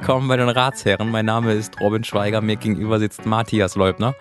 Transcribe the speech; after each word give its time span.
willkommen 0.00 0.28
bei 0.28 0.36
den 0.36 0.50
Ratsherren. 0.50 1.10
Mein 1.10 1.24
Name 1.24 1.54
ist 1.54 1.80
Robin 1.80 2.04
Schweiger, 2.04 2.42
mir 2.42 2.56
gegenüber 2.56 2.98
sitzt 2.98 3.24
Matthias 3.24 3.76
Leubner. 3.76 4.14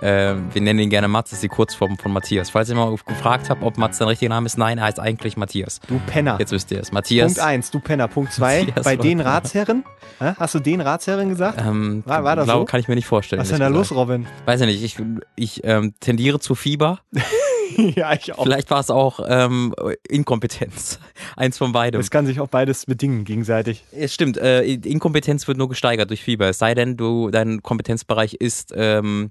Äh, 0.00 0.36
wir 0.54 0.62
nennen 0.62 0.78
ihn 0.78 0.88
gerne 0.88 1.06
das 1.12 1.32
ist 1.32 1.42
die 1.42 1.48
Kurzform 1.48 1.98
von 1.98 2.14
Matthias. 2.14 2.48
Falls 2.48 2.70
ihr 2.70 2.74
mal 2.76 2.96
gefragt 3.06 3.50
habt, 3.50 3.62
ob 3.62 3.76
Mats 3.76 3.98
sein 3.98 4.08
richtiger 4.08 4.30
Name 4.30 4.46
ist, 4.46 4.56
nein, 4.56 4.78
er 4.78 4.84
heißt 4.84 4.98
eigentlich 4.98 5.36
Matthias. 5.36 5.80
Du 5.86 6.00
Penner. 6.06 6.36
Jetzt 6.38 6.52
wisst 6.52 6.70
ihr 6.70 6.80
es. 6.80 6.92
Matthias. 6.92 7.34
Punkt 7.34 7.46
1, 7.46 7.70
du 7.70 7.80
Penner. 7.80 8.08
Punkt 8.08 8.32
2, 8.32 8.68
bei 8.82 8.94
Leubner. 8.94 8.96
den 9.02 9.20
Ratsherren? 9.20 9.84
Hä? 10.18 10.32
Hast 10.38 10.54
du 10.54 10.60
den 10.60 10.80
Ratsherren 10.80 11.28
gesagt? 11.28 11.60
Ähm, 11.60 12.02
War- 12.06 12.24
war 12.24 12.34
das 12.34 12.46
glaube, 12.46 12.60
so? 12.60 12.64
Kann 12.64 12.80
ich 12.80 12.88
mir 12.88 12.94
nicht 12.94 13.06
vorstellen. 13.06 13.40
Was 13.40 13.48
ist 13.48 13.52
denn 13.52 13.60
da 13.60 13.68
los. 13.68 13.92
Robin? 13.92 14.26
Weiß 14.46 14.62
ich 14.62 14.66
nicht. 14.66 14.82
Ich, 14.82 14.96
ich 15.36 15.60
ähm, 15.64 15.92
tendiere 16.00 16.40
zu 16.40 16.54
Fieber. 16.54 17.00
ja, 17.96 18.12
ich 18.12 18.32
auch. 18.34 18.42
Vielleicht 18.42 18.70
war 18.70 18.80
es 18.80 18.90
auch 18.90 19.20
ähm, 19.26 19.74
Inkompetenz. 20.08 20.98
Eins 21.36 21.58
von 21.58 21.72
beidem. 21.72 22.00
Es 22.00 22.10
kann 22.10 22.26
sich 22.26 22.40
auch 22.40 22.48
beides 22.48 22.86
bedingen 22.86 23.24
gegenseitig. 23.24 23.84
Es 23.92 24.12
stimmt, 24.14 24.36
äh, 24.36 24.64
Inkompetenz 24.64 25.46
wird 25.46 25.58
nur 25.58 25.68
gesteigert 25.68 26.10
durch 26.10 26.22
Fieber. 26.22 26.48
Es 26.48 26.58
sei 26.58 26.74
denn, 26.74 26.96
du, 26.96 27.30
dein 27.30 27.62
Kompetenzbereich 27.62 28.34
ist 28.34 28.72
ähm, 28.76 29.30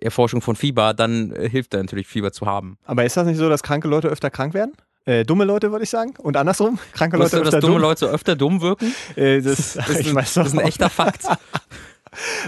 Erforschung 0.00 0.40
von 0.40 0.56
Fieber, 0.56 0.94
dann 0.94 1.32
äh, 1.32 1.48
hilft 1.48 1.72
dir 1.72 1.78
natürlich 1.78 2.06
Fieber 2.06 2.32
zu 2.32 2.46
haben. 2.46 2.78
Aber 2.84 3.04
ist 3.04 3.16
das 3.16 3.26
nicht 3.26 3.38
so, 3.38 3.48
dass 3.48 3.62
kranke 3.62 3.88
Leute 3.88 4.08
öfter 4.08 4.30
krank 4.30 4.54
werden? 4.54 4.72
Äh, 5.04 5.24
dumme 5.24 5.44
Leute, 5.44 5.72
würde 5.72 5.84
ich 5.84 5.90
sagen. 5.90 6.14
Und 6.18 6.36
andersrum? 6.36 6.78
Kranke 6.92 7.16
Leute 7.16 7.36
du, 7.36 7.44
dass 7.44 7.54
öfter 7.54 7.60
dumme 7.60 7.74
dumm? 7.74 7.82
Leute 7.82 8.06
öfter 8.06 8.36
dumm 8.36 8.60
wirken? 8.60 8.94
Äh, 9.16 9.40
das, 9.42 9.74
Das 9.74 9.88
ist, 9.90 10.08
ein, 10.08 10.14
das 10.14 10.36
ist 10.36 10.52
ein 10.54 10.60
echter 10.60 10.88
Fakt. 10.90 11.26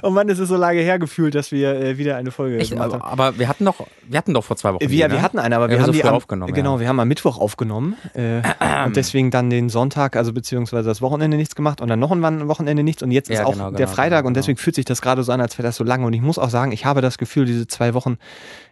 Oh 0.03 0.11
Mann, 0.11 0.29
es 0.29 0.39
ist 0.39 0.49
so 0.49 0.57
lange 0.57 0.81
her 0.81 0.99
gefühlt, 0.99 1.35
dass 1.35 1.51
wir 1.51 1.75
äh, 1.75 1.99
wieder 1.99 2.17
eine 2.17 2.31
Folge 2.31 2.59
Echt, 2.59 2.71
gemacht 2.73 2.93
haben. 2.93 3.03
aber, 3.03 3.39
wir 3.39 3.49
hatten 3.49 3.65
doch, 3.65 3.87
wir 4.07 4.19
hatten 4.19 4.35
doch 4.35 4.45
vor 4.45 4.57
zwei 4.57 4.75
Wochen. 4.75 4.81
Wir, 4.81 4.89
die, 4.89 4.99
wir 4.99 5.09
ne? 5.09 5.23
hatten 5.23 5.39
eine, 5.39 5.57
aber 5.57 5.67
Wir 5.67 5.71
wir, 5.71 5.77
haben 5.79 5.87
haben 5.87 5.95
so 5.95 6.03
die 6.03 6.05
am, 6.05 6.15
aufgenommen, 6.15 6.53
Genau, 6.53 6.75
ja. 6.75 6.81
wir 6.81 6.89
haben 6.89 7.01
am 7.01 7.09
Mittwoch 7.09 7.39
aufgenommen 7.39 7.97
äh, 8.15 8.43
und 8.87 8.97
deswegen 8.97 9.31
dann 9.31 9.51
den 9.51 9.69
Sonntag, 9.71 10.17
also 10.17 10.33
beziehungsweise 10.33 10.89
das 10.89 11.01
Wochenende 11.01 11.37
nichts 11.37 11.55
gemacht 11.55 11.81
und 11.81 11.89
dann 11.89 11.99
noch 11.99 12.13
ein 12.13 12.49
Wochenende 12.49 12.83
nichts 12.83 13.03
und 13.03 13.11
jetzt 13.11 13.31
Ja, 13.31 13.41
ist 13.41 13.47
auch 13.47 13.53
genau, 13.53 13.71
der 13.71 13.87
genau, 13.87 13.91
Freitag 13.91 14.19
genau, 14.19 14.29
und 14.29 14.35
genau. 14.35 14.43
deswegen 14.43 14.59
fühlt 14.59 14.77
sich 14.77 14.85
das 14.85 15.01
gerade 15.01 15.23
so 15.23 15.33
an, 15.33 15.41
als 15.41 15.57
wäre 15.59 15.67
das 15.67 15.77
so 15.77 15.85
lange 15.85 16.07
und 16.07 16.13
ich 16.13 16.23
muss 16.23 16.39
auch 16.39 16.51
sagen, 16.51 16.73
ich 16.73 16.85
habe 16.85 17.01
das 17.01 17.19
Gefühl, 17.19 17.47
diese 17.47 17.67
zwei 17.67 17.95
Wochen, 17.95 18.19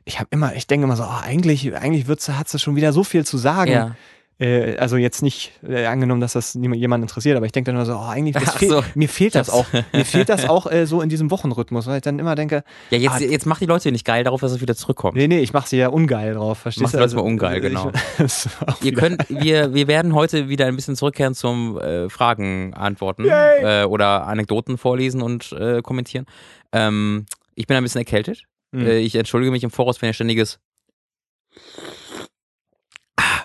ich 0.05 0.19
habe 0.19 0.28
immer, 0.30 0.55
ich 0.55 0.67
denke 0.67 0.84
immer 0.84 0.97
so, 0.97 1.05
oh, 1.05 1.20
eigentlich, 1.24 1.74
eigentlich 1.74 2.06
wird's, 2.06 2.28
hat's 2.28 2.61
schon 2.61 2.77
wieder 2.77 2.92
so 2.92 3.05
viel 3.05 3.24
zu 3.24 3.39
sagen. 3.39 3.70
Ja. 3.70 3.97
Äh, 4.43 4.77
also 4.79 4.97
jetzt 4.97 5.23
nicht 5.23 5.53
äh, 5.67 5.87
angenommen, 5.87 6.21
dass 6.21 6.33
das 6.33 6.55
jemand 6.55 7.03
interessiert, 7.03 7.37
aber 7.37 7.47
ich 7.47 7.53
denke 7.53 7.67
dann 7.71 7.77
immer 7.77 7.87
so, 7.87 7.95
oh, 7.95 8.09
eigentlich 8.09 8.37
fehl, 8.37 8.69
so. 8.69 8.83
mir 8.95 9.09
fehlt 9.09 9.35
das 9.37 9.48
Ich 9.48 9.55
auch, 9.55 9.67
mir 9.93 10.05
fehlt 10.05 10.29
das 10.29 10.48
auch 10.48 10.71
äh, 10.71 10.85
so 10.87 11.01
in 11.01 11.09
diesem 11.09 11.31
Wochenrhythmus, 11.31 11.87
weil 11.87 11.97
ich 11.97 12.03
dann 12.03 12.19
immer 12.19 12.35
denke, 12.35 12.65
Ja, 12.91 12.98
jetzt, 12.98 13.13
Ah, 13.13 13.19
jetzt 13.20 13.47
macht 13.47 13.61
die 13.61 13.67
Leute 13.67 13.93
nicht 13.93 14.05
geil 14.05 14.25
darauf, 14.25 14.41
dass 14.41 14.53
es 14.53 14.61
wieder 14.61 14.75
zurückkommt. 14.75 15.17
nee, 15.17 15.29
nee, 15.29 15.39
ich 15.41 15.53
mache 15.53 15.69
sie 15.69 15.77
ja 15.77 15.89
ungeil 15.89 16.35
drauf, 16.35 16.59
verstehst 16.59 16.83
Mach 16.83 16.91
du? 16.91 16.97
die 16.97 17.03
Leute 17.03 17.15
mal 17.17 17.23
ungeil, 17.23 17.57
ich- 17.57 17.63
genau. 17.63 17.93
auch 18.67 18.83
Ihr 18.83 18.93
könnt, 18.95 19.29
wir, 19.29 19.75
wir 19.75 19.87
werden 19.87 20.15
heute 20.15 20.48
wieder 20.48 20.67
ein 20.67 20.75
bisschen 20.77 20.97
zurückkehren 20.97 21.35
zum 21.35 21.79
äh, 21.79 22.09
Fragen 22.09 22.75
antworten 22.75 23.25
äh, 23.29 23.85
oder 23.89 24.27
Anekdoten 24.27 24.77
vorlesen 24.79 25.23
und 25.23 25.53
äh, 25.53 25.83
kommentieren. 25.83 26.27
Ähm, 26.73 27.27
ich 27.55 27.67
bin 27.67 27.77
ein 27.77 27.83
bisschen 27.83 28.01
erkältet. 28.01 28.43
Mhm. 28.73 28.87
Äh, 28.87 28.98
ich 28.98 29.15
entschuldige 29.15 29.53
mich 29.53 29.63
im 29.63 29.70
Voraus, 29.70 30.01
wenn 30.03 30.09
ihr 30.09 30.15
ständiges 30.15 30.59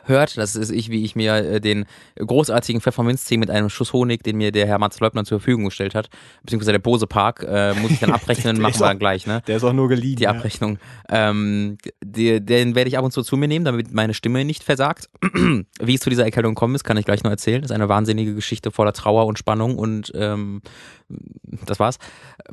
hört. 0.07 0.37
Das 0.37 0.55
ist 0.55 0.71
ich, 0.71 0.89
wie 0.89 1.03
ich 1.03 1.15
mir 1.15 1.35
äh, 1.35 1.61
den 1.61 1.85
großartigen 2.17 2.81
Pfefferminztee 2.81 3.37
mit 3.37 3.49
einem 3.49 3.69
Schuss 3.69 3.93
Honig, 3.93 4.23
den 4.23 4.37
mir 4.37 4.51
der 4.51 4.67
Herr 4.67 4.79
Mats 4.79 4.99
Leubner 4.99 5.23
zur 5.25 5.39
Verfügung 5.39 5.65
gestellt 5.65 5.95
hat, 5.95 6.09
beziehungsweise 6.43 6.71
der 6.71 6.79
Bose 6.79 7.07
Park, 7.07 7.45
äh, 7.47 7.73
muss 7.75 7.91
ich 7.91 7.99
dann 7.99 8.11
abrechnen, 8.13 8.59
machen 8.59 8.79
wir 8.79 8.87
dann 8.87 8.99
gleich, 8.99 9.27
ne? 9.27 9.41
Der 9.47 9.57
ist 9.57 9.63
auch 9.63 9.73
nur 9.73 9.87
geliehen. 9.89 10.15
die 10.15 10.23
ja. 10.23 10.31
Abrechnung. 10.31 10.79
Ähm, 11.09 11.77
die, 12.03 12.43
den 12.43 12.75
werde 12.75 12.89
ich 12.89 12.97
ab 12.97 13.05
und 13.05 13.11
zu 13.11 13.23
zu 13.23 13.37
mir 13.37 13.47
nehmen, 13.47 13.65
damit 13.65 13.93
meine 13.93 14.13
Stimme 14.13 14.45
nicht 14.45 14.63
versagt. 14.63 15.09
Wie 15.81 15.95
es 15.95 16.01
zu 16.01 16.09
dieser 16.09 16.25
Erkältung 16.25 16.55
gekommen 16.55 16.75
ist, 16.75 16.83
kann 16.83 16.97
ich 16.97 17.05
gleich 17.05 17.23
noch 17.23 17.31
erzählen. 17.31 17.61
Das 17.61 17.71
ist 17.71 17.75
eine 17.75 17.89
wahnsinnige 17.89 18.33
Geschichte 18.35 18.71
voller 18.71 18.93
Trauer 18.93 19.25
und 19.25 19.37
Spannung 19.37 19.77
und 19.77 20.11
ähm, 20.15 20.61
das 21.65 21.79
war's. 21.79 21.97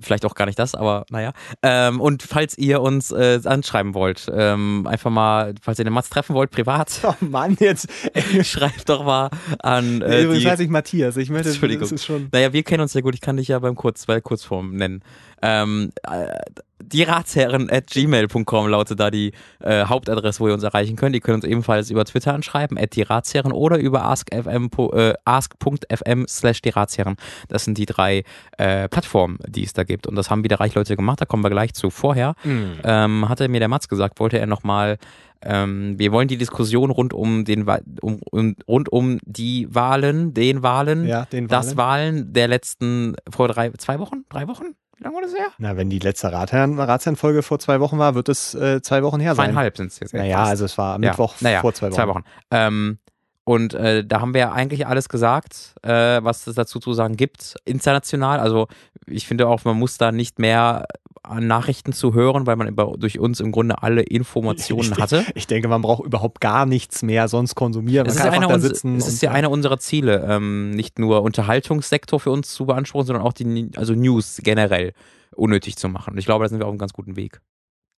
Vielleicht 0.00 0.24
auch 0.24 0.34
gar 0.34 0.46
nicht 0.46 0.58
das, 0.58 0.74
aber 0.74 1.06
naja. 1.10 1.32
Ähm, 1.62 2.00
und 2.00 2.22
falls 2.22 2.56
ihr 2.56 2.80
uns 2.80 3.10
äh, 3.10 3.40
anschreiben 3.44 3.94
wollt, 3.94 4.30
ähm, 4.32 4.86
einfach 4.86 5.10
mal, 5.10 5.54
falls 5.60 5.78
ihr 5.78 5.84
den 5.84 5.92
Mats 5.92 6.10
treffen 6.10 6.34
wollt, 6.34 6.50
privat, 6.50 7.00
Oh 7.04 7.14
Mann, 7.20 7.43
jetzt. 7.52 7.88
schreibt 8.42 8.88
doch 8.88 9.04
mal 9.04 9.30
an 9.58 10.02
äh, 10.02 10.22
Übrigens 10.22 10.42
die, 10.42 10.50
heiße 10.50 10.62
ich 10.62 10.68
Matthias. 10.70 11.16
Ich 11.16 11.30
möchte, 11.30 11.50
Entschuldigung. 11.50 11.82
das 11.82 11.92
ist 11.92 12.04
schon. 12.04 12.28
naja, 12.32 12.52
wir 12.52 12.62
kennen 12.62 12.82
uns 12.82 12.94
ja 12.94 13.00
gut. 13.00 13.14
Ich 13.14 13.20
kann 13.20 13.36
dich 13.36 13.48
ja 13.48 13.58
beim 13.58 13.74
Kurz, 13.74 14.06
bei 14.06 14.20
Kurzform 14.20 14.74
nennen. 14.74 15.02
Ähm, 15.44 15.92
äh, 16.04 16.28
die 16.80 17.02
Ratsherren 17.02 17.70
at 17.70 17.88
gmail.com 17.88 18.68
lautet 18.68 18.98
da 19.00 19.10
die 19.10 19.32
äh, 19.60 19.84
Hauptadresse, 19.84 20.40
wo 20.40 20.48
ihr 20.48 20.54
uns 20.54 20.62
erreichen 20.62 20.96
könnt. 20.96 21.14
Ihr 21.14 21.20
könnt 21.20 21.44
uns 21.44 21.50
ebenfalls 21.50 21.90
über 21.90 22.04
Twitter 22.04 22.32
anschreiben, 22.34 22.78
at 22.78 22.94
die 22.94 23.02
Ratsherren 23.02 23.52
oder 23.52 23.78
über 23.78 24.04
ask.fm 24.04 24.70
äh, 24.92 25.14
ask.fm 25.24 26.24
slash 26.28 26.62
die 26.62 26.70
Ratsherren. 26.70 27.16
Das 27.48 27.64
sind 27.64 27.78
die 27.78 27.86
drei 27.86 28.24
äh, 28.58 28.88
Plattformen, 28.88 29.38
die 29.46 29.64
es 29.64 29.72
da 29.72 29.84
gibt. 29.84 30.06
Und 30.06 30.16
das 30.16 30.30
haben 30.30 30.44
wieder 30.44 30.60
reich 30.60 30.74
Leute 30.74 30.96
gemacht, 30.96 31.20
da 31.20 31.26
kommen 31.26 31.42
wir 31.42 31.50
gleich 31.50 31.74
zu. 31.74 31.90
Vorher 31.90 32.34
ähm, 32.44 33.28
hatte 33.28 33.48
mir 33.48 33.60
der 33.60 33.68
Mats 33.68 33.88
gesagt, 33.88 34.18
wollte 34.20 34.38
er 34.38 34.46
nochmal 34.46 34.98
ähm, 35.46 35.98
wir 35.98 36.10
wollen 36.10 36.26
die 36.26 36.38
Diskussion 36.38 36.90
rund 36.90 37.12
um 37.12 37.44
den 37.44 37.68
um, 38.00 38.20
um, 38.30 38.56
rund 38.66 38.90
um 38.90 39.18
die 39.26 39.68
Wahlen, 39.70 40.32
den 40.32 40.62
Wahlen, 40.62 41.06
Ja, 41.06 41.26
den 41.26 41.48
das 41.48 41.76
Wahlen. 41.76 42.14
Wahlen 42.14 42.32
der 42.32 42.48
letzten 42.48 43.16
vor 43.28 43.48
drei, 43.48 43.70
zwei 43.72 43.98
Wochen, 43.98 44.24
drei 44.30 44.48
Wochen, 44.48 44.74
wie 44.96 45.04
lange 45.04 45.14
war 45.14 45.22
das 45.22 45.34
her? 45.34 45.46
Na, 45.58 45.76
wenn 45.76 45.90
die 45.90 45.98
letzte 45.98 46.32
Ratsherren, 46.32 46.78
Ratsherrenfolge 46.78 47.42
vor 47.42 47.58
zwei 47.58 47.80
Wochen 47.80 47.98
war, 47.98 48.14
wird 48.14 48.28
es 48.28 48.54
äh, 48.54 48.80
zwei 48.82 49.02
Wochen 49.02 49.20
her 49.20 49.34
sein. 49.34 49.46
Zweieinhalb 49.46 49.76
sind 49.76 49.88
es 49.88 50.00
jetzt. 50.00 50.14
Naja, 50.14 50.38
fast. 50.38 50.50
also 50.50 50.64
es 50.64 50.78
war 50.78 50.94
am 50.94 51.02
Ja, 51.02 51.10
Mittwoch 51.10 51.34
naja, 51.40 51.60
vor 51.60 51.74
zwei 51.74 51.86
Wochen. 51.88 51.94
Zwei 51.94 52.08
Wochen. 52.08 52.24
Ähm, 52.50 52.98
und 53.44 53.74
äh, 53.74 54.04
da 54.04 54.20
haben 54.20 54.32
wir 54.32 54.40
ja 54.40 54.52
eigentlich 54.52 54.86
alles 54.86 55.08
gesagt, 55.08 55.74
äh, 55.82 55.90
was 56.22 56.46
es 56.46 56.54
dazu 56.54 56.78
zu 56.80 56.94
sagen 56.94 57.16
gibt, 57.16 57.56
international. 57.66 58.40
Also 58.40 58.68
ich 59.06 59.26
finde 59.26 59.48
auch, 59.48 59.64
man 59.64 59.76
muss 59.78 59.98
da 59.98 60.12
nicht 60.12 60.38
mehr 60.38 60.86
an 61.24 61.46
Nachrichten 61.46 61.92
zu 61.92 62.14
hören, 62.14 62.46
weil 62.46 62.56
man 62.56 62.68
über, 62.68 62.94
durch 62.98 63.18
uns 63.18 63.40
im 63.40 63.50
Grunde 63.50 63.82
alle 63.82 64.02
Informationen 64.02 64.92
Ich- 64.92 64.98
hatte. 64.98 65.24
Ich 65.34 65.46
denke, 65.46 65.68
man 65.68 65.82
braucht 65.82 66.04
überhaupt 66.04 66.40
gar 66.40 66.66
nichts 66.66 67.02
mehr 67.02 67.28
sonst 67.28 67.54
konsumieren. 67.54 68.06
Es 68.06 68.16
ist, 68.16 68.20
einer 68.22 68.46
da 68.48 68.54
uns, 68.54 68.62
sitzen. 68.62 68.96
es 68.96 69.08
ist 69.08 69.22
ja 69.22 69.30
einer 69.30 69.50
unserer 69.50 69.78
Ziele, 69.78 70.26
ähm, 70.28 70.70
nicht 70.72 70.98
nur 70.98 71.22
Unterhaltungssektor 71.22 72.20
für 72.20 72.30
uns 72.30 72.52
zu 72.52 72.66
beanspruchen, 72.66 73.06
sondern 73.06 73.24
auch 73.24 73.32
die 73.32 73.70
also 73.76 73.94
News 73.94 74.40
generell 74.42 74.92
unnötig 75.34 75.76
zu 75.76 75.88
machen. 75.88 76.12
Und 76.12 76.18
ich 76.18 76.26
glaube, 76.26 76.44
da 76.44 76.48
sind 76.48 76.58
wir 76.58 76.66
auf 76.66 76.70
einem 76.72 76.78
ganz 76.78 76.92
guten 76.92 77.16
Weg. 77.16 77.40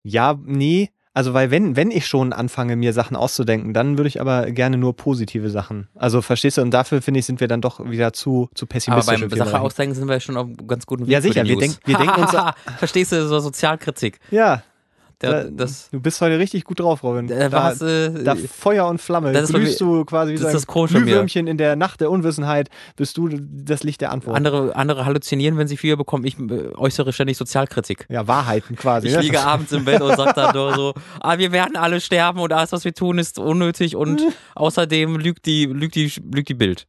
Ja, 0.04 0.40
nee. 0.46 0.92
Also, 1.16 1.34
weil 1.34 1.50
wenn, 1.50 1.76
wenn 1.78 1.90
ich 1.92 2.06
schon 2.08 2.34
anfange, 2.34 2.76
mir 2.76 2.92
Sachen 2.94 3.16
auszudenken, 3.16 3.74
dann 3.74 3.98
würde 3.98 4.10
ich 4.10 4.20
aber 4.22 4.52
gerne 4.52 4.78
nur 4.78 4.96
positive 4.96 5.50
Sachen. 5.50 5.88
Also, 5.96 6.22
verstehst 6.22 6.58
du? 6.58 6.62
Und 6.62 6.72
dafür, 6.72 7.02
finde 7.02 7.22
ich, 7.22 7.26
sind 7.26 7.40
wir 7.40 7.48
dann 7.48 7.62
doch 7.62 7.80
wieder 7.90 8.12
zu, 8.14 8.50
zu 8.54 8.66
Aber 8.66 8.70
pessimistisch. 8.74 9.14
beim 9.16 9.24
in 9.24 9.30
vielen 9.32 9.46
Sache 9.48 9.62
ausdenken 9.62 9.96
sind 9.96 10.08
wir 10.10 10.20
schon 10.20 10.36
auf 10.36 10.48
ganz 10.68 10.86
guten 10.86 11.08
Weg. 11.08 11.14
Ja, 11.14 11.22
sicher, 11.22 11.46
wir 11.46 11.58
denk- 11.58 11.78
wir 11.86 11.98
denken 11.98 12.22
uns- 12.22 12.36
Verstehst 12.78 13.14
du, 13.14 13.26
so 13.28 13.40
Sozialkritik. 13.40 14.20
Ja, 14.30 14.62
Der, 15.22 15.46
da- 15.46 15.50
das, 15.50 15.90
du 15.92 16.00
bist 16.00 16.20
heute 16.22 16.38
richtig 16.40 16.66
gut 16.66 16.80
drauf, 16.80 17.04
Robin. 17.04 17.30
äh, 17.30 17.50
da, 17.50 17.64
was, 17.64 17.82
äh, 17.82 18.24
da 18.24 18.36
Feuer 18.36 18.88
und 18.88 19.00
Flamme. 19.00 19.32
das 19.32 19.50
ist 19.50 19.56
glühst 19.56 19.80
du 19.80 20.04
quasi 20.06 20.34
wie 20.34 20.38
das 20.38 20.64
so 20.64 20.74
ein. 20.74 20.88
Glühwürmchen 20.88 21.48
in 21.48 21.58
der 21.58 21.76
Nacht 21.76 22.02
der 22.02 22.12
Unwissenheit, 22.12 22.70
bist 22.96 23.18
du 23.18 23.30
das 23.30 23.84
Licht 23.84 24.02
der 24.02 24.12
Antwort. 24.12 24.36
andere, 24.36 24.76
andere 24.76 25.06
halluzinieren, 25.06 25.58
wenn 25.58 25.68
sie 25.68 25.78
Fieber 25.78 25.98
bekommen. 25.98 26.26
Ich 26.26 26.38
äh, 26.40 26.70
äußere 26.76 27.14
ständig 27.14 27.38
Sozialkritik. 27.38 28.06
ja, 28.10 28.28
Wahrheiten 28.28 28.76
quasi. 28.76 29.08
Ich 29.08 29.16
ne? 29.16 29.22
liege 29.22 29.42
abends 29.42 29.72
im 29.72 29.86
Bett 29.86 30.02
und 30.02 30.16
sage 30.16 30.34
dann 30.36 30.54
nur 30.56 30.74
so, 30.76 30.94
ah, 31.22 31.38
wir 31.38 31.52
werden 31.52 31.76
alle 31.78 32.02
sterben 32.02 32.40
und 32.40 32.52
alles, 32.52 32.72
was 32.72 32.84
wir 32.84 32.94
tun, 32.94 33.18
ist 33.18 33.40
unnötig 33.40 33.96
und 33.96 34.22
außerdem 34.56 35.18
lügt 35.18 35.46
die, 35.46 35.66
lügt 35.66 35.96
die, 35.96 36.12
lügt 36.34 36.50
die 36.50 36.54
Bild. 36.54 36.88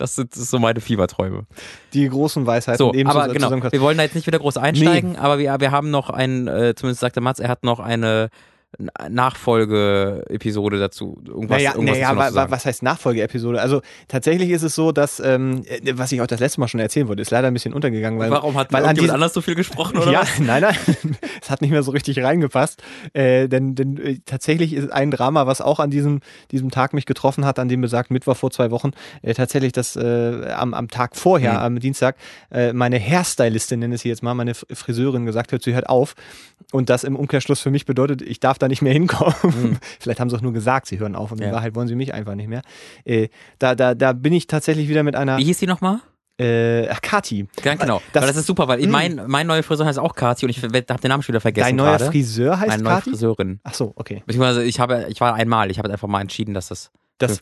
Das 0.00 0.14
sind, 0.14 0.34
so 0.34 0.58
meine 0.58 0.80
Fieberträume. 0.80 1.46
Die 1.92 2.08
großen 2.08 2.46
Weisheiten 2.46 2.78
So, 2.78 2.94
eben 2.94 3.10
aber 3.10 3.32
genau, 3.32 3.50
wir 3.50 3.80
wollen 3.80 3.98
da 3.98 4.04
jetzt 4.04 4.14
nicht 4.14 4.26
wieder 4.26 4.38
groß 4.38 4.56
einsteigen, 4.56 5.16
aber 5.16 5.38
wir, 5.38 5.60
wir 5.60 5.70
haben 5.70 5.90
noch 5.90 6.10
ein, 6.10 6.48
äh, 6.48 6.74
zumindest 6.74 7.00
sagte 7.00 7.20
Mats, 7.20 7.40
er 7.40 7.48
hat 7.48 7.64
noch 7.64 7.80
eine 7.80 8.30
Nachfolge-Episode 9.08 10.78
dazu. 10.78 11.18
Irgendwas, 11.26 11.58
Naja, 11.58 11.74
irgendwas 11.74 11.98
naja 11.98 12.16
wa, 12.16 12.34
wa, 12.34 12.50
was 12.50 12.66
heißt 12.66 12.82
Nachfolgeepisode? 12.82 13.60
Also 13.60 13.80
tatsächlich 14.08 14.50
ist 14.50 14.62
es 14.62 14.74
so, 14.74 14.92
dass, 14.92 15.20
ähm, 15.20 15.62
äh, 15.66 15.80
was 15.94 16.12
ich 16.12 16.20
auch 16.20 16.26
das 16.26 16.40
letzte 16.40 16.60
Mal 16.60 16.68
schon 16.68 16.80
erzählen 16.80 17.08
wollte, 17.08 17.22
ist 17.22 17.30
leider 17.30 17.48
ein 17.48 17.54
bisschen 17.54 17.72
untergegangen, 17.72 18.18
weil, 18.18 18.30
Warum 18.30 18.56
hat 18.56 18.72
weil 18.72 18.84
an 18.84 18.94
diesem, 18.94 19.14
anders 19.14 19.32
so 19.32 19.40
viel 19.40 19.54
gesprochen 19.54 19.98
oder 19.98 20.12
ja, 20.12 20.20
was? 20.20 20.38
nein, 20.40 20.62
nein, 20.62 20.76
es 21.42 21.50
hat 21.50 21.62
nicht 21.62 21.70
mehr 21.70 21.82
so 21.82 21.90
richtig 21.92 22.22
reingepasst. 22.22 22.82
Äh, 23.14 23.48
denn 23.48 23.74
denn 23.74 23.96
äh, 23.98 24.18
tatsächlich 24.24 24.72
ist 24.74 24.92
ein 24.92 25.10
Drama, 25.10 25.46
was 25.46 25.60
auch 25.60 25.80
an 25.80 25.90
diesem, 25.90 26.20
diesem 26.50 26.70
Tag 26.70 26.92
mich 26.92 27.06
getroffen 27.06 27.44
hat, 27.44 27.58
an 27.58 27.68
dem 27.68 27.80
besagten 27.80 28.14
Mittwoch 28.14 28.36
vor 28.36 28.50
zwei 28.50 28.70
Wochen, 28.70 28.90
äh, 29.22 29.34
tatsächlich 29.34 29.72
das 29.72 29.96
äh, 29.96 30.50
am, 30.56 30.74
am 30.74 30.88
Tag 30.88 31.16
vorher, 31.16 31.52
Mhm. 31.54 31.58
am 31.58 31.80
Dienstag, 31.80 32.16
äh, 32.50 32.72
meine 32.72 32.98
Hairstylistin, 32.98 33.80
nenne 33.80 33.94
ich 33.94 34.02
sie 34.02 34.08
jetzt 34.08 34.22
mal, 34.22 34.34
meine 34.34 34.54
Friseurin 34.54 35.24
gesagt 35.26 35.52
hat, 35.52 35.62
sie 35.62 35.74
hört 35.74 35.88
auf. 35.88 36.14
Und 36.72 36.90
das 36.90 37.02
im 37.04 37.16
Umkehrschluss 37.16 37.60
für 37.60 37.70
mich 37.70 37.86
bedeutet, 37.86 38.20
ich 38.20 38.40
darf 38.40 38.58
da 38.58 38.68
nicht 38.68 38.82
mehr 38.82 38.92
hinkommen. 38.92 39.78
Vielleicht 40.00 40.20
haben 40.20 40.28
sie 40.28 40.36
auch 40.36 40.42
nur 40.42 40.52
gesagt, 40.52 40.86
sie 40.86 40.98
hören 40.98 41.16
auf 41.16 41.32
und 41.32 41.38
in 41.38 41.44
Mhm. 41.46 41.50
Ja. 41.50 41.56
Wahrheit 41.56 41.74
wollen 41.74 41.88
sie 41.88 41.94
mich 41.94 42.12
einfach 42.12 42.34
nicht 42.34 42.48
mehr. 42.48 42.62
Äh, 43.04 43.28
da, 43.58 43.74
da, 43.74 43.94
da 43.94 44.12
bin 44.12 44.32
ich 44.34 44.46
tatsächlich 44.46 44.88
wieder 44.88 45.02
mit 45.02 45.16
einer 45.16 45.38
Wie 45.38 45.44
hieß 45.44 45.58
die 45.58 45.66
nochmal? 45.66 46.00
äh, 46.40 46.86
ach, 46.90 47.00
Kati. 47.00 47.48
Ja, 47.64 47.74
genau. 47.74 48.00
Das- 48.12 48.26
Das, 48.26 48.36
ist 48.36 48.46
super, 48.46 48.68
weil 48.68 48.86
Mm. 48.86 48.90
mein, 48.90 49.22
mein 49.26 49.46
neuer 49.46 49.62
Friseur 49.64 49.86
heißt 49.86 49.98
auch 49.98 50.14
Kati 50.14 50.44
und 50.46 50.50
ich 50.50 50.62
habe 50.62 50.70
den 50.82 51.08
Namen 51.08 51.22
schon 51.22 51.32
wieder 51.32 51.40
vergessen 51.40 51.66
Dein 51.68 51.76
neuer 51.76 51.96
gerade. 51.96 52.10
Friseur 52.12 52.60
heißt 52.60 52.68
Meine 52.68 52.82
neue 52.82 52.94
Kati? 52.94 53.10
Friseurin. 53.10 53.60
Ach 53.64 53.74
so, 53.74 53.92
okay. 53.96 54.22
Beziehungsweise 54.26 54.62
ich 54.62 54.78
habe, 54.78 55.06
ich 55.08 55.20
war 55.20 55.34
einmal, 55.34 55.70
ich 55.70 55.78
habe 55.78 55.90
einfach 55.90 56.06
mal 56.06 56.20
entschieden, 56.20 56.54
dass 56.54 56.68
das 56.68 56.90
Das-. 57.18 57.40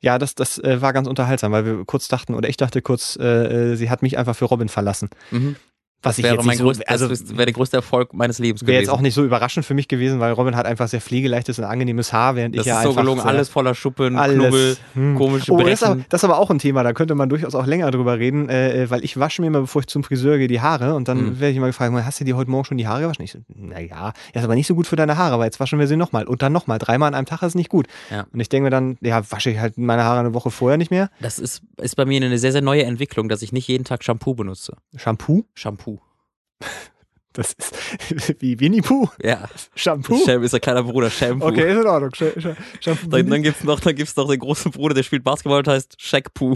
Ja, 0.00 0.18
das, 0.18 0.34
das 0.34 0.58
äh, 0.58 0.80
war 0.82 0.92
ganz 0.92 1.06
unterhaltsam, 1.06 1.52
weil 1.52 1.64
wir 1.64 1.84
kurz 1.84 2.08
dachten, 2.08 2.34
oder 2.34 2.48
ich 2.48 2.56
dachte 2.56 2.82
kurz, 2.82 3.16
äh, 3.20 3.72
äh, 3.72 3.76
sie 3.76 3.88
hat 3.88 4.02
mich 4.02 4.18
einfach 4.18 4.34
für 4.34 4.46
Robin 4.46 4.68
verlassen. 4.68 5.10
Mhm. 5.30 5.54
Was 6.04 6.12
Das 6.12 6.18
ich 6.18 6.24
wäre 6.24 6.34
jetzt 6.36 6.44
mein 6.44 6.58
so, 6.58 6.64
größter, 6.64 6.84
also 6.86 7.08
das 7.08 7.28
wäre 7.30 7.46
der 7.46 7.52
größte 7.54 7.76
Erfolg 7.78 8.14
meines 8.14 8.38
Lebens 8.38 8.60
wäre 8.62 8.72
gewesen. 8.72 8.80
jetzt 8.82 8.90
auch 8.90 9.00
nicht 9.00 9.14
so 9.14 9.24
überraschend 9.24 9.66
für 9.66 9.74
mich 9.74 9.88
gewesen, 9.88 10.20
weil 10.20 10.32
Robin 10.32 10.54
hat 10.54 10.66
einfach 10.66 10.86
sehr 10.86 11.00
pflegeleichtes 11.00 11.58
und 11.58 11.64
angenehmes 11.64 12.12
Haar, 12.12 12.36
während 12.36 12.54
das 12.56 12.66
ich 12.66 12.66
ja 12.70 12.76
ist 12.78 12.82
so 12.84 12.88
einfach 12.90 13.02
gelungen, 13.02 13.20
alles 13.22 13.48
voller 13.48 13.74
Schuppen, 13.74 14.16
alles. 14.18 14.36
Knubbel, 14.36 14.76
Hm. 14.94 15.16
komische 15.16 15.52
Oh, 15.52 15.58
das 15.58 15.68
ist, 15.72 15.82
aber, 15.82 16.00
das 16.08 16.20
ist 16.20 16.24
aber 16.24 16.38
auch 16.38 16.50
ein 16.50 16.58
Thema, 16.58 16.82
da 16.82 16.92
könnte 16.92 17.14
man 17.14 17.28
durchaus 17.28 17.54
auch 17.54 17.66
länger 17.66 17.90
drüber 17.90 18.18
reden, 18.18 18.48
äh, 18.48 18.82
äh, 18.84 18.90
weil 18.90 19.02
ich 19.04 19.18
wasche 19.18 19.40
mir 19.40 19.48
immer, 19.48 19.60
bevor 19.62 19.80
ich 19.80 19.86
zum 19.88 20.04
Friseur 20.04 20.38
gehe, 20.38 20.46
die 20.48 20.60
Haare 20.60 20.94
und 20.94 21.08
dann 21.08 21.24
Mhm. 21.24 21.40
werde 21.40 21.50
ich 21.50 21.56
immer 21.56 21.66
gefragt, 21.68 21.92
hast 22.04 22.20
du 22.20 22.24
dir 22.24 22.36
heute 22.36 22.50
Morgen 22.50 22.64
schon 22.66 22.76
die 22.78 22.86
Haare 22.86 23.00
gewaschen? 23.02 23.24
Ich 23.24 23.32
so, 23.32 23.38
naja, 23.48 24.12
ist 24.32 24.44
aber 24.44 24.54
nicht 24.54 24.66
so 24.66 24.74
gut 24.74 24.86
für 24.86 24.96
deine 24.96 25.16
Haare, 25.16 25.38
weil 25.38 25.46
jetzt 25.46 25.58
waschen 25.60 25.78
wir 25.78 25.86
sie 25.86 25.96
nochmal 25.96 26.24
und 26.26 26.42
dann 26.42 26.52
nochmal. 26.52 26.78
Dreimal 26.78 27.08
an 27.08 27.14
einem 27.14 27.26
Tag 27.26 27.42
ist 27.42 27.54
nicht 27.54 27.70
gut. 27.70 27.86
Ja. 28.10 28.26
Und 28.32 28.40
ich 28.40 28.48
denke 28.48 28.64
mir 28.64 28.70
dann, 28.70 28.98
ja, 29.00 29.22
wasche 29.30 29.50
ich 29.50 29.58
halt 29.58 29.78
meine 29.78 30.04
Haare 30.04 30.20
eine 30.20 30.34
Woche 30.34 30.50
vorher 30.50 30.76
nicht 30.76 30.90
mehr. 30.90 31.08
Das 31.20 31.38
ist, 31.38 31.62
ist 31.80 31.96
bei 31.96 32.04
mir 32.04 32.22
eine 32.22 32.38
sehr, 32.38 32.52
sehr 32.52 32.62
neue 32.62 32.84
Entwicklung, 32.84 33.28
dass 33.28 33.42
ich 33.42 33.52
nicht 33.52 33.68
jeden 33.68 33.84
Tag 33.84 34.04
Shampoo 34.04 34.34
benutze. 34.34 34.76
Shampoo? 34.96 35.44
Shampoo. 35.54 35.93
Das 37.36 37.52
ist 37.52 38.36
wie 38.40 38.60
Winnie 38.60 38.80
Pooh. 38.80 39.08
Ja. 39.20 39.48
Shampoo? 39.74 40.16
Sham 40.24 40.44
ist 40.44 40.52
der 40.52 40.60
kleine 40.60 40.84
Bruder, 40.84 41.10
Shampoo. 41.10 41.48
Okay, 41.48 41.72
ist 41.72 41.80
in 41.80 41.86
Ordnung. 41.86 42.14
Sh 42.14 42.40
Sh 42.40 42.46
Shampoo. 42.80 43.08
Dann, 43.08 43.28
dann 43.28 43.42
gibt's 43.42 43.64
noch, 43.64 43.80
dann 43.80 43.96
gibt's 43.96 44.14
noch 44.14 44.28
den 44.28 44.38
großen 44.38 44.70
Bruder, 44.70 44.94
der 44.94 45.02
spielt 45.02 45.24
Basketball 45.24 45.58
und 45.58 45.66
heißt 45.66 46.00
Shaq-Poo. 46.00 46.54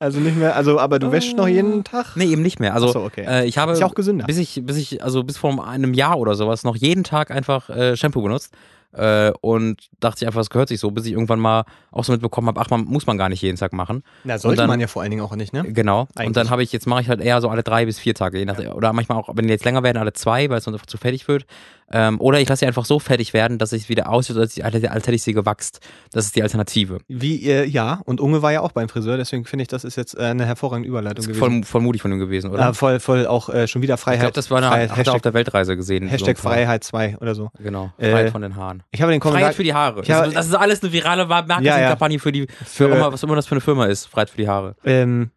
Also 0.00 0.18
nicht 0.18 0.36
mehr, 0.36 0.56
also 0.56 0.80
aber 0.80 0.98
du 0.98 1.12
wäschst 1.12 1.36
noch 1.36 1.46
jeden 1.46 1.84
Tag? 1.84 2.16
Nee, 2.16 2.24
eben 2.24 2.40
nicht 2.40 2.58
mehr. 2.58 2.72
Also 2.72 2.88
so, 2.88 3.02
okay. 3.02 3.26
äh, 3.28 3.44
ich 3.44 3.58
habe 3.58 3.72
Ist 3.72 3.80
ja 3.80 3.86
auch 3.86 3.94
gesünder. 3.94 4.24
bis 4.24 4.38
ich, 4.38 4.62
bis 4.64 4.78
ich, 4.78 5.04
also 5.04 5.22
bis 5.22 5.36
vor 5.36 5.62
einem 5.64 5.92
Jahr 5.92 6.18
oder 6.18 6.34
sowas 6.34 6.64
noch 6.64 6.74
jeden 6.74 7.04
Tag 7.04 7.30
einfach 7.30 7.68
äh, 7.68 7.96
Shampoo 7.96 8.22
benutzt. 8.22 8.54
Äh, 8.92 9.30
und 9.40 9.88
dachte 10.00 10.24
ich 10.24 10.26
einfach, 10.26 10.40
es 10.40 10.50
gehört 10.50 10.68
sich 10.68 10.80
so, 10.80 10.90
bis 10.90 11.06
ich 11.06 11.12
irgendwann 11.12 11.38
mal 11.38 11.64
auch 11.92 12.02
so 12.02 12.10
mitbekommen 12.12 12.48
habe, 12.48 12.60
ach, 12.60 12.70
man 12.70 12.84
muss 12.84 13.06
man 13.06 13.16
gar 13.18 13.28
nicht 13.28 13.40
jeden 13.40 13.56
Tag 13.56 13.72
machen. 13.72 14.02
Na, 14.24 14.36
sollte 14.38 14.58
dann- 14.62 14.68
man 14.68 14.80
ja 14.80 14.88
vor 14.88 15.02
allen 15.02 15.10
Dingen 15.12 15.22
auch 15.22 15.34
nicht, 15.36 15.52
ne? 15.52 15.62
Genau. 15.72 16.08
Eigentlich. 16.16 16.26
Und 16.28 16.36
dann 16.36 16.50
habe 16.50 16.62
ich, 16.64 16.72
jetzt 16.72 16.86
mache 16.88 17.02
ich 17.02 17.08
halt 17.08 17.20
eher 17.20 17.40
so 17.40 17.48
alle 17.48 17.62
drei 17.62 17.84
bis 17.86 17.98
vier 18.00 18.14
Tage, 18.14 18.38
je 18.38 18.44
nach, 18.44 18.58
oder 18.58 18.92
manchmal 18.92 19.18
auch, 19.18 19.28
wenn 19.34 19.46
die 19.46 19.52
jetzt 19.52 19.64
länger 19.64 19.82
werden, 19.84 19.98
alle 19.98 20.12
zwei, 20.12 20.50
weil 20.50 20.58
es 20.58 20.64
sonst 20.64 20.74
einfach 20.74 20.86
zu 20.86 20.98
fertig 20.98 21.28
wird. 21.28 21.46
Ähm, 21.92 22.20
oder 22.20 22.38
ich 22.40 22.48
lasse 22.48 22.60
sie 22.60 22.66
einfach 22.66 22.84
so 22.84 23.00
fertig 23.00 23.32
werden, 23.32 23.58
dass 23.58 23.72
es 23.72 23.88
wieder 23.88 24.08
aussieht, 24.08 24.36
als, 24.36 24.56
ich- 24.56 24.64
als 24.64 24.74
hätte 24.84 25.12
ich 25.14 25.22
sie 25.24 25.32
gewachst. 25.32 25.80
Das 26.12 26.24
ist 26.24 26.36
die 26.36 26.42
Alternative. 26.42 26.98
Wie, 27.08 27.48
äh, 27.50 27.64
ja, 27.64 28.00
und 28.04 28.20
Unge 28.20 28.42
war 28.42 28.52
ja 28.52 28.60
auch 28.60 28.70
beim 28.72 28.88
Friseur, 28.88 29.16
deswegen 29.16 29.44
finde 29.44 29.62
ich, 29.62 29.68
das 29.68 29.82
ist 29.82 29.96
jetzt 29.96 30.16
äh, 30.16 30.22
eine 30.22 30.46
hervorragende 30.46 30.88
Überleitung 30.88 31.24
gewesen. 31.26 31.38
Voll, 31.40 31.62
voll 31.64 31.80
mutig 31.80 32.02
von 32.02 32.12
ihm 32.12 32.20
gewesen, 32.20 32.50
oder? 32.50 32.68
äh, 32.68 32.74
voll, 32.74 33.00
voll 33.00 33.26
auch 33.26 33.48
äh, 33.48 33.66
schon 33.66 33.82
wieder 33.82 33.94
ich 33.94 34.00
Freiheit. 34.00 34.20
glaube, 34.20 34.34
das 34.34 34.50
war 34.50 34.58
eine, 34.58 34.68
Freiheit, 34.68 34.90
hat 34.90 34.96
er 34.98 35.00
auf 35.00 35.06
Hashtag, 35.06 35.22
der 35.22 35.34
Weltreise 35.34 35.76
gesehen. 35.76 36.06
Hashtag 36.06 36.36
so 36.36 36.42
Freiheit 36.48 36.84
2 36.84 37.18
oder 37.20 37.34
so. 37.34 37.50
Genau. 37.58 37.92
Äh, 37.98 38.12
Freiheit 38.12 38.30
von 38.30 38.42
den 38.42 38.54
Haaren. 38.56 38.82
Ich 38.92 39.02
habe 39.02 39.10
den 39.10 39.20
Kommentar. 39.20 39.40
Freiheit 39.42 39.56
für 39.56 39.64
die 39.64 39.74
Haare. 39.74 40.02
Ich 40.02 40.10
habe- 40.12 40.26
das, 40.26 40.34
das 40.34 40.46
ist 40.46 40.54
alles 40.54 40.82
eine 40.82 40.92
virale 40.92 41.26
Marketingkampagne 41.26 42.18
für 42.20 42.30
die, 42.32 42.46
für, 42.64 42.64
Für- 42.88 42.94
immer, 42.94 43.12
was 43.12 43.22
immer 43.22 43.34
das 43.36 43.46
für 43.46 43.52
eine 43.56 43.60
Firma 43.60 43.86
ist. 43.86 44.06
Freiheit 44.06 44.30
für 44.30 44.36
die 44.36 44.48
Haare. 44.48 44.76
ähm, 44.84 45.30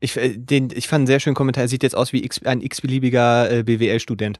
ich, 0.00 0.16
äh, 0.16 0.36
den, 0.38 0.68
ich 0.72 0.86
fand 0.86 1.00
einen 1.00 1.06
sehr 1.08 1.18
schönen 1.18 1.34
Kommentar. 1.34 1.64
Er 1.64 1.68
sieht 1.68 1.82
jetzt 1.82 1.96
aus 1.96 2.12
wie 2.12 2.24
x, 2.24 2.40
ein 2.44 2.60
x-beliebiger 2.60 3.50
äh, 3.50 3.62
BWL-Student. 3.64 4.38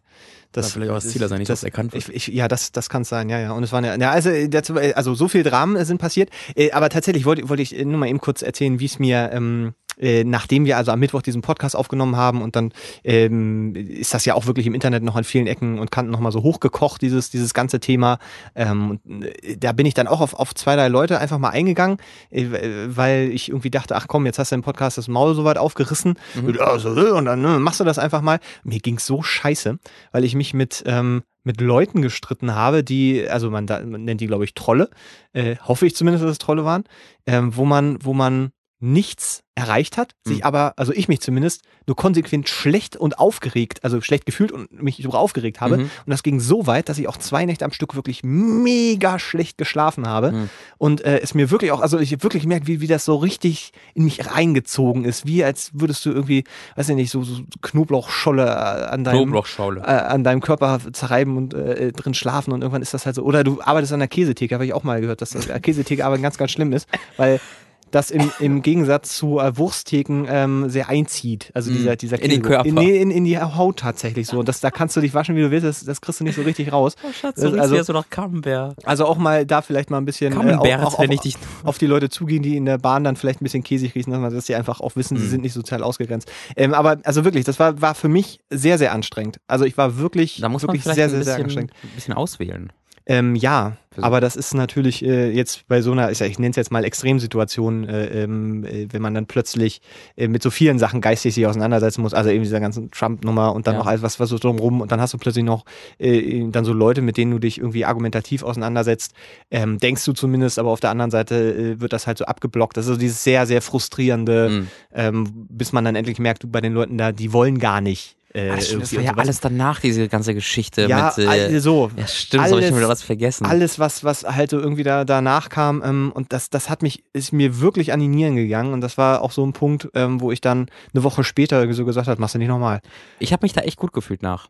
Das 0.53 0.67
Kann 0.67 0.73
vielleicht 0.73 0.91
auch 0.91 0.95
das 0.97 1.09
Ziel 1.09 1.29
sein, 1.29 1.39
nicht, 1.39 1.51
das, 1.51 1.61
dass 1.61 1.65
erkannt 1.65 1.93
wird. 1.93 2.09
ich, 2.09 2.29
ich, 2.29 2.35
Ja, 2.35 2.49
das, 2.49 2.73
das 2.73 2.89
kann 2.89 3.03
es 3.03 3.09
sein, 3.09 3.29
ja, 3.29 3.39
ja. 3.39 3.53
Und 3.53 3.63
es 3.63 3.73
waren 3.73 3.85
ja, 3.85 3.97
ja 3.97 4.11
also, 4.11 4.31
äh, 4.31 4.49
dazu, 4.49 4.77
äh, 4.77 4.95
also 4.95 5.15
so 5.15 5.29
viel 5.29 5.43
Dramen 5.43 5.85
sind 5.85 5.99
passiert. 5.99 6.31
Äh, 6.55 6.73
aber 6.73 6.89
tatsächlich 6.89 7.27
wollte 7.27 7.49
wollte 7.49 7.63
ich 7.63 7.73
nur 7.73 7.99
mal 7.99 8.09
eben 8.09 8.21
kurz 8.21 8.43
erzählen, 8.43 8.81
wie 8.81 8.87
es 8.87 8.99
mir, 8.99 9.31
ähm, 9.33 9.75
äh, 9.99 10.25
nachdem 10.25 10.65
wir 10.65 10.77
also 10.77 10.93
am 10.93 11.01
Mittwoch 11.01 11.23
diesen 11.23 11.43
Podcast 11.43 11.77
aufgenommen 11.77 12.17
haben 12.17 12.43
und 12.43 12.57
dann 12.57 12.73
ähm, 13.05 13.75
ist 13.75 14.15
das 14.15 14.25
ja 14.25 14.35
auch 14.35 14.47
wirklich 14.47 14.67
im 14.67 14.75
Internet 14.75 15.03
noch 15.03 15.17
an 15.17 15.25
vielen 15.25 15.47
Ecken 15.47 15.79
und 15.79 15.91
Kanten 15.91 16.11
nochmal 16.11 16.33
so 16.33 16.43
hochgekocht, 16.43 17.03
dieses, 17.03 17.31
dieses 17.31 17.55
ganze 17.55 17.81
Thema. 17.81 18.19
Ähm, 18.55 18.91
und, 18.91 19.25
äh, 19.25 19.57
da 19.57 19.73
bin 19.73 19.87
ich 19.87 19.95
dann 19.95 20.07
auch 20.07 20.21
auf, 20.21 20.35
auf 20.35 20.55
zwei, 20.55 20.77
drei 20.77 20.89
Leute 20.89 21.19
einfach 21.19 21.39
mal 21.39 21.51
eingegangen, 21.51 21.99
äh, 22.31 22.47
weil 22.87 23.31
ich 23.33 23.49
irgendwie 23.49 23.71
dachte, 23.71 23.97
ach 23.97 24.07
komm, 24.09 24.27
jetzt 24.27 24.39
hast 24.39 24.53
du 24.53 24.57
im 24.57 24.63
Podcast 24.63 24.99
das 24.99 25.09
Maul 25.09 25.35
so 25.35 25.45
weit 25.45 25.59
aufgerissen 25.59 26.15
Mhm. 26.35 26.55
äh, 26.55 27.11
und 27.11 27.25
dann 27.25 27.41
ne, 27.41 27.59
machst 27.59 27.81
du 27.81 27.85
das 27.85 27.99
einfach 27.99 28.21
mal. 28.23 28.41
Mir 28.65 28.81
ging's 28.81 29.07
so 29.07 29.23
scheiße, 29.23 29.79
weil 30.13 30.25
ich 30.25 30.35
mich 30.35 30.55
mit, 30.55 30.83
ähm, 30.87 31.23
mit 31.45 31.61
Leuten 31.61 32.03
gestritten 32.03 32.55
habe, 32.55 32.85
die, 32.85 33.27
also 33.29 33.51
man, 33.51 33.67
da, 33.67 33.81
man 33.81 34.05
nennt 34.05 34.21
die, 34.21 34.27
glaube 34.27 34.45
ich, 34.45 34.55
Trolle, 34.55 34.91
äh, 35.33 35.57
hoffe 35.57 35.87
ich 35.87 35.97
zumindest, 35.97 36.25
dass 36.25 36.33
es 36.33 36.39
Trolle 36.39 36.65
waren, 36.65 36.85
ähm, 37.27 37.57
wo 37.57 37.65
man, 37.65 37.99
wo 38.03 38.13
man 38.13 38.51
nichts 38.81 39.43
erreicht 39.57 39.97
hat, 39.97 40.15
sich 40.25 40.39
Mhm. 40.39 40.45
aber, 40.45 40.73
also 40.77 40.93
ich 40.93 41.09
mich 41.09 41.21
zumindest, 41.21 41.63
nur 41.89 41.97
konsequent 41.97 42.49
schlecht 42.49 42.97
und 42.97 43.19
aufgeregt, 43.19 43.83
also 43.83 44.01
schlecht 44.01 44.25
gefühlt 44.25 44.53
und 44.53 44.71
mich 44.81 44.99
darüber 44.99 45.19
aufgeregt 45.19 45.61
habe. 45.61 45.79
Mhm. 45.79 45.83
Und 45.83 45.91
das 46.07 46.23
ging 46.23 46.39
so 46.39 46.69
weit, 46.69 46.89
dass 46.89 46.99
ich 46.99 47.09
auch 47.09 47.17
zwei 47.17 47.45
Nächte 47.45 47.65
am 47.65 47.73
Stück 47.73 47.97
wirklich 47.97 48.23
mega 48.23 49.19
schlecht 49.19 49.59
geschlafen 49.59 50.07
habe. 50.07 50.31
Mhm. 50.31 50.51
Und 50.79 51.01
äh, 51.05 51.19
es 51.21 51.35
mir 51.35 51.51
wirklich 51.51 51.73
auch, 51.73 51.81
also 51.81 51.99
ich 51.99 52.23
wirklich 52.23 52.47
merke, 52.47 52.69
wie, 52.69 52.81
wie 52.81 52.87
das 52.87 53.05
so 53.05 53.17
richtig 53.17 53.73
in 53.95 54.05
mich 54.05 54.25
reingezogen 54.27 55.05
ist. 55.05 55.27
Wie 55.27 55.43
als 55.43 55.71
würdest 55.75 56.07
du 56.07 56.11
irgendwie, 56.11 56.45
weiß 56.77 56.89
ich 56.91 56.95
nicht, 56.95 57.11
so, 57.11 57.25
so 57.25 57.43
Knoblauchscholle 57.61 58.45
äh, 58.45 58.85
an 58.85 59.03
deinem, 59.03 59.25
Knoblauchschaule. 59.25 59.81
äh, 59.81 59.85
an 59.87 60.23
deinem 60.23 60.41
Körper 60.41 60.79
zerreiben 60.93 61.37
und 61.37 61.55
äh, 61.55 61.91
drin 61.91 62.15
schlafen 62.15 62.53
und 62.53 62.63
irgendwann 62.63 62.83
ist 62.83 62.95
das 62.95 63.07
halt 63.07 63.17
so. 63.17 63.23
Oder 63.23 63.43
du 63.43 63.61
arbeitest 63.61 63.93
an 63.93 63.99
der 63.99 64.09
Käsetheke, 64.09 64.55
habe 64.55 64.67
ich 64.67 64.73
auch 64.73 64.85
mal 64.85 65.01
gehört, 65.01 65.21
dass 65.21 65.31
das 65.31 65.49
äh, 65.49 65.59
Käsetheke 65.59 66.05
arbeiten 66.05 66.23
ganz, 66.23 66.39
ganz 66.39 66.53
schlimm 66.53 66.73
ist, 66.73 66.89
weil 67.17 67.41
das 67.91 68.11
im, 68.11 68.31
im 68.41 68.63
Gegensatz 68.63 69.17
zu 69.17 69.39
äh, 69.39 69.57
Wursttheken 69.57 70.27
ähm, 70.29 70.69
sehr 70.69 70.89
einzieht. 70.89 71.51
Also 71.55 71.71
dieser, 71.71 71.97
dieser 71.97 72.21
in 72.23 72.31
den. 72.31 72.43
Körper. 72.43 72.67
In, 72.67 72.75
nee, 72.75 73.01
in, 73.01 73.11
in 73.11 73.25
die 73.25 73.39
Haut 73.39 73.79
tatsächlich 73.79 74.27
so. 74.27 74.39
Und 74.39 74.49
das, 74.49 74.61
da 74.61 74.71
kannst 74.71 74.97
du 74.97 75.01
dich 75.01 75.15
waschen, 75.15 75.37
wie 75.37 75.41
du 75.43 75.51
willst, 75.51 75.67
das, 75.67 75.85
das 75.85 76.01
kriegst 76.01 76.21
du 76.21 76.25
nicht 76.25 76.37
so 76.37 76.43
richtig 76.43 76.73
raus. 76.73 76.95
Oh, 77.03 77.13
Schatz, 77.13 77.39
riechst 77.43 77.59
also- 77.59 77.77
ja 77.77 77.85
so 77.85 77.93
nach 77.93 78.09
Camembert. 78.11 78.77
Also 78.87 79.07
auch 79.07 79.17
mal 79.19 79.47
da 79.47 79.63
vielleicht 79.63 79.91
mal 79.91 79.99
ein 79.99 80.05
bisschen 80.05 80.33
äh, 80.33 80.55
auch, 80.55 80.95
auch, 80.95 80.99
wenn 81.01 81.13
ich 81.13 81.21
dich. 81.21 81.37
auf 81.65 81.79
die 81.79 81.87
Leute 81.87 82.09
zugehen, 82.09 82.43
die 82.43 82.57
in 82.57 82.65
der 82.65 82.79
Bahn 82.79 83.05
dann 83.05 83.17
vielleicht 83.17 83.41
ein 83.41 83.45
bisschen 83.45 83.63
käsig 83.63 83.95
riechen, 83.95 84.11
dass 84.13 84.21
man- 84.21 84.39
sie 84.41 84.55
einfach 84.55 84.81
auch 84.81 84.95
wissen, 84.97 85.17
sie 85.17 85.25
Mhm. 85.25 85.31
sind 85.31 85.43
nicht 85.43 85.53
sozial 85.53 85.83
ausgegrenzt. 85.83 86.31
Ähm, 86.57 86.75
aber 86.75 86.99
also 87.05 87.25
wirklich, 87.25 87.45
das 87.45 87.59
war, 87.59 87.81
war 87.81 87.95
für 87.95 88.09
mich 88.09 88.41
sehr, 88.51 88.79
sehr 88.79 88.93
anstrengend. 88.93 89.39
Also 89.47 89.65
ich 89.65 89.77
war 89.77 89.99
wirklich, 89.99 90.39
Da 90.41 90.49
muss 90.49 90.63
man 90.63 90.69
wirklich 90.69 90.83
vielleicht 90.83 90.97
sehr, 90.97 91.11
sehr, 91.11 91.25
sehr 91.25 91.37
anstrengend. 91.37 91.73
ein 91.83 91.91
bisschen 91.95 92.15
auswählen. 92.15 92.73
Ähm, 93.11 93.35
ja, 93.35 93.79
aber 94.01 94.21
das 94.21 94.37
ist 94.37 94.53
natürlich 94.55 95.03
äh, 95.03 95.31
jetzt 95.31 95.67
bei 95.67 95.81
so 95.81 95.93
einer, 95.93 96.11
ich, 96.13 96.21
ich 96.21 96.39
nenne 96.39 96.51
es 96.51 96.57
jetzt 96.57 96.71
mal 96.71 96.85
Extremsituation, 96.85 97.89
äh, 97.89 98.23
ähm, 98.25 98.65
äh, 98.65 98.87
wenn 98.93 99.01
man 99.01 99.15
dann 99.15 99.25
plötzlich 99.27 99.81
äh, 100.15 100.29
mit 100.29 100.43
so 100.43 100.51
vielen 100.51 100.79
Sachen 100.79 101.01
geistig 101.01 101.35
sich 101.35 101.47
auseinandersetzen 101.47 102.03
muss, 102.03 102.13
also 102.13 102.29
eben 102.29 102.43
dieser 102.45 102.61
ganzen 102.61 102.91
Trump-Nummer 102.91 103.55
und 103.55 103.67
dann 103.67 103.75
Ja. 103.75 103.79
noch 103.81 103.87
alles, 103.87 104.03
was, 104.03 104.21
was 104.21 104.29
so 104.29 104.37
drumrum 104.39 104.83
und 104.83 104.93
dann 104.93 105.01
hast 105.01 105.15
du 105.15 105.19
plötzlich 105.19 105.45
noch 105.45 105.65
äh, 105.99 106.45
dann 106.51 106.67
so 106.67 106.75
Leute, 106.75 107.01
mit 107.01 107.17
denen 107.17 107.31
du 107.33 107.39
dich 107.39 107.59
irgendwie 107.59 107.87
argumentativ 107.87 108.43
auseinandersetzt, 108.43 109.15
ähm, 109.51 109.79
denkst 109.79 110.05
du 110.05 110.13
zumindest, 110.13 110.59
aber 110.59 110.71
auf 110.71 110.81
der 110.81 110.91
anderen 110.91 111.11
Seite 111.11 111.35
äh, 111.55 111.81
wird 111.81 111.95
das 111.95 112.07
halt 112.07 112.19
so 112.19 112.27
abgeblockt. 112.27 112.77
Das 112.77 112.85
ist 112.87 112.93
so 112.93 112.99
dieses 112.99 113.25
sehr, 113.25 113.47
sehr 113.47 113.63
frustrierende, 113.63 114.51
Mhm. 114.51 114.69
ähm, 114.95 115.47
bis 115.49 115.73
man 115.73 115.85
dann 115.87 115.97
endlich 115.97 116.19
merkt, 116.19 116.45
du 116.45 116.49
bei 116.49 116.61
den 116.61 116.75
Leuten 116.75 116.99
da, 116.99 117.11
die 117.13 117.33
wollen 117.33 117.59
gar 117.59 117.81
nicht. 117.81 118.18
Äh, 118.39 118.51
Ah, 118.51 118.57
das, 118.57 118.67
stimmt, 118.69 118.83
das 118.83 118.95
war 118.95 119.03
ja 119.03 119.11
sowas. 119.11 119.23
alles 119.25 119.41
danach, 119.41 119.81
diese 119.81 120.09
ganze 120.09 120.35
Geschichte 120.35 120.87
ja, 120.87 121.13
mit. 121.17 121.27
Äh, 121.27 121.59
so. 121.61 121.91
ja, 121.97 122.07
stimmt, 122.07 122.45
das 122.45 122.51
habe 122.53 122.61
ich 122.61 122.67
schon 122.67 122.75
alles- 122.75 122.77
wieder 122.79 122.89
was 122.89 123.03
vergessen. 123.03 123.47
alles, 123.47 123.79
was, 123.79 124.05
was 124.05 124.25
halt 124.25 124.51
so 124.51 124.59
irgendwie 124.59 124.83
da, 124.85 125.05
danach 125.05 125.49
kam, 125.49 125.83
ähm, 125.85 126.13
und 126.15 126.33
das, 126.33 126.51
das 126.51 126.71
hat 126.71 126.83
mich, 126.83 127.03
ist 127.13 127.33
mir 127.33 127.61
wirklich 127.61 127.93
an 127.93 128.01
die 128.01 128.09
Nieren 128.09 128.37
gegangen. 128.37 128.73
Und 128.73 128.81
das 128.81 128.97
war 128.99 129.23
auch 129.23 129.33
so 129.33 129.45
ein 129.45 129.53
Punkt, 129.53 129.89
ähm, 129.95 130.21
wo 130.21 130.31
ich 130.33 130.41
dann 130.41 130.67
eine 130.95 131.03
Woche 131.03 131.25
später 131.25 131.73
so 131.73 131.85
gesagt 131.85 132.09
habe, 132.09 132.21
machst 132.21 132.35
du 132.35 132.39
nicht 132.39 132.49
nochmal. 132.49 132.81
Ich 133.19 133.33
habe 133.33 133.45
mich 133.45 133.53
da 133.53 133.63
echt 133.63 133.77
gut 133.79 133.93
gefühlt 133.93 134.23
nach. 134.23 134.49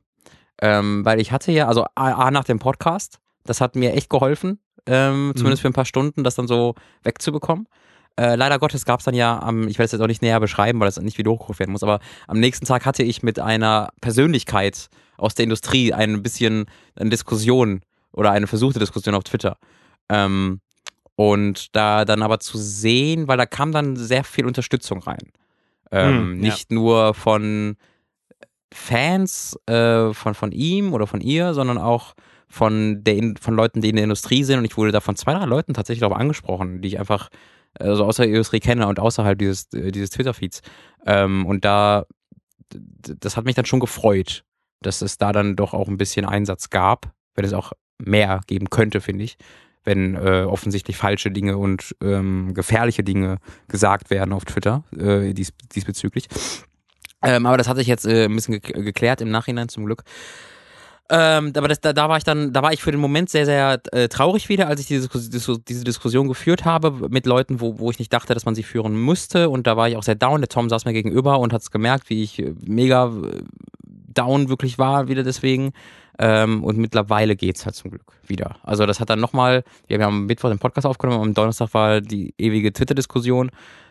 Ähm, 0.61 1.05
weil 1.05 1.21
ich 1.21 1.31
hatte 1.33 1.53
ja, 1.53 1.69
also 1.69 1.85
A, 1.95 2.13
A 2.13 2.31
nach 2.31 2.45
dem 2.45 2.59
Podcast, 2.59 3.19
das 3.45 3.61
hat 3.61 3.77
mir 3.77 3.93
echt 3.95 4.11
geholfen, 4.11 4.59
ähm, 4.87 5.33
zumindest 5.37 5.63
für 5.63 5.69
ein 5.69 5.73
paar 5.73 5.85
Stunden, 5.85 6.25
das 6.25 6.35
dann 6.35 6.49
so 6.49 6.75
wegzubekommen. 7.05 7.67
Äh, 8.19 8.35
leider 8.35 8.59
Gottes 8.59 8.85
gab 8.85 8.99
es 8.99 9.05
dann 9.05 9.15
ja 9.15 9.41
am, 9.41 9.69
ich 9.69 9.79
werde 9.79 9.87
es 9.87 9.93
jetzt 9.93 10.01
auch 10.01 10.09
nicht 10.09 10.23
näher 10.23 10.41
beschreiben, 10.41 10.81
weil 10.81 10.89
das 10.89 11.01
nicht 11.01 11.19
wieder 11.19 11.31
hochgerufen 11.31 11.61
werden 11.61 11.73
muss, 11.73 11.85
aber 11.85 12.01
am 12.27 12.41
nächsten 12.41 12.67
Tag 12.67 12.85
hatte 12.85 13.05
ich 13.05 13.23
mit 13.23 13.39
einer 13.39 13.91
Persönlichkeit 14.01 14.89
aus 15.17 15.37
der 15.37 15.45
Industrie 15.45 15.93
ein 15.93 16.23
bisschen 16.23 16.67
eine 16.97 17.11
Diskussion 17.11 17.81
oder 18.13 18.33
eine 18.33 18.49
versuchte 18.49 18.81
Diskussion 18.81 19.15
auf 19.15 19.23
Twitter. 19.23 19.57
Ähm, 20.09 20.61
und 21.15 21.77
da 21.77 22.05
dann 22.05 22.23
aber 22.23 22.41
zu 22.41 22.59
sehen, 22.59 23.29
weil 23.29 23.37
da 23.39 23.47
kam 23.47 23.71
dann 23.73 23.97
sehr 23.97 24.25
viel 24.25 24.47
Unterstützung 24.47 25.01
rein. 25.01 25.33
Ähm, 25.91 26.19
Hm, 26.19 26.35
ja. 26.35 26.51
nicht 26.51 26.73
nur 26.73 27.15
von 27.15 27.77
Fans 28.73 29.59
äh, 29.67 30.13
von, 30.13 30.35
von 30.35 30.53
ihm 30.53 30.93
oder 30.93 31.07
von 31.07 31.21
ihr, 31.21 31.55
sondern 31.55 31.79
auch 31.79 32.15
von, 32.49 33.05
der, 33.05 33.35
von 33.41 33.55
Leuten, 33.55 33.81
die 33.81 33.91
in 33.91 33.97
der 33.97 34.05
Industrie 34.05 34.43
sind. 34.43 34.59
Und 34.59 34.65
ich 34.65 34.77
wurde 34.77 34.93
da 34.93 35.01
von 35.01 35.17
zwei, 35.17 35.35
drei 35.35 35.45
Leuten 35.45 35.75
tatsächlich 35.75 36.05
auch 36.05 36.17
angesprochen, 36.17 36.83
die 36.83 36.89
ich 36.89 36.99
einfach 36.99 37.31
also 37.75 38.05
außer 38.05 38.25
Industrie 38.25 38.61
kenne 38.61 38.87
und 38.87 39.01
außerhalb 39.01 39.39
dieses, 39.39 39.73
äh, 39.73 39.91
dieses 39.91 40.11
Twitter-Feeds. 40.11 40.63
Ähm, 41.07 41.47
und 41.47 41.65
da, 41.65 42.07
das 42.71 43.37
hat 43.37 43.45
mich 43.45 43.55
dann 43.55 43.65
schon 43.65 43.81
gefreut, 43.81 44.45
dass 44.81 45.03
es 45.03 45.19
da 45.19 45.33
dann 45.33 45.57
doch 45.57 45.75
auch 45.75 45.89
ein 45.89 45.97
bisschen 45.97 46.25
Einsatz 46.25 46.71
gab, 46.71 47.13
wenn 47.35 47.45
es 47.45 47.53
auch 47.53 47.73
mehr 47.99 48.41
geben 48.47 48.71
könnte, 48.71 49.01
finde 49.01 49.25
ich, 49.25 49.37
wenn 49.85 50.15
äh, 50.15 50.45
offensichtlich 50.45 50.97
falsche 50.97 51.31
Dinge 51.31 51.57
und 51.57 51.97
ähm, 52.03 52.55
gefährliche 52.55 53.03
Dinge 53.03 53.39
gesagt 53.69 54.11
werden 54.11 54.33
auf 54.33 54.45
Twitter 54.45 54.85
äh, 54.97 55.33
dies, 55.35 55.53
diesbezüglich. 55.75 56.29
Ähm, 57.23 57.47
aber 57.47 57.57
das 57.57 57.69
hat 57.69 57.77
sich 57.77 57.89
jetzt 57.89 58.07
äh, 58.07 58.27
ein 58.27 58.35
bisschen 58.35 58.61
ge 58.61 58.85
geklärt 58.85 59.21
im 59.21 59.31
Nachhinein 59.31 59.69
zum 59.69 59.85
Glück. 59.85 60.05
Ähm, 61.11 61.53
aber 61.57 61.69
das, 61.69 61.81
da, 61.81 61.93
da 61.93 62.09
war 62.09 62.19
ich 62.19 62.25
dann, 62.25 62.53
da 62.53 62.63
war 62.63 62.73
ich 62.73 62.83
für 62.83 62.91
den 62.91 63.01
Moment 63.01 63.31
sehr, 63.31 63.47
sehr 63.47 63.81
äh, 63.93 64.09
traurig 64.09 64.49
wieder, 64.51 64.69
als 64.69 64.81
ich 64.81 64.87
diese, 64.87 65.09
diese 65.09 65.85
Diskussion 65.85 66.29
geführt 66.29 66.67
habe 66.67 67.09
mit 67.09 67.25
Leuten, 67.25 67.61
wo, 67.61 67.79
wo 67.79 67.91
ich 67.91 67.99
nicht 67.99 68.13
dachte, 68.13 68.35
dass 68.35 68.45
man 68.45 68.55
sie 68.55 68.63
führen 68.63 68.95
müsste. 68.95 69.49
Und 69.49 69.67
da 69.67 69.77
war 69.77 69.89
ich 69.89 69.97
auch 69.97 70.03
sehr 70.03 70.17
down. 70.17 70.43
Der 70.43 70.49
Tom 70.49 70.69
saß 70.69 70.85
mir 70.85 70.93
gegenüber 70.93 71.39
und 71.39 71.53
hat 71.53 71.63
es 71.63 71.71
gemerkt, 71.71 72.11
wie 72.11 72.23
ich 72.23 72.39
äh, 72.41 72.55
mega 72.63 73.07
äh, 73.07 73.43
down 73.85 74.51
wirklich 74.51 74.79
war, 74.79 75.09
wieder 75.09 75.23
deswegen. 75.23 75.73
Ähm, 76.19 76.63
und 76.63 76.77
mittlerweile 76.77 77.37
geht's 77.37 77.65
halt 77.65 77.77
zum 77.77 77.91
Glück 77.91 78.13
wieder. 78.27 78.57
Also 78.63 78.85
das 78.85 79.01
hat 79.01 79.09
dann 79.09 79.21
nochmal, 79.21 79.63
wir 79.87 79.97
haben 79.97 80.15
am 80.15 80.27
Mittwoch 80.27 80.51
den 80.51 80.59
Podcast 80.59 80.87
aufgenommen, 80.87 81.23
am 81.23 81.35
Donnerstag 81.35 81.73
war 81.73 82.01
die 82.01 82.35
ewige 82.37 82.73
Twitter-Diskussion. 82.73 83.51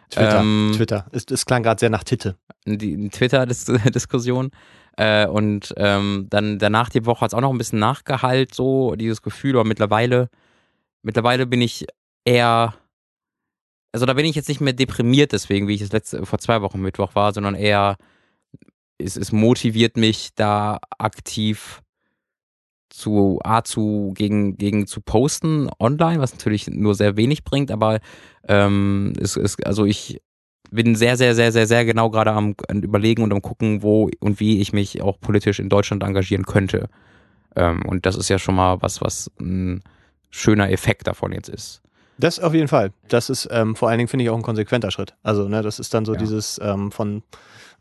Twitter. 0.10 0.40
Ähm, 0.42 0.72
Twitter. 0.76 1.06
Es, 1.12 1.26
es 1.32 1.46
klang 1.46 1.64
gerade 1.64 1.80
sehr 1.80 1.90
nach 1.90 2.04
Titte. 2.04 2.36
die 2.66 3.10
Twitter-Diskussion. 3.10 4.52
Äh, 4.98 5.28
und 5.28 5.74
ähm, 5.78 6.26
dann 6.30 6.58
danach 6.58 6.90
die 6.90 7.06
Woche 7.06 7.22
hat 7.22 7.32
es 7.32 7.34
auch 7.36 7.42
noch 7.42 7.52
ein 7.52 7.58
bisschen 7.58 7.80
nachgehalt, 7.80 8.54
so 8.54 8.96
dieses 8.96 9.22
Gefühl, 9.22 9.56
aber 9.56 9.64
mittlerweile, 9.64 10.30
mittlerweile 11.04 11.46
bin 11.46 11.62
ich 11.62 11.86
eher, 12.26 12.74
also 13.94 14.06
da 14.08 14.14
bin 14.14 14.26
ich 14.26 14.36
jetzt 14.36 14.50
nicht 14.50 14.60
mehr 14.60 14.74
deprimiert 14.74 15.34
deswegen, 15.34 15.68
wie 15.68 15.76
ich 15.76 15.82
es 15.82 15.92
letzte, 15.92 16.26
vor 16.26 16.40
zwei 16.40 16.62
Wochen 16.62 16.82
Mittwoch 16.82 17.14
war, 17.14 17.32
sondern 17.32 17.54
eher, 17.54 17.98
es, 18.98 19.18
es 19.18 19.32
motiviert 19.32 19.98
mich 19.98 20.30
da 20.34 20.80
aktiv 20.98 21.84
zu, 22.90 23.40
A, 23.44 23.64
zu, 23.64 24.14
gegen, 24.16 24.58
gegen 24.58 24.88
zu 24.88 25.02
posten 25.02 25.70
online, 25.80 26.20
was 26.20 26.34
natürlich 26.34 26.68
nur 26.68 26.96
sehr 26.96 27.18
wenig 27.18 27.44
bringt, 27.44 27.70
aber 27.70 28.00
ähm, 28.48 29.14
es 29.20 29.36
ist, 29.36 29.64
also 29.64 29.86
ich 29.86 30.22
bin 30.72 30.96
sehr, 30.96 31.18
sehr, 31.18 31.36
sehr, 31.36 31.52
sehr, 31.52 31.68
sehr 31.68 31.86
genau 31.86 32.10
gerade 32.10 32.32
am, 32.32 32.56
überlegen 32.74 33.24
und 33.24 33.32
am 33.34 33.42
gucken, 33.42 33.82
wo 33.84 34.10
und 34.20 34.40
wie 34.40 34.60
ich 34.62 34.74
mich 34.74 35.02
auch 35.02 35.20
politisch 35.20 35.60
in 35.60 35.70
Deutschland 35.70 36.04
engagieren 36.04 36.46
könnte. 36.46 36.90
Ähm, 37.56 37.82
und 37.86 38.06
das 38.06 38.16
ist 38.16 38.30
ja 38.30 38.38
schon 38.40 38.56
mal 38.56 38.82
was, 38.82 39.02
was 39.02 39.32
ein 39.40 39.82
schöner 40.30 40.70
Effekt 40.72 41.08
davon 41.08 41.32
jetzt 41.32 41.50
ist. 41.50 41.82
Das 42.20 42.40
auf 42.40 42.54
jeden 42.54 42.68
Fall. 42.68 42.92
Das 43.10 43.30
ist 43.30 43.48
ähm, 43.52 43.76
vor 43.76 43.90
allen 43.90 44.00
Dingen, 44.00 44.08
finde 44.08 44.24
ich, 44.24 44.30
auch 44.30 44.36
ein 44.36 44.42
konsequenter 44.42 44.90
Schritt. 44.92 45.16
Also, 45.24 45.48
ne, 45.48 45.62
das 45.62 45.80
ist 45.80 45.94
dann 45.94 46.04
so 46.04 46.14
Ja. 46.14 46.18
dieses 46.20 46.60
ähm, 46.64 46.92
von, 46.92 47.22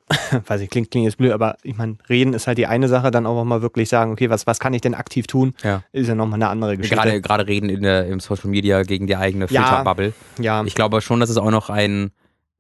weiß 0.47 0.61
ich, 0.61 0.71
klingt, 0.71 0.91
klingt 0.91 1.05
jetzt 1.07 1.17
blöd, 1.17 1.33
aber 1.33 1.57
ich 1.63 1.77
meine, 1.77 1.97
reden 2.09 2.33
ist 2.35 2.47
halt 2.47 2.59
die 2.59 2.67
eine 2.67 2.87
Sache, 2.89 3.11
dann 3.11 3.27
auch 3.27 3.43
mal 3.45 3.63
wirklich 3.63 3.89
sagen, 3.89 4.13
okay, 4.13 4.31
was, 4.31 4.47
was 4.47 4.61
kann 4.61 4.75
ich 4.75 4.83
denn 4.83 4.95
aktiv 4.95 5.27
tun, 5.27 5.55
Ja. 5.63 5.83
ist 5.93 6.07
ja 6.09 6.15
nochmal 6.15 6.37
eine 6.37 6.49
andere 6.49 6.77
Geschichte. 6.77 6.95
Gerade, 6.97 7.21
gerade 7.21 7.47
reden 7.47 7.69
in 7.71 7.83
der, 7.83 8.07
im 8.07 8.21
Social 8.21 8.49
Media 8.51 8.83
gegen 8.83 9.07
die 9.07 9.17
eigene 9.17 9.47
Ja. 9.49 9.65
Filterbubble. 9.65 10.13
ja, 10.39 10.63
Ich 10.65 10.75
glaube 10.75 11.01
schon, 11.01 11.19
dass 11.21 11.31
es 11.31 11.39
auch 11.39 11.51
noch 11.51 11.71
einen 11.71 12.13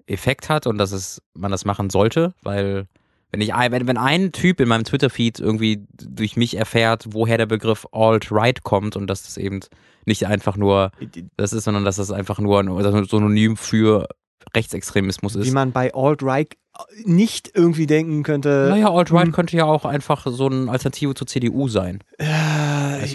Effekt 0.06 0.48
hat 0.48 0.66
und 0.66 0.78
dass 0.78 0.92
es, 0.92 1.20
man 1.34 1.50
das 1.50 1.64
machen 1.64 1.90
sollte, 1.90 2.34
weil 2.42 2.86
wenn 3.32 3.40
ich 3.40 3.54
ein- 3.54 3.72
wenn, 3.72 3.86
wenn 3.88 3.98
ein 3.98 4.32
Typ 4.32 4.60
in 4.60 4.68
meinem 4.68 4.84
Twitter-Feed 4.84 5.40
irgendwie 5.40 5.84
durch 5.92 6.36
mich 6.36 6.56
erfährt, 6.56 7.06
woher 7.10 7.36
der 7.38 7.46
Begriff 7.46 7.86
Alt-Right 7.92 8.62
kommt 8.62 8.96
und 8.96 9.08
dass 9.08 9.25
das 9.25 9.36
eben 9.36 9.60
nicht 10.04 10.26
einfach 10.26 10.56
nur 10.56 10.92
das 11.36 11.52
ist, 11.52 11.64
sondern 11.64 11.84
dass 11.84 11.96
das 11.96 12.12
einfach 12.12 12.38
nur 12.38 12.60
ein 12.60 13.04
Synonym 13.06 13.56
für 13.56 14.06
Rechtsextremismus 14.54 15.34
wie 15.36 15.40
ist. 15.40 15.52
man 15.52 15.72
bei 15.72 15.92
Alt-Right 15.92 16.56
nicht 17.04 17.50
irgendwie 17.54 17.86
denken 17.86 18.22
könnte. 18.22 18.66
Naja, 18.70 18.90
Alt-Right 18.90 19.26
hm, 19.26 19.32
könnte 19.32 19.56
ja 19.56 19.64
auch 19.64 19.84
einfach 19.84 20.26
so 20.30 20.46
eine 20.46 20.70
Alternative 20.70 21.14
zur 21.14 21.26
CDU 21.26 21.68
sein. 21.68 22.00
äh, 22.18 22.26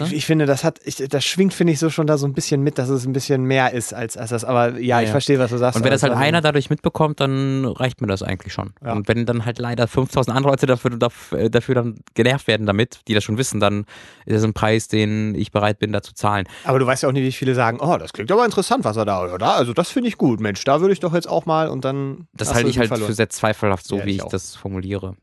du? 0.00 0.04
ich, 0.06 0.12
ich 0.18 0.26
finde, 0.26 0.46
das 0.46 0.64
hat, 0.64 0.80
ich, 0.84 0.96
das 0.96 1.24
schwingt, 1.24 1.54
finde 1.54 1.72
ich, 1.72 1.78
so 1.78 1.90
schon 1.90 2.06
da 2.06 2.18
so 2.18 2.26
ein 2.26 2.32
bisschen 2.32 2.62
mit, 2.62 2.78
dass 2.78 2.88
es 2.88 3.04
ein 3.06 3.12
bisschen 3.12 3.44
mehr 3.44 3.72
ist 3.72 3.92
als, 3.94 4.16
als 4.16 4.30
das. 4.30 4.44
Aber 4.44 4.78
ja, 4.78 5.00
ich 5.00 5.06
Ja. 5.06 5.12
verstehe, 5.12 5.38
was 5.38 5.50
du 5.50 5.58
sagst. 5.58 5.76
Und 5.76 5.84
wenn 5.84 5.90
das 5.92 6.02
halt 6.02 6.12
einer 6.14 6.40
dadurch 6.40 6.70
mitbekommt, 6.70 7.20
dann 7.20 7.64
reicht 7.64 8.00
mir 8.00 8.06
das 8.06 8.22
eigentlich 8.22 8.52
schon. 8.52 8.72
Ja. 8.84 8.92
Und 8.92 9.08
wenn 9.08 9.26
dann 9.26 9.44
halt 9.44 9.58
leider 9.58 9.86
5000 9.88 10.36
andere 10.36 10.52
Leute 10.52 10.66
dafür, 10.66 10.90
dafür, 10.90 11.48
dafür 11.50 11.74
dann 11.74 11.96
genervt 12.14 12.46
werden 12.46 12.66
damit, 12.66 13.00
die 13.08 13.14
das 13.14 13.24
schon 13.24 13.38
wissen, 13.38 13.60
dann 13.60 13.84
ist 14.26 14.36
das 14.36 14.44
ein 14.44 14.52
Preis, 14.54 14.88
den 14.88 15.34
ich 15.34 15.52
bereit 15.52 15.78
bin, 15.78 15.92
da 15.92 16.02
zu 16.02 16.14
zahlen. 16.14 16.46
Aber 16.64 16.78
du 16.78 16.86
weißt 16.86 17.02
ja 17.02 17.08
auch 17.08 17.12
nicht, 17.12 17.24
wie 17.24 17.32
viele 17.32 17.54
sagen, 17.54 17.78
oh, 17.80 17.96
das 17.98 18.12
klingt 18.12 18.30
aber 18.32 18.44
interessant, 18.44 18.84
was 18.84 18.96
er 18.96 19.04
da 19.04 19.22
oder 19.32 19.56
Also 19.56 19.72
das 19.72 19.88
finde 19.90 20.08
ich 20.08 20.18
gut, 20.18 20.40
Mensch, 20.40 20.62
da 20.64 20.80
würde 20.80 20.92
ich 20.92 21.00
doch 21.00 21.14
jetzt 21.14 21.28
auch 21.28 21.46
mal 21.46 21.68
und 21.68 21.84
dann. 21.84 22.26
Das 22.34 22.52
halte 22.54 22.68
ich 22.68 22.78
halt 22.78 22.88
verloren. 22.88 23.08
für 23.08 23.14
sehr 23.14 23.28
zweifelhaft, 23.28 23.86
so 23.86 23.96
Ja, 23.98 24.04
wie 24.06 24.10
ich 24.10 24.16
ich 24.18 24.24
das 24.24 24.54
formuliere. 24.56 25.16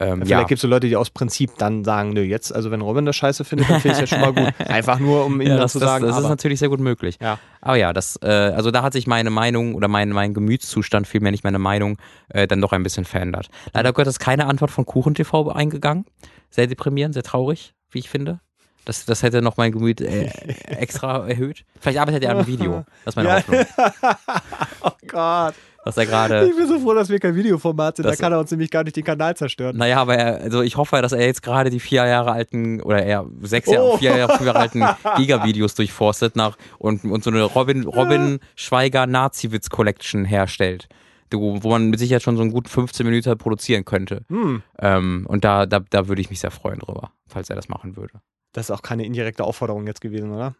Ähm, 0.00 0.22
Vielleicht 0.22 0.30
ja. 0.30 0.42
gibt 0.44 0.58
es 0.58 0.62
so 0.62 0.68
Leute, 0.68 0.88
die 0.88 0.96
aus 0.96 1.10
Prinzip 1.10 1.50
dann 1.58 1.84
sagen, 1.84 2.14
nö, 2.14 2.22
jetzt, 2.22 2.54
also 2.54 2.70
wenn 2.70 2.80
Robin 2.80 3.04
das 3.04 3.16
scheiße 3.16 3.44
findet, 3.44 3.68
dann 3.68 3.80
finde 3.80 3.98
ich 3.98 4.02
es 4.02 4.10
ja 4.10 4.18
schon 4.18 4.20
mal 4.20 4.32
gut. 4.32 4.54
Einfach 4.66 4.98
nur, 4.98 5.26
um 5.26 5.40
ihm 5.42 5.46
Ja, 5.46 5.48
dann 5.50 5.60
das, 5.60 5.72
zu 5.72 5.78
das, 5.78 5.88
sagen, 5.88 6.06
das 6.06 6.16
ist 6.16 6.24
aber, 6.24 6.30
natürlich 6.30 6.58
sehr 6.58 6.70
gut 6.70 6.80
möglich. 6.80 7.18
Ja. 7.20 7.38
Aber 7.60 7.76
ja, 7.76 7.92
das, 7.92 8.18
äh, 8.22 8.26
also 8.26 8.70
da 8.70 8.82
hat 8.82 8.94
sich 8.94 9.06
meine 9.06 9.28
Meinung 9.28 9.74
oder 9.74 9.88
mein, 9.88 10.08
mein 10.08 10.32
Gemütszustand, 10.32 11.06
vielmehr 11.06 11.32
nicht 11.32 11.44
meine 11.44 11.58
Meinung, 11.58 11.98
äh, 12.30 12.46
dann 12.46 12.62
doch 12.62 12.72
ein 12.72 12.82
bisschen 12.82 13.04
verändert. 13.04 13.50
Leider 13.74 13.92
Gott 13.92 14.06
ist 14.06 14.18
keine 14.18 14.46
Antwort 14.46 14.70
von 14.70 14.86
KuchenTV 14.86 15.48
eingegangen. 15.48 16.06
Sehr 16.48 16.66
deprimierend, 16.66 17.12
sehr 17.12 17.22
traurig, 17.22 17.74
wie 17.90 17.98
ich 17.98 18.08
finde. 18.08 18.40
Das, 18.86 19.04
das 19.04 19.22
hätte 19.22 19.42
noch 19.42 19.58
mein 19.58 19.72
Gemüt 19.72 20.00
äh, 20.00 20.24
extra 20.66 21.28
erhöht. 21.28 21.64
Vielleicht 21.78 21.98
arbeitet 21.98 22.24
er 22.24 22.30
an 22.30 22.38
einem 22.38 22.46
Video. 22.46 22.84
Das 23.04 23.12
ist 23.12 23.16
meine. 23.16 23.36
Hoffnung. 23.36 23.66
oh 24.82 24.90
Gott. 25.06 25.54
Dass 25.84 25.96
er 25.96 26.04
gerade. 26.06 26.46
Ich 26.46 26.56
bin 26.56 26.66
so 26.68 26.78
froh, 26.78 26.92
dass 26.92 27.08
wir 27.08 27.18
kein 27.18 27.34
Videoformat 27.34 27.96
sind, 27.96 28.06
da 28.06 28.14
kann 28.14 28.32
er 28.32 28.38
uns 28.38 28.50
nämlich 28.50 28.70
gar 28.70 28.84
nicht 28.84 28.96
den 28.96 29.04
Kanal 29.04 29.34
zerstören. 29.36 29.76
Naja, 29.76 29.98
aber 29.98 30.14
er, 30.14 30.42
also 30.42 30.60
ich 30.60 30.76
hoffe, 30.76 31.00
dass 31.00 31.12
er 31.12 31.24
jetzt 31.24 31.42
gerade 31.42 31.70
die 31.70 31.80
vier 31.80 32.06
Jahre 32.06 32.32
alten 32.32 32.82
oder 32.82 33.02
eher 33.02 33.26
sechs 33.40 33.70
Jahre, 33.70 33.84
Oh. 33.84 33.96
vier 33.96 34.16
Jahre, 34.16 34.44
Jahre 34.44 34.58
alten 34.58 34.84
Giga-Videos 35.16 35.74
durchforstet 35.74 36.36
nach 36.36 36.58
und, 36.78 37.04
und 37.04 37.24
so 37.24 37.30
eine 37.30 37.42
Robin, 37.44 37.84
Robin 37.84 38.40
Schweiger 38.56 39.06
Nazi-Witz 39.06 39.70
Collection 39.70 40.24
herstellt. 40.26 40.88
Du, 41.30 41.62
wo 41.62 41.70
man 41.70 41.88
mit 41.90 41.98
Sicherheit 41.98 42.22
schon 42.22 42.36
so 42.36 42.42
einen 42.42 42.52
guten 42.52 42.68
15 42.68 43.06
Minuten 43.06 43.38
produzieren 43.38 43.84
könnte. 43.84 44.24
Hm. 44.28 44.62
Ähm, 44.80 45.26
und 45.28 45.44
da, 45.44 45.64
da, 45.64 45.80
da 45.88 46.08
würde 46.08 46.20
ich 46.20 46.28
mich 46.28 46.40
sehr 46.40 46.50
freuen 46.50 46.80
drüber, 46.80 47.12
falls 47.28 47.48
er 47.48 47.56
das 47.56 47.68
machen 47.68 47.96
würde. 47.96 48.20
Das 48.52 48.66
ist 48.66 48.70
auch 48.72 48.82
keine 48.82 49.06
indirekte 49.06 49.44
Aufforderung 49.44 49.86
jetzt 49.86 50.00
gewesen, 50.00 50.32
oder? 50.32 50.56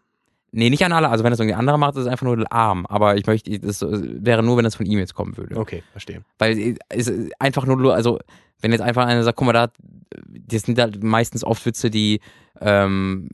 Nee, 0.53 0.71
nicht 0.71 0.85
an 0.85 0.93
alle. 0.93 1.09
Also 1.09 1.25
wenn 1.25 1.31
das 1.31 1.39
irgendwie 1.39 1.55
andere 1.55 1.79
macht, 1.79 1.95
ist 1.95 2.03
es 2.03 2.07
einfach 2.07 2.25
nur 2.27 2.45
arm. 2.53 2.87
Aber 2.87 3.17
ich 3.17 3.27
möchte, 3.27 3.59
das 3.61 3.83
wäre 3.83 4.43
nur, 4.43 4.57
wenn 4.57 4.65
das 4.65 4.75
von 4.75 4.87
ihm 4.87 4.99
jetzt 4.99 5.15
kommen 5.15 5.37
würde. 5.37 5.57
Okay, 5.57 5.83
verstehe. 5.93 6.23
Weil 6.39 6.77
es 6.89 7.09
ist 7.09 7.33
einfach 7.41 7.67
nur, 7.67 7.95
also 7.95 8.19
wenn 8.61 8.73
jetzt 8.73 8.81
einfach 8.81 9.07
einer 9.07 9.23
sagt, 9.23 9.37
guck 9.37 9.47
mal, 9.47 9.53
da, 9.53 9.69
das 10.49 10.63
sind 10.63 10.79
halt 10.79 11.03
meistens 11.03 11.45
oft 11.45 11.65
Witze, 11.67 11.91
die 11.91 12.21
ähm, 12.61 13.29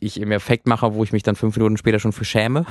ich 0.00 0.20
im 0.20 0.32
Effekt 0.32 0.66
mache, 0.66 0.94
wo 0.94 1.04
ich 1.04 1.12
mich 1.12 1.22
dann 1.22 1.36
fünf 1.36 1.56
Minuten 1.56 1.76
später 1.76 1.98
schon 1.98 2.12
für 2.12 2.24
schäme. 2.24 2.66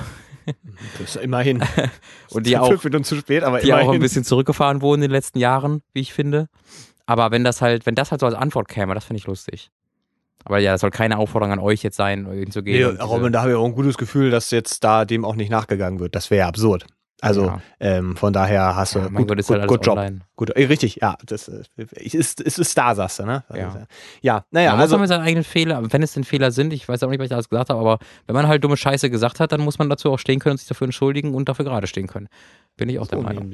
Das 0.99 1.15
ist 1.15 1.23
immerhin. 1.23 1.63
Und 2.31 2.45
die 2.45 2.57
auch, 2.57 2.67
Fünf 2.67 2.83
Minuten 2.83 3.03
zu 3.03 3.15
spät, 3.15 3.43
aber 3.43 3.59
die 3.59 3.69
immerhin. 3.69 3.87
auch 3.87 3.93
ein 3.93 3.99
bisschen 3.99 4.23
zurückgefahren 4.23 4.81
wurden 4.81 5.01
in 5.01 5.09
den 5.09 5.15
letzten 5.15 5.39
Jahren, 5.39 5.81
wie 5.93 6.01
ich 6.01 6.13
finde. 6.13 6.49
Aber 7.07 7.31
wenn 7.31 7.43
das 7.43 7.61
halt, 7.61 7.85
wenn 7.85 7.95
das 7.95 8.11
halt 8.11 8.21
so 8.21 8.27
als 8.27 8.35
Antwort 8.35 8.67
käme, 8.67 8.93
das 8.93 9.05
finde 9.05 9.19
ich 9.19 9.27
lustig. 9.27 9.71
Aber 10.45 10.59
ja, 10.59 10.71
das 10.73 10.81
soll 10.81 10.91
keine 10.91 11.17
Aufforderung 11.17 11.53
an 11.53 11.59
euch 11.59 11.83
jetzt 11.83 11.97
sein, 11.97 12.25
hinzugehen. 12.31 12.95
Nee, 12.95 13.03
Robin, 13.03 13.33
da 13.33 13.41
habe 13.41 13.51
ich 13.51 13.57
auch 13.57 13.65
ein 13.65 13.73
gutes 13.73 13.97
Gefühl, 13.97 14.29
dass 14.29 14.51
jetzt 14.51 14.83
da 14.83 15.03
dem 15.05 15.25
auch 15.25 15.35
nicht 15.35 15.49
nachgegangen 15.49 15.99
wird. 15.99 16.15
Das 16.15 16.29
wäre 16.31 16.41
ja 16.41 16.47
absurd. 16.47 16.85
Also 17.21 17.45
Ja. 17.45 17.61
ähm, 17.79 18.15
von 18.17 18.33
daher 18.33 18.75
hast 18.75 18.93
du 18.95 18.99
ja, 18.99 19.09
mein 19.09 19.25
Gott, 19.25 19.39
ist 19.39 19.49
halt 19.49 19.67
good 19.67 19.85
Job. 19.85 19.97
online. 19.97 20.19
Gut, 20.35 20.49
äh, 20.51 20.65
richtig, 20.65 20.97
ja, 21.01 21.15
das 21.25 21.47
äh, 21.47 21.63
ist, 21.95 22.41
ist, 22.41 22.59
ist 22.59 22.77
da, 22.77 22.93
sagst 22.93 23.19
du, 23.19 23.25
ne? 23.25 23.43
Das 23.47 23.57
Ja. 23.57 23.75
äh, 23.75 23.85
ja, 24.21 24.45
naja, 24.51 24.71
man 24.71 24.79
muss 24.79 24.83
also 24.83 24.97
mit 24.99 25.07
seinen 25.07 25.23
eigenen 25.23 25.43
Fehler, 25.45 25.81
wenn 25.91 26.03
es 26.03 26.13
denn 26.13 26.25
Fehler 26.25 26.51
sind, 26.51 26.73
ich 26.73 26.87
weiß 26.87 27.01
auch 27.03 27.09
nicht, 27.09 27.19
was 27.19 27.27
ich 27.27 27.33
alles 27.33 27.49
gesagt 27.49 27.69
habe, 27.69 27.79
aber 27.79 27.99
wenn 28.27 28.35
man 28.35 28.47
halt 28.47 28.63
dumme 28.63 28.75
Scheiße 28.77 29.09
gesagt 29.09 29.39
hat, 29.39 29.53
dann 29.53 29.61
muss 29.61 29.79
man 29.79 29.89
dazu 29.89 30.11
auch 30.11 30.19
stehen 30.19 30.39
können 30.39 30.51
und 30.51 30.57
sich 30.57 30.67
dafür 30.67 30.85
entschuldigen 30.85 31.33
und 31.33 31.47
dafür 31.47 31.65
gerade 31.65 31.87
stehen 31.87 32.07
können. 32.07 32.27
Bin 32.75 32.89
ich 32.89 32.99
auch 32.99 33.07
der 33.07 33.21
Meinung. 33.21 33.49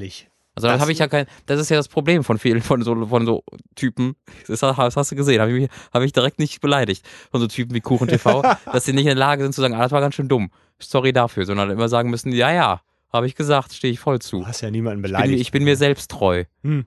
Also 0.55 0.67
da 0.67 0.73
Das- 0.73 0.81
habe 0.81 0.91
ich 0.91 0.99
ja 0.99 1.07
kein, 1.07 1.25
das 1.45 1.59
ist 1.59 1.69
ja 1.69 1.77
das 1.77 1.87
Problem 1.87 2.23
von 2.23 2.37
vielen, 2.37 2.61
von 2.61 2.81
so, 2.83 3.05
von 3.05 3.25
so 3.25 3.43
Typen, 3.75 4.15
das, 4.47 4.61
hast- 4.61 5.11
du 5.11 5.15
gesehen, 5.15 5.39
habe 5.41 5.51
ich, 5.51 5.61
mich- 5.61 5.69
hab 5.93 6.01
ich 6.03 6.11
direkt 6.11 6.39
nicht 6.39 6.59
beleidigt, 6.61 7.07
von 7.31 7.39
so 7.39 7.47
Typen 7.47 7.73
wie 7.73 7.81
Kuchen 7.81 8.07
TV, 8.07 8.41
dass 8.71 8.85
sie 8.85 8.91
nicht 8.93 9.03
in 9.05 9.07
der 9.07 9.15
Lage 9.15 9.43
sind 9.43 9.53
zu 9.53 9.61
sagen, 9.61 9.73
ah, 9.75 9.81
das 9.83 9.91
war 9.91 10.01
ganz 10.01 10.15
schön 10.15 10.27
dumm, 10.27 10.51
sorry 10.79 11.13
dafür, 11.13 11.45
sondern 11.45 11.69
immer 11.69 11.87
sagen 11.87 12.09
müssen, 12.09 12.31
ja, 12.33 12.51
ja, 12.51 12.81
habe 13.13 13.27
ich 13.27 13.35
gesagt, 13.35 13.73
stehe 13.73 13.93
ich 13.93 13.99
voll 13.99 14.19
zu. 14.19 14.39
Du 14.41 14.47
hast 14.47 14.61
ja 14.61 14.71
niemanden 14.71 14.99
Ich 14.99 15.03
bin, 15.03 15.11
beleidigt. 15.13 15.41
ich 15.41 15.51
bin 15.51 15.63
mir 15.63 15.75
selbst 15.77 16.11
treu. 16.11 16.43
Hm. 16.63 16.85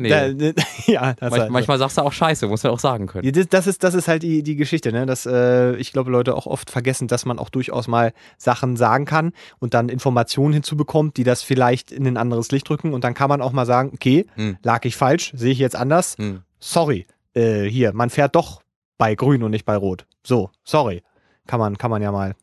Nee, 0.00 0.08
Da, 0.10 0.26
ja, 0.86 1.12
das 1.14 1.30
manch, 1.30 1.40
halt- 1.42 1.50
manchmal 1.50 1.78
sagst 1.78 1.98
du 1.98 2.02
auch 2.02 2.12
Scheiße, 2.12 2.46
muss 2.46 2.62
man 2.62 2.72
auch 2.72 2.78
sagen 2.78 3.06
können. 3.08 3.30
Das, 3.32 3.48
das, 3.48 3.66
ist, 3.66 3.82
das 3.82 3.94
ist 3.94 4.06
halt 4.08 4.22
die, 4.22 4.42
die 4.44 4.54
Geschichte, 4.56 4.92
ne? 4.92 5.06
dass 5.06 5.26
äh, 5.26 5.74
ich 5.76 5.92
glaube, 5.92 6.10
Leute 6.10 6.34
auch 6.36 6.46
oft 6.46 6.70
vergessen, 6.70 7.08
dass 7.08 7.26
man 7.26 7.38
auch 7.38 7.50
durchaus 7.50 7.88
mal 7.88 8.12
Sachen 8.36 8.76
sagen 8.76 9.04
kann 9.04 9.32
und 9.58 9.74
dann 9.74 9.88
Informationen 9.88 10.54
hinzubekommt, 10.54 11.16
die 11.16 11.24
das 11.24 11.42
vielleicht 11.42 11.90
in 11.90 12.06
ein 12.06 12.16
anderes 12.16 12.50
Licht 12.52 12.68
drücken 12.68 12.94
und 12.94 13.02
dann 13.04 13.14
kann 13.14 13.28
man 13.28 13.42
auch 13.42 13.52
mal 13.52 13.66
sagen, 13.66 13.90
okay, 13.92 14.26
Hm. 14.36 14.56
lag 14.62 14.84
ich 14.84 14.96
falsch, 14.96 15.32
sehe 15.34 15.50
ich 15.52 15.58
jetzt 15.58 15.74
anders, 15.76 16.16
Hm. 16.16 16.42
sorry, 16.60 17.06
äh, 17.34 17.64
hier, 17.64 17.92
man 17.92 18.08
fährt 18.10 18.36
doch 18.36 18.62
bei 18.98 19.14
grün 19.14 19.42
und 19.42 19.50
nicht 19.50 19.64
bei 19.64 19.76
rot. 19.76 20.06
So, 20.24 20.50
sorry. 20.64 21.02
Kann 21.46 21.58
man, 21.60 21.78
kann 21.78 21.90
man 21.90 22.02
ja 22.02 22.12
mal. 22.12 22.34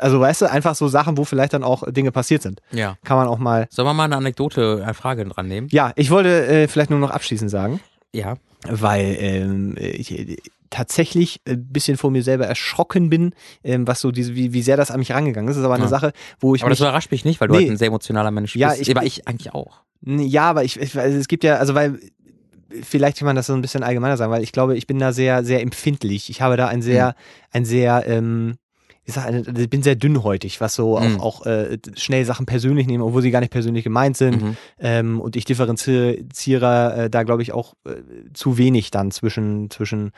Also 0.00 0.20
weißt 0.20 0.42
du, 0.42 0.50
einfach 0.50 0.74
so 0.74 0.88
Sachen, 0.88 1.16
wo 1.16 1.24
vielleicht 1.24 1.52
dann 1.54 1.62
auch 1.64 1.84
Dinge 1.90 2.12
passiert 2.12 2.42
sind. 2.42 2.60
Ja. 2.72 2.96
Kann 3.04 3.16
man 3.16 3.28
auch 3.28 3.38
mal. 3.38 3.66
Sollen 3.70 3.86
wir 3.88 3.94
mal 3.94 4.04
eine 4.04 4.16
Anekdote, 4.16 4.80
eine 4.84 4.94
Frage 4.94 5.24
dran 5.24 5.48
nehmen? 5.48 5.68
Ja, 5.70 5.92
ich 5.96 6.10
wollte 6.10 6.46
äh, 6.46 6.68
vielleicht 6.68 6.90
nur 6.90 6.98
noch 6.98 7.10
abschließend 7.10 7.50
sagen, 7.50 7.80
Ja. 8.12 8.36
weil 8.66 9.16
ähm, 9.20 9.76
ich 9.78 10.18
äh, 10.18 10.36
tatsächlich 10.70 11.40
ein 11.48 11.66
bisschen 11.68 11.96
vor 11.96 12.10
mir 12.10 12.22
selber 12.22 12.46
erschrocken 12.46 13.08
bin, 13.08 13.32
ähm, 13.64 13.86
was 13.86 14.00
so 14.02 14.10
diese, 14.10 14.34
wie, 14.34 14.52
wie 14.52 14.60
sehr 14.62 14.76
das 14.76 14.90
an 14.90 14.98
mich 14.98 15.12
rangegangen 15.12 15.48
ist. 15.48 15.54
Das 15.56 15.60
ist 15.60 15.64
aber 15.64 15.74
eine 15.76 15.84
Ja. 15.84 15.88
Sache, 15.88 16.12
wo 16.40 16.54
ich 16.54 16.62
Aber 16.62 16.68
das 16.70 16.78
mich. 16.78 16.86
überrascht 16.86 17.10
mich 17.10 17.24
nicht, 17.24 17.40
weil 17.40 17.48
du 17.48 17.54
Nee. 17.54 17.60
halt 17.60 17.70
ein 17.70 17.76
sehr 17.78 17.88
emotionaler 17.88 18.30
Mensch 18.30 18.54
Ja, 18.54 18.70
bist. 18.70 18.82
ich- 18.82 18.94
aber 18.94 19.06
ich 19.06 19.26
eigentlich 19.26 19.54
auch. 19.54 19.80
Ja, 20.04 20.42
aber 20.50 20.64
ich, 20.64 20.78
ich, 20.78 20.96
also 20.98 21.16
es 21.18 21.26
gibt 21.26 21.42
ja, 21.42 21.56
also 21.56 21.74
weil 21.74 21.98
vielleicht 22.82 23.18
kann 23.18 23.26
man 23.26 23.34
das 23.34 23.46
so 23.46 23.54
ein 23.54 23.62
bisschen 23.62 23.82
allgemeiner 23.82 24.16
sagen, 24.18 24.30
weil 24.30 24.42
ich 24.42 24.52
glaube, 24.52 24.76
ich 24.76 24.86
bin 24.86 24.98
da 24.98 25.12
sehr, 25.12 25.42
sehr 25.42 25.62
empfindlich. 25.62 26.28
Ich 26.28 26.42
habe 26.42 26.56
da 26.58 26.68
ein 26.68 26.82
sehr, 26.82 27.08
mhm. 27.08 27.12
ein 27.52 27.64
sehr, 27.64 28.04
ähm, 28.06 28.56
ich, 29.08 29.14
sag, 29.14 29.24
also, 29.24 29.50
ich 29.50 29.70
bin 29.70 29.82
sehr 29.82 29.96
dünnhäutig, 29.96 30.60
was 30.60 30.74
so 30.74 30.98
mhm. 30.98 31.18
auch, 31.18 31.40
auch 31.40 31.46
äh, 31.46 31.78
schnell 31.96 32.26
Sachen 32.26 32.44
persönlich 32.44 32.86
nehmen, 32.86 33.02
obwohl 33.02 33.22
sie 33.22 33.30
gar 33.30 33.40
nicht 33.40 33.50
persönlich 33.50 33.82
gemeint 33.82 34.18
sind. 34.18 34.42
Mhm. 34.42 34.56
Ähm, 34.78 35.20
und 35.20 35.34
ich 35.34 35.46
differenziere 35.46 36.94
äh, 36.94 37.10
da, 37.10 37.22
glaube 37.22 37.40
ich, 37.40 37.52
auch 37.52 37.72
äh, 37.86 37.92
zu 38.34 38.58
wenig 38.58 38.90
dann 38.90 39.10
zwischen, 39.10 39.70
zwischen 39.70 40.10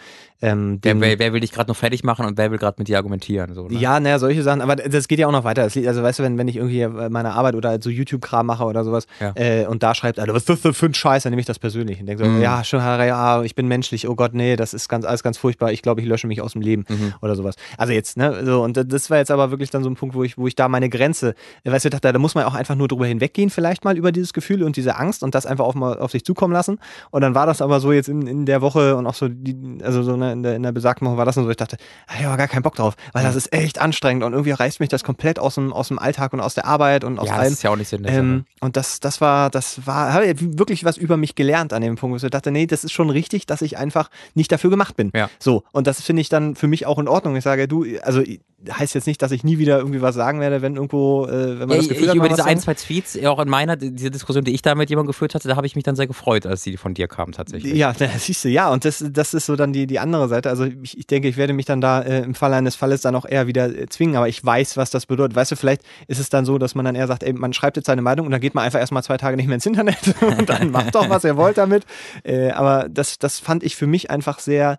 ähm, 0.42 0.80
wer, 0.82 1.00
wer, 1.00 1.20
wer, 1.20 1.32
will 1.32 1.40
dich 1.40 1.52
gerade 1.52 1.70
noch 1.70 1.76
fertig 1.76 2.02
machen 2.02 2.26
und 2.26 2.36
wer 2.36 2.50
will 2.50 2.58
gerade 2.58 2.76
mit 2.78 2.88
dir 2.88 2.96
argumentieren? 2.96 3.54
So, 3.54 3.68
ne? 3.68 3.78
Ja, 3.78 4.00
naja, 4.00 4.18
solche 4.18 4.42
Sachen. 4.42 4.60
Aber 4.60 4.74
das 4.74 5.06
geht 5.06 5.20
ja 5.20 5.28
auch 5.28 5.32
noch 5.32 5.44
weiter. 5.44 5.62
Das, 5.62 5.76
also 5.76 6.02
weißt 6.02 6.18
du, 6.18 6.22
wenn, 6.24 6.36
wenn 6.36 6.48
ich 6.48 6.56
irgendwie 6.56 6.84
meine 6.88 7.32
Arbeit 7.34 7.54
oder 7.54 7.80
so 7.80 7.90
YouTube-Kram 7.90 8.44
mache 8.44 8.64
oder 8.64 8.82
sowas 8.82 9.06
ja. 9.20 9.32
äh, 9.36 9.66
und 9.66 9.84
da 9.84 9.94
schreibt, 9.94 10.18
Alter, 10.18 10.34
was 10.34 10.48
ist 10.48 10.64
das 10.64 10.76
für 10.76 10.86
ein 10.86 10.94
Scheiß, 10.94 11.22
dann 11.22 11.30
nehme 11.30 11.40
ich 11.40 11.46
das 11.46 11.60
persönlich 11.60 12.00
und 12.00 12.06
denke 12.06 12.24
so, 12.24 12.30
mhm. 12.30 12.42
ja, 12.42 12.64
schon, 12.64 12.80
ja, 12.80 13.42
ich 13.44 13.54
bin 13.54 13.68
menschlich, 13.68 14.08
oh 14.08 14.16
Gott, 14.16 14.34
nee, 14.34 14.56
das 14.56 14.74
ist 14.74 14.88
ganz, 14.88 15.04
alles 15.04 15.22
ganz 15.22 15.38
furchtbar, 15.38 15.70
ich 15.70 15.82
glaube, 15.82 16.00
ich 16.00 16.08
lösche 16.08 16.26
mich 16.26 16.40
aus 16.40 16.54
dem 16.54 16.62
Leben 16.62 16.84
mhm. 16.88 17.14
oder 17.22 17.36
sowas. 17.36 17.54
Also 17.78 17.92
jetzt, 17.92 18.16
ne, 18.16 18.44
so, 18.44 18.64
und 18.64 18.79
das 18.84 19.10
war 19.10 19.18
jetzt 19.18 19.30
aber 19.30 19.50
wirklich 19.50 19.70
dann 19.70 19.82
so 19.82 19.90
ein 19.90 19.96
Punkt, 19.96 20.14
wo 20.14 20.22
ich, 20.24 20.38
wo 20.38 20.46
ich 20.46 20.54
da 20.54 20.68
meine 20.68 20.88
Grenze, 20.88 21.34
weißt 21.64 21.84
du, 21.84 21.90
dachte, 21.90 22.12
da 22.12 22.18
muss 22.18 22.34
man 22.34 22.44
auch 22.44 22.54
einfach 22.54 22.74
nur 22.74 22.88
drüber 22.88 23.06
hinweggehen, 23.06 23.50
vielleicht 23.50 23.84
mal 23.84 23.96
über 23.96 24.12
dieses 24.12 24.32
Gefühl 24.32 24.62
und 24.62 24.76
diese 24.76 24.96
Angst 24.96 25.22
und 25.22 25.34
das 25.34 25.46
einfach 25.46 25.64
auf, 25.64 25.74
mal 25.74 25.98
auf 25.98 26.10
sich 26.10 26.24
zukommen 26.24 26.52
lassen. 26.52 26.78
Und 27.10 27.22
dann 27.22 27.34
war 27.34 27.46
das 27.46 27.62
aber 27.62 27.80
so 27.80 27.92
jetzt 27.92 28.08
in, 28.08 28.26
in 28.26 28.46
der 28.46 28.60
Woche 28.60 28.96
und 28.96 29.06
auch 29.06 29.14
so, 29.14 29.28
die, 29.28 29.78
also 29.82 30.02
so 30.02 30.16
ne, 30.16 30.32
in 30.32 30.42
der, 30.42 30.56
in 30.56 30.62
der 30.62 30.72
besagten 30.72 31.06
Woche 31.06 31.16
war 31.16 31.24
das 31.24 31.36
und 31.36 31.44
so, 31.44 31.50
ich 31.50 31.56
dachte, 31.56 31.76
ich 32.18 32.24
habe 32.24 32.36
gar 32.36 32.48
keinen 32.48 32.62
Bock 32.62 32.74
drauf, 32.74 32.94
weil 33.12 33.22
das 33.22 33.36
ist 33.36 33.52
echt 33.52 33.80
anstrengend 33.80 34.24
und 34.24 34.32
irgendwie 34.32 34.52
reißt 34.52 34.80
mich 34.80 34.88
das 34.88 35.04
komplett 35.04 35.38
aus 35.38 35.54
dem, 35.54 35.72
aus 35.72 35.88
dem 35.88 35.98
Alltag 35.98 36.32
und 36.32 36.40
aus 36.40 36.54
der 36.54 36.64
Arbeit 36.64 37.04
und 37.04 37.18
aus 37.18 37.28
ja, 37.28 37.34
allem. 37.34 37.44
Das 37.44 37.52
ist 37.52 37.62
ja 37.62 37.70
auch 37.70 37.76
nicht 37.76 37.88
Sinn. 37.88 38.04
Ähm, 38.06 38.44
und 38.60 38.76
das, 38.76 39.00
das 39.00 39.20
war, 39.20 39.50
das 39.50 39.86
war, 39.86 40.12
habe 40.12 40.26
ich 40.26 40.58
wirklich 40.58 40.84
was 40.84 40.96
über 40.96 41.16
mich 41.16 41.34
gelernt 41.34 41.72
an 41.72 41.82
dem 41.82 41.96
Punkt, 41.96 42.20
wo 42.20 42.24
ich 42.24 42.30
dachte, 42.30 42.50
nee, 42.50 42.66
das 42.66 42.84
ist 42.84 42.92
schon 42.92 43.10
richtig, 43.10 43.46
dass 43.46 43.62
ich 43.62 43.78
einfach 43.78 44.10
nicht 44.34 44.50
dafür 44.52 44.70
gemacht 44.70 44.96
bin. 44.96 45.10
Ja. 45.14 45.28
So. 45.38 45.64
Und 45.72 45.86
das 45.86 46.00
finde 46.00 46.22
ich 46.22 46.28
dann 46.28 46.54
für 46.54 46.68
mich 46.68 46.86
auch 46.86 46.98
in 46.98 47.08
Ordnung. 47.08 47.36
Ich 47.36 47.44
sage, 47.44 47.68
du, 47.68 47.84
also 48.02 48.22
heißt 48.70 48.94
jetzt 48.94 49.06
nicht, 49.06 49.22
dass 49.22 49.32
ich 49.32 49.44
nie 49.44 49.58
wieder 49.58 49.78
irgendwie 49.78 50.02
was 50.02 50.14
sagen 50.14 50.40
werde, 50.40 50.60
wenn 50.60 50.76
irgendwo, 50.76 51.26
äh, 51.26 51.60
wenn 51.60 51.68
man 51.68 51.70
ja, 51.70 51.76
das 51.76 51.88
Gefühl 51.88 52.04
ich, 52.04 52.08
hat, 52.10 52.16
über 52.16 52.28
diese 52.28 52.44
ein, 52.44 52.58
zwei 52.58 52.74
Tweets, 52.74 53.18
auch 53.24 53.38
in 53.38 53.48
meiner, 53.48 53.76
diese 53.76 54.10
Diskussion, 54.10 54.44
die 54.44 54.52
ich 54.52 54.62
da 54.62 54.74
mit 54.74 54.90
jemandem 54.90 55.08
geführt 55.08 55.34
hatte, 55.34 55.48
da 55.48 55.56
habe 55.56 55.66
ich 55.66 55.76
mich 55.76 55.84
dann 55.84 55.96
sehr 55.96 56.06
gefreut, 56.06 56.46
als 56.46 56.62
die 56.62 56.76
von 56.76 56.94
dir 56.94 57.08
kamen 57.08 57.32
tatsächlich. 57.32 57.74
Ja, 57.74 57.94
siehst 58.18 58.44
du, 58.44 58.48
ja, 58.48 58.70
und 58.70 58.84
das, 58.84 59.04
das 59.10 59.34
ist 59.34 59.46
so 59.46 59.56
dann 59.56 59.72
die, 59.72 59.86
die 59.86 59.98
andere 59.98 60.28
Seite. 60.28 60.50
Also 60.50 60.64
ich, 60.64 60.98
ich 60.98 61.06
denke, 61.06 61.28
ich 61.28 61.36
werde 61.36 61.52
mich 61.52 61.66
dann 61.66 61.80
da 61.80 62.02
äh, 62.02 62.22
im 62.22 62.34
Fall 62.34 62.52
eines 62.52 62.76
Falles 62.76 63.00
dann 63.00 63.14
auch 63.14 63.24
eher 63.24 63.46
wieder 63.46 63.66
äh, 63.66 63.86
zwingen, 63.88 64.16
aber 64.16 64.28
ich 64.28 64.44
weiß, 64.44 64.76
was 64.76 64.90
das 64.90 65.06
bedeutet. 65.06 65.36
Weißt 65.36 65.52
du, 65.52 65.56
vielleicht 65.56 65.82
ist 66.06 66.20
es 66.20 66.28
dann 66.28 66.44
so, 66.44 66.58
dass 66.58 66.74
man 66.74 66.84
dann 66.84 66.94
eher 66.94 67.06
sagt, 67.06 67.22
ey, 67.22 67.32
man 67.32 67.52
schreibt 67.52 67.76
jetzt 67.76 67.86
seine 67.86 68.02
Meinung 68.02 68.26
und 68.26 68.32
dann 68.32 68.40
geht 68.40 68.54
man 68.54 68.64
einfach 68.64 68.80
erstmal 68.80 69.02
zwei 69.02 69.16
Tage 69.16 69.36
nicht 69.36 69.46
mehr 69.46 69.54
ins 69.54 69.66
Internet 69.66 70.14
und 70.20 70.48
dann 70.48 70.70
macht 70.70 70.94
doch, 70.94 71.08
was 71.08 71.24
ihr 71.24 71.36
wollt 71.36 71.58
damit. 71.58 71.84
Äh, 72.24 72.50
aber 72.50 72.88
das, 72.90 73.18
das 73.18 73.38
fand 73.38 73.62
ich 73.62 73.76
für 73.76 73.86
mich 73.86 74.10
einfach 74.10 74.38
sehr, 74.38 74.78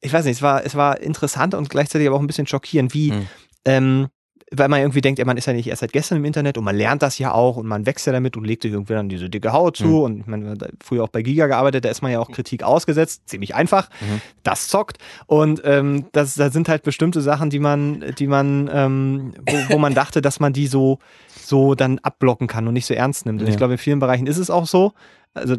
ich 0.00 0.12
weiß 0.12 0.24
nicht, 0.24 0.36
es 0.36 0.42
war, 0.42 0.64
es 0.64 0.74
war 0.74 1.00
interessant 1.00 1.54
und 1.54 1.70
gleichzeitig 1.70 2.06
aber 2.06 2.16
auch 2.16 2.20
ein 2.20 2.26
bisschen 2.26 2.46
schockierend, 2.46 2.94
wie, 2.94 3.12
hm 3.12 3.26
ähm, 3.66 4.08
weil 4.52 4.68
man 4.68 4.80
irgendwie 4.80 5.00
denkt, 5.00 5.18
ey, 5.18 5.24
man 5.24 5.36
ist 5.36 5.46
ja 5.46 5.52
nicht 5.52 5.66
erst 5.66 5.80
seit 5.80 5.92
gestern 5.92 6.18
im 6.18 6.24
Internet 6.24 6.56
und 6.56 6.62
man 6.62 6.76
lernt 6.76 7.02
das 7.02 7.18
ja 7.18 7.32
auch 7.32 7.56
und 7.56 7.66
man 7.66 7.84
wächst 7.84 8.06
ja 8.06 8.12
damit 8.12 8.36
und 8.36 8.44
legt 8.44 8.62
sich 8.62 8.72
irgendwie 8.72 8.92
dann 8.92 9.08
diese 9.08 9.28
dicke 9.28 9.52
Haut 9.52 9.76
zu. 9.76 9.86
Mhm. 9.86 10.02
Und 10.02 10.20
ich 10.20 10.26
meine, 10.26 10.56
früher 10.80 11.02
auch 11.02 11.08
bei 11.08 11.22
Giga 11.22 11.48
gearbeitet, 11.48 11.84
da 11.84 11.88
ist 11.88 12.00
man 12.00 12.12
ja 12.12 12.20
auch 12.20 12.30
Kritik 12.30 12.62
ausgesetzt, 12.62 13.28
ziemlich 13.28 13.56
einfach. 13.56 13.90
Mhm. 14.00 14.20
Das 14.44 14.68
zockt. 14.68 14.98
Und 15.26 15.62
ähm, 15.64 16.06
das, 16.12 16.36
da 16.36 16.50
sind 16.50 16.68
halt 16.68 16.84
bestimmte 16.84 17.22
Sachen, 17.22 17.50
die 17.50 17.58
man, 17.58 18.14
die 18.20 18.28
man, 18.28 18.70
ähm, 18.72 19.34
wo, 19.44 19.74
wo 19.74 19.78
man 19.78 19.94
dachte, 19.94 20.22
dass 20.22 20.38
man 20.38 20.52
die 20.52 20.68
so, 20.68 21.00
so 21.34 21.74
dann 21.74 21.98
abblocken 21.98 22.46
kann 22.46 22.68
und 22.68 22.74
nicht 22.74 22.86
so 22.86 22.94
ernst 22.94 23.26
nimmt. 23.26 23.40
Und 23.40 23.48
ja. 23.48 23.50
ich 23.50 23.58
glaube, 23.58 23.72
in 23.74 23.78
vielen 23.78 23.98
Bereichen 23.98 24.28
ist 24.28 24.38
es 24.38 24.48
auch 24.48 24.68
so. 24.68 24.92
Also 25.34 25.56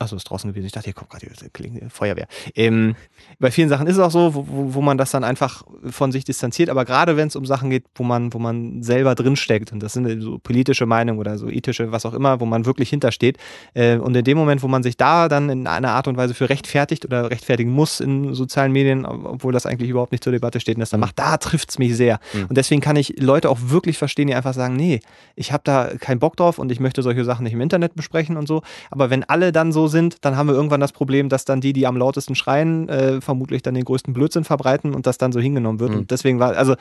Achso, 0.00 0.16
ist 0.16 0.24
draußen 0.24 0.50
gewesen. 0.50 0.66
Ich 0.66 0.72
dachte, 0.72 0.86
hier 0.86 0.92
kommt 0.92 1.10
gerade 1.10 1.26
die 1.26 1.88
Feuerwehr. 1.88 2.26
Ähm, 2.56 2.96
bei 3.38 3.52
vielen 3.52 3.68
Sachen 3.68 3.86
ist 3.86 3.94
es 3.94 4.00
auch 4.00 4.10
so, 4.10 4.34
wo, 4.34 4.74
wo 4.74 4.82
man 4.82 4.98
das 4.98 5.12
dann 5.12 5.22
einfach 5.22 5.62
von 5.88 6.10
sich 6.10 6.24
distanziert. 6.24 6.68
Aber 6.68 6.84
gerade 6.84 7.16
wenn 7.16 7.28
es 7.28 7.36
um 7.36 7.46
Sachen 7.46 7.70
geht, 7.70 7.84
wo 7.94 8.02
man, 8.02 8.34
wo 8.34 8.40
man 8.40 8.82
selber 8.82 9.14
drinsteckt, 9.14 9.72
und 9.72 9.80
das 9.80 9.92
sind 9.92 10.20
so 10.20 10.38
politische 10.38 10.84
Meinungen 10.84 11.20
oder 11.20 11.38
so 11.38 11.48
ethische, 11.48 11.92
was 11.92 12.04
auch 12.06 12.12
immer, 12.12 12.40
wo 12.40 12.44
man 12.44 12.66
wirklich 12.66 12.90
hintersteht. 12.90 13.38
Äh, 13.74 13.98
und 13.98 14.16
in 14.16 14.24
dem 14.24 14.36
Moment, 14.36 14.64
wo 14.64 14.68
man 14.68 14.82
sich 14.82 14.96
da 14.96 15.28
dann 15.28 15.48
in 15.48 15.68
einer 15.68 15.92
Art 15.92 16.08
und 16.08 16.16
Weise 16.16 16.34
für 16.34 16.48
rechtfertigt 16.48 17.04
oder 17.04 17.30
rechtfertigen 17.30 17.70
muss 17.70 18.00
in 18.00 18.34
sozialen 18.34 18.72
Medien, 18.72 19.06
obwohl 19.06 19.52
das 19.52 19.64
eigentlich 19.64 19.90
überhaupt 19.90 20.10
nicht 20.10 20.24
zur 20.24 20.32
Debatte 20.32 20.58
steht, 20.58 20.74
und 20.74 20.80
das 20.80 20.90
dann 20.90 21.00
macht, 21.00 21.20
da 21.20 21.36
trifft 21.36 21.70
es 21.70 21.78
mich 21.78 21.96
sehr. 21.96 22.18
Mhm. 22.32 22.46
Und 22.46 22.58
deswegen 22.58 22.80
kann 22.80 22.96
ich 22.96 23.20
Leute 23.20 23.48
auch 23.48 23.58
wirklich 23.60 23.96
verstehen, 23.96 24.26
die 24.26 24.34
einfach 24.34 24.54
sagen, 24.54 24.74
nee, 24.74 24.98
ich 25.36 25.52
habe 25.52 25.62
da 25.64 25.92
keinen 26.00 26.18
Bock 26.18 26.36
drauf 26.36 26.58
und 26.58 26.72
ich 26.72 26.80
möchte 26.80 27.00
solche 27.02 27.24
Sachen 27.24 27.44
nicht 27.44 27.52
im 27.52 27.60
Internet 27.60 27.94
besprechen 27.94 28.36
und 28.36 28.48
so. 28.48 28.62
Aber 28.90 29.08
wenn 29.10 29.22
alle 29.22 29.52
dann 29.52 29.70
so 29.70 29.83
sind, 29.88 30.24
dann 30.24 30.36
haben 30.36 30.48
wir 30.48 30.54
irgendwann 30.54 30.80
das 30.80 30.92
Problem, 30.92 31.28
dass 31.28 31.44
dann 31.44 31.60
die, 31.60 31.72
die 31.72 31.86
am 31.86 31.96
lautesten 31.96 32.34
schreien, 32.34 32.88
äh, 32.88 33.20
vermutlich 33.20 33.62
dann 33.62 33.74
den 33.74 33.84
größten 33.84 34.14
Blödsinn 34.14 34.44
verbreiten 34.44 34.94
und 34.94 35.06
das 35.06 35.18
dann 35.18 35.32
so 35.32 35.40
hingenommen 35.40 35.80
wird. 35.80 35.92
Mhm. 35.92 35.98
Und 35.98 36.10
deswegen 36.10 36.38
war, 36.38 36.56
also 36.56 36.74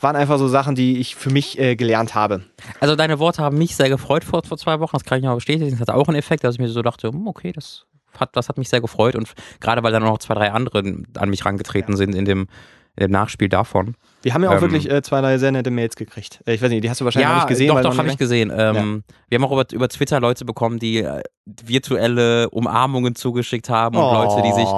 waren 0.00 0.16
einfach 0.16 0.38
so 0.38 0.48
Sachen, 0.48 0.74
die 0.74 0.98
ich 0.98 1.16
für 1.16 1.30
mich 1.30 1.58
äh, 1.58 1.76
gelernt 1.76 2.14
habe. 2.14 2.42
Also 2.80 2.94
deine 2.94 3.18
Worte 3.18 3.42
haben 3.42 3.58
mich 3.58 3.74
sehr 3.74 3.88
gefreut 3.88 4.24
vor, 4.24 4.42
vor 4.44 4.56
zwei 4.56 4.78
Wochen, 4.80 4.92
das 4.92 5.04
kann 5.04 5.18
ich 5.18 5.24
mal 5.24 5.34
bestätigen. 5.34 5.70
Das 5.72 5.80
hat 5.80 5.90
auch 5.90 6.08
einen 6.08 6.16
Effekt, 6.16 6.44
dass 6.44 6.54
ich 6.54 6.60
mir 6.60 6.68
so 6.68 6.82
dachte, 6.82 7.08
hm, 7.08 7.26
okay, 7.26 7.52
das 7.52 7.86
hat, 8.16 8.36
das 8.36 8.48
hat 8.48 8.58
mich 8.58 8.68
sehr 8.68 8.80
gefreut 8.80 9.16
und 9.16 9.32
gerade 9.60 9.82
weil 9.82 9.92
dann 9.92 10.02
noch 10.02 10.18
zwei, 10.18 10.34
drei 10.34 10.52
andere 10.52 10.78
an 11.14 11.30
mich 11.30 11.44
rangetreten 11.44 11.92
ja. 11.92 11.96
sind 11.96 12.14
in 12.14 12.24
dem, 12.24 12.48
in 12.96 13.06
dem 13.06 13.10
Nachspiel 13.10 13.48
davon. 13.48 13.94
Wir 14.28 14.34
haben 14.34 14.44
ja 14.44 14.50
auch 14.50 14.56
ähm, 14.56 14.60
wirklich 14.60 14.90
äh, 14.90 15.00
zwei 15.00 15.22
neue 15.22 15.38
sehr 15.38 15.50
nette 15.50 15.70
Mails 15.70 15.96
gekriegt. 15.96 16.40
Äh, 16.44 16.52
ich 16.52 16.60
weiß 16.60 16.68
nicht, 16.68 16.84
die 16.84 16.90
hast 16.90 17.00
du 17.00 17.06
wahrscheinlich 17.06 17.30
ja, 17.30 17.34
noch 17.34 17.42
nicht 17.44 17.48
gesehen. 17.48 17.68
Doch, 17.68 17.80
doch, 17.80 17.96
habe 17.96 18.08
ich 18.08 18.18
gesehen. 18.18 18.52
Ähm, 18.54 19.02
ja. 19.08 19.14
Wir 19.30 19.36
haben 19.38 19.44
auch 19.44 19.52
über, 19.52 19.64
über 19.72 19.88
Twitter 19.88 20.20
Leute 20.20 20.44
bekommen, 20.44 20.78
die 20.78 20.98
äh, 20.98 21.22
virtuelle 21.64 22.50
Umarmungen 22.50 23.14
zugeschickt 23.14 23.70
haben 23.70 23.96
und 23.96 24.02
oh. 24.02 24.12
Leute, 24.12 24.42
die 24.42 24.52
sich, 24.52 24.68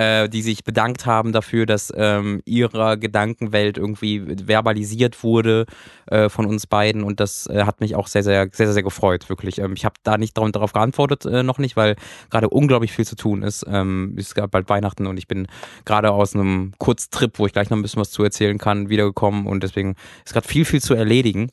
äh, 0.00 0.28
die 0.28 0.42
sich 0.42 0.62
bedankt 0.62 1.06
haben 1.06 1.32
dafür, 1.32 1.66
dass 1.66 1.92
ähm, 1.96 2.40
ihre 2.44 2.98
Gedankenwelt 2.98 3.78
irgendwie 3.78 4.36
verbalisiert 4.46 5.24
wurde 5.24 5.66
äh, 6.06 6.28
von 6.28 6.46
uns 6.46 6.68
beiden 6.68 7.02
und 7.02 7.18
das 7.18 7.48
hat 7.52 7.80
mich 7.80 7.96
auch 7.96 8.06
sehr, 8.06 8.22
sehr, 8.22 8.48
sehr, 8.52 8.66
sehr, 8.66 8.74
sehr 8.74 8.82
gefreut, 8.84 9.28
wirklich. 9.28 9.58
Ähm, 9.58 9.72
ich 9.76 9.84
habe 9.84 9.94
da 10.04 10.18
nicht 10.18 10.38
darauf, 10.38 10.72
geantwortet, 10.72 11.24
noch 11.24 11.58
nicht, 11.58 11.76
weil 11.76 11.96
gerade 12.30 12.48
unglaublich 12.48 12.92
viel 12.92 13.04
zu 13.04 13.16
tun 13.16 13.42
ist. 13.42 13.66
Ähm, 13.68 14.14
es 14.16 14.34
gab 14.34 14.52
bald 14.52 14.68
Weihnachten 14.68 15.08
und 15.08 15.16
ich 15.16 15.26
bin 15.26 15.48
gerade 15.84 16.12
aus 16.12 16.36
einem 16.36 16.72
Kurztrip, 16.78 17.40
wo 17.40 17.46
ich 17.46 17.52
gleich 17.52 17.70
noch 17.70 17.76
ein 17.76 17.82
bisschen 17.82 18.00
was 18.00 18.12
zu 18.12 18.22
erzählen 18.22 18.58
kann, 18.58 18.88
wiedergekommen 19.00 19.46
und 19.46 19.62
deswegen 19.62 19.96
ist 20.24 20.32
gerade 20.32 20.46
viel, 20.46 20.64
viel 20.64 20.80
zu 20.80 20.94
erledigen. 20.94 21.50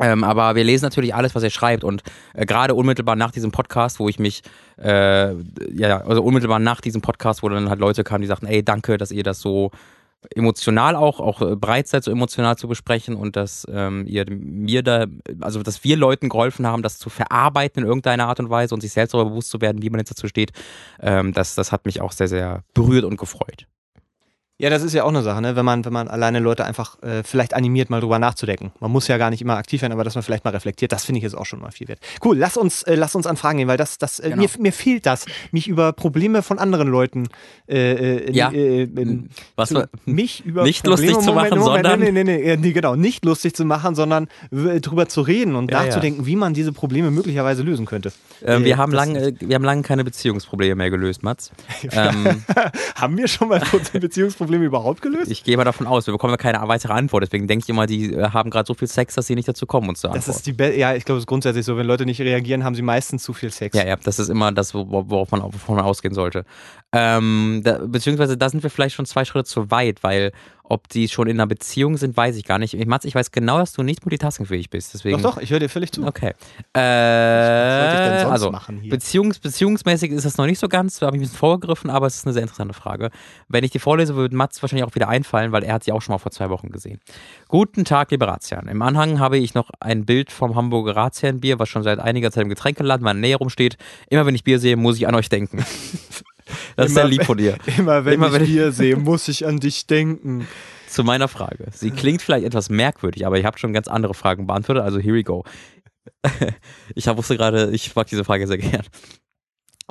Ähm, 0.00 0.24
aber 0.24 0.54
wir 0.54 0.64
lesen 0.64 0.86
natürlich 0.86 1.14
alles, 1.14 1.34
was 1.34 1.42
er 1.42 1.50
schreibt 1.50 1.84
und 1.84 2.02
äh, 2.32 2.46
gerade 2.46 2.74
unmittelbar 2.74 3.16
nach 3.16 3.32
diesem 3.32 3.50
Podcast, 3.50 3.98
wo 3.98 4.08
ich 4.08 4.18
mich, 4.18 4.42
äh, 4.78 5.34
ja, 5.34 6.00
also 6.06 6.22
unmittelbar 6.22 6.58
nach 6.58 6.80
diesem 6.80 7.02
Podcast, 7.02 7.42
wo 7.42 7.48
dann 7.50 7.68
halt 7.68 7.80
Leute 7.80 8.02
kamen, 8.02 8.22
die 8.22 8.28
sagten, 8.28 8.46
ey, 8.46 8.64
danke, 8.64 8.96
dass 8.96 9.10
ihr 9.10 9.22
das 9.22 9.40
so 9.40 9.70
emotional 10.34 10.96
auch, 10.96 11.20
auch 11.20 11.42
äh, 11.42 11.56
bereit 11.56 11.88
seid, 11.88 12.04
so 12.04 12.10
emotional 12.10 12.56
zu 12.56 12.68
besprechen 12.68 13.14
und 13.14 13.36
dass 13.36 13.66
ähm, 13.70 14.06
ihr 14.06 14.24
mir 14.28 14.82
da, 14.82 15.06
also 15.40 15.62
dass 15.62 15.84
wir 15.84 15.96
Leuten 15.96 16.28
geholfen 16.28 16.66
haben, 16.66 16.82
das 16.82 16.98
zu 16.98 17.10
verarbeiten 17.10 17.82
in 17.82 17.88
irgendeiner 17.88 18.28
Art 18.28 18.40
und 18.40 18.50
Weise 18.50 18.74
und 18.74 18.80
sich 18.80 18.92
selbst 18.92 19.14
darüber 19.14 19.30
bewusst 19.30 19.50
zu 19.50 19.60
werden, 19.60 19.82
wie 19.82 19.90
man 19.90 20.00
jetzt 20.00 20.10
dazu 20.10 20.28
steht, 20.28 20.52
ähm, 21.00 21.32
das, 21.32 21.54
das 21.54 21.72
hat 21.72 21.84
mich 21.84 22.00
auch 22.00 22.12
sehr, 22.12 22.28
sehr 22.28 22.64
berührt 22.74 23.04
und 23.04 23.18
gefreut. 23.18 23.66
Ja, 24.60 24.68
das 24.68 24.82
ist 24.82 24.92
ja 24.92 25.04
auch 25.04 25.08
eine 25.08 25.22
Sache, 25.22 25.40
ne? 25.40 25.56
wenn 25.56 25.64
man, 25.64 25.86
wenn 25.86 25.92
man 25.94 26.06
alleine 26.08 26.38
Leute 26.38 26.66
einfach 26.66 27.02
äh, 27.02 27.22
vielleicht 27.22 27.54
animiert, 27.54 27.88
mal 27.88 28.02
drüber 28.02 28.18
nachzudenken. 28.18 28.72
Man 28.78 28.90
muss 28.90 29.08
ja 29.08 29.16
gar 29.16 29.30
nicht 29.30 29.40
immer 29.40 29.56
aktiv 29.56 29.80
sein, 29.80 29.90
aber 29.90 30.04
dass 30.04 30.16
man 30.16 30.22
vielleicht 30.22 30.44
mal 30.44 30.50
reflektiert, 30.50 30.92
das 30.92 31.06
finde 31.06 31.16
ich 31.16 31.22
jetzt 31.22 31.34
auch 31.34 31.46
schon 31.46 31.60
mal 31.60 31.70
viel 31.70 31.88
wert. 31.88 31.98
Cool, 32.22 32.36
lass 32.36 32.58
uns, 32.58 32.82
äh, 32.82 32.94
lass 32.94 33.14
uns 33.14 33.26
an 33.26 33.38
Fragen 33.38 33.56
gehen, 33.56 33.68
weil 33.68 33.78
das, 33.78 33.96
das, 33.96 34.20
äh, 34.20 34.28
genau. 34.28 34.42
mir, 34.42 34.48
mir 34.58 34.72
fehlt 34.74 35.06
das, 35.06 35.24
mich 35.50 35.66
über 35.66 35.94
Probleme 35.94 36.42
von 36.42 36.58
anderen 36.58 36.88
Leuten 36.88 37.28
äh, 37.68 38.16
äh, 38.16 38.32
ja. 38.32 38.50
äh, 38.50 38.82
in, 38.82 39.30
Was 39.56 39.70
zu, 39.70 39.88
mich 40.04 40.44
über 40.44 40.64
nicht 40.64 40.84
Probleme, 40.84 41.12
lustig 41.12 41.24
zu 41.24 41.32
machen, 41.32 41.58
Moment, 41.58 41.86
sondern 41.86 42.00
nee, 42.00 42.12
nee, 42.12 42.24
nee, 42.24 42.56
nee, 42.58 42.72
genau, 42.72 42.96
nicht 42.96 43.24
lustig 43.24 43.54
zu 43.54 43.64
machen, 43.64 43.94
sondern 43.94 44.28
drüber 44.50 45.08
zu 45.08 45.22
reden 45.22 45.56
und 45.56 45.70
ja, 45.70 45.84
nachzudenken, 45.84 46.20
ja. 46.20 46.26
wie 46.26 46.36
man 46.36 46.52
diese 46.52 46.72
Probleme 46.72 47.10
möglicherweise 47.10 47.62
lösen 47.62 47.86
könnte. 47.86 48.12
Ähm, 48.44 48.64
wir 48.64 48.76
haben 48.76 48.92
lange, 48.92 49.32
wir 49.40 49.54
haben 49.54 49.64
lange 49.64 49.80
keine 49.82 50.04
Beziehungsprobleme 50.04 50.74
mehr 50.74 50.90
gelöst, 50.90 51.22
Mats. 51.22 51.50
ähm, 51.92 52.44
haben 52.94 53.16
wir 53.16 53.26
schon 53.26 53.48
mal 53.48 53.62
Beziehungsprobleme 53.92 54.49
überhaupt 54.58 55.02
gelöst? 55.02 55.30
Ich 55.30 55.44
gehe 55.44 55.56
mal 55.56 55.64
davon 55.64 55.86
aus, 55.86 56.06
wir 56.06 56.12
bekommen 56.12 56.32
ja 56.32 56.36
keine 56.36 56.66
weitere 56.68 56.92
Antwort. 56.92 57.22
Deswegen 57.22 57.46
denke 57.46 57.64
ich 57.64 57.68
immer, 57.68 57.86
die 57.86 58.12
äh, 58.12 58.30
haben 58.30 58.50
gerade 58.50 58.66
so 58.66 58.74
viel 58.74 58.88
Sex, 58.88 59.14
dass 59.14 59.26
sie 59.26 59.34
nicht 59.34 59.48
dazu 59.48 59.66
kommen, 59.66 59.88
uns 59.88 60.00
zu 60.00 60.08
antworten. 60.08 60.26
Das 60.26 60.36
ist 60.36 60.46
die 60.46 60.52
Be 60.52 60.76
ja, 60.76 60.94
ich 60.94 61.04
glaube, 61.04 61.18
es 61.18 61.22
ist 61.22 61.26
grundsätzlich 61.26 61.64
so. 61.64 61.76
Wenn 61.76 61.86
Leute 61.86 62.06
nicht 62.06 62.20
reagieren, 62.20 62.64
haben 62.64 62.74
sie 62.74 62.82
meistens 62.82 63.22
zu 63.22 63.32
viel 63.32 63.50
Sex. 63.50 63.76
Ja, 63.76 63.86
ja, 63.86 63.96
das 63.96 64.18
ist 64.18 64.28
immer 64.28 64.52
das, 64.52 64.74
worauf 64.74 65.30
man, 65.30 65.42
wovon 65.42 65.76
man 65.76 65.84
ausgehen 65.84 66.14
sollte. 66.14 66.44
Ähm, 66.92 67.60
da, 67.64 67.78
beziehungsweise 67.86 68.36
da 68.36 68.48
sind 68.48 68.62
wir 68.62 68.70
vielleicht 68.70 68.96
schon 68.96 69.06
zwei 69.06 69.24
Schritte 69.24 69.44
zu 69.44 69.70
weit, 69.70 70.02
weil 70.02 70.32
ob 70.70 70.88
die 70.88 71.08
schon 71.08 71.26
in 71.26 71.36
einer 71.36 71.48
Beziehung 71.48 71.96
sind, 71.96 72.16
weiß 72.16 72.36
ich 72.36 72.44
gar 72.44 72.58
nicht. 72.58 72.74
Ich, 72.74 72.86
Mats, 72.86 73.04
ich 73.04 73.14
weiß 73.14 73.32
genau, 73.32 73.58
dass 73.58 73.72
du 73.72 73.82
nicht 73.82 74.04
multitaskingfähig 74.04 74.70
bist. 74.70 74.94
Deswegen, 74.94 75.20
Doch, 75.20 75.34
doch, 75.34 75.42
ich 75.42 75.50
höre 75.50 75.58
dir 75.58 75.68
völlig 75.68 75.90
zu. 75.90 76.06
Okay. 76.06 76.32
Äh, 76.72 76.80
Was 76.80 77.80
sollte 77.80 77.96
ich 77.96 78.08
denn 78.08 78.20
sonst 78.20 78.32
also, 78.32 78.50
machen 78.52 78.78
hier? 78.78 78.90
Beziehungs, 78.90 79.40
beziehungsmäßig 79.40 80.12
ist 80.12 80.24
das 80.24 80.36
noch 80.36 80.46
nicht 80.46 80.60
so 80.60 80.68
ganz, 80.68 81.00
da 81.00 81.06
habe 81.06 81.16
ich 81.16 81.20
ein 81.20 81.24
bisschen 81.24 81.38
vorgegriffen, 81.38 81.90
aber 81.90 82.06
es 82.06 82.16
ist 82.16 82.26
eine 82.26 82.32
sehr 82.32 82.42
interessante 82.42 82.74
Frage. 82.74 83.10
Wenn 83.48 83.64
ich 83.64 83.72
die 83.72 83.80
vorlese, 83.80 84.14
würde 84.14 84.36
Mats 84.36 84.62
wahrscheinlich 84.62 84.84
auch 84.84 84.94
wieder 84.94 85.08
einfallen, 85.08 85.50
weil 85.50 85.64
er 85.64 85.74
hat 85.74 85.82
sie 85.82 85.90
auch 85.90 86.02
schon 86.02 86.12
mal 86.12 86.18
vor 86.18 86.30
zwei 86.30 86.50
Wochen 86.50 86.70
gesehen. 86.70 87.00
Guten 87.48 87.84
Tag, 87.84 88.12
liebe 88.12 88.28
Ratsherren. 88.28 88.68
Im 88.68 88.82
Anhang 88.82 89.18
habe 89.18 89.38
ich 89.38 89.54
noch 89.54 89.70
ein 89.80 90.06
Bild 90.06 90.30
vom 90.30 90.54
Hamburger 90.54 90.94
Ratsherrenbier, 90.94 91.58
was 91.58 91.68
schon 91.68 91.82
seit 91.82 91.98
einiger 91.98 92.30
Zeit 92.30 92.44
im 92.44 92.48
Getränkeladen 92.48 93.02
meiner 93.02 93.18
Nähe 93.18 93.36
rumsteht. 93.36 93.76
Immer 94.08 94.24
wenn 94.24 94.36
ich 94.36 94.44
Bier 94.44 94.60
sehe, 94.60 94.76
muss 94.76 94.96
ich 94.98 95.08
an 95.08 95.16
euch 95.16 95.28
denken. 95.28 95.64
Das 96.76 96.86
ist 96.88 96.94
sehr 96.94 97.02
Immer 97.04 97.10
lieb 97.10 97.24
von 97.24 97.38
dir. 97.38 97.56
Immer 97.78 98.04
wenn 98.04 98.14
Immer 98.14 98.26
ich 98.28 98.32
wenn 98.34 98.42
ich- 98.44 98.48
Bier 98.50 98.72
sehe, 98.72 98.96
muss 98.96 99.28
ich 99.28 99.46
an 99.46 99.58
dich 99.60 99.86
denken. 99.86 100.46
Zu 100.88 101.04
meiner 101.04 101.28
Frage. 101.28 101.66
Sie 101.72 101.90
klingt 101.92 102.20
vielleicht 102.22 102.44
etwas 102.44 102.68
merkwürdig, 102.68 103.24
aber 103.26 103.38
ihr 103.38 103.44
habt 103.44 103.60
schon 103.60 103.72
ganz 103.72 103.86
andere 103.86 104.12
Fragen 104.14 104.46
beantwortet, 104.46 104.82
also 104.82 104.98
here 104.98 105.14
we 105.14 105.22
go. 105.24 105.44
Ich 106.94 107.06
wusste 107.06 107.36
gerade, 107.36 107.70
ich 107.72 107.94
mag 107.94 108.06
diese 108.08 108.24
Frage 108.24 108.46
sehr 108.46 108.58
gern. 108.58 108.84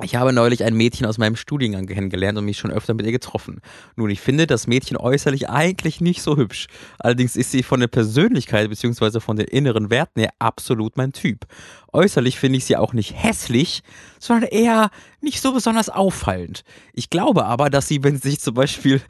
Ich 0.02 0.16
habe 0.16 0.32
neulich 0.32 0.64
ein 0.64 0.74
Mädchen 0.74 1.04
aus 1.06 1.18
meinem 1.18 1.36
Studiengang 1.36 1.86
kennengelernt 1.86 2.38
und 2.38 2.46
mich 2.46 2.56
schon 2.56 2.70
öfter 2.70 2.94
mit 2.94 3.04
ihr 3.04 3.12
getroffen. 3.12 3.60
Nun, 3.96 4.08
ich 4.08 4.20
finde 4.22 4.46
das 4.46 4.66
Mädchen 4.66 4.96
äußerlich 4.96 5.50
eigentlich 5.50 6.00
nicht 6.00 6.22
so 6.22 6.38
hübsch. 6.38 6.68
Allerdings 6.98 7.36
ist 7.36 7.50
sie 7.50 7.62
von 7.62 7.80
der 7.80 7.88
Persönlichkeit 7.88 8.70
bzw. 8.70 9.20
von 9.20 9.36
den 9.36 9.46
inneren 9.48 9.90
Werten 9.90 10.20
her 10.20 10.30
absolut 10.38 10.96
mein 10.96 11.12
Typ. 11.12 11.44
Äußerlich 11.92 12.38
finde 12.38 12.58
ich 12.58 12.64
sie 12.64 12.76
auch 12.76 12.92
nicht 12.92 13.14
hässlich, 13.14 13.82
sondern 14.18 14.48
eher 14.48 14.90
nicht 15.20 15.40
so 15.40 15.52
besonders 15.52 15.88
auffallend. 15.88 16.64
Ich 16.92 17.10
glaube 17.10 17.44
aber, 17.44 17.70
dass 17.70 17.88
sie, 17.88 18.02
wenn 18.02 18.16
sie 18.16 18.30
sich 18.30 18.40
zum 18.40 18.54
Beispiel 18.54 19.00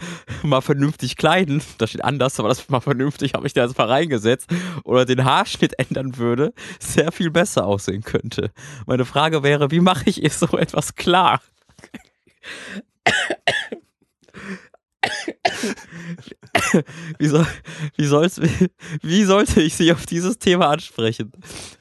mal 0.42 0.60
vernünftig 0.60 1.16
kleiden, 1.16 1.62
das 1.78 1.90
steht 1.90 2.04
anders, 2.04 2.38
aber 2.38 2.48
das 2.48 2.68
mal 2.68 2.80
vernünftig 2.80 3.34
habe 3.34 3.46
ich 3.46 3.52
da 3.52 3.64
jetzt 3.64 3.78
mal 3.78 3.88
reingesetzt, 3.88 4.48
oder 4.84 5.04
den 5.04 5.24
Haarschnitt 5.24 5.78
ändern 5.78 6.16
würde, 6.16 6.52
sehr 6.78 7.12
viel 7.12 7.30
besser 7.30 7.66
aussehen 7.66 8.02
könnte. 8.02 8.50
Meine 8.86 9.04
Frage 9.04 9.42
wäre, 9.42 9.70
wie 9.70 9.80
mache 9.80 10.08
ich 10.08 10.22
ihr 10.22 10.30
so 10.30 10.56
etwas 10.56 10.94
klar? 10.94 11.40
Wie, 17.18 17.26
soll, 17.26 17.46
wie, 17.96 18.06
soll's, 18.06 18.40
wie 19.02 19.24
sollte 19.24 19.60
ich 19.60 19.74
sie 19.74 19.92
auf 19.92 20.06
dieses 20.06 20.38
Thema 20.38 20.68
ansprechen? 20.70 21.32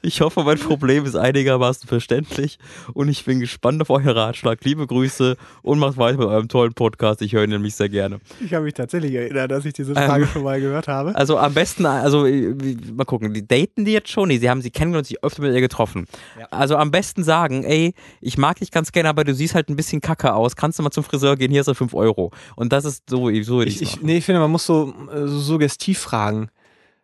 Ich 0.02 0.20
hoffe, 0.20 0.42
mein 0.42 0.58
Problem 0.58 1.04
ist 1.04 1.16
einigermaßen 1.16 1.88
verständlich 1.88 2.58
und 2.92 3.08
ich 3.08 3.24
bin 3.24 3.40
gespannt 3.40 3.80
auf 3.82 3.90
euren 3.90 4.08
Ratschlag. 4.08 4.64
Liebe 4.64 4.86
Grüße 4.86 5.36
und 5.62 5.78
macht 5.78 5.96
weiter 5.96 6.18
mit 6.18 6.28
eurem 6.28 6.48
tollen 6.48 6.74
Podcast. 6.74 7.22
Ich 7.22 7.32
höre 7.32 7.44
ihn 7.44 7.50
nämlich 7.50 7.74
sehr 7.74 7.88
gerne. 7.88 8.20
Ich 8.44 8.54
habe 8.54 8.64
mich 8.64 8.74
tatsächlich 8.74 9.14
erinnert, 9.14 9.50
dass 9.50 9.64
ich 9.64 9.72
diese 9.72 9.94
Frage 9.94 10.26
schon 10.26 10.42
mal 10.42 10.60
gehört 10.60 10.88
habe. 10.88 11.14
Also 11.14 11.38
am 11.38 11.54
besten, 11.54 11.86
also 11.86 12.26
äh, 12.26 12.54
mal 12.92 13.04
gucken, 13.04 13.32
die 13.34 13.46
daten 13.46 13.84
die 13.84 13.92
jetzt 13.92 14.08
schon? 14.08 14.28
Nee, 14.28 14.38
sie 14.38 14.50
haben 14.50 14.62
sie 14.62 14.70
kennengelernt 14.70 15.06
und 15.06 15.08
sich 15.08 15.22
öfter 15.24 15.42
mit 15.42 15.54
ihr 15.54 15.60
getroffen. 15.60 16.06
Ja. 16.38 16.46
Also 16.50 16.76
am 16.76 16.90
besten 16.90 17.24
sagen, 17.24 17.64
ey, 17.64 17.94
ich 18.20 18.38
mag 18.38 18.58
dich 18.58 18.70
ganz 18.70 18.92
gerne, 18.92 19.08
aber 19.08 19.24
du 19.24 19.34
siehst 19.34 19.54
halt 19.54 19.68
ein 19.68 19.76
bisschen 19.76 20.00
kacke 20.00 20.34
aus. 20.34 20.56
Kannst 20.56 20.78
du 20.78 20.82
mal 20.82 20.90
zum 20.90 21.04
Friseur 21.04 21.36
gehen? 21.36 21.50
Hier 21.50 21.60
ist 21.60 21.68
er 21.68 21.74
5 21.74 21.94
Euro. 21.94 22.30
Und 22.56 22.72
das 22.72 22.84
ist 22.84 23.08
so, 23.08 23.30
so 23.42 23.62
Ich, 23.62 23.82
ich, 23.82 24.02
nee, 24.02 24.18
ich 24.18 24.24
finde, 24.24 24.40
man 24.40 24.50
muss 24.50 24.66
so, 24.70 24.94
äh, 25.10 25.26
so 25.26 25.40
suggestiv 25.40 25.98
fragen. 25.98 26.48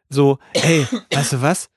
So, 0.09 0.39
hey, 0.55 0.87
weißt 1.11 1.35
du 1.35 1.43
was? 1.43 1.69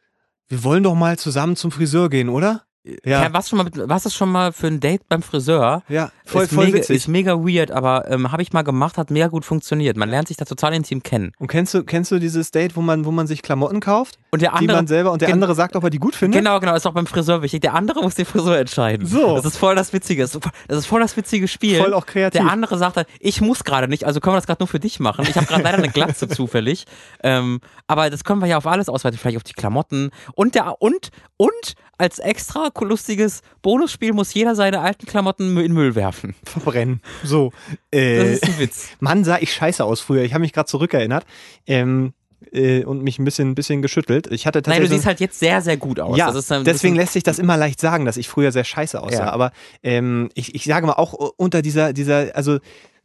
Wir 0.47 0.63
wollen 0.63 0.83
doch 0.83 0.95
mal 0.95 1.17
zusammen 1.17 1.55
zum 1.55 1.71
Friseur 1.71 2.09
gehen, 2.09 2.29
oder? 2.29 2.63
Ja. 2.83 3.23
Ja. 3.23 3.33
Was, 3.33 3.49
schon 3.49 3.57
mal, 3.57 3.63
mit- 3.65 3.77
was 3.89 4.05
ist 4.05 4.15
schon 4.15 4.31
mal 4.31 4.53
für 4.53 4.67
ein 4.67 4.79
Date 4.79 5.07
beim 5.09 5.21
Friseur? 5.21 5.83
Ja, 5.89 6.11
voll, 6.25 6.43
ist 6.45 6.53
voll 6.53 6.65
mega, 6.65 6.77
witzig. 6.77 6.95
Ist 6.95 7.07
mega 7.09 7.33
weird, 7.35 7.71
aber 7.71 8.09
ähm, 8.09 8.31
habe 8.31 8.41
ich 8.41 8.53
mal 8.53 8.61
gemacht, 8.61 8.97
hat 8.97 9.11
mega 9.11 9.27
gut 9.27 9.43
funktioniert. 9.45 9.97
Man 9.97 10.09
lernt 10.09 10.29
sich 10.29 10.37
da 10.37 10.45
total 10.45 10.73
intim 10.73 11.03
kennen. 11.03 11.33
Und 11.39 11.47
kennst 11.49 11.73
du, 11.73 11.83
kennst 11.83 12.11
du 12.11 12.19
dieses 12.19 12.51
Date, 12.51 12.75
wo 12.77 12.81
man, 12.81 13.03
wo 13.05 13.11
man 13.11 13.27
sich 13.27 13.41
Klamotten 13.41 13.79
kauft, 13.81 14.17
Und 14.31 14.41
der 14.41 14.51
die 14.51 14.55
andere, 14.57 14.77
man 14.77 14.87
selber 14.87 15.11
und 15.11 15.21
der 15.21 15.31
andere 15.33 15.55
sagt, 15.55 15.75
ob 15.75 15.83
er 15.83 15.89
die 15.89 15.99
gut 15.99 16.15
findet? 16.15 16.39
Genau, 16.39 16.59
genau, 16.61 16.73
ist 16.73 16.87
auch 16.87 16.93
beim 16.93 17.05
Friseur 17.05 17.41
wichtig. 17.41 17.61
Der 17.61 17.73
andere 17.73 18.01
muss 18.01 18.15
den 18.15 18.25
Friseur 18.25 18.57
entscheiden. 18.57 19.05
So. 19.05 19.35
Das 19.35 19.45
ist 19.45 19.57
voll 19.57 19.75
das 19.75 19.91
Witzige. 19.91 20.21
Das 20.23 20.33
ist 20.35 20.85
voll- 20.87 21.01
das 21.01 21.17
witzige 21.17 21.47
Spiel. 21.49 21.79
Voll 21.79 21.93
auch 21.93 22.05
kreativ. 22.05 22.41
Der 22.41 22.49
andere 22.49 22.77
sagt 22.77 22.95
halt, 22.95 23.07
ich 23.19 23.41
muss 23.41 23.63
gerade 23.65 23.87
nicht, 23.89 24.05
also 24.05 24.19
können 24.21 24.35
wir 24.35 24.37
das 24.37 24.47
gerade 24.47 24.61
nur 24.61 24.67
für 24.67 24.79
dich 24.79 24.99
machen. 25.01 25.25
Ich 25.29 25.35
habe 25.35 25.45
gerade 25.45 25.63
leider 25.63 25.77
eine 25.79 25.89
Glatze 25.89 26.27
zufällig. 26.29 26.85
Ähm, 27.23 27.59
aber 27.87 28.09
das 28.09 28.23
können 28.23 28.39
wir 28.41 28.47
ja 28.47 28.57
auf 28.57 28.65
alles 28.67 28.87
ausweiten, 28.89 29.19
vielleicht 29.19 29.37
auf 29.37 29.43
die 29.43 29.53
Klamotten. 29.53 30.11
Und 30.33 30.55
der 30.55 30.81
und 30.81 31.09
und 31.37 31.73
als 31.99 32.17
extra 32.19 32.69
lustiges 32.81 33.41
Bonusspiel 33.61 34.13
muss 34.13 34.33
jeder 34.33 34.55
seine 34.55 34.79
alten 34.79 35.05
Klamotten 35.05 35.55
in 35.57 35.73
Müll 35.73 35.95
werfen. 35.95 36.33
Verbrennen. 36.43 37.01
So. 37.23 37.51
Das 37.91 37.99
Äh, 38.01 38.33
ist 38.33 38.43
ein 38.45 38.59
Witz. 38.59 38.87
Mann, 38.99 39.23
sah 39.23 39.37
ich 39.39 39.53
scheiße 39.53 39.83
aus 39.83 39.99
früher. 39.99 40.23
Ich 40.23 40.33
habe 40.33 40.41
mich 40.41 40.53
gerade 40.53 40.67
zurückerinnert. 40.67 41.25
Ähm, 41.67 42.13
äh, 42.51 42.83
und 42.85 43.03
mich 43.03 43.19
ein 43.19 43.25
bisschen, 43.25 43.53
bisschen 43.53 43.81
geschüttelt. 43.81 44.27
Ich 44.31 44.47
hatte 44.47 44.59
Nein, 44.59 44.63
du 44.63 44.69
tatsächlich. 44.69 44.89
siehst 44.91 45.05
halt 45.05 45.19
jetzt 45.19 45.39
sehr, 45.39 45.61
sehr 45.61 45.77
gut 45.77 45.99
aus. 45.99 46.17
ja, 46.17 46.31
das 46.31 46.51
ein 46.51 46.63
deswegen 46.63 46.95
lässt 46.95 47.13
sich 47.13 47.23
das 47.23 47.37
immer 47.37 47.57
leicht 47.57 47.79
sagen, 47.81 48.05
dass 48.05 48.17
ich 48.17 48.29
früher 48.29 48.51
sehr 48.51 48.63
scheiße 48.63 48.99
aussah. 49.01 49.25
Ja. 49.25 49.31
Aber 49.31 49.51
ähm, 49.83 50.29
ich, 50.35 50.55
ich 50.55 50.63
sage 50.63 50.87
mal 50.87 50.93
auch 50.93 51.13
unter 51.13 51.61
dieser, 51.61 51.93
dieser, 51.93 52.35
also 52.35 52.59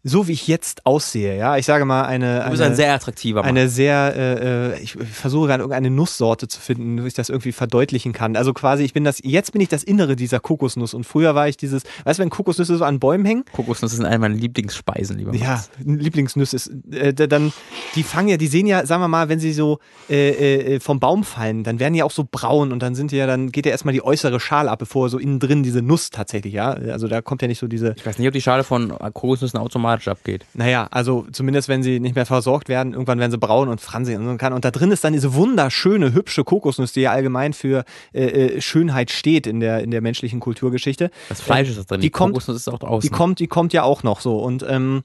so 0.06 0.28
wie 0.28 0.32
ich 0.32 0.46
jetzt 0.48 0.84
aussehe, 0.84 1.36
ja, 1.36 1.56
ich 1.56 1.64
sage 1.64 1.86
mal 1.86 2.02
eine, 2.02 2.44
du 2.44 2.50
bist 2.50 2.62
eine 2.62 2.72
ein 2.72 2.76
sehr 2.76 2.92
attraktiver 2.92 3.40
Mann. 3.40 3.48
eine 3.48 3.68
sehr, 3.70 4.12
äh, 4.14 4.74
äh, 4.74 4.80
ich 4.80 4.92
versuche 4.92 5.46
gerade 5.48 5.62
irgendeine 5.62 5.88
Nusssorte 5.90 6.46
zu 6.46 6.60
finden, 6.60 7.02
wo 7.02 7.06
ich 7.06 7.14
das 7.14 7.30
irgendwie 7.30 7.52
verdeutlichen 7.52 8.12
kann. 8.12 8.36
Also 8.36 8.52
quasi, 8.52 8.84
ich 8.84 8.92
bin 8.92 9.02
das, 9.04 9.18
jetzt 9.24 9.52
bin 9.52 9.62
ich 9.62 9.68
das 9.68 9.82
Innere 9.82 10.14
dieser 10.14 10.40
Kokosnuss 10.40 10.92
und 10.92 11.04
früher 11.04 11.34
war 11.34 11.48
ich 11.48 11.56
dieses, 11.56 11.84
weißt 12.04 12.18
du, 12.18 12.22
wenn 12.22 12.28
Kokosnüsse 12.30 12.76
so 12.76 12.84
an 12.84 13.00
Bäumen 13.00 13.24
hängen? 13.24 13.44
Kokosnuss 13.52 13.94
ist 13.94 14.00
eine 14.04 14.18
meiner 14.18 14.34
Lieblingsspeisen, 14.34 15.16
lieber 15.16 15.34
Ja, 15.34 15.52
Max. 15.52 15.70
Lieblingsnüsse 15.84 16.56
ist, 16.56 16.70
äh, 16.92 17.14
da- 17.14 17.26
dann, 17.26 17.52
die 17.94 18.02
fangen 18.02 18.28
ja, 18.28 18.36
die 18.36 18.46
sehen 18.46 18.66
ja, 18.66 18.84
sagen 18.84 19.00
wir 19.02 19.08
mal, 19.08 19.30
wenn 19.30 19.38
sie 19.40 19.54
so 19.54 19.78
äh, 20.10 20.74
äh, 20.74 20.80
vom 20.80 21.00
Baum 21.00 21.24
fallen, 21.24 21.64
dann 21.64 21.78
werden 21.80 21.94
die 21.94 22.02
auch 22.02 22.10
so 22.10 22.26
braun 22.30 22.72
und 22.72 22.82
dann 22.82 22.94
sind 22.94 23.10
die 23.10 23.16
ja, 23.16 23.26
dann 23.26 23.50
geht 23.50 23.64
ja 23.64 23.72
erstmal 23.72 23.94
die 23.94 24.04
äußere 24.04 24.38
Schale 24.38 24.70
ab, 24.70 24.80
bevor 24.80 25.08
so 25.08 25.18
innen 25.18 25.40
drin 25.40 25.62
diese 25.62 25.80
Nuss 25.80 26.10
tatsächlich, 26.10 26.52
ja, 26.52 26.72
also 26.72 27.08
da 27.08 27.22
kommt 27.22 27.40
ja 27.40 27.48
nicht 27.48 27.58
so 27.58 27.68
diese, 27.68 27.94
Ich 27.96 28.04
weiß 28.04 28.18
nicht, 28.18 28.28
ob 28.28 28.34
die 28.34 28.42
Schale 28.42 28.64
von 28.64 28.90
Kokosnüssen 29.14 29.58
automatisch 29.58 29.93
abgeht. 30.08 30.44
naja, 30.54 30.88
also 30.90 31.26
zumindest 31.32 31.68
wenn 31.68 31.82
sie 31.82 32.00
nicht 32.00 32.14
mehr 32.14 32.26
versorgt 32.26 32.68
werden, 32.68 32.92
irgendwann 32.92 33.18
werden 33.18 33.30
sie 33.30 33.38
braun 33.38 33.68
und 33.68 33.80
fransig 33.80 34.16
und 34.16 34.26
so 34.26 34.36
kann. 34.36 34.52
Und 34.52 34.64
da 34.64 34.70
drin 34.70 34.90
ist 34.90 35.04
dann 35.04 35.12
diese 35.12 35.34
wunderschöne, 35.34 36.12
hübsche 36.12 36.44
Kokosnuss, 36.44 36.92
die 36.92 37.02
ja 37.02 37.12
allgemein 37.12 37.52
für 37.52 37.84
äh, 38.12 38.24
äh, 38.56 38.60
Schönheit 38.60 39.10
steht 39.10 39.46
in 39.46 39.60
der, 39.60 39.80
in 39.82 39.90
der 39.90 40.00
menschlichen 40.00 40.40
Kulturgeschichte. 40.40 41.10
Das 41.28 41.40
Fleisch 41.40 41.68
ist 41.68 41.78
das 41.78 41.86
drin. 41.86 42.00
die 42.00 42.10
kommt- 42.10 42.32
Kokosnuss 42.34 42.56
ist 42.56 42.68
auch 42.68 42.78
draußen. 42.78 43.08
Die 43.08 43.14
kommt, 43.14 43.38
die 43.38 43.46
kommt 43.46 43.72
ja 43.72 43.82
auch 43.82 44.02
noch 44.02 44.20
so. 44.20 44.38
Und 44.38 44.64
ähm, 44.68 45.02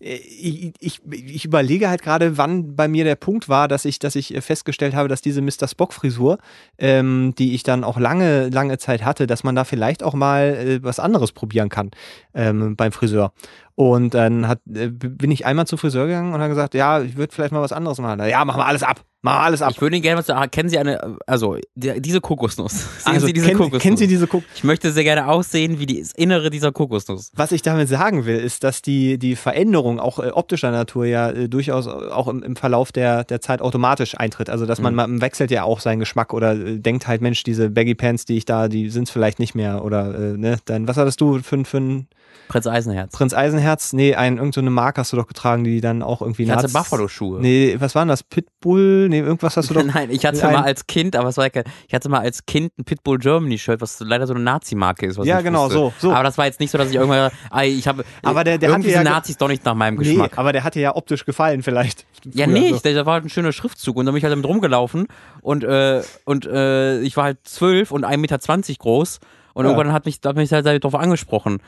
ich, 0.00 0.72
ich, 0.78 1.00
ich 1.10 1.44
überlege 1.44 1.88
halt 1.88 2.02
gerade, 2.02 2.38
wann 2.38 2.76
bei 2.76 2.86
mir 2.86 3.04
der 3.04 3.16
Punkt 3.16 3.48
war, 3.48 3.66
dass 3.66 3.84
ich, 3.84 3.98
dass 3.98 4.14
ich 4.14 4.34
festgestellt 4.40 4.94
habe, 4.94 5.08
dass 5.08 5.22
diese 5.22 5.42
Mr. 5.42 5.66
Spock-Frisur, 5.66 6.38
ähm, 6.78 7.34
die 7.36 7.54
ich 7.54 7.64
dann 7.64 7.82
auch 7.82 7.98
lange, 7.98 8.48
lange 8.48 8.78
Zeit 8.78 9.04
hatte, 9.04 9.26
dass 9.26 9.42
man 9.42 9.56
da 9.56 9.64
vielleicht 9.64 10.04
auch 10.04 10.14
mal 10.14 10.54
äh, 10.54 10.82
was 10.84 11.00
anderes 11.00 11.32
probieren 11.32 11.68
kann 11.68 11.90
ähm, 12.32 12.76
beim 12.76 12.92
Friseur. 12.92 13.32
Und 13.74 14.14
dann 14.14 14.46
hat, 14.46 14.60
äh, 14.72 14.88
bin 14.88 15.32
ich 15.32 15.46
einmal 15.46 15.66
zum 15.66 15.78
Friseur 15.78 16.06
gegangen 16.06 16.32
und 16.32 16.40
habe 16.40 16.50
gesagt, 16.50 16.74
ja, 16.74 17.00
ich 17.00 17.16
würde 17.16 17.34
vielleicht 17.34 17.52
mal 17.52 17.62
was 17.62 17.72
anderes 17.72 17.98
machen. 17.98 18.20
Ja, 18.28 18.44
machen 18.44 18.60
wir 18.60 18.66
alles 18.66 18.84
ab. 18.84 19.04
Wir 19.20 19.32
alles 19.32 19.62
ab. 19.62 19.72
Ich 19.72 19.80
würde 19.80 19.96
Ihnen 19.96 20.02
gerne 20.04 20.18
was 20.20 20.26
sagen. 20.26 20.48
Kennen 20.52 20.68
Sie 20.68 20.78
eine, 20.78 21.16
also 21.26 21.56
die, 21.74 22.00
diese 22.00 22.20
Kokosnuss? 22.20 22.72
Sehen 23.04 23.14
also, 23.14 23.26
Sie 23.26 23.32
diese 23.32 23.48
kenn, 23.48 23.56
Kokosnuss? 23.56 23.82
kennen 23.82 23.96
Sie 23.96 24.06
diese 24.06 24.26
Kokosnuss? 24.28 24.56
ich 24.58 24.64
möchte 24.64 24.92
sehr 24.92 25.02
gerne 25.02 25.26
aussehen 25.26 25.80
wie 25.80 25.86
die- 25.86 26.00
das 26.00 26.12
Innere 26.12 26.50
dieser 26.50 26.70
Kokosnuss. 26.70 27.32
Was 27.34 27.50
ich 27.50 27.62
damit 27.62 27.88
sagen 27.88 28.26
will, 28.26 28.36
ist, 28.38 28.62
dass 28.62 28.80
die, 28.80 29.18
die 29.18 29.34
Veränderung 29.34 29.98
auch 29.98 30.20
äh, 30.20 30.28
optischer 30.30 30.70
Natur 30.70 31.04
ja 31.06 31.30
äh, 31.30 31.48
durchaus 31.48 31.88
auch 31.88 32.28
im, 32.28 32.44
im 32.44 32.54
Verlauf 32.54 32.92
der, 32.92 33.24
der 33.24 33.40
Zeit 33.40 33.60
automatisch 33.60 34.16
eintritt. 34.16 34.50
Also, 34.50 34.66
dass 34.66 34.80
man 34.80 34.92
Mhm. 34.92 34.96
man 34.96 35.20
wechselt 35.20 35.50
ja 35.50 35.64
auch 35.64 35.80
seinen 35.80 35.98
Geschmack 35.98 36.32
oder 36.32 36.52
äh, 36.54 36.78
denkt 36.78 37.08
halt, 37.08 37.20
Mensch, 37.20 37.42
diese 37.42 37.70
Baggy 37.70 37.96
Pants, 37.96 38.24
die 38.24 38.36
ich 38.36 38.44
da, 38.44 38.68
die 38.68 38.88
sind 38.88 39.08
es 39.08 39.10
vielleicht 39.10 39.40
nicht 39.40 39.54
mehr. 39.56 39.84
Oder, 39.84 40.14
äh, 40.14 40.36
ne, 40.36 40.58
dann, 40.66 40.86
was 40.86 40.96
hattest 40.96 41.20
du 41.20 41.40
für, 41.40 41.64
für 41.64 41.78
ein 41.78 42.06
Prinz 42.48 42.66
Eisenherz. 42.66 43.12
Prinz 43.12 43.34
Eisenherz? 43.34 43.92
Nee, 43.92 44.14
ein, 44.14 44.34
irgendeine 44.38 44.52
so 44.54 44.60
eine 44.62 44.70
Marke 44.70 45.00
hast 45.02 45.12
du 45.12 45.16
doch 45.18 45.26
getragen, 45.26 45.64
die 45.64 45.82
dann 45.82 46.02
auch 46.02 46.22
irgendwie 46.22 46.44
Ich 46.44 46.50
hatte 46.50 46.68
Buffalo-Schuhe. 46.68 47.40
Nee, 47.40 47.76
was 47.78 47.94
waren 47.94 48.08
das? 48.08 48.22
Pitbull? 48.22 49.08
Nee, 49.10 49.18
irgendwas 49.20 49.56
hast 49.58 49.68
du 49.68 49.74
doch. 49.74 49.82
Nein, 49.94 50.10
ich 50.10 50.24
hatte 50.24 50.46
ein- 50.46 50.54
mal 50.54 50.62
als 50.62 50.86
Kind, 50.86 51.14
aber 51.14 51.28
es 51.28 51.36
war 51.36 51.44
ja 51.44 51.50
kein, 51.50 51.64
ich 51.86 51.94
hatte 51.94 52.08
mal 52.08 52.20
als 52.20 52.46
Kind 52.46 52.72
ein 52.78 52.84
Pitbull 52.84 53.18
Germany 53.18 53.58
Shirt, 53.58 53.80
was 53.82 54.00
leider 54.00 54.26
so 54.26 54.32
eine 54.34 54.42
Nazi-Marke 54.42 55.06
ist. 55.06 55.18
Was 55.18 55.26
Ja, 55.26 55.38
ich 55.38 55.44
genau, 55.44 55.64
wusste. 55.64 55.74
so, 55.74 55.92
so. 55.98 56.12
Aber 56.12 56.22
das 56.24 56.38
war 56.38 56.46
jetzt 56.46 56.58
nicht 56.60 56.70
so, 56.70 56.78
dass 56.78 56.88
ich 56.88 56.94
irgendwann, 56.94 57.30
ah, 57.50 57.62
ich 57.64 57.86
habe, 57.86 58.04
Aber 58.22 58.44
der- 58.44 58.56
der 58.58 58.70
irgendwie 58.70 58.88
hatte 58.88 58.92
ja 58.94 58.98
sind 59.00 59.04
ge- 59.04 59.12
Nazis 59.12 59.36
doch 59.36 59.48
nicht 59.48 59.64
nach 59.66 59.74
meinem 59.74 59.98
Nee, 59.98 60.04
Geschmack. 60.04 60.38
aber 60.38 60.52
der 60.52 60.64
hat 60.64 60.74
dir 60.74 60.80
ja 60.80 60.96
optisch 60.96 61.26
gefallen, 61.26 61.62
vielleicht. 61.62 62.06
Ja, 62.32 62.46
Früher, 62.46 62.54
nee, 62.54 62.72
so. 62.72 62.80
da 62.82 63.04
war 63.06 63.14
halt 63.14 63.24
ein 63.26 63.30
schöner 63.30 63.52
Schriftzug 63.52 63.96
und 63.96 64.06
dann 64.06 64.14
bin 64.14 64.18
ich 64.18 64.24
halt 64.24 64.32
damit 64.32 64.46
rumgelaufen 64.46 65.06
und, 65.42 65.64
äh, 65.64 66.02
und 66.24 66.46
äh, 66.46 67.00
ich 67.02 67.16
war 67.16 67.24
halt 67.24 67.38
zwölf 67.44 67.90
und 67.90 68.04
1,20 68.06 68.16
Meter 68.18 68.38
groß 68.78 69.20
und 69.54 69.64
Ja. 69.64 69.70
irgendwann 69.70 69.92
hat 69.92 70.06
mich, 70.06 70.20
hat 70.24 70.36
mich 70.36 70.52
halt 70.52 70.66
darauf 70.66 70.94
angesprochen, 70.94 71.58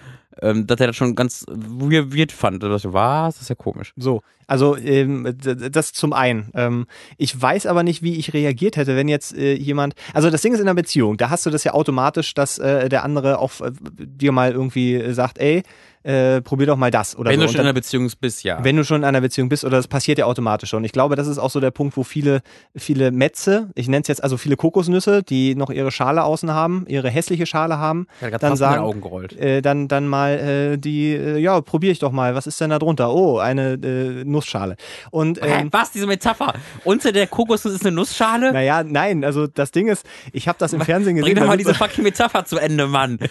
ähm, 0.43 0.67
dass 0.67 0.81
er 0.81 0.89
das 0.89 0.97
schon 0.97 1.15
ganz 1.15 1.45
weird, 1.49 2.15
weird 2.17 2.33
fand. 2.33 2.63
Und 2.65 2.71
ich 2.71 2.93
was? 2.93 3.35
Das 3.35 3.43
ist 3.43 3.49
ja 3.49 3.55
komisch. 3.55 3.93
So, 3.97 4.23
also 4.51 4.77
ähm, 4.77 5.37
das 5.71 5.93
zum 5.93 6.13
einen. 6.13 6.51
Ähm, 6.55 6.87
ich 7.19 7.41
weiß 7.41 7.67
aber 7.67 7.85
nicht, 7.85 8.03
wie 8.03 8.17
ich 8.17 8.35
reagiert 8.35 8.77
hätte, 8.77 8.97
wenn 8.97 9.07
jetzt 9.09 9.37
äh, 9.37 9.55
jemand. 9.55 9.95
Also 10.13 10.29
das 10.29 10.43
Ding 10.43 10.53
ist 10.53 10.59
in 10.59 10.67
einer 10.67 10.75
Beziehung, 10.75 11.17
da 11.17 11.31
hast 11.31 11.47
du 11.47 11.51
das 11.51 11.63
ja 11.63 11.73
automatisch, 11.73 12.35
dass 12.35 12.59
äh, 12.59 12.89
der 12.89 13.05
andere 13.05 13.39
auch 13.39 13.61
äh, 13.61 13.71
dir 13.97 14.33
mal 14.33 14.51
irgendwie 14.51 15.13
sagt, 15.13 15.39
ey, 15.39 15.63
äh, 16.03 16.41
probier 16.41 16.67
doch 16.67 16.77
mal 16.77 16.91
das 16.91 17.15
oder 17.17 17.31
Wenn 17.31 17.41
so. 17.41 17.47
du 17.47 17.53
schon 17.53 17.61
in 17.61 17.67
einer 17.67 17.75
Beziehung 17.75 18.11
bist, 18.21 18.43
ja. 18.43 18.65
wenn 18.65 18.77
du 18.77 18.85
schon 18.85 18.99
in 19.03 19.05
einer 19.05 19.21
Beziehung 19.21 19.51
bist 19.51 19.65
oder 19.65 19.77
das 19.77 19.87
passiert 19.87 20.19
ja 20.19 20.25
automatisch 20.25 20.71
schon. 20.71 20.83
Ich 20.85 20.93
glaube, 20.93 21.15
das 21.15 21.27
ist 21.27 21.37
auch 21.39 21.51
so 21.51 21.61
der 21.61 21.71
Punkt, 21.71 21.97
wo 21.97 22.05
viele, 22.05 22.41
viele 22.75 23.11
Metze, 23.11 23.69
ich 23.75 23.87
nenne 23.87 24.01
es 24.03 24.09
jetzt 24.09 24.23
also 24.25 24.39
viele 24.39 24.57
Kokosnüsse, 24.57 25.23
die 25.23 25.55
noch 25.55 25.69
ihre 25.69 25.91
Schale 25.91 26.25
außen 26.25 26.53
haben, 26.53 26.87
ihre 26.89 27.11
hässliche 27.11 27.45
Schale 27.45 27.77
haben, 27.79 28.07
ja, 28.23 28.31
dann 28.31 28.57
sagen- 28.57 28.81
Augen 28.81 29.03
gerollt. 29.03 29.37
äh, 29.39 29.61
dann, 29.61 29.89
dann 29.89 30.09
mal 30.09 30.39
äh, 30.39 30.79
die, 30.79 31.13
äh, 31.13 31.37
ja, 31.37 31.61
probiere 31.61 31.93
ich 31.93 31.99
doch 31.99 32.13
mal, 32.13 32.35
was 32.35 32.47
ist 32.47 32.59
denn 32.63 32.71
da 32.71 32.79
drunter? 32.79 33.13
Oh, 33.13 33.39
eine 33.39 33.75
äh, 33.75 34.25
Nussschale. 34.41 34.77
Und 35.11 35.39
ähm, 35.43 35.69
was, 35.71 35.91
diese 35.93 36.07
Metapher? 36.07 36.55
Unter 36.85 37.13
der 37.13 37.27
Kokosnuss 37.27 37.75
ist 37.75 37.83
eine 37.87 37.95
Nussschale? 37.95 38.53
naja, 38.53 38.83
nein, 38.83 39.23
also 39.25 39.47
das 39.47 39.71
Ding 39.71 39.89
ist, 39.89 40.07
ich 40.33 40.49
habe 40.49 40.59
das 40.59 40.73
im 40.73 40.81
Fernsehen 40.81 41.17
gesehen. 41.17 41.35
Bring 41.35 41.43
doch 41.43 41.47
mal 41.49 41.59
diese 41.59 41.75
fucking 41.75 42.03
Metapher 42.05 42.45
zu 42.47 42.57
Ende, 42.59 42.87
Mann. 42.87 43.19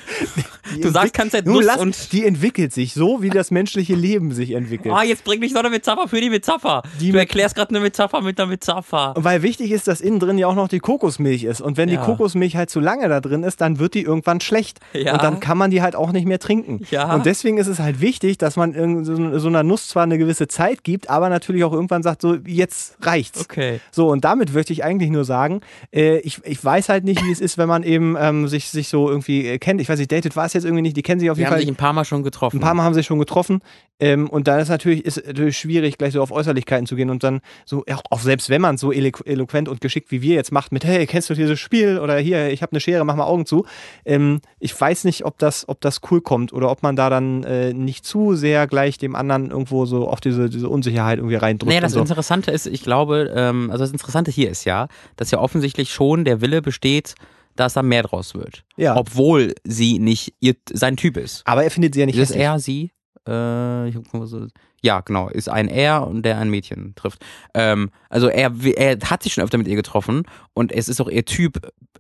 Du 0.82 0.90
sagst 0.92 1.16
Zeit 1.32 1.48
Nun 1.48 1.56
Nuss 1.56 1.66
lass, 1.66 1.78
und- 1.78 2.12
die 2.12 2.24
entwickelt 2.28 2.72
sich 2.74 2.94
so, 2.94 3.24
wie 3.24 3.32
das 3.32 3.50
menschliche 3.50 3.96
Leben 3.96 4.32
sich 4.32 4.52
entwickelt. 4.52 4.94
Ah, 4.96 5.02
jetzt 5.04 5.24
bring 5.24 5.40
nicht 5.40 5.56
noch 5.56 5.62
eine 5.62 5.72
Metapher 5.72 6.08
für 6.08 6.22
die 6.22 6.30
Metapher. 6.30 6.84
Die 7.00 7.12
du 7.12 7.18
erklärst 7.18 7.56
gerade 7.56 7.70
eine 7.72 7.80
Metapher 7.80 8.22
mit 8.22 8.40
einer 8.40 8.48
Metapher. 8.48 9.16
Weil 9.18 9.42
wichtig 9.42 9.72
ist, 9.72 9.88
dass 9.88 10.00
innen 10.00 10.20
drin 10.20 10.38
ja 10.38 10.46
auch 10.46 10.54
noch 10.54 10.68
die 10.68 10.78
Kokosmilch 10.78 11.44
ist. 11.44 11.60
Und 11.60 11.78
wenn 11.78 11.90
Ja. 11.90 12.00
die 12.00 12.06
Kokosmilch 12.06 12.56
halt 12.56 12.70
zu 12.70 12.80
lange 12.80 13.10
da 13.10 13.20
drin 13.20 13.42
ist, 13.42 13.62
dann 13.62 13.80
wird 13.80 13.96
die 13.96 14.04
irgendwann 14.04 14.42
schlecht. 14.42 14.80
Ja. 14.94 15.14
Und 15.14 15.24
dann 15.24 15.40
kann 15.40 15.58
man 15.58 15.72
die 15.72 15.82
halt 15.82 15.96
auch 15.96 16.12
nicht 16.12 16.28
mehr 16.28 16.38
trinken. 16.38 16.86
Ja. 16.92 17.16
Und 17.16 17.26
deswegen 17.26 17.58
ist 17.58 17.66
es 17.68 17.80
halt 17.80 18.00
wichtig, 18.00 18.38
dass 18.38 18.56
man 18.56 19.04
so 19.04 19.48
einer 19.48 19.64
Nuss 19.64 19.88
zwar 19.88 20.04
eine 20.04 20.20
gewisse 20.20 20.48
Zeit 20.48 20.84
gibt, 20.84 20.99
aber 21.08 21.30
natürlich 21.30 21.64
auch 21.64 21.74
irgendwann 21.74 22.02
sagt, 22.02 22.22
so, 22.22 22.36
jetzt 22.46 22.98
reicht's. 23.02 23.42
Okay. 23.42 23.80
So, 23.92 24.10
und 24.10 24.26
damit 24.26 24.54
möchte 24.54 24.74
ich 24.74 24.84
eigentlich 24.84 25.12
nur 25.12 25.26
sagen, 25.26 25.62
äh, 25.94 26.18
ich, 26.20 26.42
ich 26.44 26.64
weiß 26.64 26.90
halt 26.90 27.04
nicht, 27.04 27.24
wie 27.24 27.32
es 27.32 27.40
ist, 27.40 27.58
wenn 27.58 27.68
man 27.68 27.84
eben 27.84 28.16
ähm, 28.20 28.48
sich, 28.48 28.70
sich 28.70 28.90
so 28.90 29.10
irgendwie 29.10 29.46
äh, 29.46 29.60
kennt. 29.60 29.80
Ich 29.80 29.88
weiß 29.88 30.00
nicht, 30.00 30.12
dated 30.12 30.36
war 30.36 30.46
es 30.46 30.54
jetzt 30.54 30.64
irgendwie 30.64 30.82
nicht, 30.82 30.98
die 30.98 31.04
kennen 31.04 31.20
sich 31.20 31.30
auf 31.30 31.38
jeden 31.38 31.48
haben 31.48 31.54
Fall. 31.54 31.62
sich 31.62 31.70
ein 31.70 31.76
paar 31.76 31.94
Mal 31.94 32.06
schon 32.06 32.24
getroffen. 32.24 32.58
Ein 32.58 32.62
paar 32.62 32.74
Mal 32.74 32.84
haben 32.84 32.94
sie 32.94 33.02
sich 33.02 33.08
schon 33.08 33.20
getroffen. 33.20 33.62
Ähm, 34.00 34.30
und 34.30 34.48
dann 34.48 34.60
ist 34.60 34.70
natürlich, 34.70 35.06
ist 35.06 35.26
natürlich 35.28 35.58
schwierig, 35.58 35.98
gleich 35.98 36.14
so 36.14 36.22
auf 36.22 36.32
Äußerlichkeiten 36.32 36.86
zu 36.88 36.96
gehen 36.96 37.10
und 37.10 37.24
dann 37.24 37.42
so, 37.66 37.84
ja, 37.88 38.00
auch 38.10 38.20
selbst 38.20 38.50
wenn 38.50 38.62
man 38.62 38.76
es 38.76 38.82
so 38.82 38.94
elo 38.94 39.12
eloquent 39.26 39.68
und 39.68 39.82
geschickt 39.82 40.12
wie 40.12 40.22
wir 40.22 40.36
jetzt 40.36 40.52
macht, 40.52 40.72
mit, 40.72 40.86
hey, 40.86 41.06
kennst 41.06 41.30
du 41.30 41.34
dieses 41.34 41.60
Spiel? 41.60 42.00
Oder 42.00 42.18
hier, 42.18 42.50
ich 42.50 42.62
habe 42.62 42.72
eine 42.72 42.80
Schere, 42.80 43.04
mach 43.04 43.16
mal 43.16 43.26
Augen 43.26 43.46
zu. 43.46 43.66
Ähm, 44.06 44.40
ich 44.60 44.80
weiß 44.80 45.04
nicht, 45.04 45.26
ob 45.26 45.38
das, 45.38 45.68
ob 45.68 45.82
das 45.82 46.00
cool 46.10 46.22
kommt 46.22 46.54
oder 46.54 46.72
ob 46.72 46.82
man 46.82 46.96
da 46.96 47.10
dann 47.10 47.44
äh, 47.44 47.74
nicht 47.74 48.06
zu 48.06 48.36
sehr 48.36 48.68
gleich 48.68 48.98
dem 48.98 49.16
anderen 49.16 49.52
irgendwo 49.52 49.86
so 49.86 50.08
auf 50.08 50.22
diese, 50.22 50.50
diese 50.50 50.70
Unsicherheit 50.70 50.89
irgendwie 50.90 51.36
reindrückt. 51.36 51.72
Nee, 51.74 51.80
das 51.80 51.94
so. 51.94 52.00
Interessante 52.00 52.52
ist, 52.52 52.66
ich 52.68 52.82
glaube, 52.84 53.32
ähm, 53.36 53.70
also 53.72 53.84
das 53.84 53.92
Interessante 53.92 54.32
hier 54.32 54.50
ist 54.50 54.66
ja, 54.66 54.88
dass 55.16 55.32
ja 55.32 55.40
offensichtlich 55.40 55.92
schon 55.92 56.26
der 56.26 56.42
Wille 56.42 56.62
besteht, 56.62 57.16
dass 57.56 57.74
da 57.74 57.84
mehr 57.84 58.04
draus 58.04 58.34
wird. 58.36 58.64
Ja. 58.78 58.96
Obwohl 58.96 59.54
sie 59.64 60.00
nicht 60.00 60.34
ihr, 60.40 60.56
sein 60.72 60.96
Typ 60.98 61.18
ist. 61.18 61.42
Aber 61.46 61.64
er 61.64 61.72
findet 61.72 61.94
sie 61.94 62.00
ja 62.00 62.06
nicht 62.06 62.16
Ist 62.18 62.30
hässlich. 62.30 62.44
er, 62.44 62.60
sie? 62.60 62.92
Äh, 63.28 63.90
ich 63.90 63.96
guck 63.96 64.14
mal 64.14 64.28
so. 64.28 64.48
Ja, 64.82 65.02
genau. 65.02 65.28
Ist 65.28 65.50
ein 65.50 65.68
er 65.68 66.08
und 66.08 66.24
der 66.24 66.38
ein 66.38 66.50
Mädchen 66.50 66.94
trifft. 66.96 67.24
Ähm, 67.54 67.92
also 68.10 68.30
er, 68.30 68.54
er 68.78 68.98
hat 69.10 69.24
sich 69.24 69.34
schon 69.34 69.44
öfter 69.44 69.58
mit 69.58 69.68
ihr 69.68 69.76
getroffen 69.76 70.24
und 70.54 70.72
es 70.72 70.88
ist 70.88 71.02
auch 71.02 71.10
ihr 71.10 71.26
Typ 71.26 71.60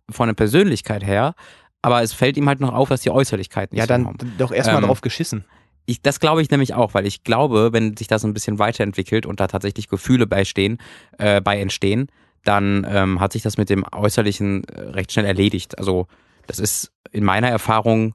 von 0.09 0.27
der 0.27 0.33
Persönlichkeit 0.33 1.05
her. 1.05 1.35
Aber 1.81 2.01
es 2.03 2.13
fällt 2.13 2.37
ihm 2.37 2.47
halt 2.47 2.59
noch 2.61 2.73
auf, 2.73 2.87
dass 2.89 3.01
die 3.01 3.09
Äußerlichkeit 3.09 3.71
nicht 3.73 3.79
Ja, 3.79 3.85
so 3.85 3.89
dann 3.89 4.03
kommen. 4.05 4.33
doch 4.37 4.51
erstmal 4.51 4.77
Ähm, 4.81 4.87
drauf 4.87 5.01
geschissen. 5.01 5.43
Ich, 5.85 6.01
das 6.01 6.19
glaube 6.19 6.41
ich 6.41 6.51
nämlich 6.51 6.73
auch, 6.73 6.93
weil 6.93 7.05
ich 7.05 7.23
glaube, 7.23 7.69
wenn 7.73 7.97
sich 7.97 8.07
das 8.07 8.23
ein 8.23 8.33
bisschen 8.33 8.59
weiterentwickelt 8.59 9.25
und 9.25 9.39
da 9.39 9.47
tatsächlich 9.47 9.87
Gefühle 9.87 10.27
beistehen, 10.27 10.77
äh, 11.17 11.41
bei 11.41 11.59
entstehen, 11.59 12.07
dann 12.43 12.85
ähm, 12.89 13.19
hat 13.19 13.33
sich 13.33 13.41
das 13.41 13.57
mit 13.57 13.69
dem 13.69 13.85
Äußerlichen 13.91 14.63
äh, 14.65 14.81
recht 14.81 15.11
schnell 15.11 15.25
erledigt. 15.25 15.77
Also 15.77 16.07
das 16.47 16.59
ist 16.59 16.91
in 17.11 17.23
meiner 17.23 17.49
Erfahrung 17.49 18.13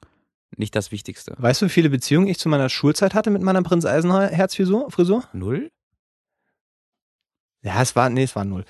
nicht 0.57 0.77
das 0.77 0.93
Wichtigste. 0.93 1.35
Weißt 1.39 1.63
du, 1.63 1.67
wie 1.67 1.71
viele 1.71 1.91
Beziehungen 1.91 2.29
ich 2.29 2.39
zu 2.39 2.49
meiner 2.49 2.69
Schulzeit 2.69 3.15
hatte 3.15 3.31
mit 3.31 3.43
meiner 3.43 3.63
Prinz 3.63 3.85
Eisenherz-Frisur? 3.85 4.91
Frisur? 4.91 5.25
Null? 5.33 5.71
Ja, 7.63 7.81
es 7.81 7.97
war, 7.97 8.11
nee, 8.11 8.25
es 8.25 8.37
war 8.37 8.45
null. 8.45 8.65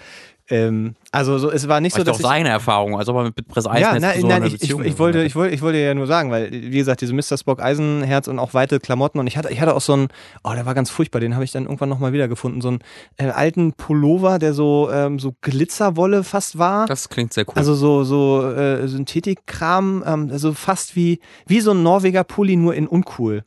Ähm, 0.49 0.95
also 1.15 1.39
so, 1.39 1.51
es 1.51 1.69
war 1.69 1.81
nicht 1.81 1.95
Das 1.95 1.99
so, 1.99 2.03
ist 2.03 2.09
doch 2.09 2.13
dass 2.15 2.21
ich, 2.21 2.27
seine 2.27 2.49
Erfahrung, 2.49 2.99
als 2.99 3.09
ob 3.09 3.17
er 3.17 3.23
mit 3.25 3.47
Press 3.47 3.65
ja, 3.65 3.71
Eisen 3.71 4.01
nein, 4.01 4.21
so 4.21 4.27
nein, 4.27 4.43
ich, 4.45 4.55
ich, 4.55 4.71
ich, 4.71 4.99
wollte, 4.99 5.23
ich, 5.23 5.37
wollte, 5.37 5.55
ich 5.55 5.63
wollte 5.63 5.79
ja 5.79 5.95
nur 5.95 6.09
sagen, 6.09 6.31
weil, 6.31 6.51
wie 6.51 6.77
gesagt, 6.77 7.01
diese 7.01 7.15
Mr. 7.15 7.39
Spock 7.39 7.63
Eisenherz 7.63 8.27
und 8.27 8.41
auch 8.41 8.53
weite 8.53 8.81
Klamotten 8.81 9.21
und 9.21 9.27
ich 9.29 9.37
hatte, 9.37 9.53
ich 9.53 9.61
hatte 9.61 9.75
auch 9.75 9.81
so 9.81 9.93
einen, 9.93 10.09
oh, 10.43 10.53
der 10.53 10.67
war 10.67 10.75
ganz 10.75 10.91
furchtbar, 10.91 11.21
den 11.21 11.35
habe 11.35 11.45
ich 11.45 11.53
dann 11.53 11.65
irgendwann 11.65 11.89
nochmal 11.89 12.13
wiedergefunden, 12.13 12.61
so 12.61 12.69
einen 12.69 12.81
äh, 13.17 13.29
alten 13.29 13.75
Pullover, 13.75 14.41
der 14.41 14.55
so, 14.55 14.91
ähm, 14.93 15.21
so 15.21 15.35
Glitzerwolle 15.41 16.25
fast 16.25 16.59
war. 16.59 16.87
Das 16.87 17.09
klingt 17.09 17.33
sehr 17.33 17.45
cool. 17.47 17.55
Also 17.55 17.75
so, 17.75 18.03
so 18.03 18.51
äh, 18.51 18.89
Synthetikkram, 18.89 20.03
ähm, 20.05 20.29
also 20.33 20.53
fast 20.53 20.97
wie, 20.97 21.21
wie 21.47 21.61
so 21.61 21.71
ein 21.71 21.83
Norweger 21.85 22.25
Pulli, 22.25 22.57
nur 22.57 22.75
in 22.75 22.89
uncool. 22.89 23.45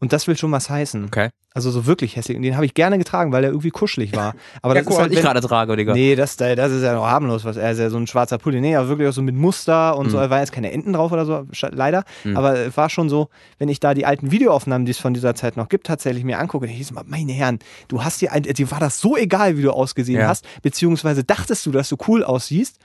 Und 0.00 0.12
das 0.12 0.26
will 0.28 0.36
schon 0.36 0.52
was 0.52 0.70
heißen. 0.70 1.04
okay. 1.06 1.30
Also 1.54 1.72
so 1.72 1.86
wirklich 1.86 2.14
hässlich. 2.14 2.36
Und 2.36 2.44
den 2.44 2.54
habe 2.54 2.66
ich 2.66 2.74
gerne 2.74 2.98
getragen, 2.98 3.32
weil 3.32 3.42
er 3.42 3.50
irgendwie 3.50 3.70
kuschelig 3.70 4.14
war. 4.14 4.34
Aber 4.62 4.74
Ja, 4.76 4.80
das 4.82 4.84
guck 4.86 4.92
ist 4.92 4.98
halt, 5.00 5.10
was 5.10 5.18
ich 5.18 5.24
wenn, 5.24 5.32
gerade 5.32 5.40
trage, 5.40 5.76
Digga. 5.76 5.92
Nee, 5.92 6.14
das, 6.14 6.36
das 6.36 6.70
ist 6.70 6.84
ja 6.84 6.94
noch 6.94 7.06
harmlos, 7.06 7.44
was 7.44 7.56
er 7.56 7.72
ist 7.72 7.78
ja 7.80 7.90
so 7.90 7.96
ein 7.96 8.06
schwarzer 8.06 8.38
Pulli. 8.38 8.60
Nee, 8.60 8.76
aber 8.76 8.86
wirklich 8.88 9.08
auch 9.08 9.12
so 9.12 9.22
mit 9.22 9.34
Muster 9.34 9.96
und 9.96 10.08
so. 10.10 10.18
Mhm. 10.18 10.20
Da 10.22 10.30
waren 10.30 10.38
jetzt 10.40 10.52
keine 10.52 10.70
Enten 10.70 10.92
drauf 10.92 11.10
oder 11.10 11.24
so, 11.24 11.46
leider. 11.72 12.04
Mhm. 12.22 12.36
Aber 12.36 12.56
es 12.58 12.76
war 12.76 12.88
schon 12.90 13.08
so, 13.08 13.28
wenn 13.58 13.68
ich 13.68 13.80
da 13.80 13.94
die 13.94 14.06
alten 14.06 14.30
Videoaufnahmen, 14.30 14.84
die 14.84 14.92
es 14.92 14.98
von 14.98 15.14
dieser 15.14 15.34
Zeit 15.34 15.56
noch 15.56 15.68
gibt, 15.68 15.88
tatsächlich 15.88 16.22
mir 16.22 16.38
angucke, 16.38 16.66
dann 16.66 16.76
hieß 16.76 16.92
mal, 16.92 17.02
meine 17.06 17.32
Herren, 17.32 17.58
du 17.88 18.04
hast 18.04 18.20
dir, 18.20 18.30
ein, 18.30 18.44
dir 18.44 18.70
war 18.70 18.78
das 18.78 19.00
so 19.00 19.16
egal, 19.16 19.56
wie 19.56 19.62
du 19.62 19.72
ausgesehen 19.72 20.20
Ja. 20.20 20.28
hast, 20.28 20.46
beziehungsweise 20.62 21.24
dachtest 21.24 21.66
du, 21.66 21.72
dass 21.72 21.88
du 21.88 21.96
cool 22.06 22.22
aussiehst, 22.22 22.78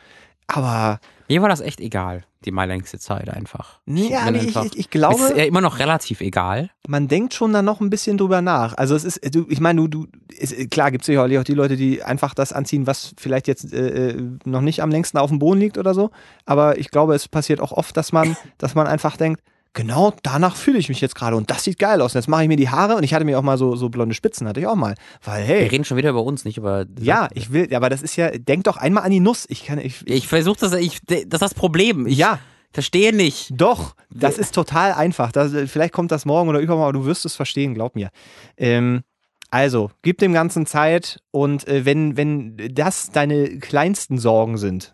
aber 0.48 1.00
Mir 1.30 1.42
war 1.42 1.50
das 1.50 1.62
echt 1.62 1.80
egal, 1.80 2.24
die 2.46 2.52
mal 2.52 2.66
längste 2.68 3.00
Zeit 3.00 3.30
einfach. 3.30 3.80
nee, 3.86 4.10
ja, 4.10 4.30
nee, 4.30 4.40
ich, 4.40 4.48
einfach- 4.48 4.66
ich, 4.66 4.78
ich 4.78 4.90
glaube, 4.90 5.24
ist 5.24 5.38
ja 5.38 5.46
immer 5.46 5.62
noch 5.62 5.80
relativ 5.80 6.22
egal. 6.22 6.70
man 6.88 7.08
denkt 7.08 7.34
schon 7.34 7.54
dann 7.54 7.66
noch 7.66 7.80
ein 7.82 7.90
bisschen 7.90 8.18
drüber 8.18 8.42
nach. 8.42 8.76
Also 8.78 8.96
es 8.96 9.06
ist, 9.06 9.34
du, 9.34 9.46
ich 9.50 9.60
meine, 9.62 9.82
du, 9.82 9.88
du, 9.88 10.08
ist, 10.38 10.70
klar 10.72 10.92
gibt 10.92 11.04
es 11.04 11.06
sicherlich 11.08 11.40
auch 11.40 11.44
die 11.44 11.54
Leute, 11.54 11.76
die 11.78 12.04
einfach 12.04 12.34
das 12.34 12.52
anziehen, 12.54 12.86
was 12.88 13.14
vielleicht 13.18 13.48
jetzt 13.48 13.74
äh, 13.74 14.10
äh, 14.10 14.24
noch 14.46 14.62
nicht 14.62 14.82
am 14.82 14.90
längsten 14.92 15.18
auf 15.18 15.30
dem 15.30 15.40
Boden 15.40 15.60
liegt 15.60 15.78
oder 15.78 15.94
so. 15.94 16.12
Aber 16.46 16.78
ich 16.78 16.92
glaube, 16.92 17.16
es 17.16 17.28
passiert 17.28 17.62
auch 17.62 17.72
oft, 17.72 17.96
dass 17.96 18.12
man, 18.12 18.36
dass 18.58 18.76
man 18.76 18.88
einfach 18.88 19.16
denkt, 19.18 19.42
genau 19.74 20.14
danach 20.24 20.56
fühle 20.56 20.78
ich 20.78 20.90
mich 20.90 21.02
jetzt 21.02 21.16
gerade 21.16 21.36
und 21.36 21.50
das 21.50 21.64
sieht 21.64 21.80
geil 21.80 22.02
aus. 22.02 22.14
Und 22.14 22.20
jetzt 22.20 22.28
mache 22.28 22.44
ich 22.44 22.48
mir 22.48 22.56
die 22.58 22.70
Haare 22.70 22.96
und 22.96 23.04
ich 23.04 23.14
hatte 23.14 23.26
mir 23.26 23.38
auch 23.38 23.44
mal 23.44 23.58
so, 23.58 23.76
so 23.76 23.90
blonde 23.90 24.16
Spitzen, 24.16 24.48
hatte 24.48 24.60
ich 24.60 24.68
auch 24.68 24.76
mal. 24.76 24.96
Weil, 25.24 25.48
Wir 25.48 25.56
hey, 25.56 25.68
reden 25.68 25.84
schon 25.84 25.98
wieder 25.98 26.12
über 26.12 26.24
uns, 26.24 26.46
nicht 26.46 26.58
über. 26.58 26.86
ja, 27.00 27.28
ich 27.34 27.52
will, 27.52 27.74
aber 27.74 27.90
das 27.90 28.02
ist 28.02 28.16
ja, 28.16 28.30
denk 28.30 28.66
doch 28.66 28.78
einmal 28.78 29.04
an 29.04 29.12
die 29.12 29.20
Nuss. 29.20 29.46
Ich 29.50 29.66
kann, 29.66 29.80
ich, 29.80 30.08
Ich 30.08 30.28
versuche 30.28 30.60
das, 30.60 30.74
ich, 30.74 31.00
das 31.06 31.22
ist 31.22 31.42
das 31.42 31.54
Problem. 31.54 32.08
Ich 32.08 32.18
ja, 32.18 32.40
verstehe 32.72 33.14
nicht. 33.14 33.52
Doch, 33.56 33.96
das 34.10 34.38
ist 34.38 34.54
total 34.54 34.94
einfach. 34.94 35.32
Das, 35.32 35.52
vielleicht 35.70 35.94
kommt 35.94 36.12
das 36.12 36.26
morgen 36.26 36.50
oder 36.50 36.60
übermorgen, 36.60 36.90
aber 36.90 37.00
du 37.00 37.06
wirst 37.06 37.26
es 37.26 37.36
verstehen, 37.36 37.74
glaub 37.74 37.96
mir. 37.96 38.10
Ähm, 38.58 39.04
also, 39.50 39.92
gib 40.02 40.18
dem 40.18 40.34
Ganzen 40.34 40.66
Zeit 40.66 41.20
und 41.30 41.68
äh, 41.68 41.86
wenn, 41.86 42.18
wenn 42.18 42.58
das 42.72 43.12
deine 43.12 43.60
kleinsten 43.60 44.18
Sorgen 44.18 44.58
sind, 44.58 44.94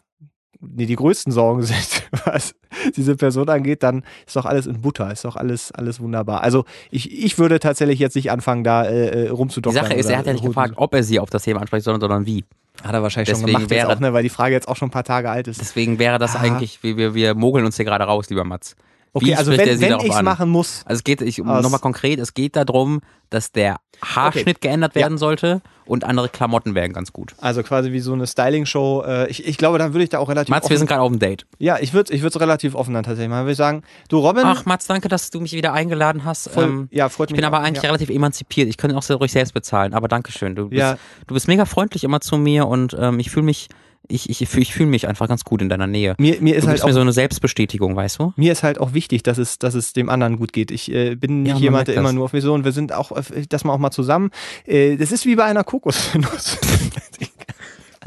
nee, 0.61 0.85
die 0.85 0.95
größten 0.95 1.31
Sorgen 1.31 1.61
sind, 1.63 2.03
was 2.25 2.53
diese 2.95 3.15
Person 3.15 3.49
angeht, 3.49 3.83
dann 3.83 4.03
ist 4.25 4.35
doch 4.35 4.45
alles 4.45 4.65
in 4.67 4.81
Butter, 4.81 5.11
ist 5.11 5.25
doch 5.25 5.35
alles, 5.35 5.71
alles 5.71 5.99
wunderbar. 5.99 6.41
Also 6.41 6.65
ich, 6.91 7.11
ich 7.23 7.37
würde 7.37 7.59
tatsächlich 7.59 7.99
jetzt 7.99 8.15
nicht 8.15 8.31
anfangen, 8.31 8.63
da 8.63 8.83
äh, 8.85 9.07
äh, 9.07 9.23
Die 9.23 9.27
rumzudoktern. 9.29 9.85
Sache 9.85 9.93
ist, 9.95 10.09
er 10.09 10.17
hat 10.17 10.25
ja 10.27 10.33
nicht 10.33 10.45
gefragt, 10.45 10.73
ob 10.77 10.93
er 10.93 11.03
sie 11.03 11.19
auf 11.19 11.29
das 11.29 11.43
Thema 11.43 11.61
anspricht, 11.61 11.83
sondern, 11.85 12.01
sondern 12.01 12.25
wie. 12.25 12.45
Hat 12.83 12.93
er 12.93 13.03
wahrscheinlich 13.03 13.29
schon 13.29 13.39
Deswegen 13.39 13.57
gemacht 13.57 13.71
jetzt 13.71 13.83
wäre- 13.87 13.93
auch, 13.93 13.99
ne, 13.99 14.13
weil 14.13 14.23
die 14.23 14.29
Frage 14.29 14.53
jetzt 14.53 14.67
auch 14.69 14.77
schon 14.77 14.87
ein 14.87 14.91
paar 14.91 15.03
Tage 15.03 15.29
alt 15.29 15.47
ist. 15.49 15.59
Deswegen 15.59 15.99
wäre 15.99 16.17
das 16.17 16.35
Ah. 16.37 16.39
eigentlich, 16.39 16.81
wir, 16.81 16.95
wir, 16.95 17.13
wir 17.13 17.35
mogeln 17.35 17.65
uns 17.65 17.75
hier 17.75 17.83
gerade 17.83 18.05
raus, 18.05 18.29
lieber 18.29 18.45
Mats. 18.45 18.75
Okay, 19.11 19.25
Wie 19.27 19.35
also 19.35 19.51
wenn, 19.51 19.81
wenn 19.81 19.99
ich 20.01 20.09
es 20.13 20.21
machen 20.21 20.49
muss, 20.49 20.83
Also 20.85 20.99
es 20.99 21.03
geht, 21.03 21.21
ich, 21.21 21.39
nochmal 21.39 21.79
konkret, 21.79 22.19
es 22.19 22.33
geht 22.35 22.55
darum, 22.55 23.01
dass 23.31 23.51
der 23.51 23.77
Haarschnitt 24.03 24.61
geändert 24.61 24.95
Ja. 24.95 25.01
werden 25.01 25.17
sollte 25.17 25.61
und 25.85 26.03
andere 26.03 26.29
Klamotten 26.29 26.75
wären 26.75 26.93
ganz 26.93 27.11
gut. 27.11 27.33
also 27.39 27.63
quasi 27.63 27.91
wie 27.91 27.99
so 27.99 28.13
eine 28.13 28.27
Styling-Show, 28.27 29.03
äh, 29.07 29.27
ich, 29.29 29.47
ich 29.47 29.57
glaube, 29.57 29.79
dann 29.79 29.93
würde 29.93 30.03
ich 30.03 30.09
da 30.09 30.19
auch 30.19 30.29
relativ 30.29 30.49
Mats, 30.51 30.65
offen 30.65 30.71
wir 30.71 30.77
sind 30.77 30.87
gerade 30.87 31.01
auf 31.01 31.09
dem 31.11 31.17
Date. 31.19 31.47
Ja, 31.57 31.77
ich 31.79 31.93
würde 31.93 32.13
ich 32.13 32.23
es 32.23 32.39
relativ 32.39 32.75
offen 32.75 32.93
dann 32.93 33.03
tatsächlich 33.03 33.29
machen. 33.29 33.41
Würde 33.45 33.51
ich 33.53 33.57
sagen, 33.57 33.81
du 34.09 34.19
Robin, 34.19 34.43
Ach, 34.45 34.65
Mats, 34.65 34.85
danke, 34.85 35.07
dass 35.09 35.31
du 35.31 35.39
mich 35.39 35.53
wieder 35.53 35.73
eingeladen 35.73 36.23
hast. 36.23 36.49
voll, 36.49 36.63
ähm, 36.65 36.87
ja, 36.91 37.09
freut 37.09 37.29
ich 37.29 37.31
mich. 37.33 37.37
bin 37.37 37.45
aber 37.45 37.59
auch, 37.59 37.63
eigentlich 37.63 37.83
ja. 37.83 37.89
relativ 37.89 38.09
emanzipiert. 38.09 38.67
Ich 38.69 38.77
könnte 38.77 38.95
auch 38.95 39.01
sehr 39.03 39.15
ruhig 39.15 39.31
selbst 39.31 39.53
bezahlen, 39.53 39.93
aber 39.95 40.07
Dankeschön. 40.07 40.55
Du 40.55 40.69
bist, 40.69 40.79
Ja. 40.79 40.97
du 41.27 41.33
bist 41.33 41.47
mega 41.47 41.65
freundlich 41.65 42.03
immer 42.03 42.21
zu 42.21 42.37
mir 42.37 42.67
und 42.67 42.95
ähm, 42.99 43.19
ich 43.19 43.31
fühle 43.31 43.45
mich, 43.45 43.67
ich, 44.07 44.29
ich, 44.29 44.41
ich, 44.41 44.73
fühle 44.73 44.89
mich 44.89 45.07
einfach 45.07 45.27
ganz 45.27 45.43
gut 45.43 45.61
in 45.61 45.69
deiner 45.69 45.87
Nähe. 45.87 46.15
mir, 46.17 46.41
mir 46.41 46.53
Du 46.53 46.59
ist 46.59 46.67
halt 46.67 46.75
gibst 46.75 46.85
mir 46.85 46.91
auch 46.91 46.93
so 46.93 47.01
eine 47.01 47.11
Selbstbestätigung, 47.11 47.95
weißt 47.95 48.19
du? 48.19 48.33
mir 48.37 48.51
ist 48.51 48.63
halt 48.63 48.79
auch 48.79 48.93
wichtig, 48.93 49.23
dass 49.23 49.37
es, 49.37 49.59
dass 49.59 49.75
es 49.75 49.93
dem 49.93 50.09
anderen 50.09 50.37
gut 50.37 50.51
geht. 50.53 50.71
Ich 50.71 50.91
äh, 50.91 51.15
bin 51.15 51.43
nicht 51.43 51.49
Ja, 51.49 51.55
man 51.55 51.63
jemand, 51.63 51.87
der 51.89 51.95
immer 51.95 52.13
nur 52.13 52.25
auf 52.25 52.33
und 52.53 52.65
wir 52.65 52.71
sind 52.71 52.93
auch, 52.93 53.11
äh, 53.11 53.45
das 53.47 53.63
mal 53.63 53.73
auch 53.73 53.77
mal 53.77 53.91
zusammen. 53.91 54.31
Äh, 54.65 54.97
das 54.97 55.11
ist 55.11 55.25
wie 55.25 55.35
bei 55.35 55.43
einer 55.43 55.63
Kokosnuss. 55.63 56.57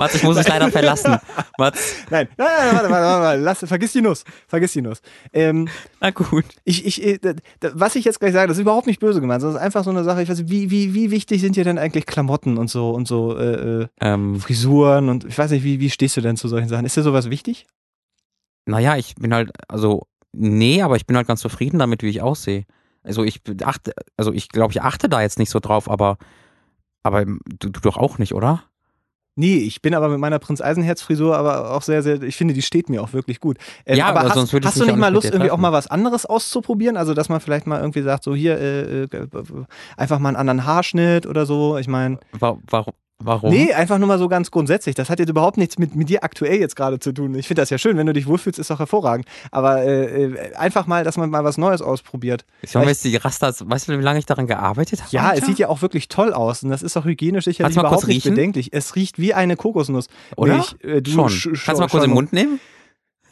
Mats, 0.03 0.15
ich 0.15 0.23
muss 0.23 0.37
dich 0.37 0.49
leider 0.49 0.71
verlassen. 0.71 1.17
Mats, 1.59 1.95
nein, 2.11 2.29
nein, 2.37 2.49
nein, 2.49 2.75
warte, 2.75 2.91
warte, 2.91 3.05
warte, 3.07 3.23
warte, 3.23 3.41
lass, 3.41 3.59
vergiss 3.61 3.93
die 3.93 4.03
Nuss, 4.03 4.25
vergiss 4.49 4.73
die 4.73 4.83
Nuss. 4.83 5.01
Ähm, 5.33 5.69
na 6.01 6.11
gut. 6.11 6.45
ich, 6.65 6.87
ich, 6.87 7.03
äh, 7.03 7.19
was 7.75 7.97
ich 7.97 8.05
jetzt 8.05 8.21
gleich 8.21 8.33
sage, 8.33 8.49
das 8.49 8.57
ist 8.57 8.63
überhaupt 8.63 8.87
nicht 8.87 9.01
böse 9.01 9.21
gemeint, 9.21 9.41
sondern 9.41 9.57
es 9.57 9.61
ist 9.61 9.65
einfach 9.65 9.85
so 9.85 9.91
eine 9.91 10.05
Sache. 10.05 10.23
Ich 10.23 10.29
weiß, 10.29 10.49
wie, 10.49 10.71
wie, 10.71 10.95
wie 10.95 11.11
wichtig 11.11 11.41
sind 11.41 11.57
dir 11.57 11.65
denn 11.65 11.79
eigentlich 11.79 12.07
Klamotten 12.07 12.59
und 12.59 12.69
so 12.69 12.91
und 12.91 13.07
so 13.07 13.37
äh, 13.37 13.83
äh, 13.83 13.87
Ähm, 14.01 14.41
Frisuren 14.41 15.09
und 15.09 15.25
ich 15.25 15.39
weiß 15.39 15.51
nicht, 15.51 15.65
wie, 15.65 15.81
wie 15.81 15.91
stehst 15.91 16.17
du 16.17 16.21
denn 16.21 16.37
zu 16.37 16.49
solchen 16.49 16.69
Sachen? 16.69 16.85
Ist 16.85 16.97
dir 16.97 17.03
sowas 17.03 17.31
wichtig? 17.31 17.67
naja, 18.67 18.97
ich 18.97 19.15
bin 19.17 19.35
halt, 19.35 19.51
also, 19.69 20.07
nee, 20.33 20.83
aber 20.83 20.97
ich 20.97 21.07
bin 21.07 21.17
halt 21.17 21.27
ganz 21.27 21.41
zufrieden 21.41 21.79
damit, 21.79 22.03
wie 22.03 22.09
ich 22.09 22.23
aussehe. 22.23 22.65
Also 23.03 23.25
ich 23.25 23.41
achte, 23.65 23.93
also 24.17 24.33
ich 24.33 24.49
glaube, 24.49 24.73
ich 24.73 24.83
achte 24.83 25.09
da 25.09 25.21
jetzt 25.21 25.39
nicht 25.39 25.51
so 25.51 25.59
drauf, 25.59 25.91
aber, 25.91 26.19
aber 27.03 27.25
du, 27.25 27.69
du 27.71 27.81
doch 27.81 27.97
auch 27.97 28.19
nicht, 28.19 28.35
oder? 28.35 28.63
Nee, 29.35 29.57
ich 29.57 29.81
bin 29.81 29.95
aber 29.95 30.09
mit 30.11 30.19
meiner 30.19 30.39
Prinz 30.39 30.61
Eisenherz 30.61 31.01
Frisur 31.01 31.37
aber 31.37 31.71
auch 31.75 31.81
sehr, 31.83 32.03
sehr, 32.03 32.23
ich 32.23 32.37
finde, 32.37 32.53
die 32.53 32.61
steht 32.63 32.91
mir 32.91 33.03
auch 33.03 33.13
wirklich 33.15 33.41
gut. 33.41 33.57
Ähm, 33.87 33.97
Ja, 33.97 34.07
aber 34.07 34.21
aber 34.21 34.29
hast, 34.29 34.35
sonst 34.35 34.53
würde 34.53 34.65
ich 34.65 34.69
hast 34.69 34.81
du 34.81 34.85
nicht 34.85 34.97
mal 34.97 35.13
Lust, 35.13 35.27
irgendwie 35.31 35.51
auch 35.51 35.57
mal 35.57 35.73
was 35.73 35.87
anderes 35.87 36.27
auszuprobieren? 36.27 36.97
Also, 36.99 37.15
dass 37.15 37.29
man 37.31 37.41
vielleicht 37.41 37.67
mal 37.67 37.81
irgendwie 37.81 38.03
sagt, 38.03 38.25
so 38.25 38.35
hier, 38.35 38.59
äh, 38.59 39.03
äh, 39.05 39.09
einfach 39.97 40.19
mal 40.19 40.29
einen 40.29 40.37
anderen 40.37 40.67
Haarschnitt 40.67 41.27
oder 41.27 41.47
so. 41.47 41.79
Ich 41.79 41.89
meine, 41.89 42.19
Wa- 42.39 42.59
Warum? 42.69 42.93
Warum? 43.25 43.51
nee, 43.51 43.73
einfach 43.73 43.99
nur 43.99 44.09
mal 44.09 44.19
so 44.19 44.29
ganz 44.29 44.51
grundsätzlich. 44.51 44.95
Das 44.95 45.11
hat 45.11 45.19
jetzt 45.19 45.29
überhaupt 45.29 45.57
nichts 45.57 45.79
mit, 45.79 45.95
mit 45.95 46.09
dir 46.09 46.25
aktuell 46.25 46.59
jetzt 46.61 46.77
gerade 46.77 46.99
zu 46.99 47.13
tun. 47.13 47.35
Ich 47.35 47.47
finde 47.49 47.63
das 47.63 47.71
ja 47.71 47.79
schön, 47.79 47.97
wenn 47.97 48.07
du 48.07 48.13
dich 48.13 48.27
wohlfühlst, 48.27 48.59
ist 48.59 48.71
doch 48.71 48.79
hervorragend. 48.79 49.27
Aber 49.51 49.83
äh, 49.83 50.25
äh, 50.25 50.55
einfach 50.55 50.87
mal, 50.87 51.05
dass 51.05 51.17
man 51.17 51.31
mal 51.31 51.45
was 51.45 51.59
Neues 51.59 51.83
ausprobiert. 51.83 52.45
Ich 52.63 52.75
meine, 52.75 52.89
jetzt 52.89 53.05
die 53.05 53.17
Rastas, 53.17 53.63
weißt 53.69 53.89
du, 53.89 53.99
wie 53.99 54.03
lange 54.03 54.19
ich 54.19 54.27
daran 54.27 54.47
gearbeitet 54.47 55.01
habe? 55.03 55.11
Ja, 55.13 55.29
Alter? 55.31 55.41
es 55.43 55.47
sieht 55.47 55.59
ja 55.59 55.69
auch 55.69 55.83
wirklich 55.83 56.09
toll 56.09 56.33
aus 56.33 56.63
und 56.63 56.71
das 56.71 56.83
ist 56.83 56.97
auch 56.97 57.05
hygienisch 57.05 57.45
sicherlich 57.45 57.77
überhaupt 57.77 58.07
nicht 58.09 58.25
bedenklich. 58.25 58.73
Es 58.73 58.95
riecht 58.97 59.19
wie 59.19 59.35
eine 59.35 59.57
Kokosnuss. 59.57 60.07
Oder? 60.37 60.55
Milch, 60.55 60.77
äh, 60.83 61.03
schon. 61.09 61.29
sch- 61.29 61.65
Kannst 61.65 61.79
du 61.81 61.85
mal 61.85 61.89
kurz 61.89 62.03
schon- 62.03 62.05
im 62.05 62.11
Mund 62.15 62.33
nehmen? 62.33 62.61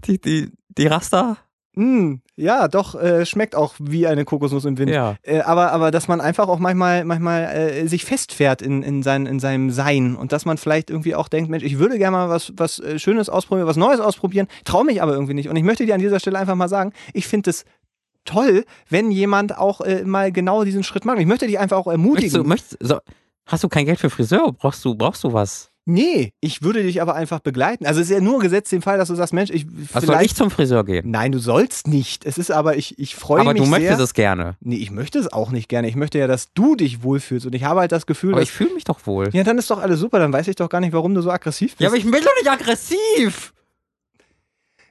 Die, 0.06 0.20
die, 0.20 0.50
die 0.76 0.86
Rasta? 0.86 1.36
Mm, 1.74 2.16
ja, 2.34 2.66
doch, 2.66 2.96
äh, 2.96 3.24
schmeckt 3.24 3.54
auch 3.54 3.74
wie 3.78 4.06
eine 4.06 4.24
Kokosnuss 4.24 4.64
im 4.64 4.76
Wind. 4.76 4.90
Ja. 4.90 5.16
Äh, 5.22 5.40
aber, 5.40 5.72
aber 5.72 5.90
dass 5.90 6.08
man 6.08 6.20
einfach 6.20 6.48
auch 6.48 6.58
manchmal, 6.58 7.04
manchmal 7.04 7.44
äh, 7.44 7.86
sich 7.86 8.04
festfährt 8.04 8.60
in, 8.60 8.82
in, 8.82 9.02
sein, 9.02 9.26
in 9.26 9.38
seinem 9.38 9.70
Sein 9.70 10.16
und 10.16 10.32
dass 10.32 10.44
man 10.44 10.58
vielleicht 10.58 10.90
irgendwie 10.90 11.14
auch 11.14 11.28
denkt, 11.28 11.48
Mensch, 11.48 11.62
ich 11.62 11.78
würde 11.78 11.96
gerne 11.98 12.16
mal 12.16 12.28
was, 12.28 12.52
was 12.56 12.80
äh, 12.80 12.98
Schönes 12.98 13.28
ausprobieren, 13.28 13.68
was 13.68 13.76
Neues 13.76 14.00
ausprobieren, 14.00 14.48
traue 14.64 14.84
mich 14.84 15.00
aber 15.00 15.12
irgendwie 15.12 15.34
nicht. 15.34 15.48
Und 15.48 15.56
ich 15.56 15.62
möchte 15.62 15.86
dir 15.86 15.94
an 15.94 16.00
dieser 16.00 16.18
Stelle 16.18 16.38
einfach 16.38 16.56
mal 16.56 16.68
sagen, 16.68 16.92
ich 17.14 17.28
finde 17.28 17.50
es 17.50 17.64
toll, 18.24 18.64
wenn 18.88 19.10
jemand 19.10 19.56
auch 19.56 19.80
äh, 19.80 20.04
mal 20.04 20.32
genau 20.32 20.64
diesen 20.64 20.82
Schritt 20.82 21.04
macht. 21.04 21.18
Ich 21.18 21.26
möchte 21.26 21.46
dich 21.46 21.58
einfach 21.58 21.76
auch 21.76 21.86
Möchtest 21.86 22.34
du, 22.34 22.38
ermutigen. 22.38 22.48
möchtest, 22.48 22.76
so, 22.80 22.98
hast 23.46 23.64
du 23.64 23.68
kein 23.68 23.86
Geld 23.86 24.00
für 24.00 24.10
Friseur? 24.10 24.52
Brauchst 24.52 24.84
du, 24.84 24.94
brauchst 24.94 25.22
du 25.24 25.32
was? 25.32 25.69
Nee, 25.86 26.34
ich 26.40 26.62
würde 26.62 26.82
dich 26.82 27.00
aber 27.02 27.14
einfach 27.14 27.40
begleiten. 27.40 27.86
Also 27.86 28.00
es 28.00 28.10
ist 28.10 28.14
ja 28.14 28.20
nur 28.20 28.38
gesetzt 28.38 28.70
den 28.70 28.82
Fall, 28.82 28.98
dass 28.98 29.08
du 29.08 29.14
sagst, 29.14 29.32
Mensch, 29.32 29.50
ich 29.50 29.66
Was 29.66 30.04
soll 30.04 30.14
ich 30.14 30.18
vielleicht. 30.20 30.36
zum 30.36 30.50
Friseur 30.50 30.84
gehen? 30.84 31.10
Nein, 31.10 31.32
du 31.32 31.38
sollst 31.38 31.88
nicht. 31.88 32.26
Es 32.26 32.38
ist 32.38 32.52
aber, 32.52 32.76
ich, 32.76 32.98
ich 32.98 33.16
freue 33.16 33.40
Aber 33.40 33.54
mich 33.54 33.62
du 33.62 33.68
sehr. 33.68 33.78
möchtest 33.80 34.00
es 34.00 34.14
gerne. 34.14 34.56
Nee, 34.60 34.76
ich 34.76 34.90
möchte 34.90 35.18
es 35.18 35.32
auch 35.32 35.50
nicht 35.50 35.68
gerne. 35.68 35.88
Ich 35.88 35.96
möchte 35.96 36.18
ja, 36.18 36.26
dass 36.26 36.52
du 36.52 36.76
dich 36.76 37.02
wohlfühlst. 37.02 37.46
Und 37.46 37.54
ich 37.54 37.64
habe 37.64 37.80
halt 37.80 37.92
das 37.92 38.06
Gefühl, 38.06 38.32
Aber 38.32 38.40
dass. 38.40 38.50
ich 38.50 38.54
fühle 38.54 38.74
mich 38.74 38.84
doch 38.84 39.04
wohl. 39.06 39.30
Ja, 39.32 39.42
dann 39.42 39.58
ist 39.58 39.70
doch 39.70 39.80
alles 39.80 39.98
super. 39.98 40.18
Dann 40.18 40.32
weiß 40.32 40.46
ich 40.48 40.56
doch 40.56 40.68
gar 40.68 40.80
nicht, 40.80 40.92
warum 40.92 41.14
du 41.14 41.22
so 41.22 41.30
aggressiv 41.30 41.70
bist. 41.72 41.80
Ja, 41.80 41.88
aber 41.88 41.96
ich 41.96 42.04
bin 42.04 42.12
doch 42.12 42.34
nicht 42.40 42.48
aggressiv. 42.50 43.52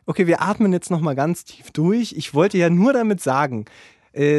okay, 0.06 0.25
wir 0.28 0.41
atmen 0.41 0.73
jetzt 0.73 0.89
nochmal 0.89 1.15
ganz 1.15 1.45
tief 1.45 1.71
durch. 1.71 2.13
Ich 2.17 2.34
wollte 2.34 2.58
ja 2.58 2.69
nur 2.69 2.93
damit 2.93 3.21
sagen, 3.21 3.65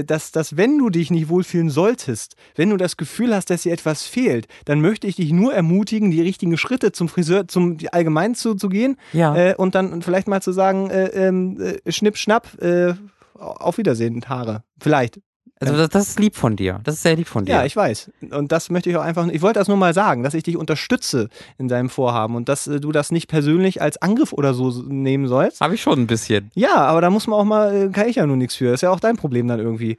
dass, 0.04 0.32
dass 0.32 0.56
wenn 0.56 0.78
du 0.78 0.90
dich 0.90 1.10
nicht 1.10 1.28
wohlfühlen 1.28 1.70
solltest, 1.70 2.36
wenn 2.56 2.70
du 2.70 2.76
das 2.76 2.96
Gefühl 2.96 3.34
hast, 3.34 3.50
dass 3.50 3.62
dir 3.62 3.72
etwas 3.72 4.04
fehlt, 4.04 4.46
dann 4.64 4.80
möchte 4.80 5.06
ich 5.06 5.16
dich 5.16 5.32
nur 5.32 5.52
ermutigen, 5.54 6.10
die 6.10 6.20
richtigen 6.22 6.56
Schritte 6.56 6.92
zum 6.92 7.08
Friseur, 7.08 7.46
zum 7.48 7.78
allgemein 7.92 8.34
zu, 8.34 8.54
zu 8.54 8.68
gehen 8.68 8.96
Ja. 9.12 9.34
äh, 9.36 9.54
und 9.54 9.74
dann 9.74 10.02
vielleicht 10.02 10.28
mal 10.28 10.42
zu 10.42 10.52
sagen, 10.52 10.90
äh, 10.90 11.06
ähm, 11.08 11.60
äh, 11.84 11.92
schnipp, 11.92 12.16
schnapp, 12.16 12.60
äh, 12.62 12.94
auf 13.34 13.78
Wiedersehen, 13.78 14.22
Haare. 14.28 14.64
Vielleicht. 14.80 15.20
Also 15.60 15.76
das, 15.76 15.90
das 15.90 16.08
ist 16.08 16.18
lieb 16.18 16.36
von 16.36 16.56
dir. 16.56 16.80
Das 16.84 16.94
ist 16.94 17.02
sehr 17.02 17.14
lieb 17.16 17.28
von 17.28 17.44
dir. 17.44 17.52
Ja, 17.52 17.64
ich 17.66 17.76
weiß. 17.76 18.10
Und 18.30 18.50
das 18.50 18.70
möchte 18.70 18.88
ich 18.88 18.96
auch 18.96 19.02
einfach, 19.02 19.28
ich 19.28 19.42
wollte 19.42 19.58
das 19.58 19.68
nur 19.68 19.76
mal 19.76 19.92
sagen, 19.92 20.22
dass 20.22 20.32
ich 20.32 20.42
dich 20.42 20.56
unterstütze 20.56 21.28
in 21.58 21.68
deinem 21.68 21.90
Vorhaben 21.90 22.34
und 22.34 22.48
dass 22.48 22.66
äh, 22.66 22.80
du 22.80 22.92
das 22.92 23.12
nicht 23.12 23.28
persönlich 23.28 23.82
als 23.82 24.00
Angriff 24.00 24.32
oder 24.32 24.54
so 24.54 24.70
nehmen 24.88 25.28
sollst. 25.28 25.60
Habe 25.60 25.74
ich 25.74 25.82
schon 25.82 26.00
ein 26.00 26.06
bisschen. 26.06 26.50
Ja, 26.54 26.76
aber 26.76 27.02
da 27.02 27.10
muss 27.10 27.26
man 27.26 27.38
auch 27.38 27.44
mal, 27.44 27.76
äh, 27.76 27.88
kann 27.90 28.08
ich 28.08 28.16
ja 28.16 28.26
nur 28.26 28.38
nichts 28.38 28.54
für. 28.54 28.72
Ist 28.72 28.80
ja 28.80 28.88
auch 28.90 29.00
dein 29.00 29.18
Problem 29.18 29.48
dann 29.48 29.60
irgendwie. 29.60 29.98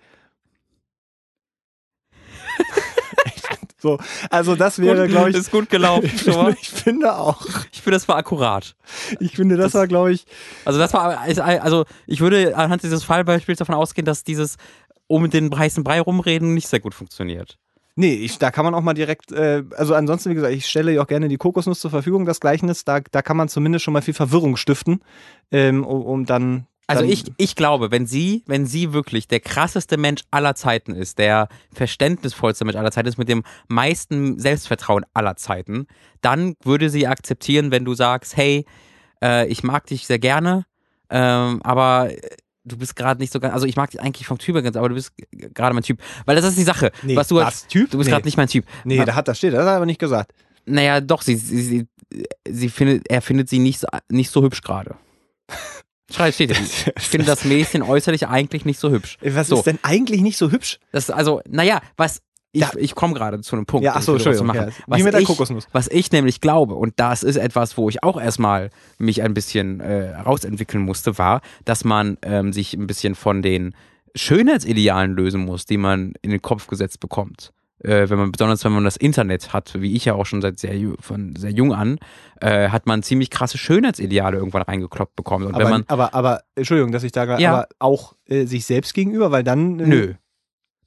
so, 3.77 3.99
also 4.31 4.55
das 4.55 4.79
wäre, 4.79 5.07
glaube 5.07 5.29
ich, 5.29 5.35
ist 5.35 5.51
gut 5.51 5.69
gelaufen. 5.69 6.05
ich, 6.11 6.23
finde, 6.23 6.57
ich 6.59 6.69
finde 6.71 7.15
auch. 7.15 7.45
Ich 7.71 7.83
finde, 7.83 7.97
das 7.97 8.07
war 8.07 8.15
akkurat. 8.15 8.75
Ich 9.19 9.35
finde, 9.35 9.57
das, 9.57 9.75
war, 9.75 9.85
glaube 9.87 10.11
ich, 10.11 10.25
Also 10.65 10.79
das 10.79 10.91
war, 10.93 11.19
also 11.19 11.85
ich 12.07 12.19
würde 12.19 12.57
anhand 12.57 12.81
dieses 12.81 13.03
Fallbeispiels 13.03 13.59
davon 13.59 13.75
ausgehen, 13.75 14.05
dass 14.05 14.23
dieses 14.23 14.57
um 15.11 15.29
den 15.29 15.55
heißen 15.55 15.83
Brei 15.83 15.99
rumreden 16.01 16.53
nicht 16.53 16.67
sehr 16.67 16.79
gut 16.79 16.93
funktioniert. 16.93 17.57
nee, 17.95 18.13
ich, 18.13 18.39
da 18.39 18.49
kann 18.51 18.63
man 18.65 18.73
auch 18.73 18.81
mal 18.81 18.93
direkt, 18.93 19.31
äh, 19.31 19.63
also 19.77 19.93
ansonsten, 19.93 20.29
wie 20.31 20.35
gesagt, 20.35 20.53
ich 20.53 20.65
stelle 20.65 20.93
ja 20.93 21.03
auch 21.03 21.07
gerne 21.07 21.27
die 21.27 21.37
Kokosnuss 21.37 21.81
zur 21.81 21.91
Verfügung, 21.91 22.25
das 22.25 22.39
Gleichnis, 22.39 22.85
da, 22.85 23.01
da 23.11 23.21
kann 23.21 23.37
man 23.37 23.49
zumindest 23.49 23.83
schon 23.83 23.93
mal 23.93 24.01
viel 24.01 24.13
Verwirrung 24.13 24.55
stiften, 24.55 25.01
ähm, 25.51 25.83
um, 25.83 26.01
um 26.01 26.25
dann. 26.25 26.67
Also 26.87 27.03
ich, 27.05 27.23
ich 27.37 27.55
glaube, 27.55 27.89
wenn 27.91 28.05
sie, 28.05 28.43
wenn 28.47 28.65
sie 28.65 28.91
wirklich 28.91 29.27
der 29.27 29.39
krasseste 29.39 29.97
Mensch 29.97 30.23
aller 30.29 30.55
Zeiten 30.55 30.93
ist, 30.93 31.19
der 31.19 31.47
verständnisvollste 31.73 32.65
Mensch 32.65 32.75
aller 32.75 32.91
Zeiten 32.91 33.07
ist, 33.07 33.17
mit 33.17 33.29
dem 33.29 33.43
meisten 33.69 34.39
Selbstvertrauen 34.39 35.05
aller 35.13 35.37
Zeiten, 35.37 35.87
dann 36.21 36.55
würde 36.63 36.89
sie 36.89 37.07
akzeptieren, 37.07 37.71
wenn 37.71 37.85
du 37.85 37.93
sagst, 37.93 38.35
hey, 38.35 38.65
äh, 39.23 39.47
ich 39.47 39.63
mag 39.63 39.85
dich 39.85 40.05
sehr 40.05 40.19
gerne, 40.19 40.65
ähm, 41.09 41.61
aber 41.63 42.09
du 42.63 42.77
bist 42.77 42.95
gerade 42.95 43.19
nicht 43.21 43.33
so 43.33 43.39
ganz, 43.39 43.53
also 43.53 43.65
ich 43.65 43.75
mag 43.75 43.89
dich 43.91 43.99
eigentlich 44.01 44.27
vom 44.27 44.37
Typ 44.37 44.55
her 44.55 44.61
ganz, 44.61 44.75
aber 44.75 44.89
du 44.89 44.95
bist 44.95 45.13
gerade 45.31 45.73
mein 45.73 45.83
Typ. 45.83 45.99
Weil 46.25 46.35
das 46.35 46.45
ist 46.45 46.57
die 46.57 46.63
Sache. 46.63 46.91
Nee, 47.03 47.15
was 47.15 47.27
du 47.27 47.35
was, 47.35 47.67
Typ? 47.67 47.89
Du 47.91 47.97
bist 47.97 48.07
Nee. 48.07 48.11
gerade 48.11 48.25
nicht 48.25 48.37
mein 48.37 48.47
Typ. 48.47 48.65
Nee, 48.83 48.97
Na- 48.97 49.05
da 49.05 49.15
hat 49.15 49.27
das 49.27 49.37
steht, 49.37 49.53
das 49.53 49.61
hat 49.61 49.67
er 49.67 49.75
aber 49.77 49.85
nicht 49.85 49.99
gesagt. 49.99 50.33
Naja, 50.65 51.01
doch, 51.01 51.21
sie, 51.23 51.35
sie, 51.35 51.61
sie, 51.63 51.87
sie 52.47 52.69
findet, 52.69 53.09
er 53.09 53.21
findet 53.21 53.49
sie 53.49 53.59
nicht 53.59 53.79
so, 53.79 53.87
nicht 54.09 54.29
so 54.29 54.43
hübsch 54.43 54.61
gerade. 54.61 54.95
Schreibt, 56.13 56.35
steht 56.35 56.55
hier. 56.55 56.93
Ich 56.97 57.03
finde 57.07 57.25
das 57.25 57.45
Mädchen 57.45 57.81
äußerlich 57.83 58.27
eigentlich 58.27 58.65
nicht 58.65 58.79
so 58.79 58.89
hübsch. 58.91 59.17
Was 59.23 59.47
So. 59.47 59.55
ist 59.57 59.65
denn 59.65 59.79
eigentlich 59.81 60.19
nicht 60.21 60.37
so 60.37 60.51
hübsch? 60.51 60.77
Das 60.91 61.09
also, 61.09 61.41
naja, 61.49 61.81
was 61.95 62.21
ich, 62.53 62.61
Ja. 62.61 62.69
ich 62.77 62.95
komme 62.95 63.13
gerade 63.13 63.39
zu 63.41 63.55
einem 63.55 63.65
Punkt. 63.65 63.85
Ja, 63.85 63.93
ach 63.95 64.01
so, 64.01 64.13
Entschuldigung. 64.13 64.47
zu 64.47 64.53
machen. 64.53 64.71
Ja. 64.87 64.97
Wie 64.97 65.03
mit 65.03 65.13
der 65.13 65.21
ich, 65.21 65.27
Kokosnuss. 65.27 65.67
Was 65.71 65.87
ich 65.87 66.11
nämlich 66.11 66.41
glaube, 66.41 66.75
und 66.75 66.93
das 66.97 67.23
ist 67.23 67.37
etwas, 67.37 67.77
wo 67.77 67.89
ich 67.89 68.03
auch 68.03 68.19
erstmal 68.21 68.69
mich 68.97 69.21
ein 69.23 69.33
bisschen 69.33 69.79
äh, 69.79 70.15
rausentwickeln 70.17 70.83
musste, 70.83 71.17
war, 71.17 71.41
dass 71.65 71.83
man 71.85 72.17
ähm, 72.23 72.51
sich 72.53 72.73
ein 72.73 72.87
bisschen 72.87 73.15
von 73.15 73.41
den 73.41 73.73
Schönheitsidealen 74.15 75.13
lösen 75.13 75.45
muss, 75.45 75.65
die 75.65 75.77
man 75.77 76.13
in 76.21 76.31
den 76.31 76.41
Kopf 76.41 76.67
gesetzt 76.67 76.99
bekommt. 76.99 77.51
Äh, 77.79 78.09
wenn 78.09 78.19
man, 78.19 78.31
besonders 78.31 78.63
wenn 78.63 78.71
man 78.73 78.83
das 78.83 78.95
Internet 78.97 79.53
hat, 79.53 79.73
wie 79.81 79.95
ich 79.95 80.05
ja 80.05 80.13
auch 80.13 80.25
schon 80.25 80.41
seit 80.41 80.59
sehr, 80.59 80.73
von 80.99 81.35
sehr 81.35 81.51
jung 81.51 81.73
an, 81.73 81.97
äh, 82.39 82.69
hat 82.69 82.85
man 82.85 83.01
ziemlich 83.01 83.29
krasse 83.31 83.57
Schönheitsideale 83.57 84.37
irgendwann 84.37 84.61
reingekloppt 84.61 85.15
bekommen. 85.15 85.47
Und 85.47 85.55
Aber, 85.55 85.69
man, 85.69 85.83
aber, 85.87 86.13
aber, 86.13 86.41
Entschuldigung, 86.55 86.91
dass 86.91 87.03
ich 87.03 87.11
da 87.11 87.25
gerade, 87.25 87.41
Ja. 87.41 87.53
aber 87.53 87.67
auch 87.79 88.13
äh, 88.27 88.45
sich 88.45 88.65
selbst 88.65 88.93
gegenüber, 88.93 89.31
weil 89.31 89.43
dann. 89.43 89.79
Äh, 89.79 89.87
nö. 89.87 90.13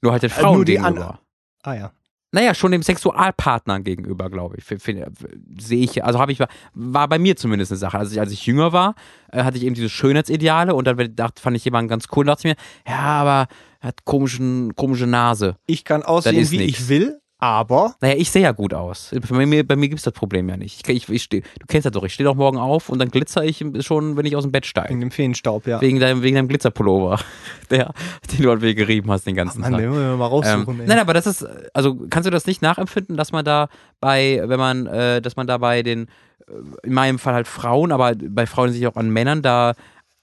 Nur 0.01 0.11
halt 0.13 0.23
den 0.23 0.29
Äh, 0.29 0.33
Frauen 0.33 0.55
nur 0.55 0.65
die 0.65 0.79
an- 0.79 0.93
gegenüber. 0.93 1.19
Ah 1.65 1.73
ja. 1.73 1.91
Naja, 2.31 2.53
schon 2.53 2.71
dem 2.71 2.83
Sexualpartnern 2.83 3.83
gegenüber, 3.83 4.29
glaube 4.29 4.57
ich. 4.57 4.65
Sehe 4.65 5.83
ich, 5.83 6.03
also 6.03 6.19
habe 6.19 6.33
ich, 6.33 6.39
war 6.73 7.07
bei 7.07 7.17
mir 7.17 7.37
zumindest 7.37 7.71
eine 7.71 7.79
Sache. 7.79 7.97
Also 7.97 8.11
ich, 8.11 8.19
als 8.19 8.31
ich 8.31 8.45
jünger 8.45 8.73
war, 8.73 8.95
äh, 9.31 9.43
hatte 9.43 9.57
ich 9.57 9.63
eben 9.63 9.73
diese 9.73 9.89
Schönheitsideale 9.89 10.75
und 10.75 10.85
dann 10.85 11.15
dachte, 11.15 11.41
fand 11.41 11.55
ich 11.55 11.63
jemanden 11.63 11.87
ganz 11.87 12.07
cool 12.11 12.21
und 12.21 12.27
dachte 12.27 12.47
mir, 12.47 12.55
ja, 12.85 12.99
aber 12.99 13.47
er 13.79 13.87
hat 13.87 14.03
komischen, 14.03 14.75
komische 14.75 15.07
Nase. 15.07 15.55
Ich 15.65 15.85
kann 15.85 16.03
aussehen, 16.03 16.51
wie 16.51 16.57
nix. 16.57 16.79
ich 16.79 16.89
will, 16.89 17.21
aber. 17.37 17.95
Naja, 18.01 18.15
ich 18.17 18.31
sehe 18.31 18.43
ja 18.43 18.51
gut 18.51 18.73
aus. 18.73 19.13
Bei 19.29 19.45
mir, 19.45 19.67
bei 19.67 19.75
mir 19.75 19.89
gibt 19.89 19.99
es 19.99 20.03
das 20.05 20.13
Problem 20.13 20.47
ja 20.49 20.57
nicht. 20.57 20.87
Ich, 20.87 20.95
ich, 20.95 21.09
ich 21.09 21.23
steh, 21.23 21.41
du 21.41 21.65
kennst 21.67 21.85
das 21.85 21.91
doch, 21.91 22.03
ich 22.03 22.13
stehe 22.13 22.25
doch 22.27 22.35
morgen 22.35 22.57
auf 22.57 22.89
und 22.89 22.99
dann 22.99 23.09
glitzer 23.09 23.43
ich 23.43 23.63
schon, 23.81 24.15
wenn 24.17 24.25
ich 24.25 24.35
aus 24.35 24.43
dem 24.43 24.51
Bett 24.51 24.65
steige. 24.65 24.89
Wegen 24.89 25.01
dem 25.01 25.11
Feenstaub, 25.11 25.67
ja. 25.67 25.81
Wegen 25.81 25.99
deinem, 25.99 26.21
wegen 26.23 26.35
deinem 26.35 26.47
Glitzerpullover, 26.47 27.19
der, 27.69 27.93
den 28.31 28.41
du 28.43 28.51
an 28.51 28.59
mir 28.59 28.73
gerieben 28.73 29.11
hast 29.11 29.25
den 29.27 29.35
ganzen 29.35 29.61
Mann, 29.61 29.71
Tag. 29.73 29.81
den 29.81 29.89
müssen 29.89 30.01
wir 30.01 30.15
mal 30.17 30.25
Ähm, 30.25 30.31
raussuchen, 30.31 30.79
ey. 30.79 30.87
nein, 30.87 30.99
aber 30.99 31.13
das 31.13 31.27
ist, 31.27 31.45
also 31.73 31.95
kannst 32.09 32.25
du 32.25 32.31
das 32.31 32.45
nicht 32.45 32.61
nachempfinden, 32.61 33.17
dass 33.17 33.31
man 33.31 33.43
da 33.43 33.67
bei, 33.99 34.41
wenn 34.45 34.59
man, 34.59 34.87
äh, 34.87 35.21
dass 35.21 35.35
man 35.35 35.45
da 35.47 35.57
bei 35.57 35.83
den, 35.83 36.07
äh, 36.47 36.51
in 36.83 36.93
meinem 36.93 37.19
Fall 37.19 37.33
halt 37.33 37.47
Frauen, 37.47 37.91
aber 37.91 38.13
bei 38.15 38.45
Frauen 38.47 38.71
sich 38.71 38.87
auch 38.87 38.95
an 38.95 39.09
Männern 39.09 39.41
da 39.41 39.73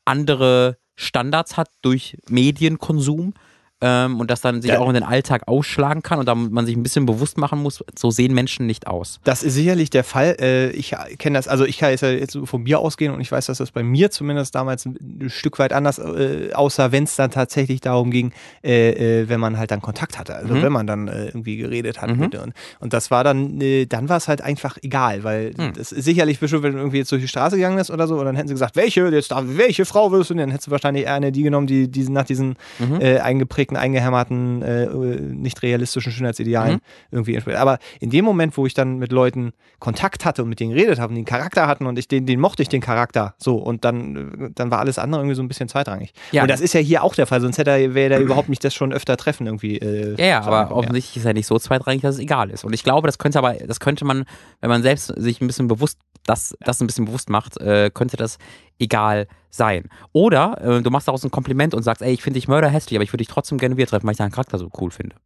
andere 0.04 0.78
Standards 0.96 1.56
hat 1.56 1.68
durch 1.82 2.16
Medienkonsum 2.28 3.34
ähm, 3.82 4.18
und 4.20 4.30
das 4.30 4.40
dann 4.40 4.62
sich 4.62 4.70
Ja. 4.70 4.78
auch 4.78 4.88
in 4.88 4.94
den 4.94 5.02
Alltag 5.02 5.42
ausschlagen 5.46 6.02
kann 6.02 6.18
und 6.18 6.26
da 6.26 6.34
man 6.34 6.64
sich 6.64 6.74
ein 6.76 6.82
bisschen 6.82 7.04
bewusst 7.04 7.36
machen 7.36 7.58
muss, 7.60 7.84
so 7.98 8.10
sehen 8.10 8.32
Menschen 8.32 8.66
nicht 8.66 8.86
aus. 8.86 9.20
Das 9.24 9.42
ist 9.42 9.54
sicherlich 9.54 9.90
der 9.90 10.04
Fall. 10.04 10.36
Äh, 10.40 10.70
ich 10.70 10.94
kenne 11.18 11.36
das, 11.38 11.48
also 11.48 11.64
ich 11.66 11.78
kann 11.78 11.90
jetzt, 11.90 12.02
jetzt 12.02 12.38
von 12.44 12.62
mir 12.62 12.78
ausgehen 12.78 13.12
und 13.12 13.20
ich 13.20 13.30
weiß, 13.30 13.46
dass 13.46 13.58
das 13.58 13.72
bei 13.72 13.82
mir 13.82 14.10
zumindest 14.10 14.54
damals 14.54 14.86
ein 14.86 15.28
Stück 15.28 15.58
weit 15.58 15.72
anders 15.72 15.98
äh, 15.98 16.50
aussah, 16.54 16.92
wenn 16.92 17.04
es 17.04 17.16
dann 17.16 17.30
tatsächlich 17.30 17.80
darum 17.80 18.10
ging, 18.10 18.32
äh, 18.64 19.22
äh, 19.22 19.28
wenn 19.28 19.40
man 19.40 19.58
halt 19.58 19.70
dann 19.70 19.82
Kontakt 19.82 20.18
hatte, 20.18 20.34
also 20.36 20.54
Mhm. 20.54 20.62
wenn 20.62 20.72
man 20.72 20.86
dann 20.86 21.08
äh, 21.08 21.26
irgendwie 21.26 21.56
geredet 21.56 22.00
hat. 22.00 22.10
Mhm. 22.10 22.18
Mit, 22.20 22.34
und, 22.36 22.52
und 22.80 22.92
das 22.92 23.10
war 23.10 23.24
dann, 23.24 23.60
äh, 23.60 23.86
dann 23.86 24.08
war 24.08 24.16
es 24.16 24.28
halt 24.28 24.40
einfach 24.42 24.78
egal, 24.82 25.24
weil 25.24 25.52
Mhm. 25.58 25.72
das 25.74 25.90
ist 25.92 26.04
sicherlich 26.04 26.38
bestimmt, 26.38 26.62
wenn 26.62 26.72
du 26.72 26.78
irgendwie 26.78 26.98
jetzt 26.98 27.10
durch 27.10 27.22
die 27.22 27.28
Straße 27.28 27.56
gegangen 27.56 27.78
ist 27.78 27.90
oder 27.90 28.06
so, 28.06 28.16
und 28.18 28.24
dann 28.26 28.36
hätten 28.36 28.48
sie 28.48 28.54
gesagt, 28.54 28.76
welche, 28.76 29.08
jetzt 29.08 29.30
darf, 29.32 29.44
welche 29.46 29.84
Frau 29.84 30.12
wirst 30.12 30.30
du? 30.30 30.34
denn? 30.34 30.42
Dann 30.42 30.50
hättest 30.52 30.68
du 30.68 30.70
wahrscheinlich 30.70 31.04
eher 31.04 31.14
eine 31.14 31.32
die 31.32 31.42
genommen, 31.42 31.66
die, 31.66 31.88
die 31.88 32.08
nach 32.08 32.24
diesen 32.24 32.56
Mhm. 32.78 33.00
eingeprägten 33.22 33.71
strikten, 33.72 33.76
eingehämmerten, 33.76 34.62
äh, 34.62 34.86
nicht 34.86 35.62
realistischen 35.62 36.12
Schönheitsidealen 36.12 36.74
Mhm. 36.74 36.80
irgendwie 37.10 37.34
entspricht. 37.34 37.58
Aber 37.58 37.78
in 38.00 38.10
dem 38.10 38.24
Moment, 38.24 38.56
wo 38.56 38.66
ich 38.66 38.74
dann 38.74 38.98
mit 38.98 39.12
Leuten 39.12 39.52
Kontakt 39.78 40.24
hatte 40.24 40.42
und 40.42 40.48
mit 40.48 40.60
denen 40.60 40.74
geredet 40.74 40.98
habe 40.98 41.10
und 41.10 41.14
die 41.16 41.20
einen 41.20 41.26
Charakter 41.26 41.66
hatten 41.66 41.86
und 41.86 41.98
ich 41.98 42.08
den, 42.08 42.26
den 42.26 42.40
mochte 42.40 42.62
ich 42.62 42.68
den 42.68 42.80
Charakter, 42.80 43.34
so 43.38 43.56
und 43.56 43.84
dann, 43.84 44.16
äh, 44.16 44.50
dann 44.54 44.70
war 44.70 44.78
alles 44.80 44.98
andere 44.98 45.20
irgendwie 45.22 45.36
so 45.36 45.42
ein 45.42 45.48
bisschen 45.48 45.68
zweitrangig. 45.68 46.12
Ja. 46.30 46.42
Und 46.42 46.50
das 46.50 46.60
ist 46.60 46.74
ja 46.74 46.80
hier 46.80 47.02
auch 47.02 47.14
der 47.14 47.26
Fall, 47.26 47.40
sonst 47.40 47.58
hätte 47.58 47.70
er, 47.70 47.94
wäre 47.94 48.14
er 48.14 48.20
überhaupt 48.28 48.48
nicht 48.48 48.62
das 48.64 48.74
schon 48.74 48.92
öfter 48.92 49.16
treffen 49.16 49.46
irgendwie. 49.46 49.78
Äh, 49.78 50.14
Ja, 50.18 50.24
ja, 50.26 50.40
aber 50.42 50.58
angekommen, 50.58 50.80
offensichtlich 50.80 51.16
ist 51.18 51.24
er 51.24 51.34
nicht 51.34 51.46
so 51.46 51.58
zweitrangig, 51.58 52.02
dass 52.02 52.16
es 52.16 52.20
egal 52.20 52.50
ist. 52.50 52.64
Und 52.64 52.72
ich 52.72 52.84
glaube, 52.84 53.06
das 53.08 53.18
könnte 53.18 53.38
aber, 53.38 53.54
das 53.54 53.80
könnte 53.80 54.04
man, 54.04 54.24
wenn 54.60 54.70
man 54.70 54.82
selbst 54.82 55.06
sich 55.16 55.40
ein 55.40 55.46
bisschen 55.46 55.68
bewusst, 55.68 55.98
das, 56.24 56.54
das 56.60 56.80
ein 56.80 56.86
bisschen 56.86 57.04
bewusst 57.06 57.30
macht, 57.30 57.60
äh, 57.60 57.90
könnte 57.92 58.16
das 58.16 58.38
egal 58.78 59.26
sein. 59.26 59.36
Oder 60.12 60.78
äh, 60.78 60.82
du 60.82 60.90
machst 60.90 61.08
daraus 61.08 61.24
ein 61.24 61.30
Kompliment 61.30 61.74
und 61.74 61.82
sagst, 61.82 62.02
ey, 62.02 62.12
ich 62.12 62.22
finde 62.22 62.38
dich 62.38 62.48
mörderhässlich, 62.48 62.96
aber 62.96 63.04
ich 63.04 63.12
würde 63.12 63.24
dich 63.24 63.28
trotzdem 63.28 63.58
gerne 63.58 63.76
wieder 63.76 63.86
treffen, 63.86 64.06
weil 64.06 64.12
ich 64.12 64.18
deinen 64.18 64.32
Charakter 64.32 64.58
so 64.58 64.70
cool 64.80 64.90
finde. 64.90 65.16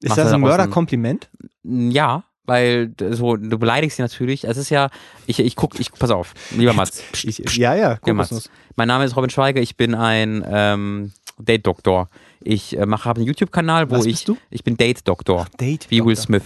Ist 0.00 0.10
Machst 0.10 0.24
das 0.24 0.32
ein 0.32 0.40
Mörderkompliment? 0.40 1.30
Ja, 1.62 2.24
weil 2.44 2.92
so, 3.10 3.36
du 3.36 3.58
beleidigst 3.58 3.96
sie 3.96 4.02
natürlich. 4.02 4.44
Es 4.44 4.56
ist 4.56 4.70
ja, 4.70 4.90
ich, 5.26 5.40
ich 5.40 5.56
guck, 5.56 5.78
ich, 5.80 5.92
pass 5.92 6.10
auf, 6.10 6.34
lieber 6.56 6.72
Mats. 6.72 7.02
Ich, 7.24 7.38
ja, 7.56 7.74
ja, 7.74 7.88
Mats. 7.88 8.00
Kokosnuss. 8.02 8.50
Mein 8.76 8.88
Name 8.88 9.04
ist 9.04 9.16
Robin 9.16 9.30
Schweiger, 9.30 9.60
ich 9.60 9.76
bin 9.76 9.94
ein 9.94 10.44
ähm, 10.48 11.12
Date-Doktor. 11.38 12.08
Ich 12.40 12.78
äh, 12.78 12.86
mache, 12.86 13.06
habe 13.08 13.18
einen 13.18 13.26
YouTube-Kanal, 13.26 13.90
wo 13.90 13.96
Was 13.96 14.06
ich, 14.06 14.12
bist 14.12 14.28
du? 14.28 14.36
ich 14.50 14.62
bin 14.62 14.76
Date-Doktor. 14.76 15.46
Date. 15.58 15.90
Wie 15.90 16.04
Will 16.04 16.14
Doktor. 16.14 16.22
Smith. 16.22 16.44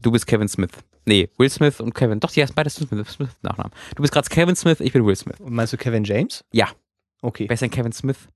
Du 0.00 0.10
bist 0.12 0.26
Kevin 0.26 0.48
Smith. 0.48 0.70
Nee, 1.06 1.28
Will 1.38 1.48
Smith 1.50 1.80
und 1.80 1.94
Kevin. 1.94 2.20
Doch, 2.20 2.30
die 2.30 2.42
heißen 2.42 2.54
beide 2.54 2.70
Smith, 2.70 2.88
Smith 3.08 3.30
Nachnamen. 3.42 3.72
Du 3.96 4.02
bist 4.02 4.12
gerade 4.12 4.28
Kevin 4.28 4.54
Smith, 4.56 4.80
ich 4.80 4.92
bin 4.92 5.04
Will 5.06 5.16
Smith. 5.16 5.40
Und 5.40 5.52
Meinst 5.54 5.72
du 5.72 5.76
Kevin 5.76 6.04
James? 6.04 6.44
Ja. 6.52 6.68
Okay. 7.22 7.46
Wer 7.48 7.54
ist 7.54 7.60
denn 7.60 7.70
Kevin 7.70 7.92
Smith? 7.92 8.28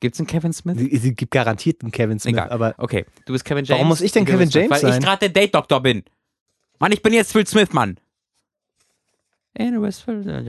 Gibt's 0.00 0.18
einen 0.18 0.26
Kevin 0.26 0.52
Smith? 0.52 0.76
Es 0.90 1.02
gibt 1.14 1.30
garantiert 1.30 1.82
einen 1.82 1.92
Kevin 1.92 2.18
Smith, 2.18 2.34
Egal. 2.34 2.50
aber 2.50 2.74
Okay, 2.78 3.06
du 3.26 3.32
bist 3.32 3.44
Kevin 3.44 3.64
James. 3.64 3.78
Warum 3.78 3.88
muss 3.88 4.00
ich 4.00 4.10
denn 4.10 4.24
Kevin 4.24 4.50
Smith, 4.50 4.54
James 4.54 4.70
Weil 4.70 4.80
sein? 4.80 4.98
ich 5.00 5.04
gerade 5.04 5.18
der 5.20 5.28
Date-Doktor 5.28 5.80
bin. 5.80 6.02
Mann, 6.80 6.90
ich 6.90 7.02
bin 7.02 7.12
jetzt 7.12 7.32
Will 7.36 7.46
Smith, 7.46 7.72
Mann. 7.72 7.98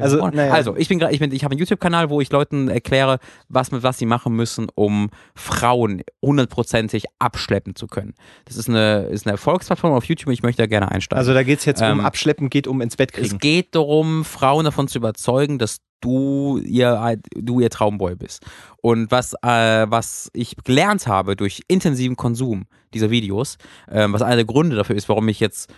Also, 0.04 0.26
naja. 0.30 0.54
also 0.54 0.78
ich 0.78 0.88
bin 0.88 1.00
gerade, 1.00 1.14
ich 1.14 1.20
bin, 1.20 1.32
ich 1.32 1.44
habe 1.44 1.54
einen 1.54 1.60
YouTube-Kanal, 1.60 2.10
wo 2.10 2.22
ich 2.22 2.32
Leuten 2.32 2.70
erkläre, 2.70 3.20
was 3.50 3.72
mit 3.72 3.84
was 3.84 3.98
sie 3.98 4.06
machen 4.06 4.34
müssen, 4.36 4.68
um 4.76 5.10
Frauen 5.36 6.04
hundertprozentig 6.22 7.06
abschleppen 7.20 7.76
zu 7.76 7.88
können. 7.88 8.14
Das 8.46 8.56
ist 8.56 8.70
eine, 8.70 9.04
ist 9.04 9.26
eine 9.26 9.34
Erfolgsplattform 9.34 9.94
auf 9.94 10.06
YouTube 10.06 10.28
und 10.28 10.34
ich 10.34 10.44
möchte 10.44 10.62
da 10.62 10.68
gerne 10.68 10.90
einsteigen. 10.90 11.20
also 11.20 11.34
da 11.34 11.44
geht 11.44 11.60
es 11.60 11.66
jetzt 11.66 11.82
um 11.82 11.88
Ähm, 11.88 12.00
Abschleppen, 12.00 12.50
geht 12.50 12.68
um 12.68 12.80
ins 12.82 12.96
Bett 12.96 13.12
Es 13.14 13.30
kriegen. 13.30 13.40
geht 13.40 13.76
darum, 13.76 14.24
Frauen 14.24 14.64
davon 14.66 14.88
zu 14.88 15.00
überzeugen, 15.00 15.60
dass 15.60 15.80
du 16.00 16.60
ihr, 16.60 17.18
du 17.36 17.60
ihr 17.60 17.70
Traumboy 17.70 18.16
bist. 18.16 18.46
Und 18.82 19.12
was, 19.12 19.34
äh, 19.42 19.86
was 19.90 20.30
ich 20.34 20.56
gelernt 20.64 21.08
habe 21.08 21.36
durch 21.36 21.62
intensiven 21.68 22.16
Konsum 22.16 22.66
dieser 22.94 23.10
Videos, 23.10 23.58
ähm, 23.90 24.14
was 24.14 24.22
einer 24.22 24.36
der 24.38 24.46
Gründe 24.46 24.76
dafür 24.76 24.96
ist, 24.96 25.10
warum 25.10 25.28
ich 25.30 25.40
jetzt 25.40 25.74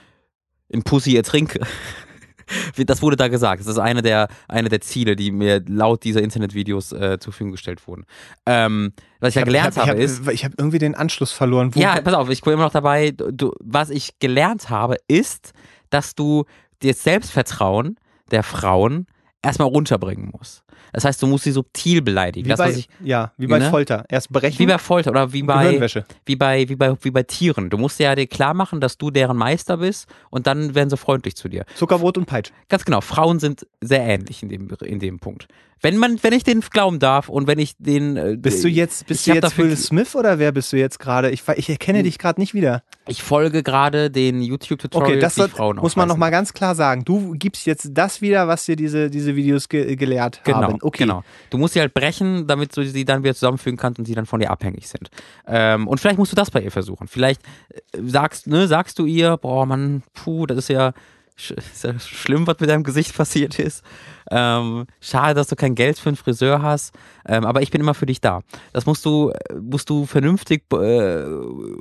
in 0.68 0.84
Pussy 0.84 1.16
ertrinke. 1.16 1.62
Das 2.86 3.02
wurde 3.02 3.16
da 3.16 3.28
gesagt. 3.28 3.62
Das 3.62 3.68
ist 3.68 3.78
eine 3.78 4.02
der, 4.02 4.28
eine 4.48 4.70
der 4.70 4.82
Ziele, 4.82 5.16
die 5.16 5.32
mir 5.32 5.64
laut 5.68 6.04
dieser 6.04 6.22
Internetvideos 6.22 6.92
äh, 6.92 7.18
zur 7.20 7.34
Verfügung 7.34 7.52
gestellt 7.52 7.88
wurden. 7.88 8.06
Ähm, 8.46 8.94
was 9.20 9.30
ich, 9.30 9.36
ja 9.36 9.42
hab- 9.42 9.46
gelernt 9.46 9.74
ich 9.76 9.82
hab, 9.82 9.88
habe, 9.90 10.00
ich 10.00 10.06
ist, 10.06 10.26
hab, 10.26 10.34
ich 10.34 10.46
habe 10.46 10.56
irgendwie 10.58 10.80
den 10.80 10.96
Anschluss 10.96 11.32
verloren. 11.32 11.74
Wo, 11.74 11.80
ja, 11.80 12.00
pass 12.02 12.14
auf, 12.14 12.30
ich 12.30 12.42
bin 12.42 12.54
immer 12.54 12.64
noch 12.64 12.72
dabei. 12.72 13.12
Du, 13.12 13.52
was 13.60 13.90
ich 13.90 14.20
gelernt 14.20 14.70
habe, 14.70 14.98
ist, 15.08 15.54
dass 15.90 16.16
du 16.16 16.46
das 16.82 17.04
Selbstvertrauen 17.04 17.98
der 18.32 18.44
Frauen 18.44 19.08
erstmal 19.42 19.68
runterbringen 19.68 20.32
musst. 20.38 20.64
Das 20.94 21.06
heißt, 21.06 21.22
du 21.22 21.28
musst 21.28 21.44
sie 21.44 21.52
subtil 21.52 22.02
beleidigen. 22.02 22.46
wie 22.46 22.50
Das, 22.50 22.58
bei, 22.58 22.72
ich, 22.72 22.90
ja, 23.04 23.32
wie 23.38 23.48
bei 23.48 23.60
ne? 23.60 23.70
Folter. 23.70 24.06
Erst 24.10 24.32
brechen, 24.32 24.60
wie 24.60 24.66
bei 24.66 24.78
Folter 24.78 25.12
oder 25.12 25.34
wie 25.34 25.44
bei, 25.44 25.80
wie 26.26 26.36
bei, 26.36 26.70
wie 26.70 26.76
bei, 26.76 26.96
wie 27.02 27.12
bei 27.12 27.24
Tieren. 27.24 27.70
Du 27.70 27.78
musst 27.78 28.00
ja 28.00 28.16
dir 28.16 28.28
klar 28.28 28.54
machen, 28.54 28.82
dass 28.82 28.98
du 28.98 29.12
deren 29.12 29.38
Meister 29.38 29.78
bist 29.78 30.08
und 30.30 30.48
dann 30.48 30.76
werden 30.76 30.90
sie 30.90 30.98
freundlich 30.98 31.36
zu 31.36 31.50
dir. 31.50 31.66
Zuckerbrot 31.76 32.18
und 32.18 32.26
Peitsch. 32.26 32.52
Ganz 32.70 32.86
genau, 32.86 33.02
Frauen 33.02 33.40
sind 33.40 33.68
sehr 33.82 34.02
ähnlich 34.02 34.44
in 34.44 34.50
dem, 34.50 34.70
in 34.84 35.00
dem 35.00 35.20
Punkt. 35.20 35.48
Wenn 35.82 35.98
man, 35.98 36.18
wenn 36.24 36.34
ich 36.34 36.44
den 36.44 36.62
glauben 36.62 37.00
darf 37.00 37.30
und 37.30 37.48
wenn 37.48 37.60
ich 37.60 37.76
den. 37.78 38.18
äh, 38.18 38.38
Bist 38.40 38.64
du 38.64 38.68
jetzt, 38.68 39.06
bist 39.06 39.28
du 39.28 39.34
jetzt 39.34 39.58
Will 39.58 39.76
Smith 39.78 40.16
oder 40.16 40.40
wer 40.40 40.52
bist 40.52 40.74
du 40.74 40.78
jetzt 40.78 41.00
gerade? 41.00 41.30
Ich, 41.30 41.44
ich 41.58 41.70
erkenne 41.70 42.02
dich 42.02 42.18
gerade 42.18 42.40
nicht 42.40 42.54
wieder. 42.54 42.82
Ich 43.08 43.22
folge 43.22 43.62
gerade 43.62 44.10
den 44.10 44.42
YouTube-Tutorials, 44.42 45.12
Okay, 45.12 45.20
das 45.20 45.36
die 45.36 45.56
Frauen 45.56 45.78
muss 45.78 45.96
man 45.96 46.08
nochmal 46.08 46.32
ganz 46.32 46.54
klar 46.54 46.74
sagen. 46.74 47.06
Du 47.06 47.34
gibst 47.34 47.68
jetzt 47.68 47.90
das 47.94 48.22
wieder, 48.22 48.48
was 48.48 48.66
dir 48.66 48.76
diese, 48.76 49.12
diese 49.12 49.36
Videos 49.36 49.70
ge 49.70 49.96
gelehrt 49.96 50.42
Genau, 50.44 50.65
haben. 50.68 50.80
Okay. 50.82 51.04
genau. 51.04 51.24
Du 51.50 51.58
musst 51.58 51.74
sie 51.74 51.80
halt 51.80 51.94
brechen, 51.94 52.48
damit 52.48 52.76
du 52.76 52.86
sie 52.86 53.06
dann 53.06 53.24
wieder 53.24 53.34
zusammenfügen 53.34 53.78
kannst 53.78 54.00
und 54.00 54.06
sie 54.06 54.16
dann 54.16 54.26
von 54.26 54.40
dir 54.40 54.52
abhängig 54.52 54.88
sind. 54.88 55.10
Ähm, 55.48 55.88
und 55.88 56.00
vielleicht 56.00 56.18
musst 56.18 56.32
du 56.32 56.36
das 56.36 56.52
bei 56.52 56.62
ihr 56.62 56.72
versuchen. 56.72 57.08
Vielleicht 57.08 57.42
äh, 57.70 58.02
sagst, 58.04 58.48
ne, 58.48 58.68
sagst 58.68 59.00
du 59.00 59.06
ihr, 59.06 59.38
boah, 59.38 59.66
Mann, 59.66 60.04
puh, 60.14 60.46
das 60.46 60.58
ist 60.58 60.70
ja, 60.70 60.94
ist 61.38 61.84
ja 61.84 62.00
schlimm, 62.00 62.48
was 62.48 62.60
mit 62.60 62.70
deinem 62.70 62.84
Gesicht 62.84 63.16
passiert 63.16 63.60
ist. 63.60 63.84
Ähm, 64.32 64.86
schade, 65.02 65.36
dass 65.36 65.48
du 65.48 65.56
kein 65.56 65.76
Geld 65.76 66.00
für 66.00 66.10
einen 66.10 66.16
Friseur 66.16 66.62
hast, 66.62 66.96
ähm, 67.28 67.46
aber 67.46 67.62
ich 67.62 67.72
bin 67.72 67.82
immer 67.82 67.94
für 67.94 68.06
dich 68.06 68.22
da. 68.22 68.42
Das 68.74 68.86
musst 68.86 69.06
du, 69.06 69.30
äh, 69.30 69.56
musst 69.56 69.90
du 69.90 70.06
vernünftig 70.06 70.64
äh, 70.74 71.24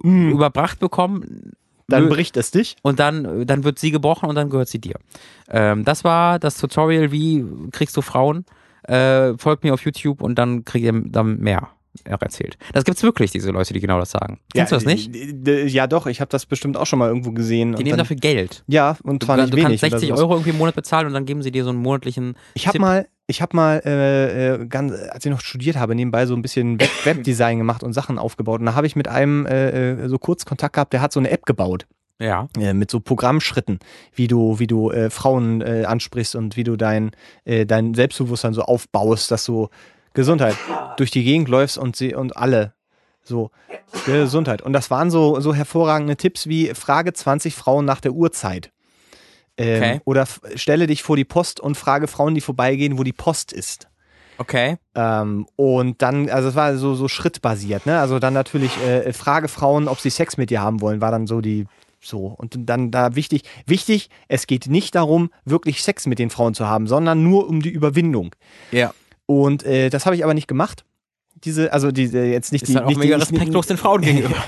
überbracht 0.03 0.79
bekommen. 0.79 1.53
Dann 1.89 2.09
bricht 2.09 2.37
es 2.37 2.51
dich. 2.51 2.77
Und 2.83 2.99
dann, 2.99 3.47
dann 3.47 3.65
wird 3.65 3.79
sie 3.79 3.91
gebrochen 3.91 4.29
und 4.29 4.35
dann 4.37 4.51
gehört 4.51 4.69
sie 4.69 4.79
dir. 4.79 4.95
Ähm, 5.49 5.85
das 5.85 6.05
war 6.05 6.39
das 6.39 6.57
Tutorial, 6.57 7.13
wie 7.13 7.45
kriegst 7.73 7.97
du 7.97 8.03
Frauen. 8.03 8.45
Äh, 8.89 9.37
folgt 9.39 9.65
mir 9.65 9.75
auf 9.75 9.83
YouTube 9.85 10.23
und 10.23 10.37
dann 10.39 10.65
kriegt 10.65 10.85
ihr 10.85 10.93
dann 11.07 11.39
mehr 11.39 11.69
erzählt. 12.03 12.59
Das 12.73 12.83
gibt's 12.85 13.05
wirklich, 13.05 13.31
diese 13.31 13.53
Leute, 13.53 13.73
die 13.73 13.79
genau 13.79 14.01
das 14.01 14.11
sagen. 14.11 14.41
Kennst 14.53 14.73
du 14.73 14.77
das 14.77 14.85
nicht? 14.85 15.15
Ja, 15.73 15.87
doch. 15.87 16.07
Ich 16.09 16.21
habe 16.21 16.29
das 16.29 16.45
bestimmt 16.45 16.77
auch 16.77 16.87
schon 16.87 16.99
mal 16.99 17.09
irgendwo 17.09 17.31
gesehen. 17.31 17.77
Die 17.77 17.85
nehmen 17.85 17.91
dann, 17.91 17.99
dafür 17.99 18.17
Geld. 18.17 18.65
ja, 18.67 18.97
und 19.05 19.23
Du, 19.23 19.27
zwar 19.27 19.37
nicht 19.37 19.53
du 19.53 19.57
wenig. 19.59 19.81
kannst 19.81 20.01
60 20.01 20.09
oder 20.11 20.17
sowas. 20.17 20.21
Euro 20.25 20.33
irgendwie 20.35 20.51
im 20.51 20.59
Monat 20.59 20.75
bezahlen 20.75 21.07
und 21.07 21.13
dann 21.13 21.25
geben 21.25 21.43
sie 21.43 21.53
dir 21.53 21.63
so 21.63 21.71
einen 21.71 21.79
monatlichen. 21.79 22.35
Ich 22.55 22.67
habe 22.67 22.81
mal, 22.81 23.07
ich 23.29 23.41
habe 23.43 23.55
mal, 23.57 23.81
äh, 23.87 24.55
äh, 24.55 24.67
ganz, 24.67 24.93
als 24.93 25.25
ich 25.25 25.31
noch 25.31 25.41
studiert 25.41 25.77
habe, 25.77 25.95
nebenbei 25.95 26.27
so 26.27 26.35
ein 26.35 26.43
bisschen 26.43 26.81
Web 26.81 26.91
Webdesign 27.05 27.59
gemacht 27.59 27.85
und 27.85 27.93
Sachen 27.93 28.19
aufgebaut. 28.19 28.59
Und 28.59 28.67
da 28.67 28.75
habe 28.75 28.89
ich 28.89 28.97
mit 28.97 29.07
einem 29.07 29.47
äh, 29.47 29.93
äh, 29.93 30.09
so 30.09 30.19
kurz 30.19 30.45
Kontakt 30.45 30.75
gehabt, 30.75 30.93
der 30.93 31.01
hat 31.01 31.13
so 31.13 31.21
eine 31.21 31.31
App 31.31 31.47
gebaut. 31.47 31.87
Ja. 32.21 32.49
äh, 32.59 32.75
mit 32.75 32.91
so 32.91 33.01
Programmschritten, 33.01 33.81
wie 34.15 34.29
du, 34.29 34.59
wie 34.59 34.67
du 34.67 34.91
äh, 34.91 35.11
Frauen 35.11 35.61
äh, 35.61 35.85
ansprichst 35.85 36.37
und 36.37 36.57
wie 36.57 36.65
du 36.65 36.77
dein, 36.77 37.11
äh, 37.45 37.67
dein 37.67 37.95
Selbstbewusstsein 37.95 38.55
so 38.55 38.63
aufbaust, 38.63 39.31
dass 39.31 39.45
du 39.45 39.69
Gesundheit 40.15 40.57
durch 40.97 41.11
die 41.11 41.25
Gegend 41.25 41.49
läufst 41.49 41.77
und 41.77 41.97
sie 41.97 42.15
und 42.15 42.37
alle 42.37 42.73
so 43.23 43.51
Gesundheit. 44.07 44.63
Und 44.63 44.73
das 44.73 44.91
waren 44.91 45.11
so, 45.11 45.41
so 45.41 45.55
hervorragende 45.55 46.17
Tipps 46.17 46.47
wie 46.47 46.69
Frage 46.75 47.13
20 47.13 47.55
Frauen 47.55 47.85
nach 47.85 48.01
der 48.01 48.13
Uhrzeit. 48.13 48.71
Ähm, 49.57 49.83
Okay. 49.83 50.01
Oder 50.05 50.27
stelle 50.57 50.87
dich 50.87 51.03
vor 51.03 51.17
die 51.17 51.25
Post 51.25 51.61
und 51.61 51.77
frage 51.77 52.07
Frauen, 52.07 52.35
die 52.35 52.41
vorbeigehen, 52.41 52.99
wo 52.99 53.03
die 53.03 53.13
Post 53.13 53.53
ist. 53.53 53.89
Okay. 54.37 54.77
Ähm, 54.95 55.47
und 55.57 56.03
dann, 56.03 56.29
also 56.29 56.49
es 56.49 56.55
war 56.55 56.77
so, 56.77 56.95
so 56.95 57.07
schrittbasiert, 57.07 57.87
ne? 57.87 58.01
Also 58.01 58.19
dann 58.19 58.35
natürlich 58.35 58.73
äh, 58.85 59.13
Frage 59.13 59.47
Frauen, 59.49 59.87
ob 59.87 60.01
sie 60.01 60.11
Sex 60.11 60.37
mit 60.37 60.51
dir 60.51 60.61
haben 60.61 60.81
wollen, 60.81 61.01
war 61.01 61.13
dann 61.13 61.27
so 61.29 61.41
die 61.41 61.67
so. 62.05 62.27
Und 62.27 62.55
dann 62.57 62.91
da 62.91 63.17
wichtig, 63.17 63.43
wichtig, 63.67 64.11
es 64.29 64.47
geht 64.47 64.67
nicht 64.67 64.95
darum, 64.95 65.31
wirklich 65.45 65.83
Sex 65.83 66.07
mit 66.07 66.19
den 66.19 66.31
Frauen 66.31 66.55
zu 66.55 66.67
haben, 66.67 66.87
sondern 66.87 67.23
nur 67.23 67.49
um 67.49 67.61
die 67.63 67.71
Überwindung. 67.71 68.35
Ja. 68.71 68.93
Und 69.27 69.65
äh, 69.65 69.91
das 69.91 70.07
habe 70.07 70.17
ich 70.17 70.25
aber 70.25 70.35
nicht 70.35 70.49
gemacht. 70.49 70.85
Diese, 71.43 71.73
also 71.73 71.91
diese 71.93 72.25
jetzt 72.25 72.53
nicht 72.53 72.63
Ist 72.63 72.69
die, 72.69 72.75
dann 72.75 72.85
auch 72.85 72.89
nicht 72.89 72.99
mega 72.99 73.17
die, 73.17 73.21
respektlos 73.23 73.67
den 73.67 73.77
Frauen 73.77 74.01
gegenüber. 74.03 74.37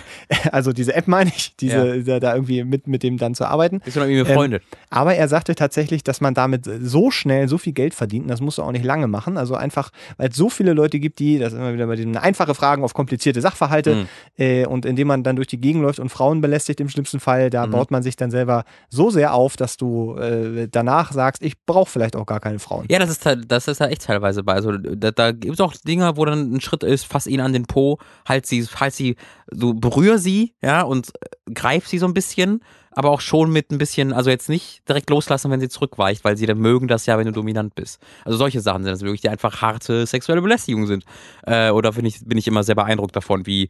Also 0.51 0.73
diese 0.73 0.93
App 0.95 1.07
meine 1.07 1.31
ich, 1.37 1.55
diese, 1.57 2.03
da, 2.03 2.19
da 2.19 2.35
irgendwie 2.35 2.65
mit, 2.65 2.87
mit 2.89 3.03
dem 3.05 3.17
dann 3.17 3.35
zu 3.35 3.45
arbeiten. 3.45 3.77
Noch 3.87 3.95
irgendwie 3.97 4.19
Ähm, 4.19 4.25
befreundet? 4.27 4.63
Aber 4.91 5.15
er 5.15 5.29
sagte 5.29 5.55
tatsächlich, 5.55 6.03
dass 6.03 6.21
man 6.21 6.35
damit 6.35 6.69
so 6.81 7.11
schnell 7.13 7.49
so 7.49 7.59
viel 7.59 7.73
Geld 7.73 7.95
verdient, 7.95 8.25
und 8.25 8.29
das 8.31 8.41
musst 8.41 8.59
du 8.59 8.63
auch 8.63 8.73
nicht 8.73 8.85
lange 8.85 9.07
machen. 9.07 9.37
Also 9.37 9.55
einfach, 9.55 9.91
weil 10.17 10.31
es 10.31 10.37
so 10.37 10.49
viele 10.49 10.73
Leute 10.73 10.99
gibt, 10.99 11.19
die, 11.21 11.39
das 11.39 11.53
ist 11.53 11.59
immer 11.59 11.73
wieder 11.75 11.87
bei 11.87 11.95
diesen 11.97 12.17
einfache 12.17 12.55
Fragen 12.55 12.83
auf 12.83 12.93
komplizierte 12.95 13.41
Sachverhalte, 13.41 13.95
Mhm. 13.95 14.07
äh, 14.39 14.67
und 14.67 14.85
indem 14.85 15.09
man 15.09 15.23
dann 15.23 15.37
durch 15.37 15.49
die 15.49 15.61
Gegend 15.61 15.83
läuft 15.83 16.01
und 16.01 16.09
Frauen 16.09 16.41
belästigt 16.41 16.81
im 16.81 16.89
schlimmsten 16.89 17.21
Fall, 17.21 17.51
da 17.51 17.67
Mhm. 17.67 17.71
baut 17.73 17.91
man 17.93 18.03
sich 18.03 18.17
dann 18.17 18.31
selber 18.33 18.65
so 18.89 19.11
sehr 19.11 19.33
auf, 19.35 19.57
dass 19.57 19.77
du 19.77 20.17
äh, 20.17 20.67
danach 20.71 21.13
sagst, 21.13 21.43
ich 21.43 21.55
brauche 21.67 21.91
vielleicht 21.91 22.17
auch 22.17 22.27
gar 22.27 22.41
keine 22.41 22.59
Frauen. 22.59 22.87
Ja, 22.91 22.99
das 22.99 23.11
ist 23.11 23.25
halt, 23.27 23.45
das 23.53 23.69
ist 23.69 23.81
halt 23.81 23.93
echt 23.93 24.03
teilweise 24.05 24.43
bei. 24.43 24.55
Also 24.55 24.73
da, 24.77 25.11
da 25.13 25.33
gibt 25.33 25.55
es 25.55 25.61
auch 25.61 25.75
Dinge, 25.87 26.17
wo 26.17 26.25
dann 26.25 26.53
ein 26.53 26.61
Schritt 26.61 26.76
ist, 26.83 27.07
fass 27.07 27.27
ihn 27.27 27.41
an 27.41 27.53
den 27.53 27.67
Po, 27.67 27.99
halt 28.27 28.47
sie, 28.47 28.65
halt 28.65 28.95
sie, 28.95 29.17
so 29.51 29.75
berühr 29.75 30.19
sie, 30.19 30.55
ja, 30.63 30.83
und 30.83 31.13
äh, 31.21 31.53
greif 31.53 31.87
sie 31.87 31.99
so 31.99 32.07
ein 32.07 32.15
bisschen, 32.15 32.61
aber 32.97 33.11
auch 33.11 33.21
schon 33.21 33.53
mit 33.53 33.71
ein 33.71 33.79
bisschen, 33.79 34.15
also 34.15 34.31
jetzt 34.31 34.49
nicht 34.49 34.89
direkt 34.89 35.11
loslassen, 35.11 35.51
wenn 35.51 35.61
sie 35.61 35.69
zurückweicht, 35.69 36.25
weil 36.25 36.37
sie 36.39 36.47
dann 36.47 36.59
mögen 36.59 36.89
das 36.89 37.05
ja, 37.05 37.19
wenn 37.19 37.27
du 37.27 37.33
dominant 37.33 37.75
bist. 37.75 38.01
Also 38.25 38.39
solche 38.39 38.63
Sachen 38.63 38.85
sind 38.85 38.91
das 38.91 39.03
wirklich, 39.03 39.21
die 39.21 39.29
einfach 39.29 39.61
harte 39.61 40.07
sexuelle 40.07 40.41
Belästigung 40.41 40.87
sind. 40.87 41.05
Äh, 41.47 41.71
oder 41.71 41.93
bin 41.93 42.07
ich, 42.07 42.25
bin 42.25 42.39
ich 42.39 42.49
immer 42.49 42.65
sehr 42.65 42.75
beeindruckt 42.75 43.15
davon, 43.15 43.47
wie, 43.47 43.69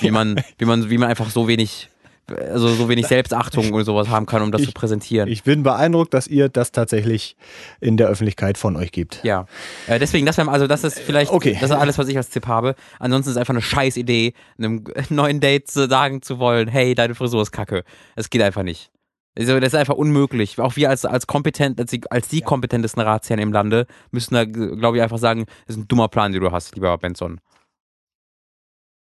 wie 0.00 0.10
man, 0.12 0.42
wie 0.58 0.66
man, 0.66 0.90
wie 0.90 0.98
man 0.98 1.08
einfach 1.08 1.30
so 1.30 1.48
wenig 1.48 1.88
also 2.30 2.68
so 2.68 2.88
wenig 2.88 3.06
Selbstachtung 3.06 3.72
und 3.72 3.84
sowas 3.84 4.08
haben 4.08 4.26
kann, 4.26 4.42
um 4.42 4.50
das 4.52 4.60
Ich- 4.62 4.68
zu 4.68 4.72
präsentieren. 4.74 5.28
Ich 5.28 5.42
bin 5.44 5.62
beeindruckt, 5.62 6.12
dass 6.14 6.26
ihr 6.26 6.48
das 6.48 6.72
tatsächlich 6.72 7.36
in 7.80 7.96
der 7.96 8.08
Öffentlichkeit 8.08 8.58
von 8.58 8.76
euch 8.76 8.90
gibt. 8.92 9.20
ja. 9.22 9.46
Äh, 9.86 9.98
deswegen, 9.98 10.26
das 10.26 10.36
wäre 10.38 10.50
also 10.50 10.66
das 10.66 10.82
ist 10.84 10.98
vielleicht 10.98 11.30
Okay. 11.32 11.52
das 11.60 11.70
ist 11.70 11.76
alles, 11.76 11.98
was 11.98 12.08
ich 12.08 12.16
als 12.16 12.30
Tipp 12.30 12.46
habe. 12.46 12.74
Ansonsten 12.98 13.30
ist 13.30 13.36
es 13.36 13.40
einfach 13.40 13.54
eine 13.54 13.62
scheiß 13.62 13.96
Idee, 13.96 14.32
einem 14.58 14.84
neuen 15.10 15.40
Date 15.40 15.68
zu 15.68 15.88
sagen 15.88 16.22
zu 16.22 16.38
wollen, 16.38 16.68
hey, 16.68 16.94
deine 16.94 17.14
Frisur 17.14 17.42
ist 17.42 17.52
kacke. 17.52 17.84
Es 18.16 18.30
geht 18.30 18.42
einfach 18.42 18.62
nicht. 18.62 18.90
Also, 19.38 19.60
das 19.60 19.74
ist 19.74 19.78
einfach 19.78 19.94
unmöglich. 19.96 20.58
Auch 20.58 20.76
wir 20.76 20.88
als, 20.88 21.04
als 21.04 21.26
kompetent, 21.26 21.78
als 21.78 21.90
die, 21.90 22.00
als 22.10 22.28
die 22.28 22.40
kompetentesten 22.40 23.02
Ratsherren 23.02 23.42
im 23.42 23.52
Lande 23.52 23.86
müssen 24.10 24.32
da, 24.32 24.44
glaube 24.46 24.96
ich, 24.96 25.02
einfach 25.02 25.18
sagen, 25.18 25.44
das 25.66 25.76
ist 25.76 25.82
ein 25.82 25.88
dummer 25.88 26.08
Plan, 26.08 26.32
den 26.32 26.40
du 26.40 26.50
hast, 26.52 26.74
lieber 26.74 26.96
Benson. 26.96 27.38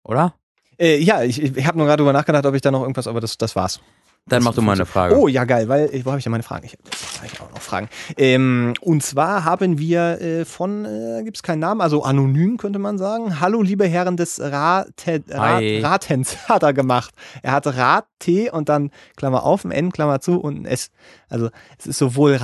Oder? 0.02 0.34
Äh, 0.78 0.98
ja, 0.98 1.22
ich, 1.22 1.42
ich 1.42 1.66
habe 1.66 1.78
nur 1.78 1.86
gerade 1.86 2.02
drüber 2.02 2.12
nachgedacht, 2.12 2.46
ob 2.46 2.54
ich 2.54 2.62
da 2.62 2.70
noch 2.70 2.82
irgendwas, 2.82 3.06
aber 3.06 3.20
das, 3.20 3.38
das 3.38 3.54
war's. 3.56 3.80
Dann 4.26 4.42
mach 4.42 4.54
du 4.54 4.62
mal 4.62 4.72
eine 4.72 4.86
Frage. 4.86 5.18
Oh, 5.18 5.28
ja, 5.28 5.44
geil, 5.44 5.68
weil, 5.68 5.90
wo 6.04 6.10
habe 6.10 6.18
ich 6.18 6.24
ja 6.24 6.30
meine 6.30 6.42
Fragen? 6.42 6.64
Ich 6.64 6.72
habe 6.72 7.50
auch 7.50 7.54
noch 7.54 7.60
Fragen. 7.60 7.90
Ähm, 8.16 8.72
und 8.80 9.02
zwar 9.02 9.44
haben 9.44 9.78
wir 9.78 10.18
äh, 10.20 10.44
von, 10.46 10.86
äh, 10.86 11.22
gibt 11.24 11.36
es 11.36 11.42
keinen 11.42 11.58
Namen, 11.58 11.82
also 11.82 12.02
anonym 12.02 12.56
könnte 12.56 12.78
man 12.78 12.96
sagen. 12.96 13.40
Hallo, 13.40 13.60
liebe 13.60 13.86
Herren 13.86 14.16
des 14.16 14.40
Rate, 14.40 15.22
Rat. 15.28 15.62
Ratens 15.82 16.38
hat 16.48 16.62
er 16.62 16.72
gemacht. 16.72 17.12
Er 17.42 17.52
hat 17.52 17.66
Rat, 17.66 18.06
T 18.18 18.50
und 18.50 18.70
dann 18.70 18.90
Klammer 19.16 19.42
auf, 19.44 19.64
ein 19.64 19.72
N, 19.72 19.92
Klammer 19.92 20.20
zu 20.20 20.40
und 20.40 20.62
ein 20.62 20.64
S. 20.64 20.90
Also 21.28 21.50
es 21.78 21.86
ist 21.86 21.98
sowohl 21.98 22.36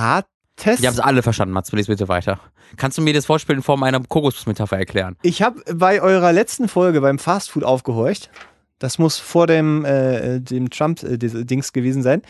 Rates. 0.65 0.81
Die 0.81 0.87
haben 0.87 0.93
es 0.93 0.99
alle 0.99 1.23
verstanden, 1.23 1.53
Mats. 1.53 1.71
Lies 1.71 1.87
bitte 1.87 2.07
weiter. 2.07 2.39
Kannst 2.77 2.97
du 2.97 3.01
mir 3.01 3.13
das 3.13 3.25
Vorspiel 3.25 3.55
in 3.55 3.61
Form 3.61 3.83
einer 3.83 4.01
Kokosmetapher 4.01 4.77
erklären? 4.77 5.17
Ich 5.21 5.41
habe 5.41 5.61
bei 5.73 6.01
eurer 6.01 6.31
letzten 6.31 6.67
Folge 6.67 7.01
beim 7.01 7.19
Fastfood 7.19 7.63
aufgehorcht. 7.63 8.29
Das 8.79 8.97
muss 8.97 9.17
vor 9.17 9.47
dem, 9.47 9.85
äh, 9.85 10.39
dem 10.39 10.69
Trump-Dings 10.69 11.73
gewesen 11.73 12.01
sein. 12.01 12.21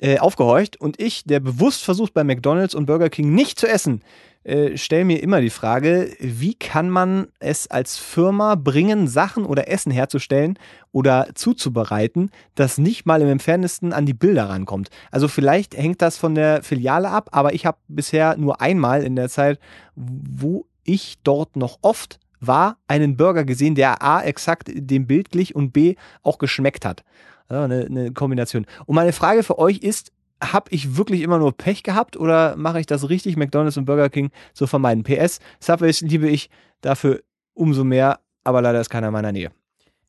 Äh, 0.00 0.18
aufgehorcht. 0.18 0.80
Und 0.80 1.00
ich, 1.00 1.24
der 1.24 1.38
bewusst 1.38 1.84
versucht, 1.84 2.12
bei 2.12 2.24
McDonalds 2.24 2.74
und 2.74 2.86
Burger 2.86 3.08
King 3.08 3.34
nicht 3.34 3.60
zu 3.60 3.68
essen, 3.68 4.02
äh, 4.44 4.76
stelle 4.76 5.04
mir 5.04 5.22
immer 5.22 5.40
die 5.40 5.50
Frage, 5.50 6.14
wie 6.18 6.54
kann 6.54 6.90
man 6.90 7.28
es 7.38 7.68
als 7.70 7.98
Firma 7.98 8.54
bringen, 8.54 9.06
Sachen 9.06 9.44
oder 9.44 9.68
Essen 9.68 9.92
herzustellen 9.92 10.58
oder 10.90 11.28
zuzubereiten, 11.34 12.30
das 12.54 12.78
nicht 12.78 13.06
mal 13.06 13.22
im 13.22 13.28
entferntesten 13.28 13.92
an 13.92 14.06
die 14.06 14.14
Bilder 14.14 14.48
rankommt. 14.48 14.90
Also 15.10 15.28
vielleicht 15.28 15.76
hängt 15.76 16.02
das 16.02 16.18
von 16.18 16.34
der 16.34 16.62
Filiale 16.62 17.08
ab, 17.08 17.28
aber 17.32 17.54
ich 17.54 17.66
habe 17.66 17.78
bisher 17.88 18.36
nur 18.36 18.60
einmal 18.60 19.02
in 19.02 19.16
der 19.16 19.28
Zeit, 19.28 19.58
wo 19.94 20.66
ich 20.84 21.18
dort 21.22 21.56
noch 21.56 21.78
oft 21.82 22.18
war, 22.40 22.78
einen 22.88 23.16
Burger 23.16 23.44
gesehen, 23.44 23.74
der 23.74 24.02
A 24.02 24.22
exakt 24.22 24.70
dem 24.74 25.06
Bild 25.06 25.30
glich 25.30 25.54
und 25.54 25.72
B 25.72 25.94
auch 26.22 26.38
geschmeckt 26.38 26.84
hat. 26.84 27.04
Eine, 27.48 27.86
eine 27.86 28.12
Kombination. 28.12 28.66
Und 28.86 28.96
meine 28.96 29.12
Frage 29.12 29.42
für 29.42 29.58
euch 29.58 29.78
ist, 29.78 30.10
habe 30.42 30.70
ich 30.70 30.96
wirklich 30.96 31.22
immer 31.22 31.38
nur 31.38 31.56
Pech 31.56 31.82
gehabt 31.82 32.16
oder 32.16 32.56
mache 32.56 32.80
ich 32.80 32.86
das 32.86 33.08
richtig, 33.08 33.36
McDonalds 33.36 33.76
und 33.76 33.84
Burger 33.84 34.10
King 34.10 34.30
zu 34.52 34.66
vermeiden? 34.66 35.04
PS, 35.04 35.38
Subways 35.60 36.00
liebe 36.00 36.28
ich 36.28 36.50
dafür 36.80 37.20
umso 37.54 37.84
mehr, 37.84 38.18
aber 38.44 38.60
leider 38.60 38.80
ist 38.80 38.90
keiner 38.90 39.08
in 39.08 39.12
meiner 39.12 39.32
Nähe. 39.32 39.50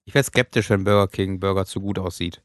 Ich 0.06 0.14
wäre 0.14 0.24
skeptisch, 0.24 0.70
wenn 0.70 0.84
Burger 0.84 1.08
King 1.08 1.40
Burger 1.40 1.66
zu 1.66 1.80
gut 1.80 2.00
aussieht. 2.00 2.42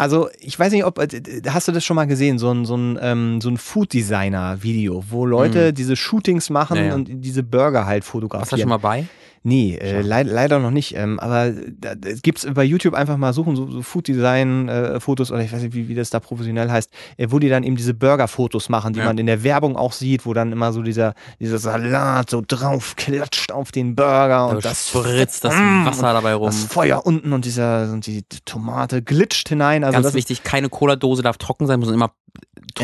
Also, 0.00 0.28
ich 0.38 0.56
weiß 0.58 0.72
nicht, 0.72 0.84
ob, 0.84 0.98
äh, 0.98 1.08
hast 1.48 1.66
du 1.66 1.72
das 1.72 1.84
schon 1.84 1.96
mal 1.96 2.06
gesehen, 2.06 2.38
so 2.38 2.52
ein, 2.52 2.64
so 2.64 2.76
ein, 2.76 2.98
ähm, 3.02 3.40
so 3.40 3.48
ein 3.48 3.56
Food-Designer-Video, 3.56 5.02
wo 5.08 5.26
Leute 5.26 5.72
diese 5.72 5.96
Shootings 5.96 6.50
machen 6.50 6.76
Ja, 6.76 6.82
ja. 6.84 6.94
und 6.94 7.08
diese 7.10 7.42
Burger 7.42 7.84
halt 7.86 8.02
Warst 8.04 8.14
du 8.14 8.18
da 8.20 8.26
fotografieren. 8.28 8.60
schon 8.60 8.68
mal 8.68 8.76
bei? 8.78 9.06
Nee, 9.48 9.76
äh, 9.76 10.02
leid, 10.02 10.26
leider 10.26 10.58
noch 10.58 10.70
nicht. 10.70 10.94
Ähm, 10.94 11.18
aber 11.18 11.50
da, 11.52 11.94
da 11.94 12.10
gibt's 12.22 12.46
bei 12.54 12.64
YouTube 12.64 12.94
einfach 12.94 13.16
mal 13.16 13.32
suchen, 13.32 13.56
so, 13.56 13.70
so 13.70 13.80
Food-Design-Fotos 13.82 15.30
oder 15.32 15.42
ich 15.42 15.52
weiß 15.52 15.62
nicht, 15.62 15.74
wie, 15.74 15.88
wie 15.88 15.94
das 15.94 16.10
da 16.10 16.20
professionell 16.20 16.70
heißt, 16.70 16.90
äh, 17.16 17.26
wo 17.30 17.38
die 17.38 17.48
dann 17.48 17.62
eben 17.62 17.76
diese 17.76 17.94
Burger-Fotos 17.94 18.68
machen, 18.68 18.92
die 18.92 19.00
Ja. 19.00 19.06
man 19.06 19.18
in 19.18 19.26
der 19.26 19.42
Werbung 19.42 19.76
auch 19.76 19.92
sieht, 19.92 20.26
wo 20.26 20.34
dann 20.34 20.52
immer 20.52 20.72
so 20.72 20.82
dieser, 20.82 21.14
dieser 21.40 21.58
Salat 21.58 22.30
so 22.30 22.42
drauf 22.46 22.94
klatscht 22.96 23.52
auf 23.52 23.72
den 23.72 23.94
Burger 23.94 24.28
Da 24.28 24.44
und 24.46 24.64
das 24.64 24.88
spritzt 24.90 25.44
das 25.44 25.54
Mm, 25.56 25.86
Wasser 25.86 26.12
dabei 26.12 26.34
rum. 26.34 26.46
das 26.46 26.64
Feuer 26.64 27.04
unten 27.06 27.32
und 27.32 27.44
dieser 27.44 27.90
und 27.92 28.06
die 28.06 28.22
Tomate 28.44 29.02
glitscht 29.02 29.48
hinein. 29.48 29.82
Also 29.84 30.00
Ganz 30.02 30.14
wichtig, 30.14 30.44
keine 30.44 30.68
Cola-Dose 30.68 31.22
darf 31.22 31.38
trocken 31.38 31.66
sein, 31.66 31.80
müssen 31.80 31.94
immer 31.94 32.12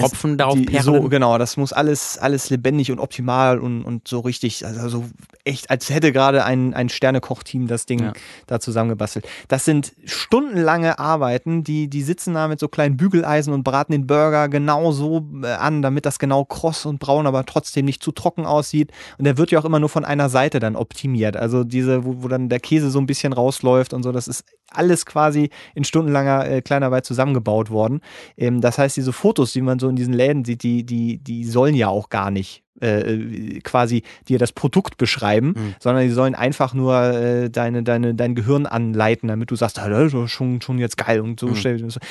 Tropfen 0.00 0.38
darauf 0.38 0.54
die, 0.54 0.64
perlen. 0.64 0.84
so, 0.84 1.08
genau, 1.08 1.38
das 1.38 1.56
muss 1.56 1.72
alles, 1.72 2.18
alles 2.18 2.50
lebendig 2.50 2.90
und 2.90 2.98
optimal 2.98 3.58
und, 3.58 3.84
und 3.84 4.08
so 4.08 4.20
richtig, 4.20 4.64
also 4.66 4.88
so 4.88 5.04
echt, 5.44 5.70
als 5.70 5.90
hätte 5.90 6.12
gerade 6.12 6.44
ein, 6.44 6.74
ein 6.74 6.88
Sternekoch-Team 6.88 7.66
das 7.66 7.86
Ding 7.86 8.00
Ja. 8.00 8.12
da 8.46 8.60
zusammengebastelt. 8.60 9.26
Das 9.48 9.64
sind 9.64 9.92
stundenlange 10.04 10.98
Arbeiten, 10.98 11.64
die, 11.64 11.88
die 11.88 12.02
sitzen 12.02 12.34
da 12.34 12.48
mit 12.48 12.60
so 12.60 12.68
kleinen 12.68 12.96
Bügeleisen 12.96 13.52
und 13.52 13.62
braten 13.62 13.92
den 13.92 14.06
Burger 14.06 14.48
genau 14.48 14.92
so 14.92 15.26
äh, 15.42 15.46
an, 15.48 15.82
damit 15.82 16.06
das 16.06 16.18
genau 16.18 16.44
kross 16.44 16.86
und 16.86 16.98
braun, 16.98 17.26
aber 17.26 17.44
trotzdem 17.44 17.84
nicht 17.84 18.02
zu 18.02 18.12
trocken 18.12 18.46
aussieht. 18.46 18.90
Und 19.18 19.24
der 19.24 19.38
wird 19.38 19.50
ja 19.50 19.58
auch 19.58 19.64
immer 19.64 19.80
nur 19.80 19.88
von 19.88 20.04
einer 20.04 20.28
Seite 20.28 20.60
dann 20.60 20.76
optimiert. 20.76 21.36
Also 21.36 21.64
diese, 21.64 22.04
wo, 22.04 22.22
wo 22.22 22.28
dann 22.28 22.48
der 22.48 22.60
Käse 22.60 22.90
so 22.90 22.98
ein 22.98 23.06
bisschen 23.06 23.32
rausläuft 23.32 23.92
und 23.92 24.02
so, 24.02 24.12
das 24.12 24.28
ist 24.28 24.44
alles 24.76 25.06
quasi 25.06 25.50
in 25.74 25.84
stundenlanger 25.84 26.48
äh, 26.50 26.62
Kleinarbeit 26.62 27.04
zusammengebaut 27.04 27.70
worden. 27.70 28.00
Ähm, 28.36 28.60
das 28.60 28.78
heißt, 28.78 28.96
diese 28.96 29.12
Fotos, 29.12 29.52
die 29.52 29.60
man 29.62 29.78
so 29.78 29.88
in 29.88 29.96
diesen 29.96 30.14
Läden 30.14 30.44
sieht, 30.44 30.62
die, 30.62 30.84
die, 30.84 31.18
die 31.18 31.44
sollen 31.44 31.74
ja 31.74 31.88
auch 31.88 32.08
gar 32.08 32.30
nicht 32.30 32.62
äh, 32.80 33.60
quasi 33.60 34.02
dir 34.28 34.38
das 34.38 34.52
Produkt 34.52 34.96
beschreiben, 34.96 35.54
Mhm. 35.56 35.74
sondern 35.78 36.02
die 36.04 36.10
sollen 36.10 36.34
einfach 36.34 36.74
nur 36.74 36.96
äh, 37.00 37.48
deine, 37.50 37.82
deine, 37.84 38.14
dein 38.14 38.34
Gehirn 38.34 38.66
anleiten, 38.66 39.28
damit 39.28 39.50
du 39.50 39.56
sagst, 39.56 39.78
das 39.78 40.12
ist 40.12 40.30
schon, 40.30 40.60
schon 40.60 40.78
jetzt 40.78 40.96
geil 40.96 41.20
und 41.20 41.38
so 41.38 41.48
Mhm. 41.48 41.64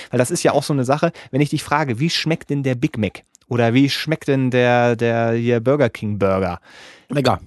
Weil 0.09 0.17
das 0.17 0.31
ist 0.31 0.41
ja 0.43 0.53
auch 0.53 0.63
so 0.63 0.73
eine 0.73 0.85
Sache, 0.85 1.11
wenn 1.31 1.41
ich 1.41 1.49
dich 1.49 1.63
frage, 1.63 1.99
wie 1.99 2.09
schmeckt 2.09 2.49
denn 2.49 2.63
der 2.63 2.75
Big 2.75 2.97
Mac? 2.97 3.21
Oder 3.49 3.73
wie 3.73 3.89
schmeckt 3.89 4.29
denn 4.29 4.51
der, 4.51 4.95
der 4.95 5.33
hier 5.33 5.59
Burger 5.59 5.89
King 5.89 6.17
Burger? 6.17 6.59
Lecker. 7.09 7.41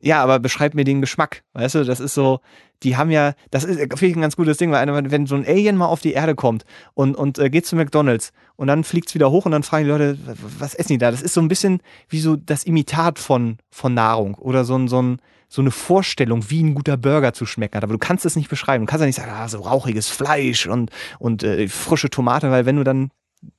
Ja, 0.00 0.22
aber 0.22 0.38
beschreib 0.38 0.74
mir 0.74 0.84
den 0.84 1.00
Geschmack. 1.00 1.42
Weißt 1.52 1.74
du, 1.74 1.84
das 1.84 2.00
ist 2.00 2.14
so, 2.14 2.40
die 2.82 2.96
haben 2.96 3.10
ja, 3.10 3.34
das 3.50 3.64
ist 3.64 3.78
finde 3.78 4.06
ich 4.06 4.16
ein 4.16 4.20
ganz 4.22 4.36
gutes 4.36 4.56
Ding, 4.56 4.70
weil 4.72 5.10
wenn 5.10 5.26
so 5.26 5.34
ein 5.34 5.46
Alien 5.46 5.76
mal 5.76 5.86
auf 5.86 6.00
die 6.00 6.12
Erde 6.12 6.34
kommt 6.34 6.64
und, 6.94 7.14
und 7.14 7.38
äh, 7.38 7.50
geht 7.50 7.66
zu 7.66 7.76
McDonalds 7.76 8.32
und 8.56 8.66
dann 8.66 8.84
fliegt's 8.84 9.14
wieder 9.14 9.30
hoch 9.30 9.46
und 9.46 9.52
dann 9.52 9.62
fragen 9.62 9.84
die 9.84 9.90
Leute, 9.90 10.18
was 10.58 10.74
essen 10.74 10.92
die 10.94 10.98
da? 10.98 11.10
Das 11.10 11.22
ist 11.22 11.34
so 11.34 11.40
ein 11.40 11.48
bisschen 11.48 11.80
wie 12.08 12.20
so 12.20 12.36
das 12.36 12.64
Imitat 12.64 13.18
von, 13.18 13.58
von 13.70 13.94
Nahrung 13.94 14.34
oder 14.34 14.64
so 14.64 14.76
ein, 14.76 14.88
so 14.88 15.00
ein, 15.00 15.18
so 15.48 15.60
eine 15.60 15.70
Vorstellung, 15.70 16.48
wie 16.50 16.62
ein 16.62 16.74
guter 16.74 16.96
Burger 16.96 17.34
zu 17.34 17.44
schmecken 17.44 17.76
hat. 17.76 17.84
Aber 17.84 17.92
du 17.92 17.98
kannst 17.98 18.24
es 18.24 18.36
nicht 18.36 18.48
beschreiben. 18.48 18.86
Du 18.86 18.90
kannst 18.90 19.02
ja 19.02 19.06
nicht 19.06 19.16
sagen, 19.16 19.32
ah, 19.34 19.48
so 19.48 19.60
rauchiges 19.60 20.08
Fleisch 20.08 20.66
und, 20.66 20.90
und 21.18 21.42
äh, 21.42 21.68
frische 21.68 22.08
Tomate, 22.08 22.50
weil 22.50 22.64
wenn 22.64 22.76
du 22.76 22.84
dann 22.84 23.10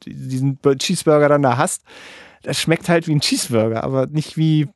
diesen 0.06 0.58
Bur- 0.58 0.78
Cheeseburger 0.78 1.30
dann 1.30 1.44
da 1.44 1.58
hast, 1.58 1.84
das 2.42 2.60
schmeckt 2.60 2.90
halt 2.90 3.08
wie 3.08 3.14
ein 3.14 3.22
Cheeseburger, 3.22 3.84
aber 3.84 4.08
nicht 4.08 4.38
wie. 4.38 4.68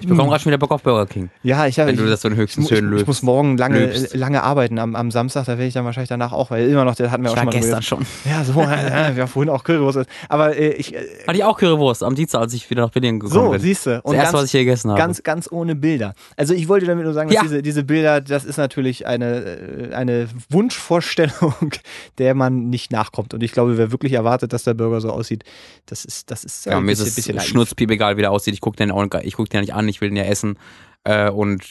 Ich 0.00 0.08
bekomme 0.08 0.28
gerade 0.28 0.42
schon 0.42 0.50
wieder 0.50 0.58
Bock 0.58 0.72
auf 0.72 0.82
Burger 0.82 1.06
King. 1.06 1.30
Ja, 1.44 1.66
ich 1.68 1.78
habe. 1.78 1.88
Wenn 1.90 1.96
du 1.96 2.06
das 2.06 2.22
so 2.22 2.28
mu- 2.28 2.34
schön 2.36 2.58
ich, 2.58 2.70
löst. 2.80 3.02
ich 3.02 3.06
muss 3.06 3.22
morgen 3.22 3.56
lange, 3.56 3.78
löbst. 3.86 4.14
lange 4.16 4.42
arbeiten 4.42 4.80
am, 4.80 4.96
am 4.96 5.12
Samstag, 5.12 5.44
da 5.46 5.52
werde 5.52 5.66
ich 5.66 5.74
dann 5.74 5.84
wahrscheinlich 5.84 6.08
danach 6.08 6.32
auch, 6.32 6.50
weil 6.50 6.68
immer 6.68 6.84
noch, 6.84 6.96
der 6.96 7.12
hatten 7.12 7.22
wir 7.22 7.30
Ich 7.30 7.32
auch 7.38 7.44
war 7.46 7.52
schon 7.52 7.60
mal 7.60 7.60
gestern 7.60 7.82
schon. 7.82 8.06
Ja, 8.28 8.42
so, 8.44 8.60
ja, 8.60 9.14
wir 9.14 9.22
haben 9.22 9.28
vorhin 9.28 9.50
auch 9.50 9.62
Currywurst. 9.62 10.00
Aber 10.28 10.56
äh, 10.56 10.70
ich, 10.72 10.94
äh, 10.94 10.98
Hatte 11.28 11.36
ich 11.38 11.44
auch 11.44 11.56
Currywurst 11.56 12.02
am 12.02 12.16
Dienstag, 12.16 12.40
als 12.40 12.52
ich 12.54 12.68
wieder 12.68 12.82
nach 12.82 12.90
Berlin 12.90 13.20
gekommen 13.20 13.44
so, 13.46 13.50
bin. 13.52 13.60
siehst 13.60 13.86
du. 13.86 13.90
das 13.90 14.02
Und 14.02 14.14
erste, 14.16 14.32
ganz, 14.32 14.34
was 14.42 14.44
ich 14.46 14.50
hier 14.50 14.60
gegessen 14.64 14.90
habe. 14.90 14.98
ganz, 14.98 15.22
ganz 15.22 15.48
ohne 15.52 15.76
Bilder. 15.76 16.14
Also 16.36 16.54
ich 16.54 16.66
wollte 16.68 16.86
damit 16.86 17.04
nur 17.04 17.14
sagen, 17.14 17.28
dass 17.28 17.36
Ja. 17.36 17.42
diese, 17.42 17.62
diese 17.62 17.84
Bilder, 17.84 18.20
das 18.20 18.44
ist 18.44 18.56
natürlich 18.56 19.06
eine, 19.06 19.90
äh, 19.90 19.94
eine 19.94 20.28
Wunschvorstellung, 20.50 21.54
der 22.18 22.34
man 22.34 22.68
nicht 22.68 22.90
nachkommt. 22.90 23.32
Und 23.34 23.42
ich 23.42 23.52
glaube, 23.52 23.78
wer 23.78 23.92
wirklich 23.92 24.12
erwartet, 24.14 24.52
dass 24.52 24.64
der 24.64 24.74
Burger 24.74 25.00
so 25.00 25.10
aussieht, 25.10 25.44
das 25.86 26.04
ist, 26.04 26.30
das 26.30 26.42
ist 26.44 26.66
ja, 26.66 26.76
ein 26.78 26.84
mir 26.84 26.92
ist 26.92 26.98
bisschen, 26.98 27.08
es 27.10 27.14
bisschen 27.14 27.36
naiv. 27.36 27.48
schnurzpiep 27.48 27.90
egal, 27.90 28.16
wie 28.16 28.22
der 28.22 28.32
aussieht. 28.32 28.54
Ich 28.54 28.60
gucke 28.60 28.76
den, 28.76 28.90
auch- 28.90 29.04
ich 29.22 29.34
guck 29.34 29.48
den 29.50 29.60
nicht 29.60 29.74
an, 29.74 29.83
ich 29.88 30.00
will 30.00 30.08
den 30.10 30.16
ja 30.16 30.24
essen. 30.24 30.58
Äh, 31.06 31.28
und 31.30 31.62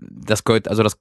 das 0.00 0.44
gehört, 0.44 0.66
also 0.66 0.82
das, 0.82 0.98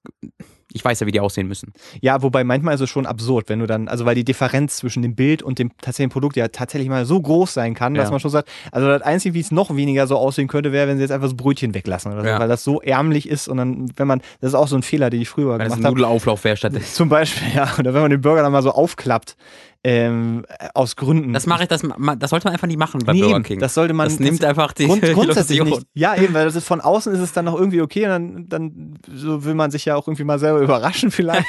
ich 0.74 0.84
weiß 0.84 1.00
ja, 1.00 1.08
wie 1.08 1.12
die 1.14 1.22
aussehen 1.22 1.48
müssen. 1.48 1.72
Ja, 2.02 2.22
wobei 2.22 2.44
manchmal 2.44 2.76
ist 2.76 2.82
es 2.82 2.90
schon 2.90 3.06
absurd, 3.06 3.48
wenn 3.48 3.60
du 3.60 3.66
dann, 3.66 3.88
also 3.88 4.04
weil 4.06 4.14
die 4.16 4.26
Differenz 4.26 4.76
zwischen 4.76 5.02
dem 5.02 5.16
Bild 5.16 5.42
und 5.42 5.58
dem 5.58 5.70
tatsächlichen 5.78 6.12
Produkt 6.12 6.36
ja 6.36 6.50
tatsächlich 6.50 6.90
mal 6.90 7.06
so 7.06 7.22
groß 7.22 7.54
sein 7.54 7.74
kann, 7.74 7.94
dass 7.94 8.08
Ja. 8.08 8.12
man 8.12 8.20
schon 8.20 8.32
sagt, 8.32 8.50
also 8.74 8.88
das 8.90 9.02
Einzige, 9.04 9.36
wie 9.36 9.40
es 9.40 9.52
noch 9.52 9.74
weniger 9.74 10.06
so 10.06 10.18
aussehen 10.18 10.50
könnte, 10.50 10.74
wäre, 10.74 10.90
wenn 10.90 10.98
sie 10.98 11.04
jetzt 11.04 11.12
einfach 11.12 11.28
das 11.28 11.38
Brötchen 11.38 11.74
weglassen 11.74 12.12
oder 12.12 12.24
so, 12.24 12.28
Ja. 12.28 12.40
weil 12.40 12.50
das 12.50 12.66
so 12.66 12.82
ärmlich 12.82 13.30
ist 13.30 13.48
und 13.48 13.56
dann, 13.56 13.90
wenn 13.96 14.08
man, 14.08 14.20
das 14.42 14.50
ist 14.50 14.56
auch 14.56 14.68
so 14.68 14.76
ein 14.76 14.84
Fehler, 14.84 15.10
den 15.10 15.22
ich 15.22 15.30
früher 15.30 15.48
Weil 15.52 15.62
ein 15.62 15.68
gemacht 15.70 15.78
habe. 15.86 15.90
Nudelauflauf 15.96 16.44
wäre 16.44 16.58
statt. 16.58 16.74
Zum 16.94 17.08
Beispiel, 17.08 17.48
ja, 17.56 17.74
oder 17.80 17.94
wenn 17.94 18.02
man 18.02 18.12
den 18.12 18.20
Burger 18.20 18.42
dann 18.42 18.52
mal 18.52 18.64
so 18.64 18.72
aufklappt, 18.72 19.38
ähm, 19.84 20.46
aus 20.76 20.96
Gründen. 20.96 21.34
Das 21.34 21.48
mache 21.48 21.64
ich, 21.64 21.70
das, 21.70 21.82
ma- 21.84 22.16
das 22.16 22.30
sollte 22.30 22.46
man 22.46 22.54
einfach 22.54 22.68
nie 22.68 22.78
machen 22.78 23.02
bei 23.06 23.14
Nee, 23.14 23.22
Burger 23.22 23.42
King. 23.42 23.60
das 23.60 23.74
sollte 23.74 23.94
man. 23.94 24.08
das 24.10 24.20
nimmt 24.20 24.44
einfach 24.46 24.74
die, 24.74 24.86
Grund, 24.86 25.02
grundsätzlich 25.14 25.64
nicht. 25.64 25.84
Ja, 25.96 26.16
eben, 26.16 26.34
weil 26.34 26.46
das 26.46 26.56
ist 26.56 26.68
von 26.68 26.82
außen 26.82 27.12
ist 27.14 27.20
es 27.20 27.34
dann 27.34 27.46
noch 27.46 27.56
irgendwie 27.56 27.82
okay 27.82 28.04
und 28.06 28.10
dann, 28.10 28.50
dann 28.50 28.94
so 29.14 29.44
will 29.44 29.56
man 29.56 29.72
sich 29.72 29.86
ja 29.86 29.96
auch 29.96 30.08
irgendwie 30.08 30.24
mal 30.24 30.38
selber 30.38 30.60
überraschen 30.60 31.10
vielleicht. 31.12 31.48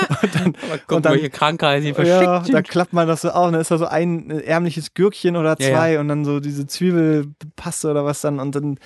und 0.22 0.34
dann, 0.34 0.56
Guck, 0.86 0.96
und 0.96 1.04
dann 1.04 1.12
welche 1.14 1.30
Krankheit 1.30 1.82
sie 1.82 1.88
ja, 1.88 1.94
verschickt 1.94 2.26
da 2.26 2.44
sind. 2.44 2.68
klappt 2.68 2.92
man 2.92 3.08
das 3.08 3.22
so 3.22 3.30
auf, 3.30 3.46
und 3.46 3.52
dann 3.52 3.60
ist 3.60 3.70
da 3.70 3.78
so 3.78 3.86
ein 3.86 4.30
äh, 4.30 4.40
ärmliches 4.40 4.94
Gürkchen 4.94 5.36
oder 5.36 5.56
Ja, 5.58 5.70
zwei 5.70 5.98
und 6.00 6.08
dann 6.08 6.24
so 6.24 6.40
diese 6.40 6.66
Zwiebelpaste 6.66 7.90
oder 7.90 8.04
was 8.04 8.20
dann 8.20 8.38
und 8.38 8.54
dann 8.54 8.78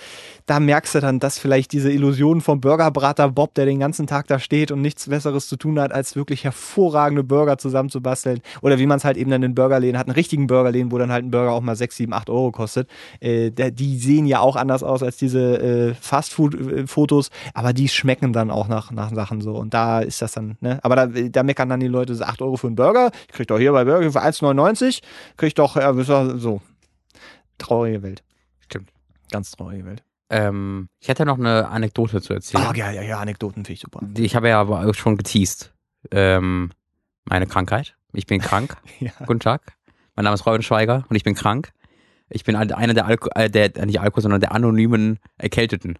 da 0.46 0.61
merkst 0.61 0.94
du 0.94 1.00
dann, 1.00 1.20
dass 1.20 1.38
vielleicht 1.38 1.72
diese 1.72 1.92
Illusion 1.92 2.40
vom 2.40 2.61
Burgerbrater 2.61 3.28
Bob, 3.30 3.54
der 3.54 3.66
den 3.66 3.80
ganzen 3.80 4.06
Tag 4.06 4.26
da 4.28 4.38
steht 4.38 4.70
und 4.70 4.80
nichts 4.80 5.09
Besseres 5.09 5.48
zu 5.48 5.56
tun 5.56 5.78
hat, 5.78 5.92
als 5.92 6.16
wirklich 6.16 6.44
hervorragende 6.44 7.22
Burger 7.22 7.59
zusammenzubasteln 7.59 8.40
oder 8.62 8.78
wie 8.78 8.86
man 8.86 8.96
es 8.98 9.04
halt 9.04 9.16
eben 9.16 9.30
dann 9.30 9.42
in 9.42 9.54
Burgerläden 9.54 9.98
hat, 9.98 10.06
einen 10.06 10.14
richtigen 10.14 10.46
Burgerläden, 10.46 10.90
wo 10.90 10.98
dann 10.98 11.12
halt 11.12 11.24
ein 11.24 11.30
Burger 11.30 11.52
auch 11.52 11.61
mal 11.61 11.76
6, 11.76 11.96
7, 11.96 12.12
8 12.12 12.30
Euro 12.30 12.50
kostet. 12.50 12.88
Äh, 13.20 13.50
die 13.50 13.98
sehen 13.98 14.26
ja 14.26 14.40
auch 14.40 14.56
anders 14.56 14.82
aus 14.82 15.02
als 15.02 15.16
diese 15.16 15.59
äh, 15.61 15.94
Fastfood-Fotos, 15.94 17.30
aber 17.54 17.72
die 17.72 17.88
schmecken 17.88 18.32
dann 18.32 18.50
auch 18.50 18.68
nach, 18.68 18.90
nach 18.90 19.14
Sachen 19.14 19.40
so 19.40 19.54
und 19.56 19.74
da 19.74 20.00
ist 20.00 20.22
das 20.22 20.32
dann, 20.32 20.56
ne? 20.61 20.78
Aber 20.82 20.96
da, 21.07 21.28
da 21.28 21.42
meckern 21.42 21.68
dann 21.68 21.80
die 21.80 21.86
Leute 21.88 22.14
so 22.14 22.24
8 22.24 22.42
Euro 22.42 22.57
für 22.57 22.66
einen 22.66 22.76
Burger, 22.76 23.11
ich 23.28 23.34
krieg 23.34 23.46
doch 23.46 23.59
hier 23.59 23.72
bei 23.72 23.84
Burger 23.84 24.11
für 24.11 24.22
1,99, 24.22 25.01
krieg 25.36 25.55
doch, 25.55 25.76
ja, 25.76 25.92
so. 26.38 26.61
Traurige 27.59 28.03
Welt. 28.03 28.22
Stimmt. 28.61 28.90
Ganz 29.30 29.51
traurige 29.51 29.84
Welt. 29.84 30.03
Ähm, 30.30 30.88
ich 31.01 31.09
hätte 31.09 31.24
noch 31.24 31.38
eine 31.38 31.68
Anekdote 31.68 32.20
zu 32.20 32.34
erzählen. 32.34 32.64
Ah, 32.66 32.72
ja, 32.74 32.90
ja, 32.90 33.03
ja, 33.03 33.18
Anekdoten 33.18 33.64
finde 33.64 33.72
ich 33.74 33.80
super. 33.80 34.01
Ich 34.16 34.36
habe 34.36 34.49
ja 34.49 34.61
aber 34.61 34.86
auch 34.86 34.94
schon 34.94 35.16
geteased. 35.16 35.72
Ähm, 36.11 36.70
meine 37.24 37.46
Krankheit. 37.46 37.96
Ich 38.12 38.26
bin 38.26 38.40
krank. 38.40 38.76
Ja. 39.01 39.11
Guten 39.26 39.40
Tag. 39.40 39.62
Mein 40.16 40.24
Name 40.24 40.34
ist 40.34 40.44
Robin 40.46 40.62
Schweiger 40.62 41.05
und 41.09 41.16
ich 41.16 41.24
bin 41.24 41.34
krank. 41.34 41.70
Ich 42.28 42.44
bin 42.44 42.57
ein- 42.57 42.72
einer 42.72 42.92
der, 42.94 43.07
Alko 43.07 43.30
äh, 43.34 43.49
der 43.49 43.86
nicht 43.86 44.01
Alko, 44.01 44.20
sondern 44.20 44.40
der 44.40 44.53
anonymen 44.53 45.18
Erkälteten. 45.38 45.99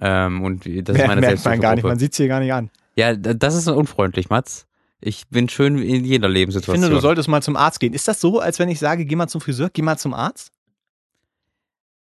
Ähm, 0.00 0.42
und 0.42 0.64
das 0.66 0.96
ist 0.96 1.06
meine 1.06 1.20
merkt 1.20 1.44
man 1.44 1.60
gar 1.60 1.74
nicht, 1.74 1.84
man 1.84 1.98
sieht 1.98 2.12
es 2.12 2.16
hier 2.18 2.28
gar 2.28 2.40
nicht 2.40 2.52
an. 2.52 2.70
Ja, 2.98 3.14
das 3.14 3.54
ist 3.54 3.68
unfreundlich, 3.68 4.28
Mats. 4.28 4.66
Ich 5.00 5.28
bin 5.28 5.48
schön 5.48 5.78
in 5.78 6.04
jeder 6.04 6.26
Ich 6.26 6.34
Lebenssituation. 6.34 6.82
finde, 6.82 6.92
du 6.96 7.00
solltest 7.00 7.28
mal 7.28 7.40
zum 7.40 7.54
Arzt 7.54 7.78
gehen. 7.78 7.92
Ist 7.92 8.08
das 8.08 8.20
so, 8.20 8.40
als 8.40 8.58
wenn 8.58 8.68
ich 8.68 8.80
sage, 8.80 9.04
geh 9.04 9.14
mal 9.14 9.28
zum 9.28 9.40
Friseur, 9.40 9.70
geh 9.72 9.82
mal 9.82 9.96
zum 9.96 10.14
Arzt? 10.14 10.50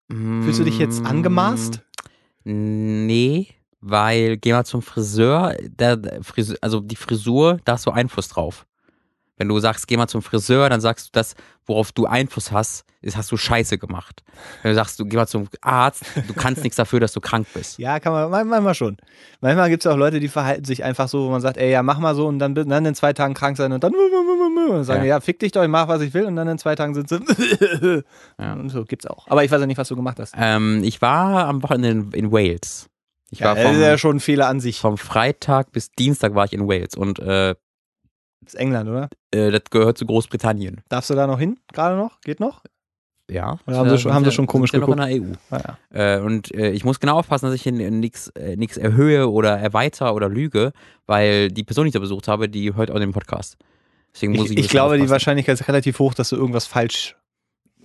Fühlst 0.09 0.59
du 0.59 0.63
dich 0.63 0.79
jetzt 0.79 1.05
angemaßt? 1.05 1.83
Nee, 2.45 3.49
weil 3.79 4.37
geh 4.37 4.53
mal 4.53 4.65
zum 4.65 4.81
Friseur, 4.81 5.55
der, 5.61 5.97
der 5.97 6.23
Friseur, 6.23 6.57
also 6.61 6.79
die 6.79 6.95
Frisur, 6.95 7.59
da 7.65 7.73
hast 7.73 7.85
du 7.85 7.91
Einfluss 7.91 8.29
drauf. 8.29 8.65
Wenn 9.37 9.47
du 9.47 9.59
sagst, 9.59 9.87
geh 9.87 9.97
mal 9.97 10.07
zum 10.07 10.21
Friseur, 10.21 10.69
dann 10.69 10.81
sagst 10.81 11.07
du 11.07 11.09
das, 11.13 11.35
worauf 11.65 11.91
du 11.91 12.05
Einfluss 12.07 12.51
hast, 12.51 12.83
ist, 13.01 13.15
hast 13.15 13.31
du 13.31 13.37
Scheiße 13.37 13.77
gemacht. 13.77 14.23
Wenn 14.63 14.71
du 14.71 14.75
sagst, 14.75 14.99
du 14.99 15.05
geh 15.05 15.15
mal 15.15 15.27
zum 15.27 15.47
Arzt, 15.61 16.03
du 16.27 16.33
kannst 16.33 16.63
nichts 16.63 16.75
dafür, 16.77 16.99
dass 16.99 17.13
du 17.13 17.19
krank 17.21 17.45
bist. 17.53 17.77
Ja, 17.77 17.99
kann 17.99 18.13
man, 18.13 18.29
man- 18.31 18.47
manchmal 18.47 18.73
schon. 18.73 18.97
Manchmal 19.39 19.69
gibt 19.69 19.85
es 19.85 19.91
auch 19.91 19.95
Leute, 19.97 20.19
die 20.19 20.27
verhalten 20.27 20.65
sich 20.65 20.83
einfach 20.83 21.07
so, 21.07 21.25
wo 21.27 21.29
man 21.29 21.41
sagt, 21.41 21.57
ey, 21.57 21.71
ja, 21.71 21.83
mach 21.83 21.99
mal 21.99 22.15
so 22.15 22.27
und 22.27 22.39
dann, 22.39 22.55
dann 22.55 22.85
in 22.85 22.95
zwei 22.95 23.13
Tagen 23.13 23.33
krank 23.35 23.57
sein 23.57 23.71
und 23.71 23.83
dann 23.83 23.93
und 23.93 24.83
sagen, 24.83 25.01
ja. 25.03 25.07
Ja. 25.15 25.19
fick 25.21 25.39
dich 25.39 25.51
doch, 25.51 25.61
ich 25.63 25.69
mach, 25.69 25.87
was 25.87 26.01
ich 26.01 26.13
will 26.13 26.25
und 26.25 26.35
dann 26.35 26.47
in 26.47 26.57
zwei 26.57 26.75
Tagen 26.75 26.93
sind 26.95 27.07
sie 27.09 27.19
Ja. 28.39 28.53
und 28.53 28.69
so 28.69 28.83
gibt's 28.85 29.05
auch. 29.05 29.27
Aber 29.27 29.43
ich 29.43 29.51
weiß 29.51 29.59
ja 29.61 29.67
nicht, 29.67 29.77
was 29.77 29.87
du 29.87 29.95
gemacht 29.95 30.19
hast. 30.19 30.33
Ähm, 30.37 30.81
ich 30.83 31.01
war 31.01 31.47
am 31.47 31.61
Wochenende 31.63 31.89
in, 32.17 32.25
in 32.25 32.31
Wales. 32.31 32.89
Ich 33.29 33.39
Ja, 33.39 33.47
war 33.49 33.55
das 33.55 33.63
vom, 33.65 33.73
ist 33.75 33.81
ja 33.81 33.97
schon 33.97 34.15
ein 34.17 34.19
Fehler 34.19 34.47
an 34.47 34.59
sich. 34.59 34.79
vom 34.79 34.97
Freitag 34.97 35.71
bis 35.71 35.91
Dienstag 35.91 36.33
war 36.33 36.45
ich 36.45 36.53
in 36.53 36.67
Wales 36.67 36.95
und 36.95 37.19
äh, 37.19 37.55
Das 38.47 38.53
ist 38.53 38.59
England, 38.61 38.89
oder? 38.89 39.09
äh, 39.33 39.51
das 39.51 39.63
gehört 39.69 39.97
zu 39.97 40.05
Großbritannien. 40.05 40.81
Darfst 40.87 41.09
du 41.09 41.15
da 41.15 41.27
noch 41.27 41.37
hin? 41.37 41.59
Gerade 41.73 41.97
noch? 41.97 42.21
Geht 42.21 42.39
noch? 42.39 42.63
Ja. 43.29 43.59
Oder 43.67 43.75
haben 43.77 43.89
sie 43.89 43.97
schon- 43.97 44.13
haben 44.13 44.23
sie 44.23 44.31
schon 44.31 44.47
komisch 44.47 44.71
ja 44.71 44.79
noch 44.79 44.87
in 44.87 44.97
der 44.97 45.07
EU. 45.21 45.33
Ah, 45.51 45.77
ja. 45.93 46.15
Äh, 46.15 46.21
und 46.21 46.53
äh, 46.55 46.69
ich 46.71 46.85
muss 46.85 47.01
genau 47.01 47.19
aufpassen, 47.19 47.47
dass 47.47 47.55
ich 47.55 47.65
nichts 47.65 48.29
äh, 48.29 48.55
nix 48.55 48.77
erhöhe 48.77 49.29
oder 49.29 49.57
erweitere 49.59 50.13
oder 50.13 50.29
lüge, 50.29 50.71
weil 51.07 51.49
die 51.49 51.65
Person, 51.65 51.83
die 51.83 51.89
ich 51.89 51.93
da 51.93 51.99
besucht 51.99 52.29
habe, 52.29 52.47
die 52.47 52.73
hört 52.73 52.89
auch 52.89 52.99
den 52.99 53.11
Podcast. 53.11 53.57
Deswegen 54.13 54.31
muss 54.33 54.49
ich, 54.49 54.57
Ich, 54.57 54.65
ich 54.65 54.69
glaube, 54.71 54.95
die 54.95 55.01
aufpassen. 55.01 55.11
Wahrscheinlichkeit 55.11 55.59
ist 55.59 55.67
relativ 55.67 55.99
hoch, 55.99 56.13
dass 56.13 56.29
du 56.29 56.37
irgendwas 56.37 56.67
falsch 56.67 57.17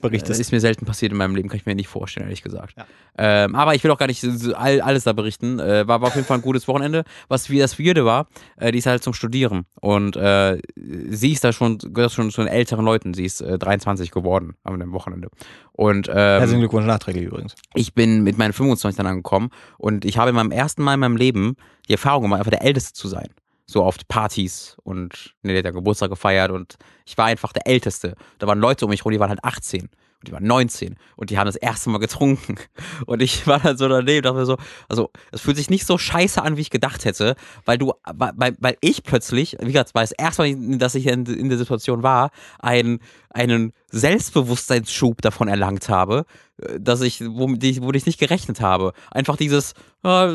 Das 0.03 0.11
berichtest. 0.11 0.41
ist 0.41 0.53
mir 0.53 0.61
selten 0.61 0.85
passiert 0.85 1.13
in 1.13 1.19
meinem 1.19 1.35
Leben, 1.35 1.49
kann 1.49 1.59
ich 1.59 1.67
mir 1.67 1.75
nicht 1.75 1.89
vorstellen, 1.89 2.27
ehrlich 2.27 2.43
gesagt. 2.43 2.75
Ja. 2.77 2.87
Ähm, 3.17 3.55
aber 3.55 3.75
ich 3.75 3.85
will 3.85 3.91
auch 3.91 3.99
gar 3.99 4.07
nicht 4.07 4.25
all, 4.55 4.81
alles 4.81 5.05
da 5.05 5.13
berichten. 5.13 5.59
Äh, 5.59 5.87
war, 5.87 6.01
war 6.01 6.09
auf 6.09 6.15
jeden 6.15 6.27
Fall 6.27 6.39
ein 6.39 6.43
gutes 6.43 6.69
Wochenende. 6.69 7.05
Was 7.29 7.51
wie 7.51 7.59
das 7.59 7.79
Weirde 7.79 8.05
war, 8.05 8.27
äh, 8.57 8.73
die 8.73 8.79
ist 8.79 8.87
halt 8.87 9.03
zum 9.03 9.15
Studieren. 9.15 9.67
Und 9.81 10.17
äh, 10.17 10.59
sie 10.77 11.33
ist 11.33 11.45
da 11.45 11.53
schon, 11.53 11.79
gehört 11.79 12.13
schon 12.13 12.31
zu 12.31 12.43
den 12.43 12.49
älteren 12.49 12.85
Leuten. 12.85 13.15
Sie 13.15 13.25
ist 13.25 13.41
äh, 13.41 13.59
23 13.59 14.11
geworden 14.11 14.57
am 14.65 14.93
Wochenende. 14.93 15.29
Und 15.73 16.09
ähm, 16.09 16.15
Herzlichen 16.15 16.61
Glückwunsch 16.61 16.87
nachträglich 16.87 17.25
übrigens. 17.25 17.55
ich 17.75 17.95
bin 17.95 18.23
mit 18.23 18.39
meinen 18.39 18.53
25 18.53 18.97
dann 18.97 19.07
angekommen 19.07 19.51
und 19.79 20.05
ich 20.05 20.19
habe 20.19 20.31
in 20.31 20.37
meinem 20.37 20.51
ersten 20.51 20.83
Mal 20.83 20.95
in 20.95 21.01
meinem 21.01 21.17
Leben 21.17 21.57
die 21.89 21.93
Erfahrung 21.93 22.25
gemacht, 22.25 22.41
einfach 22.41 22.51
der 22.51 22.63
Älteste 22.63 22.93
zu 22.93 23.09
sein. 23.09 23.29
So 23.73 23.83
auf 23.83 23.97
Partys 24.07 24.77
und 24.83 25.35
ne, 25.43 25.55
der 25.55 25.71
hat 25.71 25.75
Geburtstag 25.75 26.11
gefeiert 26.11 26.51
und 26.51 26.77
ich 27.07 27.17
war 27.17 27.27
einfach 27.27 27.53
der 27.53 27.67
Älteste. 27.67 28.15
Da 28.39 28.47
waren 28.47 28.59
Leute 28.59 28.85
um 28.85 28.91
mich 28.91 29.05
rum, 29.05 29.13
die 29.13 29.21
waren 29.21 29.31
halt 29.31 29.43
18 29.43 29.89
und 30.23 30.29
die 30.29 30.33
waren 30.33 30.47
19 30.47 30.97
und 31.17 31.31
die 31.31 31.39
haben 31.39 31.47
das 31.47 31.57
erste 31.57 31.91
Mal 31.91 31.99
getrunken. 31.99 32.55
Und 33.07 33.21
ich 33.23 33.47
war 33.49 33.59
dann 33.59 33.77
so 33.77 33.89
daneben 33.89 34.23
dachte 34.23 34.39
mir 34.39 34.47
so, 34.47 34.57
also 34.89 35.11
es 35.33 35.41
fühlt 35.41 35.57
sich 35.57 35.69
nicht 35.69 35.85
so 35.85 35.99
scheiße 35.99 36.41
an, 36.41 36.57
wie 36.57 36.61
ich 36.61 36.71
gedacht 36.71 37.05
hätte, 37.05 37.35
weil 37.65 37.77
du, 37.77 37.93
weil, 38.15 38.57
weil 38.61 38.77
ich 38.81 39.03
plötzlich, 39.03 39.57
wie 39.59 39.73
gesagt, 39.73 39.97
war 39.97 40.03
das 40.03 40.13
erste 40.13 40.43
Mal, 40.43 40.79
dass 40.79 40.95
ich 40.95 41.07
in, 41.07 41.27
in 41.27 41.49
der 41.49 41.59
Situation 41.59 42.05
war, 42.05 42.31
einen, 42.61 43.01
einen 43.31 43.73
Selbstbewusstseinsschub 43.93 45.21
davon 45.23 45.49
erlangt 45.49 45.89
habe, 45.89 46.25
äh, 46.57 46.81
dass 46.81 47.03
ich, 47.03 47.21
womit 47.21 47.63
ich, 47.63 47.81
womit 47.81 47.97
ich 47.97 48.07
nicht 48.07 48.19
gerechnet 48.19 48.61
habe. 48.61 48.93
Einfach 49.11 49.37
dieses, 49.37 49.75
ah, 50.03 50.33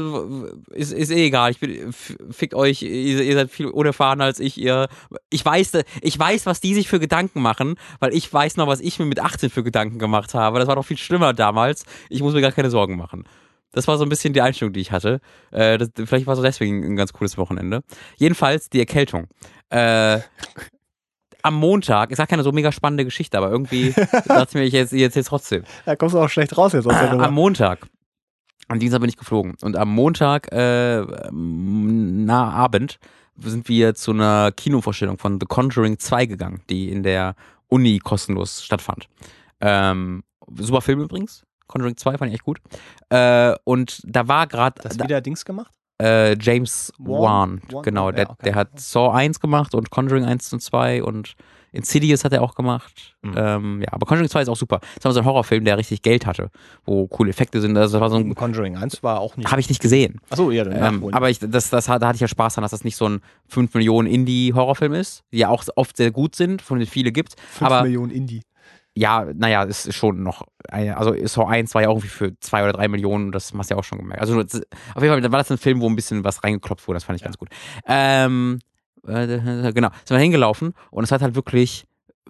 ist, 0.70 0.94
ist 0.94 1.12
eh 1.12 1.26
egal, 1.26 1.52
ich 1.52 1.60
bin, 1.60 1.92
fickt 1.92 2.54
euch, 2.54 2.84
ihr, 2.84 3.24
ihr 3.24 3.34
seid 3.34 3.52
viel 3.52 3.68
unerfahrener 3.68 4.26
als 4.26 4.40
ich, 4.40 4.58
ihr, 4.58 4.88
ich 5.30 5.44
weiß, 5.44 5.72
ich 6.02 6.18
weiß, 6.18 6.46
was 6.46 6.62
die 6.62 6.76
sich 6.76 6.88
für 6.88 7.00
Gedanken 7.00 7.42
machen, 7.42 7.76
weil 8.00 8.14
ich 8.14 8.32
weiß 8.32 8.58
noch, 8.58 8.68
was 8.68 8.80
ich 8.80 9.00
mir 9.00 9.06
mit 9.06 9.20
18 9.20 9.50
für 9.50 9.64
Gedanken 9.64 10.00
gemacht 10.00 10.34
habe. 10.34 10.60
Das 10.60 10.68
war 10.68 10.76
doch 10.76 10.86
viel 10.86 10.98
schlimmer 10.98 11.34
damals. 11.34 11.84
Ich 12.10 12.22
muss 12.22 12.34
mir 12.34 12.42
gar 12.42 12.52
keine 12.52 12.70
Sorgen 12.70 12.96
machen. 12.96 13.26
Das 13.72 13.88
war 13.88 13.98
so 13.98 14.04
ein 14.06 14.10
bisschen 14.10 14.34
die 14.34 14.42
Einstellung, 14.42 14.74
die 14.74 14.80
ich 14.80 14.92
hatte. 14.92 15.20
Äh, 15.52 15.78
das, 15.78 15.90
vielleicht 16.06 16.28
war 16.28 16.36
so 16.36 16.42
deswegen 16.42 16.84
ein 16.84 16.96
ganz 16.96 17.14
cooles 17.14 17.38
Wochenende. 17.38 17.84
Jedenfalls 18.18 18.70
die 18.70 18.80
Erkältung. 18.80 19.28
Äh, 19.70 20.20
am 21.48 21.56
Montag, 21.56 22.12
ist 22.12 22.18
gar 22.18 22.28
keine 22.28 22.44
so 22.44 22.52
mega 22.52 22.72
spannende 22.72 23.06
Geschichte, 23.06 23.38
aber 23.38 23.50
irgendwie 23.50 23.92
dachte 24.26 24.48
ich 24.62 24.74
mir, 24.74 24.82
ich 24.82 24.92
jetzt 25.16 25.28
trotzdem. 25.28 25.64
Da 25.86 25.96
kommst 25.96 26.16
du 26.16 26.20
auch 26.20 26.30
schlecht 26.30 26.58
raus 26.58 26.74
jetzt 26.74 26.86
aus 26.86 26.94
der 26.94 27.12
Am 27.12 27.18
Nummer. 27.18 27.32
Montag. 27.32 27.88
Am 28.68 28.80
Dienstag 28.80 29.00
bin 29.00 29.10
ich 29.10 29.18
geflogen. 29.18 29.56
Und 29.62 29.78
am 29.78 29.90
Montag, 29.90 30.52
äh, 30.52 31.02
na 31.32 32.50
Abend, 32.52 33.00
sind 33.40 33.70
wir 33.70 33.96
zu 33.96 34.12
einer 34.12 34.52
Kinovorstellung 34.52 35.18
von 35.18 35.40
The 35.40 35.46
Conjuring 35.46 36.00
2 36.00 36.26
gegangen, 36.26 36.62
die 36.70 36.92
in 36.92 37.04
der 37.04 37.36
Uni 37.68 38.00
kostenlos 38.00 38.64
stattfand. 38.64 39.08
Ähm, 39.62 40.24
super 40.56 40.82
Film 40.82 41.02
übrigens. 41.02 41.44
Conjuring 41.68 41.98
2 41.98 42.18
fand 42.18 42.30
ich 42.30 42.36
echt 42.36 42.44
gut. 42.44 42.60
Äh, 43.10 43.54
und 43.64 44.02
da 44.06 44.28
war 44.28 44.48
gerade 44.48 44.82
Das 44.82 45.00
wieder 45.00 45.22
Dings 45.22 45.46
gemacht? 45.46 45.77
Äh, 46.02 46.38
James 46.40 46.92
Wan? 47.00 47.62
Wan, 47.72 47.82
genau, 47.84 48.08
Ja, 48.10 48.16
der, 48.16 48.30
okay. 48.30 48.38
der 48.46 48.56
hat 48.56 48.80
Saw 48.80 49.12
1 49.14 49.40
gemacht 49.40 49.74
und 49.76 49.90
Conjuring 49.90 50.26
1 50.26 50.54
und 50.54 50.62
2 50.62 51.04
und 51.04 51.36
Insidious 51.74 52.24
hat 52.24 52.34
er 52.34 52.42
auch 52.42 52.56
gemacht. 52.56 53.16
Mhm. 53.22 53.34
Ähm, 53.36 53.82
ja, 53.82 53.90
aber 53.92 54.06
Conjuring 54.06 54.30
2 54.30 54.44
ist 54.44 54.50
auch 54.50 54.56
super. 54.56 54.80
Das 54.96 55.06
war 55.06 55.12
so 55.12 55.20
ein 55.20 55.26
Horrorfilm, 55.26 55.66
der 55.66 55.78
richtig 55.78 56.02
Geld 56.02 56.26
hatte, 56.26 56.50
wo 56.86 57.08
coole 57.08 57.30
Effekte 57.30 57.62
sind. 57.62 57.78
Also 57.78 57.94
das 57.94 58.02
war 58.02 58.10
so 58.10 58.18
ein, 58.18 58.34
Conjuring 58.36 58.78
1 58.78 59.04
war 59.04 59.20
auch 59.20 59.36
nicht. 59.38 59.52
habe 59.52 59.60
ich 59.60 59.70
nicht 59.70 59.82
gesehen. 59.82 60.20
Achso, 60.30 60.50
ja, 60.50 60.64
dann 60.64 61.02
Ähm, 61.04 61.10
aber 61.14 61.30
ich, 61.30 61.40
das, 61.40 61.70
das, 61.70 61.86
da 61.86 61.94
hatte 61.94 62.16
ich 62.16 62.22
ja 62.22 62.28
Spaß 62.28 62.56
dran, 62.56 62.62
dass 62.64 62.72
das 62.72 62.84
nicht 62.84 62.96
so 62.96 63.08
ein 63.08 63.22
5 63.50 63.74
Millionen 63.74 64.08
Indie-Horrorfilm 64.08 64.94
ist, 64.94 65.24
die 65.32 65.40
ja 65.40 65.50
auch 65.50 65.64
oft 65.76 65.98
sehr 65.98 66.12
gut 66.12 66.36
sind, 66.36 66.62
von 66.62 66.78
denen 66.78 66.88
es 66.88 66.94
viele 66.94 67.12
gibt. 67.12 67.36
5 67.52 67.62
aber 67.70 67.84
Millionen 67.84 68.12
Indie. 68.12 68.42
Ja, 68.98 69.26
naja, 69.36 69.64
es 69.66 69.86
ist 69.86 69.96
schon 69.96 70.24
noch, 70.24 70.44
eine- 70.70 70.98
also 70.98 71.14
Saw 71.26 71.46
1 71.48 71.74
war 71.76 71.82
ja 71.84 71.90
auch 71.90 71.94
irgendwie 71.94 72.08
für 72.10 72.40
2 72.40 72.64
oder 72.64 72.74
3 72.74 72.88
Millionen, 72.88 73.32
das 73.32 73.54
hast 73.58 73.70
du 73.70 73.76
ja 73.76 73.80
auch 73.80 73.84
schon 73.84 74.00
gemerkt. 74.00 74.22
Also 74.22 74.40
auf 74.40 74.52
jeden 75.04 75.14
Fall 75.14 75.32
war 75.32 75.40
das 75.40 75.52
ein 75.52 75.58
Film, 75.58 75.82
wo 75.82 75.88
ein 75.90 75.96
bisschen 75.96 76.24
was 76.24 76.44
reingeklopft 76.44 76.88
wurde, 76.88 76.98
das 76.98 77.04
fand 77.04 77.16
ich 77.18 77.22
Ja. 77.22 77.28
ganz 77.28 77.38
gut. 77.38 77.50
Ähm, 77.88 78.60
äh, 79.08 79.72
genau, 79.74 79.90
sind 80.06 80.18
wir 80.18 80.20
hingelaufen 80.20 80.74
und 80.92 81.04
es 81.04 81.12
hat 81.12 81.22
halt 81.22 81.36
wirklich 81.36 81.86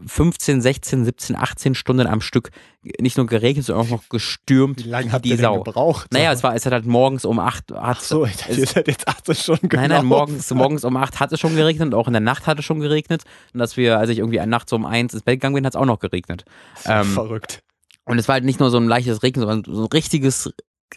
15, 0.06 0.62
16, 0.62 1.06
17, 1.06 1.36
18 1.36 1.76
Stunden 1.76 2.08
am 2.08 2.22
Stück 2.22 2.52
nicht 3.00 3.18
nur 3.18 3.26
geregnet, 3.26 3.66
sondern 3.66 3.86
auch 3.86 3.90
noch 3.92 4.10
gestürmt 4.10 4.86
Wie 4.86 4.90
lange 4.90 5.12
habt 5.12 5.26
die 5.26 5.36
Sau. 5.36 5.62
gebraucht? 5.64 6.12
Naja, 6.14 6.32
es 6.32 6.44
war, 6.44 6.56
es 6.56 6.66
hat 6.66 6.74
halt 6.74 6.86
morgens 6.86 7.26
um 7.26 7.40
8 7.40 7.72
hat 7.72 7.78
Ach 7.80 8.00
so, 8.02 8.26
ich 8.26 8.38
dachte, 8.38 8.62
es- 8.62 8.72
seid 8.72 8.88
jetzt 8.88 9.08
18 9.08 9.36
Stunden 9.36 9.68
Nein, 9.72 9.90
nein, 9.90 9.90
gelaufen. 9.90 10.08
morgens, 10.08 10.54
morgens 10.54 10.84
um 10.86 10.96
8 10.96 11.20
hat 11.20 11.32
es 11.34 11.40
schon 11.40 11.56
geregnet 11.56 11.88
und 11.88 11.94
auch 11.96 12.08
in 12.08 12.14
der 12.14 12.22
Nacht 12.22 12.48
hat 12.48 12.60
es 12.60 12.66
schon 12.66 12.80
geregnet. 12.80 13.24
Und 13.54 13.60
dass 13.60 13.76
wir, 13.78 13.98
als 14.00 14.10
ich 14.10 14.20
irgendwie 14.20 14.40
nachts 14.46 14.72
um 14.74 14.86
1 14.86 15.14
ins 15.14 15.24
Bett 15.24 15.36
gegangen 15.36 15.56
bin, 15.56 15.66
hat 15.66 15.74
es 15.74 15.80
auch 15.80 15.86
noch 15.86 16.00
geregnet. 16.00 16.46
Ähm, 16.86 17.06
Verrückt. 17.06 17.62
und 18.06 18.18
es 18.20 18.28
war 18.28 18.34
halt 18.34 18.46
nicht 18.46 18.60
nur 18.60 18.70
so 18.70 18.78
ein 18.78 18.88
leichtes 18.88 19.24
Regen, 19.24 19.40
sondern 19.42 19.64
so 19.66 19.84
ein 19.84 19.88
richtiges, 19.92 20.50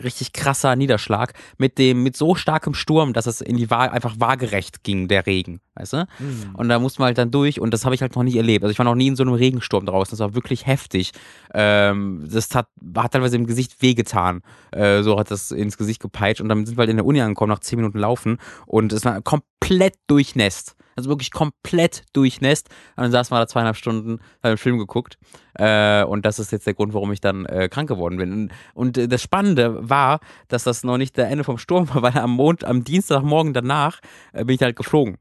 richtig 0.03 0.33
krasser 0.33 0.77
Niederschlag 0.77 1.35
mit 1.59 1.79
dem, 1.79 2.03
mit 2.03 2.17
so 2.17 2.35
starkem 2.35 2.75
Sturm, 2.75 3.13
dass 3.13 3.27
es 3.27 3.41
in 3.41 3.57
die 3.57 3.71
Waage, 3.71 3.93
einfach 3.93 4.15
waagerecht 4.19 4.83
ging, 4.85 5.09
der 5.09 5.27
Regen, 5.27 5.61
weißt 5.75 5.93
du? 5.95 6.07
Und 6.55 6.69
da 6.69 6.79
mussten 6.79 7.01
wir 7.01 7.07
halt 7.07 7.19
dann 7.19 7.31
durch 7.31 7.61
und 7.61 7.73
das 7.73 7.85
habe 7.85 7.95
ich 7.95 8.03
halt 8.03 8.15
noch 8.15 8.23
nie 8.23 8.37
erlebt. 8.37 8.65
Also 8.65 8.73
ich 8.73 8.79
war 8.79 8.85
noch 8.85 8.95
nie 8.95 9.09
in 9.09 9.17
so 9.17 9.23
einem 9.23 9.35
Regensturm 9.35 9.87
draußen. 9.87 10.13
Das 10.13 10.21
war 10.21 10.35
wirklich 10.35 10.67
heftig. 10.67 11.13
Ähm, 11.55 12.27
das 12.31 12.55
hat, 12.55 12.69
hat 12.97 13.13
teilweise 13.13 13.37
im 13.37 13.47
Gesicht 13.47 13.83
wehgetan. 13.83 14.43
Äh, 14.73 15.03
so 15.03 15.19
hat 15.19 15.31
das 15.31 15.51
ins 15.51 15.77
Gesicht 15.77 16.01
gepeitscht 16.01 16.41
und 16.41 16.49
dann 16.49 16.67
sind 16.67 16.77
wir 16.77 16.83
halt 16.83 16.91
in 16.91 16.97
der 16.97 17.07
Uni 17.07 17.21
angekommen 17.21 17.51
nach 17.51 17.61
10 17.61 17.79
Minuten 17.79 17.99
Laufen 17.99 18.39
und 18.67 18.93
es 18.93 19.05
war 19.05 19.21
komplett 19.23 19.95
durchnässt. 20.07 20.77
Also 21.01 21.11
wirklich 21.11 21.31
komplett 21.31 22.05
durchnässt. 22.13 22.69
Und 22.97 23.05
dann 23.05 23.13
saßen 23.13 23.35
wir 23.35 23.41
da 23.41 23.47
zweieinhalb 23.47 23.77
Stunden, 23.77 24.13
haben 24.13 24.21
einen 24.43 24.59
Film 24.59 24.79
geguckt. 24.79 25.19
Äh, 25.55 26.05
und 26.05 26.27
das 26.27 26.39
ist 26.39 26.53
jetzt 26.53 26.67
der 26.67 26.75
Grund, 26.75 26.93
warum 26.95 27.11
ich 27.13 27.21
dann 27.21 27.47
äh, 27.47 27.69
krank 27.69 27.89
geworden 27.89 28.19
bin. 28.19 28.33
Und, 28.33 28.53
und 28.75 28.99
äh, 28.99 29.09
das 29.09 29.23
Spannende 29.23 29.89
war, 29.89 30.21
dass 30.49 30.65
das 30.65 30.85
noch 30.85 30.99
nicht 30.99 31.17
der 31.17 31.29
Ende 31.29 31.45
vom 31.45 31.59
Sturm 31.59 31.89
war, 31.95 32.03
weil 32.03 32.19
am 32.19 32.33
Mond, 32.33 32.65
am 32.65 32.85
Dienstagmorgen 32.85 33.55
danach 33.55 34.01
äh, 34.33 34.45
bin 34.45 34.57
ich 34.57 34.63
halt 34.63 34.77
geflogen. 34.77 35.17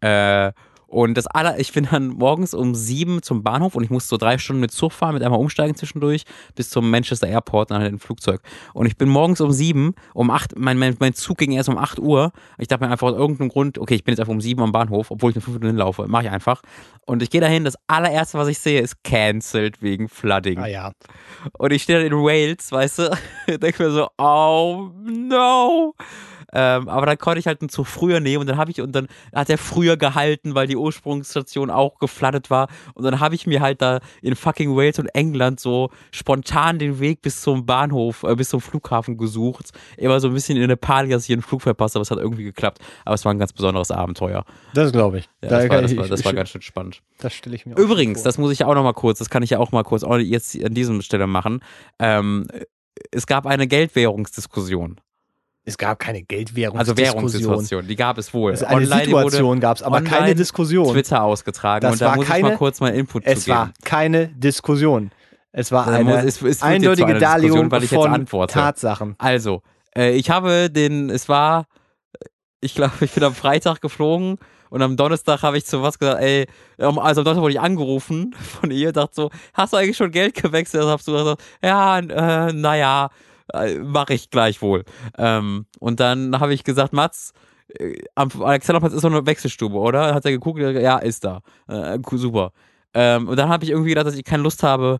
Äh, 0.00 0.52
und 0.86 1.14
das 1.14 1.26
aller, 1.26 1.58
ich 1.58 1.72
bin 1.72 1.88
dann 1.90 2.08
morgens 2.08 2.54
um 2.54 2.74
sieben 2.74 3.22
zum 3.22 3.42
Bahnhof 3.42 3.74
und 3.74 3.84
ich 3.84 3.90
musste 3.90 4.10
so 4.10 4.16
drei 4.16 4.38
Stunden 4.38 4.60
mit 4.60 4.70
Zug 4.70 4.92
fahren, 4.92 5.14
mit 5.14 5.22
einmal 5.22 5.40
umsteigen 5.40 5.74
zwischendurch 5.74 6.24
bis 6.54 6.70
zum 6.70 6.90
Manchester 6.90 7.26
Airport, 7.26 7.70
dann 7.70 7.82
halt 7.82 7.92
ein 7.92 7.98
Flugzeug. 7.98 8.40
Und 8.72 8.86
ich 8.86 8.96
bin 8.96 9.08
morgens 9.08 9.40
um 9.40 9.52
sieben, 9.52 9.94
um 10.12 10.30
acht, 10.30 10.58
mein, 10.58 10.78
mein, 10.78 10.96
mein 11.00 11.14
Zug 11.14 11.38
ging 11.38 11.52
erst 11.52 11.68
um 11.68 11.78
acht 11.78 11.98
Uhr. 11.98 12.32
Ich 12.58 12.68
dachte 12.68 12.84
mir 12.84 12.90
einfach 12.90 13.08
aus 13.08 13.16
irgendeinem 13.16 13.48
Grund, 13.48 13.78
okay, 13.78 13.94
ich 13.94 14.04
bin 14.04 14.12
jetzt 14.12 14.20
einfach 14.20 14.32
um 14.32 14.40
sieben 14.40 14.62
am 14.62 14.72
Bahnhof, 14.72 15.10
obwohl 15.10 15.30
ich 15.30 15.36
nur 15.36 15.42
fünf 15.42 15.54
Minuten 15.56 15.76
hinlaufe. 15.76 16.06
Mach 16.08 16.22
ich 16.22 16.30
einfach. 16.30 16.62
Und 17.06 17.22
ich 17.22 17.30
gehe 17.30 17.40
dahin, 17.40 17.64
das 17.64 17.76
allererste, 17.86 18.38
was 18.38 18.48
ich 18.48 18.58
sehe, 18.58 18.80
ist 18.80 19.02
cancelled 19.04 19.82
wegen 19.82 20.08
Flooding. 20.08 20.58
Ah 20.58 20.66
ja. 20.66 20.92
Und 21.58 21.72
ich 21.72 21.82
stehe 21.82 21.98
dann 21.98 22.06
in 22.06 22.14
Wales, 22.14 22.70
weißt 22.72 22.98
du, 22.98 23.18
denke 23.58 23.82
mir 23.82 23.90
so, 23.90 24.08
oh 24.18 24.90
no. 25.04 25.94
Ähm, 26.54 26.88
aber 26.88 27.04
dann 27.06 27.18
konnte 27.18 27.40
ich 27.40 27.46
halt 27.46 27.60
einen 27.60 27.68
Zug 27.68 27.86
früher 27.86 28.20
nehmen 28.20 28.42
und 28.42 28.46
dann 28.46 28.56
habe 28.56 28.70
ich, 28.70 28.80
und 28.80 28.92
dann 28.92 29.08
hat 29.34 29.50
er 29.50 29.58
früher 29.58 29.96
gehalten, 29.96 30.54
weil 30.54 30.66
die 30.68 30.76
Ursprungsstation 30.76 31.68
auch 31.70 31.98
geflattet 31.98 32.48
war. 32.48 32.68
Und 32.94 33.04
dann 33.04 33.20
habe 33.20 33.34
ich 33.34 33.46
mir 33.46 33.60
halt 33.60 33.82
da 33.82 34.00
in 34.22 34.36
fucking 34.36 34.76
Wales 34.76 34.98
und 34.98 35.06
England 35.08 35.58
so 35.60 35.90
spontan 36.12 36.78
den 36.78 37.00
Weg 37.00 37.22
bis 37.22 37.40
zum 37.40 37.66
Bahnhof, 37.66 38.22
äh, 38.22 38.34
bis 38.36 38.48
zum 38.50 38.60
Flughafen 38.60 39.16
gesucht. 39.18 39.70
Immer 39.96 40.20
so 40.20 40.28
ein 40.28 40.34
bisschen 40.34 40.56
in 40.56 40.62
eine 40.64 40.76
Panik, 40.76 41.10
dass 41.10 41.24
ich 41.24 41.32
einen 41.32 41.42
Flug 41.42 41.60
verpasse, 41.62 41.98
aber 41.98 42.02
es 42.02 42.10
hat 42.10 42.18
irgendwie 42.18 42.44
geklappt. 42.44 42.78
Aber 43.04 43.14
es 43.14 43.24
war 43.24 43.34
ein 43.34 43.38
ganz 43.38 43.52
besonderes 43.52 43.90
Abenteuer. 43.90 44.44
Das 44.74 44.92
glaube 44.92 45.18
ich. 45.18 45.24
Ja, 45.42 45.48
Da 45.48 45.56
das, 45.58 45.62
war, 45.64 45.68
kann 45.70 45.82
das, 45.82 45.92
ich- 45.92 45.98
war, 45.98 46.08
das 46.08 46.24
war 46.24 46.32
ganz 46.32 46.48
schön 46.50 46.62
spannend. 46.62 47.02
Das 47.18 47.32
stelle 47.34 47.56
ich 47.56 47.66
mir 47.66 47.76
Übrigens, 47.76 48.18
vor. 48.20 48.24
das 48.24 48.38
muss 48.38 48.52
ich 48.52 48.64
auch 48.64 48.74
noch 48.74 48.82
mal 48.84 48.92
kurz, 48.92 49.18
das 49.18 49.30
kann 49.30 49.42
ich 49.42 49.50
ja 49.50 49.58
auch 49.58 49.72
mal 49.72 49.82
kurz 49.82 50.04
auch 50.04 50.16
jetzt 50.18 50.62
an 50.64 50.74
diesem 50.74 51.00
Stelle 51.02 51.26
machen. 51.26 51.60
Ähm, 51.98 52.46
es 53.10 53.26
gab 53.26 53.46
eine 53.46 53.66
Geldwährungsdiskussion. 53.66 55.00
Es 55.64 55.78
gab 55.78 55.98
keine 55.98 56.18
Also 56.18 56.26
Geldwährungsdiskussion. 56.28 57.14
Währungsdiskussion, 57.14 57.86
die 57.88 57.96
gab 57.96 58.18
es 58.18 58.34
wohl. 58.34 58.50
Also 58.52 58.66
eine 58.66 58.76
Online 58.84 59.04
Situation 59.04 59.60
gab 59.60 59.76
es, 59.78 59.82
aber 59.82 60.02
keine 60.02 60.34
Diskussion. 60.34 60.92
Twitter 60.92 61.22
ausgetragen 61.22 61.82
Das 61.82 61.92
und 61.94 62.00
da 62.02 62.14
muss 62.16 62.24
ich 62.26 62.30
keine- 62.30 62.48
mal 62.50 62.56
kurz 62.56 62.80
meinen 62.80 62.96
Input 62.96 63.22
Es 63.24 63.40
zu 63.40 63.46
geben. 63.46 63.56
war 63.58 63.70
keine 63.84 64.28
Diskussion. 64.28 65.10
Es 65.52 65.70
war 65.72 65.86
Da 65.86 65.92
eine 65.92 66.04
muss- 66.16 66.24
es- 66.24 66.42
es 66.42 66.62
eindeutige 66.62 67.14
Diskussion, 67.14 67.20
Darlegung 67.20 67.70
weil 67.70 67.84
ich 67.84 67.90
jetzt 67.92 68.00
von 68.02 68.12
antworte. 68.12 68.52
Tatsachen. 68.54 69.14
Also, 69.18 69.62
äh, 69.96 70.12
ich 70.14 70.28
habe 70.30 70.68
den, 70.70 71.08
es 71.10 71.28
war, 71.28 71.66
ich 72.60 72.74
glaube, 72.74 72.92
ich 73.02 73.12
bin 73.12 73.22
am 73.24 73.34
Freitag 73.34 73.80
geflogen 73.80 74.38
und 74.70 74.82
am 74.82 74.96
Donnerstag 74.96 75.42
habe 75.42 75.56
ich 75.56 75.64
zu 75.64 75.82
was 75.82 75.98
gesagt, 75.98 76.20
ey, 76.20 76.46
ähm, 76.78 76.98
also 76.98 77.20
am 77.20 77.24
Donnerstag 77.24 77.42
wurde 77.42 77.52
ich 77.54 77.60
angerufen 77.60 78.34
von 78.60 78.70
ihr, 78.70 78.92
dachte 78.92 79.14
so, 79.14 79.30
hast 79.54 79.72
du 79.72 79.76
eigentlich 79.76 79.96
schon 79.96 80.10
Geld 80.10 80.34
gewechselt? 80.34 80.82
Dann 80.82 80.90
hast 80.90 81.06
du 81.08 81.12
gesagt, 81.12 81.42
ja, 81.62 81.98
äh, 82.00 82.52
naja, 82.52 83.08
mache 83.82 84.14
ich 84.14 84.30
gleich 84.30 84.62
wohl. 84.62 84.84
Ähm, 85.18 85.66
und 85.78 86.00
dann 86.00 86.38
habe 86.40 86.54
ich 86.54 86.64
gesagt, 86.64 86.92
Mats, 86.92 87.32
äh, 87.68 87.96
am 88.14 88.30
Alexanderplatz 88.42 88.92
ist 88.92 89.02
so 89.02 89.08
eine 89.08 89.26
Wechselstube, 89.26 89.76
oder? 89.76 90.14
Hat 90.14 90.24
er 90.24 90.32
geguckt, 90.32 90.60
ja, 90.60 90.98
ist 90.98 91.24
da. 91.24 91.40
Äh, 91.68 91.98
super. 92.12 92.52
Ähm, 92.94 93.28
und 93.28 93.36
dann 93.36 93.48
habe 93.48 93.64
ich 93.64 93.70
irgendwie 93.70 93.90
gedacht, 93.90 94.06
dass 94.06 94.16
ich 94.16 94.24
keine 94.24 94.42
Lust 94.42 94.62
habe, 94.62 94.98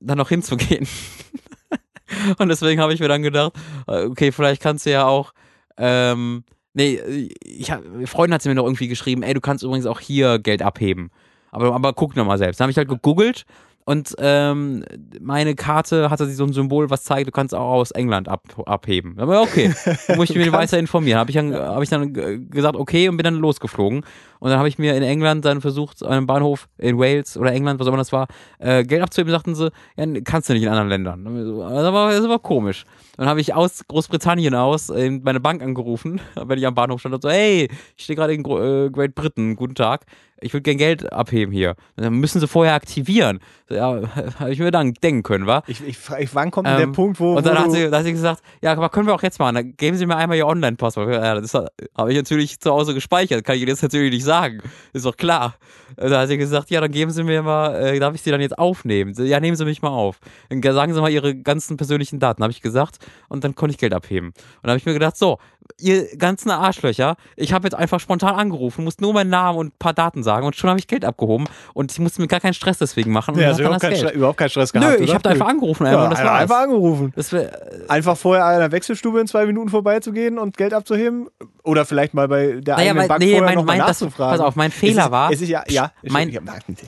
da 0.00 0.14
noch 0.14 0.28
hinzugehen. 0.28 0.86
Und 2.38 2.48
deswegen 2.48 2.80
habe 2.80 2.92
ich 2.92 3.00
mir 3.00 3.08
dann 3.08 3.22
gedacht, 3.22 3.54
äh, 3.88 4.04
okay, 4.04 4.32
vielleicht 4.32 4.60
kannst 4.60 4.84
du 4.84 4.90
ja 4.90 5.06
auch, 5.06 5.32
ähm, 5.78 6.44
nee, 6.74 7.30
ich 7.42 7.70
hab, 7.70 7.82
Freundin 8.04 8.34
hat 8.34 8.42
sie 8.42 8.50
mir 8.50 8.54
noch 8.54 8.64
irgendwie 8.64 8.88
geschrieben, 8.88 9.22
ey, 9.22 9.32
du 9.32 9.40
kannst 9.40 9.64
übrigens 9.64 9.86
auch 9.86 9.98
hier 9.98 10.38
Geld 10.38 10.60
abheben. 10.60 11.10
Aber, 11.50 11.74
aber 11.74 11.92
guck 11.94 12.16
nochmal 12.16 12.38
selbst. 12.38 12.60
Dann 12.60 12.64
habe 12.64 12.72
ich 12.72 12.76
halt 12.76 12.88
gegoogelt 12.88 13.44
und 13.84 14.14
ähm, 14.18 14.84
meine 15.20 15.54
Karte 15.56 16.08
hatte 16.10 16.26
so 16.30 16.44
ein 16.44 16.52
Symbol, 16.52 16.88
was 16.90 17.02
zeigt, 17.02 17.26
du 17.26 17.32
kannst 17.32 17.54
auch 17.54 17.72
aus 17.72 17.90
England 17.90 18.28
ab, 18.28 18.42
abheben. 18.66 19.18
Aber 19.18 19.42
okay, 19.42 19.74
dann 20.06 20.16
muss 20.16 20.30
ich 20.30 20.36
mich 20.42 20.52
weiter 20.52 20.78
informieren. 20.78 21.18
Habe 21.18 21.30
ich, 21.30 21.36
dann, 21.36 21.52
hab 21.54 21.82
ich 21.82 21.88
dann 21.88 22.12
gesagt, 22.50 22.76
okay, 22.76 23.08
und 23.08 23.16
bin 23.16 23.24
dann 23.24 23.36
losgeflogen. 23.36 24.04
Und 24.38 24.50
dann 24.50 24.58
habe 24.58 24.68
ich 24.68 24.78
mir 24.78 24.96
in 24.96 25.02
England 25.02 25.44
dann 25.44 25.60
versucht, 25.60 26.02
an 26.02 26.12
einem 26.12 26.26
Bahnhof 26.26 26.68
in 26.78 26.98
Wales 26.98 27.36
oder 27.36 27.52
England, 27.52 27.80
was 27.80 27.86
auch 27.86 27.90
immer 27.90 27.98
das 27.98 28.12
war, 28.12 28.28
äh, 28.58 28.84
Geld 28.84 29.02
abzuheben. 29.02 29.32
Sagten 29.32 29.54
sie, 29.54 29.70
ja, 29.96 30.06
kannst 30.24 30.48
du 30.48 30.52
nicht 30.52 30.62
in 30.62 30.68
anderen 30.68 30.88
Ländern. 30.88 31.44
So, 31.44 31.60
Das 31.62 31.92
war, 31.92 32.10
das 32.10 32.28
war 32.28 32.38
komisch. 32.38 32.84
Dann 33.16 33.26
habe 33.26 33.40
ich 33.40 33.54
aus 33.54 33.86
Großbritannien 33.86 34.54
aus 34.54 34.88
meine 34.88 35.40
Bank 35.40 35.62
angerufen, 35.62 36.20
wenn 36.34 36.58
ich 36.58 36.66
am 36.66 36.74
Bahnhof 36.74 37.00
stand 37.00 37.16
und 37.16 37.22
so, 37.22 37.30
hey, 37.30 37.68
ich 37.96 38.04
stehe 38.04 38.16
gerade 38.16 38.32
in 38.32 38.40
äh, 38.40 38.90
Great 38.90 39.14
Britain, 39.14 39.56
guten 39.56 39.74
Tag. 39.74 40.06
Ich 40.42 40.52
würde 40.52 40.62
gern 40.62 40.76
Geld 40.76 41.12
abheben 41.12 41.52
hier. 41.52 41.74
Dann 41.96 42.14
müssen 42.14 42.40
sie 42.40 42.48
vorher 42.48 42.74
aktivieren. 42.74 43.40
So, 43.68 43.74
Ja, 43.74 44.00
habe 44.38 44.52
ich 44.52 44.58
mir 44.58 44.70
dann 44.70 44.92
denken 44.94 45.22
können, 45.22 45.46
wa? 45.46 45.62
Ich, 45.66 45.86
ich, 45.86 45.96
frage, 45.98 46.28
wann 46.32 46.50
kommt 46.50 46.66
denn 46.66 46.76
der 46.76 46.84
Ähm, 46.86 46.92
Punkt, 46.92 47.20
wo, 47.20 47.34
Und 47.36 47.46
dann 47.46 47.56
wo 47.56 47.60
hat 47.60 47.72
sie, 47.72 47.84
dann 47.84 48.00
hat 48.00 48.04
sie 48.04 48.12
gesagt, 48.12 48.42
ja, 48.60 48.72
aber 48.72 48.88
können 48.88 49.06
wir 49.06 49.14
auch 49.14 49.22
jetzt 49.22 49.38
machen. 49.38 49.54
Dann 49.54 49.76
geben 49.76 49.96
Sie 49.96 50.06
mir 50.06 50.16
einmal 50.16 50.36
Ihr 50.36 50.46
Online-Passwort. 50.46 51.08
Ja, 51.12 51.40
das 51.40 51.54
habe 51.54 52.10
ich 52.10 52.16
natürlich 52.16 52.58
zu 52.60 52.70
Hause 52.70 52.94
gespeichert. 52.94 53.44
Kann 53.44 53.56
ich 53.56 53.62
Ihnen 53.62 53.70
jetzt 53.70 53.82
natürlich 53.82 54.12
nicht 54.12 54.24
sagen. 54.24 54.60
Ist 54.92 55.06
doch 55.06 55.16
klar. 55.16 55.54
Und 55.96 56.10
Dann 56.10 56.20
hat 56.20 56.28
sie 56.28 56.38
gesagt, 56.38 56.70
ja, 56.70 56.80
dann 56.80 56.90
geben 56.90 57.10
Sie 57.10 57.22
mir 57.22 57.42
mal, 57.42 57.74
äh, 57.74 57.98
darf 57.98 58.14
ich 58.14 58.22
Sie 58.22 58.30
dann 58.30 58.40
jetzt 58.40 58.58
aufnehmen? 58.58 59.14
Ja, 59.18 59.40
nehmen 59.40 59.56
Sie 59.56 59.64
mich 59.64 59.82
mal 59.82 59.90
auf. 59.90 60.18
Dann 60.48 60.62
sagen 60.62 60.94
Sie 60.94 61.00
mal 61.00 61.10
Ihre 61.10 61.34
ganzen 61.34 61.76
persönlichen 61.76 62.18
Daten, 62.18 62.42
habe 62.42 62.50
ich 62.52 62.62
gesagt. 62.62 62.98
Und 63.28 63.44
dann 63.44 63.54
konnte 63.54 63.72
ich 63.72 63.78
Geld 63.78 63.92
abheben. 63.94 64.28
Und 64.28 64.36
dann 64.62 64.70
habe 64.70 64.78
ich 64.78 64.86
mir 64.86 64.94
gedacht, 64.94 65.16
so, 65.16 65.38
ihr 65.78 66.16
ganzen 66.16 66.50
Arschlöcher, 66.50 67.16
ich 67.36 67.52
habe 67.52 67.66
jetzt 67.66 67.74
einfach 67.74 68.00
spontan 68.00 68.34
angerufen, 68.34 68.84
musste 68.84 69.02
nur 69.02 69.12
meinen 69.12 69.30
Namen 69.30 69.58
und 69.58 69.66
ein 69.68 69.78
paar 69.78 69.92
Daten 69.94 70.22
sagen 70.22 70.46
und 70.46 70.56
schon 70.56 70.70
habe 70.70 70.78
ich 70.78 70.86
Geld 70.86 71.04
abgehoben. 71.04 71.46
Und 71.74 71.92
ich 71.92 71.98
musste 71.98 72.20
mir 72.20 72.28
gar 72.28 72.40
keinen 72.40 72.54
Stress 72.54 72.78
deswegen 72.78 73.10
machen. 73.12 73.38
Ja, 73.38 73.48
also 73.48 73.60
überhaupt, 73.62 73.82
das 73.82 73.90
kein. 73.90 73.98
Stress, 73.98 74.12
überhaupt 74.12 74.38
keinen 74.38 74.50
Stress 74.50 74.72
gehabt. 74.72 74.98
Nö, 74.98 75.04
ich 75.04 75.14
habe 75.14 75.28
einfach 75.28 75.48
angerufen. 75.48 75.86
ja, 75.86 76.08
das 76.08 76.18
war's. 76.22 76.40
einfach 76.42 76.58
angerufen. 76.60 77.12
Das 77.16 77.32
wär, 77.32 77.52
Einfach 77.88 78.16
vorher 78.16 78.44
an 78.44 78.58
der 78.58 78.72
Wechselstube 78.72 79.20
in 79.20 79.26
zwei 79.26 79.46
Minuten 79.46 79.68
vorbeizugehen 79.68 80.38
und 80.38 80.56
Geld 80.56 80.72
abzuheben 80.74 81.28
oder 81.64 81.84
vielleicht 81.84 82.14
mal 82.14 82.28
bei 82.28 82.60
der 82.60 82.76
Naja, 82.76 82.90
eigenen 82.90 83.08
Bank 83.08 83.20
nee, 83.20 83.30
vorher 83.32 83.42
mein, 83.46 83.54
noch 83.56 83.64
mal 83.64 83.76
mein, 83.78 83.86
das, 83.86 84.00
nachzufragen. 84.00 84.38
pass 84.38 84.46
auf, 84.46 84.56
mein 84.56 84.70
es 84.70 84.76
Fehler 84.76 85.04
ist, 85.06 85.10
war, 85.10 85.30
Es 85.30 85.40
ist 85.40 85.48
ja, 85.48 85.62
ja. 85.68 85.92
mein- 86.02 86.30
ja, 86.30 86.40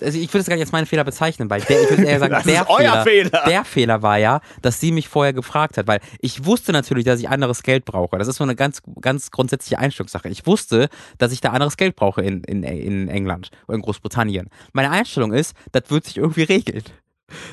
also 0.03 0.19
ich 0.19 0.29
würde 0.33 0.39
es 0.41 0.47
gar 0.47 0.55
nicht 0.57 0.65
als 0.65 0.73
meinen 0.73 0.87
Fehler 0.87 1.05
bezeichnen, 1.05 1.49
weil 1.51 1.61
der, 1.61 1.83
ich 1.83 1.91
würde 1.91 2.05
eher 2.05 2.19
sagen, 2.19 2.33
Das 2.35 2.45
der 2.45 2.63
ist 2.63 2.69
euer 2.71 3.03
Fehler. 3.05 3.43
Der 3.47 3.65
Fehler 3.65 4.03
war 4.03 4.19
ja, 4.19 4.41
dass 4.63 4.81
sie 4.81 4.91
mich 4.93 5.09
vorher 5.09 5.33
gefragt 5.33 5.77
hat, 5.79 5.87
weil 5.87 6.01
ich 6.21 6.45
wusste 6.45 6.73
natürlich, 6.73 7.05
dass 7.05 7.21
ich 7.21 7.29
anderes 7.29 7.63
Geld 7.63 7.85
brauche. 7.85 8.19
Das 8.19 8.27
ist 8.29 8.37
so 8.37 8.45
eine 8.45 8.57
ganz, 8.57 8.64
ganz 9.01 9.31
grundsätzliche 9.31 9.79
Einstellungssache. 9.79 10.29
Ich 10.29 10.47
wusste, 10.47 10.89
dass 11.19 11.33
ich 11.33 11.41
da 11.41 11.51
anderes 11.51 11.77
Geld 11.77 11.97
brauche 11.97 12.23
in, 12.23 12.43
in, 12.45 12.63
in 12.63 13.09
England 13.09 13.51
oder 13.67 13.77
in 13.77 13.83
Großbritannien. 13.83 14.49
Meine 14.73 14.91
Einstellung 14.91 15.33
ist, 15.33 15.55
das 15.73 15.91
wird 15.91 16.05
sich 16.05 16.17
irgendwie 16.17 16.43
regeln. 16.45 16.85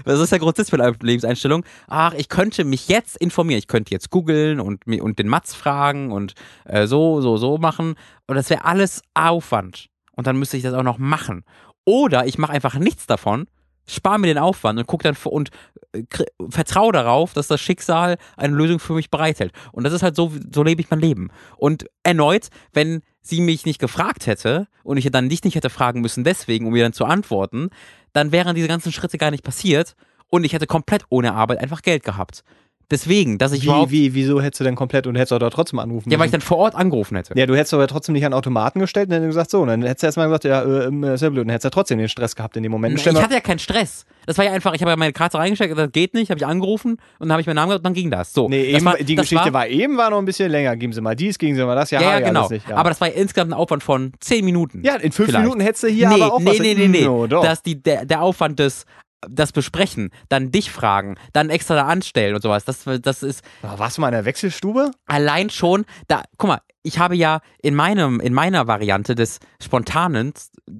Das 0.04 0.20
ist 0.20 0.32
ja 0.32 0.38
grundsätzlich 0.38 0.78
meine 0.78 0.96
Lebenseinstellung. 1.02 1.64
Ach, 1.88 2.14
ich 2.14 2.30
könnte 2.30 2.64
mich 2.64 2.88
jetzt 2.88 3.18
informieren. 3.18 3.60
Ich 3.60 3.68
könnte 3.68 3.92
jetzt 3.92 4.10
googeln 4.10 4.60
und, 4.60 4.86
und 4.86 5.20
den 5.20 5.28
Matz 5.28 5.56
fragen 5.56 6.12
und 6.12 6.34
äh, 6.66 6.88
so, 6.88 7.22
so, 7.22 7.38
so 7.38 7.58
machen. 7.58 7.96
Und 8.28 8.36
das 8.36 8.50
wäre 8.50 8.66
alles 8.66 9.02
Aufwand. 9.14 9.88
Und 10.16 10.28
dann 10.28 10.38
müsste 10.38 10.58
ich 10.58 10.64
das 10.64 10.74
auch 10.74 10.84
noch 10.84 10.98
machen. 10.98 11.44
Oder 11.86 12.28
ich 12.28 12.38
mache 12.38 12.52
einfach 12.52 12.76
nichts 12.76 13.08
davon, 13.08 13.48
spare 13.88 14.20
mir 14.20 14.28
den 14.28 14.38
Aufwand 14.38 14.80
und 14.80 14.88
gucke 14.88 15.04
dann 15.04 15.18
und 15.26 15.50
äh, 15.94 16.04
vertraue 16.50 16.92
darauf, 16.92 17.34
dass 17.34 17.48
das 17.48 17.62
Schicksal 17.62 18.18
eine 18.38 18.56
Lösung 18.56 18.80
für 18.80 18.94
mich 18.94 19.10
bereithält. 19.10 19.52
Und 19.72 19.84
das 19.84 19.94
ist 19.94 20.04
halt 20.04 20.16
so, 20.16 20.32
so 20.54 20.64
lebe 20.64 20.82
ich 20.82 20.90
mein 20.90 21.00
Leben. 21.00 21.30
Und 21.58 21.86
erneut, 22.04 22.48
wenn 22.74 23.02
sie 23.22 23.42
mich 23.42 23.66
nicht 23.66 23.80
gefragt 23.80 24.28
hätte 24.28 24.68
und 24.84 24.98
ich 24.98 25.10
dann 25.12 25.30
dich 25.30 25.44
nicht 25.44 25.56
hätte 25.56 25.70
fragen 25.70 26.02
müssen, 26.02 26.24
deswegen, 26.24 26.66
um 26.66 26.74
mir 26.74 26.84
dann 26.84 26.94
zu 26.94 27.06
antworten, 27.06 27.70
dann 28.14 28.32
wären 28.32 28.56
diese 28.56 28.68
ganzen 28.68 28.92
Schritte 28.92 29.18
gar 29.18 29.32
nicht 29.32 29.44
passiert 29.44 29.96
und 30.28 30.44
ich 30.44 30.54
hätte 30.54 30.68
komplett 30.68 31.04
ohne 31.10 31.34
Arbeit 31.34 31.60
einfach 31.60 31.82
Geld 31.82 32.04
gehabt. 32.04 32.44
Deswegen, 32.90 33.38
dass 33.38 33.52
ich 33.54 33.62
Wie, 33.62 33.68
überhaupt. 33.68 33.92
wie, 33.92 34.14
wieso 34.14 34.42
hättest 34.42 34.60
du 34.60 34.64
denn 34.64 34.76
komplett 34.76 35.08
und 35.08 35.16
hättest 35.16 35.32
du 35.32 35.40
da 35.40 35.50
trotzdem 35.50 35.80
anrufen 35.80 36.10
ja, 36.12 36.20
weil 36.20 36.26
ich 36.26 36.32
müssen? 36.32 36.42
dann 36.42 36.48
vor 36.48 36.58
Ort 36.58 36.76
angerufen 36.76 37.16
hätte. 37.16 37.34
Ja, 37.38 37.46
du 37.46 37.56
hättest 37.56 37.74
aber 37.74 37.88
trotzdem 37.88 38.14
nicht 38.14 38.26
an 38.26 38.34
Automaten 38.34 38.80
gestellt 38.80 39.08
und 39.10 39.16
dann 39.16 39.26
gesagt, 39.26 39.50
so, 39.52 39.62
und 39.62 39.68
dann 39.70 39.82
hättest 39.84 40.04
du 40.04 40.08
erstmal 40.08 40.28
gesagt, 40.28 40.44
ja, 40.44 40.62
äh, 40.64 40.86
ähm, 40.88 41.04
ist 41.04 41.22
ja 41.22 41.30
blöd, 41.30 41.46
dann 41.46 41.50
hättest 41.52 41.66
du 41.66 41.68
ja 41.68 41.72
trotzdem 41.72 42.00
den 42.00 42.10
Stress 42.10 42.36
gehabt 42.36 42.58
in 42.58 42.64
dem 42.64 42.72
Moment. 42.72 43.00
Ich 43.00 43.06
mal- 43.12 43.22
hatte 43.24 43.34
ja 43.34 43.40
keinen 43.40 43.60
Stress. 43.60 44.06
Das 44.26 44.38
war 44.38 44.46
ja 44.46 44.52
einfach, 44.52 44.74
ich 44.74 44.82
habe 44.82 44.92
ja 44.92 44.98
meine 44.98 45.14
Karte 45.14 45.38
reingesteckt, 45.38 45.78
das 45.78 45.92
geht 45.92 46.14
nicht, 46.14 46.30
habe 46.30 46.38
ich 46.40 46.46
angerufen 46.46 46.92
und 46.94 47.00
dann 47.20 47.32
habe 47.32 47.42
ich 47.42 47.48
meinen 47.48 47.56
Namen 47.56 47.70
gesagt 47.70 47.80
und 47.80 47.86
dann 47.86 47.94
ging 47.94 48.12
das. 48.12 48.34
So. 48.34 48.50
Nee, 48.50 48.72
das 48.72 48.82
eben, 48.82 48.86
war, 48.86 48.98
die 48.98 49.16
das 49.16 49.24
Geschichte 49.24 49.46
war, 49.46 49.62
war, 49.62 49.68
eben 49.68 49.98
war 49.98 50.10
noch 50.10 50.20
ein 50.20 50.26
bisschen 50.26 50.52
länger. 50.52 50.76
Geben 50.76 50.94
Sie 50.94 51.02
mal 51.02 51.16
dies, 51.16 51.38
geben 51.38 51.56
Sie 51.56 51.66
mal 51.66 51.76
das. 51.76 51.92
Ja, 51.92 52.02
Ja, 52.02 52.20
ja, 52.20 52.28
genau. 52.28 52.50
nicht, 52.50 52.68
ja. 52.70 52.76
Aber 52.76 52.90
das 52.90 53.00
war 53.02 53.08
ja 53.08 53.16
insgesamt 53.16 53.52
ein 53.52 53.54
Aufwand 53.56 53.84
von 53.84 54.12
10 54.20 54.44
Minuten. 54.46 54.82
ja, 54.84 54.96
in 54.96 55.12
fünf 55.12 55.30
vielleicht. 55.30 55.44
Minuten 55.44 55.62
hättest 55.62 55.84
du 55.84 55.88
hier 55.88 56.10
nee, 56.10 56.16
aber 56.22 56.34
auch 56.34 56.40
nee, 56.40 56.46
was. 56.52 56.60
nee, 56.60 56.74
nee, 56.76 56.88
nee. 56.88 57.06
No, 57.06 57.26
doch. 57.26 57.44
Dass 57.44 57.64
die, 57.64 57.82
der, 57.82 58.06
der 58.06 58.22
Aufwand 58.22 58.60
des 58.60 58.86
das 59.30 59.52
besprechen, 59.52 60.10
dann 60.30 60.52
dich 60.52 60.72
fragen, 60.72 61.16
dann 61.34 61.50
extra 61.50 61.76
da 61.76 61.86
anstellen 61.86 62.36
und 62.36 62.42
sowas. 62.42 62.66
Das, 62.66 62.84
das 63.02 63.24
ist 63.24 63.44
Warst 63.62 63.98
du 63.98 64.02
mal 64.02 64.08
in 64.08 64.14
der 64.14 64.26
Wechselstube? 64.26 64.92
allein 65.08 65.50
schon, 65.50 65.86
da, 66.08 66.24
guck 66.38 66.48
mal, 66.50 66.62
ich 66.84 66.98
habe 67.00 67.16
ja 67.16 67.42
in 67.62 67.76
meinem, 67.76 68.20
in 68.20 68.34
meiner 68.34 68.68
Variante 68.68 69.14
des 69.16 69.40
spontanen 69.62 70.34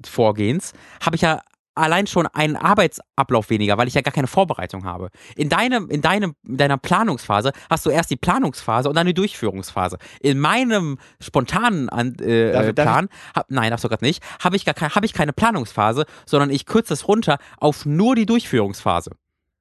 Vorgehens, 0.04 0.72
habe 1.00 1.16
ich 1.16 1.22
ja 1.22 1.40
allein 1.74 2.06
schon 2.06 2.26
einen 2.26 2.56
Arbeitsablauf 2.56 3.50
weniger, 3.50 3.78
weil 3.78 3.88
ich 3.88 3.94
ja 3.94 4.00
gar 4.02 4.12
keine 4.12 4.26
Vorbereitung 4.26 4.84
habe. 4.84 5.08
In 5.36 5.48
deinem, 5.48 5.88
in 5.88 6.02
deinem, 6.02 6.34
in 6.46 6.56
deiner 6.56 6.78
Planungsphase 6.78 7.52
hast 7.70 7.86
du 7.86 7.90
erst 7.90 8.10
die 8.10 8.16
Planungsphase 8.16 8.88
und 8.88 8.94
dann 8.96 9.06
die 9.06 9.14
Durchführungsphase. 9.14 9.98
In 10.20 10.38
meinem 10.38 10.98
spontanen 11.20 11.88
An 11.88 12.14
äh, 12.16 12.52
Darf- 12.52 12.72
darf 12.74 12.86
Plan, 12.86 13.08
hab, 13.34 13.50
nein, 13.50 13.70
darfst 13.70 13.84
du 13.84 13.88
gerade 13.88 14.04
nicht, 14.04 14.22
habe 14.42 14.56
ich 14.56 14.64
gar 14.64 14.74
habe 14.94 15.06
ich 15.06 15.12
keine 15.12 15.32
Planungsphase, 15.32 16.04
sondern 16.26 16.50
ich 16.50 16.66
kürze 16.66 16.94
es 16.94 17.08
runter 17.08 17.38
auf 17.58 17.86
nur 17.86 18.14
die 18.16 18.26
Durchführungsphase. 18.26 19.12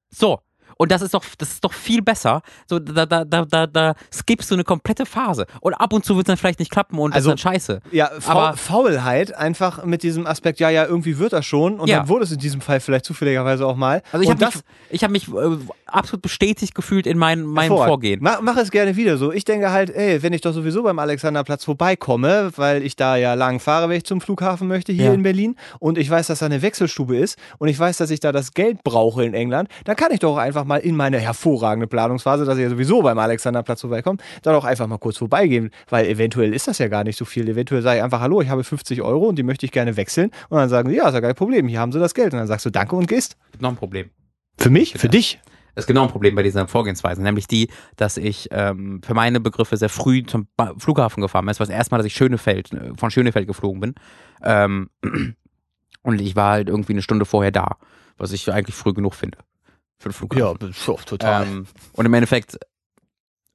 So. 0.09 0.39
Und 0.81 0.91
das 0.91 1.03
ist 1.03 1.13
doch, 1.13 1.23
das 1.37 1.49
ist 1.51 1.63
doch 1.63 1.73
viel 1.73 2.01
besser. 2.01 2.41
So, 2.67 2.79
da, 2.79 3.05
da, 3.05 3.23
da, 3.23 3.45
da, 3.45 3.67
da 3.67 3.93
skippst 4.11 4.49
du 4.49 4.55
eine 4.55 4.63
komplette 4.63 5.05
Phase. 5.05 5.45
Und 5.59 5.75
ab 5.75 5.93
und 5.93 6.03
zu 6.03 6.15
wird 6.15 6.25
es 6.25 6.31
dann 6.31 6.37
vielleicht 6.37 6.57
nicht 6.57 6.71
klappen 6.71 6.97
und 6.97 7.13
Also, 7.13 7.29
das 7.29 7.39
ist 7.39 7.45
dann 7.45 7.53
scheiße. 7.53 7.81
Ja, 7.91 8.09
Fa 8.19 8.31
Aber- 8.31 8.57
Faulheit 8.57 9.35
einfach 9.37 9.85
mit 9.85 10.01
diesem 10.01 10.25
Aspekt, 10.25 10.59
ja, 10.59 10.71
ja, 10.71 10.85
irgendwie 10.85 11.19
wird 11.19 11.33
das 11.33 11.45
schon. 11.45 11.79
Und 11.79 11.87
Ja. 11.87 11.99
dann 11.99 12.07
wurde 12.09 12.23
es 12.23 12.31
in 12.31 12.39
diesem 12.39 12.61
Fall 12.61 12.79
vielleicht 12.79 13.05
zufälligerweise 13.05 13.63
auch 13.67 13.75
mal. 13.75 14.01
Also 14.11 14.23
ich 14.23 14.31
habe 14.31 14.43
mich, 14.43 14.55
ich 14.89 15.03
hab 15.03 15.11
mich 15.11 15.27
äh, 15.27 15.57
absolut 15.93 16.21
bestätigt 16.21 16.75
gefühlt 16.75 17.05
in 17.07 17.17
mein, 17.17 17.43
meinem. 17.43 17.69
Vorgehen. 17.71 18.19
Mach, 18.21 18.41
mach 18.41 18.57
es 18.57 18.71
gerne 18.71 18.95
wieder 18.95 19.17
so. 19.17 19.31
Ich 19.31 19.45
denke 19.45 19.71
halt, 19.71 19.89
ey, 19.89 20.21
wenn 20.23 20.33
ich 20.33 20.41
doch 20.41 20.53
sowieso 20.53 20.83
beim 20.83 20.99
Alexanderplatz 20.99 21.63
vorbeikomme, 21.65 22.51
weil 22.55 22.83
ich 22.83 22.95
da 22.95 23.15
ja 23.15 23.33
lang 23.33 23.59
fahre, 23.59 23.89
wenn 23.89 23.97
ich 23.97 24.03
zum 24.05 24.21
Flughafen 24.21 24.67
möchte 24.67 24.91
hier 24.91 25.05
Ja. 25.05 25.13
in 25.13 25.23
Berlin 25.23 25.55
und 25.79 25.97
ich 25.97 26.09
weiß, 26.09 26.27
dass 26.27 26.39
da 26.39 26.45
eine 26.47 26.61
Wechselstube 26.61 27.17
ist 27.17 27.37
und 27.59 27.67
ich 27.67 27.77
weiß, 27.79 27.97
dass 27.97 28.09
ich 28.11 28.19
da 28.19 28.31
das 28.31 28.53
Geld 28.53 28.83
brauche 28.83 29.23
in 29.25 29.33
England, 29.33 29.69
dann 29.85 29.95
kann 29.95 30.11
ich 30.11 30.19
doch 30.19 30.37
einfach 30.37 30.65
mal 30.65 30.77
in 30.77 30.95
meine 30.95 31.19
hervorragende 31.19 31.87
Planungsphase, 31.87 32.45
dass 32.45 32.57
ich 32.57 32.63
ja 32.63 32.69
sowieso 32.69 33.01
beim 33.01 33.17
Alexanderplatz 33.19 33.81
vorbeikomme, 33.81 34.17
dann 34.43 34.55
auch 34.55 34.65
einfach 34.65 34.87
mal 34.87 34.97
kurz 34.97 35.17
vorbeigehen, 35.17 35.71
weil 35.89 36.05
eventuell 36.07 36.53
ist 36.53 36.67
das 36.67 36.77
ja 36.77 36.87
gar 36.87 37.03
nicht 37.03 37.17
so 37.17 37.25
viel. 37.25 37.47
Eventuell 37.49 37.81
sage 37.81 37.97
ich 37.99 38.03
einfach, 38.03 38.21
hallo, 38.21 38.41
ich 38.41 38.49
habe 38.49 38.63
50 38.63 39.01
Euro 39.01 39.27
und 39.27 39.35
die 39.37 39.43
möchte 39.43 39.65
ich 39.65 39.71
gerne 39.71 39.97
wechseln 39.97 40.31
und 40.49 40.57
dann 40.57 40.69
sagen 40.69 40.89
sie, 40.89 40.95
ja, 40.95 41.07
ist 41.07 41.13
ja 41.13 41.21
kein 41.21 41.35
Problem, 41.35 41.67
hier 41.67 41.79
haben 41.79 41.91
sie 41.91 41.99
das 41.99 42.13
Geld 42.13 42.33
und 42.33 42.39
dann 42.39 42.47
sagst 42.47 42.65
du 42.65 42.69
Danke 42.69 42.95
und 42.95 43.07
gehst. 43.07 43.37
Noch 43.59 43.69
ein 43.69 43.75
Problem. 43.75 44.09
Für 44.57 44.69
mich? 44.69 44.93
Für 44.93 45.07
Ja. 45.07 45.11
dich? 45.11 45.39
Es 45.75 45.87
gibt 45.87 45.95
noch 45.95 46.03
ein 46.03 46.11
Problem 46.11 46.35
bei 46.35 46.43
dieser 46.43 46.67
Vorgehensweise, 46.67 47.21
nämlich 47.21 47.47
die, 47.47 47.69
dass 47.95 48.17
ich 48.17 48.49
ähm, 48.51 49.01
für 49.03 49.13
meine 49.13 49.39
Begriffe 49.39 49.77
sehr 49.77 49.89
früh 49.89 50.23
zum 50.23 50.47
ba 50.55 50.73
Flughafen 50.77 51.21
gefahren 51.21 51.45
bin. 51.45 51.49
Das 51.49 51.59
war 51.59 51.67
das 51.67 51.75
erste 51.75 51.93
Mal, 51.93 51.97
dass 51.97 52.07
ich 52.07 52.13
Schönefeld, 52.13 52.73
äh, 52.73 52.93
von 52.97 53.11
Schönefeld 53.11 53.47
geflogen 53.47 53.81
bin. 53.81 53.95
Ähm, 54.43 54.89
und 56.01 56.21
ich 56.21 56.35
war 56.35 56.51
halt 56.51 56.69
irgendwie 56.69 56.93
eine 56.93 57.01
Stunde 57.01 57.25
vorher 57.25 57.51
da, 57.51 57.77
was 58.17 58.31
ich 58.31 58.51
eigentlich 58.51 58.75
früh 58.75 58.93
genug 58.93 59.15
finde. 59.15 59.37
Für 59.97 60.09
den 60.09 60.13
Flughafen. 60.13 60.41
total. 61.05 61.45
Ähm, 61.45 61.67
und 61.93 62.05
im 62.05 62.13
Endeffekt 62.13 62.57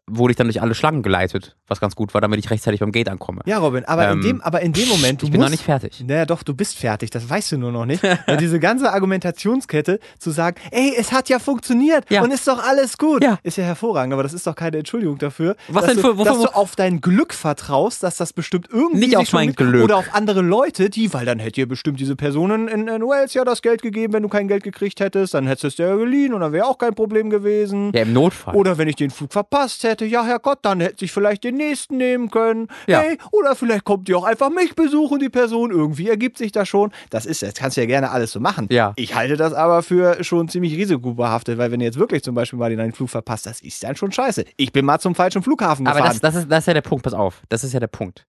wurde 0.08 0.30
ich 0.32 0.36
dann 0.36 0.46
durch 0.46 0.62
alle 0.62 0.74
Schlangen 0.74 1.02
geleitet, 1.02 1.56
was 1.66 1.80
ganz 1.80 1.96
gut 1.96 2.14
war, 2.14 2.20
damit 2.20 2.38
ich 2.38 2.48
rechtzeitig 2.50 2.78
beim 2.80 2.92
Gate 2.92 3.08
ankomme. 3.08 3.40
Ja, 3.44 3.58
Robin, 3.58 3.84
aber, 3.86 4.04
in, 4.06 4.12
Ähm, 4.18 4.22
dem, 4.22 4.40
aber 4.40 4.60
in 4.60 4.72
dem 4.72 4.88
Moment, 4.88 5.20
du 5.20 5.26
ich 5.26 5.32
bin 5.32 5.40
musst, 5.40 5.50
noch 5.50 5.50
nicht 5.50 5.64
fertig. 5.64 6.04
Naja, 6.06 6.24
doch, 6.26 6.42
du 6.44 6.54
bist 6.54 6.76
fertig, 6.78 7.10
das 7.10 7.28
weißt 7.28 7.52
du 7.52 7.58
nur 7.58 7.72
noch 7.72 7.86
nicht. 7.86 8.02
Weil 8.26 8.36
diese 8.36 8.60
ganze 8.60 8.92
Argumentationskette 8.92 9.98
zu 10.18 10.30
sagen, 10.30 10.56
ey, 10.70 10.94
es 10.96 11.12
hat 11.12 11.28
ja 11.28 11.38
funktioniert 11.38 12.04
Ja. 12.10 12.22
und 12.22 12.32
ist 12.32 12.46
doch 12.46 12.62
alles 12.64 12.98
gut, 12.98 13.22
Ja. 13.24 13.38
ist 13.42 13.56
ja 13.56 13.64
hervorragend, 13.64 14.12
aber 14.12 14.22
das 14.22 14.32
ist 14.32 14.46
doch 14.46 14.54
keine 14.54 14.78
Entschuldigung 14.78 15.18
dafür, 15.18 15.56
Was 15.68 15.84
dass, 15.86 15.94
denn 15.94 16.02
du, 16.02 16.08
für- 16.08 16.18
wofür- 16.18 16.24
dass 16.32 16.40
du 16.42 16.54
auf 16.54 16.76
dein 16.76 17.00
Glück 17.00 17.34
vertraust, 17.34 18.02
dass 18.02 18.16
das 18.16 18.32
bestimmt 18.32 18.68
irgendwie 18.70 19.06
Nicht 19.06 19.16
auf 19.16 19.32
mein 19.32 19.54
Glück. 19.54 19.82
oder 19.84 19.96
auf 19.96 20.06
andere 20.14 20.40
Leute, 20.42 20.88
die, 20.90 21.12
weil 21.12 21.26
dann 21.26 21.38
hätte 21.40 21.60
ihr 21.60 21.68
bestimmt 21.68 21.98
diese 22.00 22.16
Personen 22.16 22.68
in, 22.68 22.88
in 22.88 23.02
Wales 23.02 23.34
ja 23.34 23.44
das 23.44 23.60
Geld 23.62 23.82
gegeben, 23.82 24.12
wenn 24.12 24.22
du 24.22 24.28
kein 24.28 24.46
Geld 24.48 24.62
gekriegt 24.62 25.00
hättest, 25.00 25.34
dann 25.34 25.46
hättest 25.46 25.64
du 25.64 25.68
es 25.68 25.76
dir 25.76 25.86
ja 25.88 25.96
geliehen 25.96 26.32
und 26.32 26.40
dann 26.42 26.52
wäre 26.52 26.66
auch 26.66 26.78
kein 26.78 26.94
Problem 26.94 27.30
gewesen. 27.30 27.90
Ja, 27.94 28.02
im 28.02 28.12
Notfall. 28.12 28.54
Oder 28.54 28.78
wenn 28.78 28.88
ich 28.88 28.96
den 28.96 29.10
Flug 29.10 29.32
verpasst 29.32 29.82
hätte, 29.84 29.95
ja, 30.04 30.24
Herrgott, 30.24 30.58
dann 30.62 30.80
hätte 30.80 31.04
ich 31.04 31.12
vielleicht 31.12 31.44
den 31.44 31.56
nächsten 31.56 31.96
nehmen 31.96 32.30
können. 32.30 32.68
Ja. 32.86 33.00
Hey, 33.00 33.18
oder 33.32 33.56
vielleicht 33.56 33.84
kommt 33.84 34.08
die 34.08 34.14
auch 34.14 34.24
einfach 34.24 34.50
mich 34.50 34.74
besuchen, 34.74 35.18
die 35.18 35.28
Person. 35.28 35.70
Irgendwie 35.70 36.08
ergibt 36.08 36.38
sich 36.38 36.52
das 36.52 36.68
schon. 36.68 36.92
Das 37.10 37.26
ist, 37.26 37.42
das 37.42 37.54
kannst 37.54 37.76
du 37.76 37.80
ja 37.80 37.86
gerne 37.86 38.10
alles 38.10 38.32
so 38.32 38.40
machen. 38.40 38.66
Ja. 38.70 38.92
Ich 38.96 39.14
halte 39.14 39.36
das 39.36 39.52
aber 39.52 39.82
für 39.82 40.22
schon 40.22 40.48
ziemlich 40.48 40.76
risikobehaftet, 40.76 41.58
weil 41.58 41.70
wenn 41.70 41.80
du 41.80 41.86
jetzt 41.86 41.98
wirklich 41.98 42.22
zum 42.22 42.34
Beispiel 42.34 42.58
mal 42.58 42.70
den 42.70 42.80
einen 42.80 42.92
Flug 42.92 43.10
verpasst, 43.10 43.46
das 43.46 43.60
ist 43.60 43.82
dann 43.82 43.96
schon 43.96 44.12
scheiße. 44.12 44.44
Ich 44.56 44.72
bin 44.72 44.84
mal 44.84 44.98
zum 44.98 45.14
falschen 45.14 45.42
Flughafen 45.42 45.86
Aber 45.86 45.98
gefahren. 45.98 46.18
das, 46.20 46.32
das, 46.34 46.42
ist, 46.42 46.50
das 46.50 46.58
ist 46.60 46.66
ja 46.66 46.74
der 46.74 46.82
Punkt, 46.82 47.04
pass 47.04 47.14
auf. 47.14 47.42
Das 47.48 47.64
ist 47.64 47.72
ja 47.72 47.80
der 47.80 47.86
Punkt. 47.86 48.26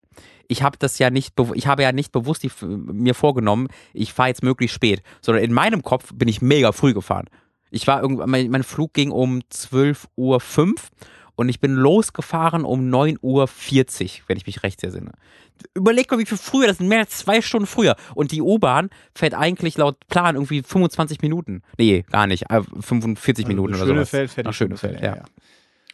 Ich 0.48 0.62
habe 0.62 0.78
das 0.78 0.98
ja 0.98 1.10
nicht, 1.10 1.34
ich 1.54 1.66
habe 1.66 1.82
ja 1.82 1.92
nicht 1.92 2.10
bewusst 2.10 2.42
die, 2.42 2.50
mir 2.64 3.14
vorgenommen, 3.14 3.68
ich 3.92 4.14
fahre 4.14 4.28
jetzt 4.28 4.42
möglichst 4.42 4.74
spät, 4.74 5.02
sondern 5.20 5.44
in 5.44 5.52
meinem 5.52 5.82
Kopf 5.82 6.10
bin 6.14 6.26
ich 6.26 6.40
mega 6.40 6.72
früh 6.72 6.94
gefahren. 6.94 7.26
Ich 7.70 7.86
war 7.86 8.00
irgendwann, 8.00 8.30
mein, 8.30 8.50
mein 8.50 8.62
Flug 8.62 8.94
ging 8.94 9.10
um 9.10 9.40
12.05 9.52 9.98
Uhr 10.16 10.40
und 11.38 11.48
ich 11.48 11.60
bin 11.60 11.74
losgefahren 11.74 12.64
um 12.64 12.90
9.40 12.90 13.20
Uhr, 13.22 13.48
wenn 14.26 14.36
ich 14.36 14.46
mich 14.46 14.64
recht 14.64 14.82
entsinne. 14.82 15.12
Überleg 15.72 16.10
mal, 16.10 16.18
wie 16.18 16.26
viel 16.26 16.36
früher, 16.36 16.66
das 16.66 16.78
sind 16.78 16.88
mehr 16.88 16.98
als 16.98 17.18
zwei 17.18 17.42
Stunden 17.42 17.68
früher. 17.68 17.94
Und 18.16 18.32
die 18.32 18.42
U-Bahn 18.42 18.90
fährt 19.14 19.34
eigentlich 19.34 19.78
laut 19.78 19.96
Plan 20.08 20.34
irgendwie 20.34 20.64
25 20.64 21.22
Minuten. 21.22 21.62
Nee, 21.78 22.04
gar 22.10 22.26
nicht, 22.26 22.50
äh, 22.50 22.62
45 22.80 23.46
Minuten 23.46 23.76
oder 23.76 23.86
sowas. 23.86 24.10
Schönefeld, 24.10 24.30
fertig. 24.30 24.46
Nach 24.46 24.54
Schönefeld, 24.54 25.00
ja. 25.00 25.16
ja. 25.16 25.24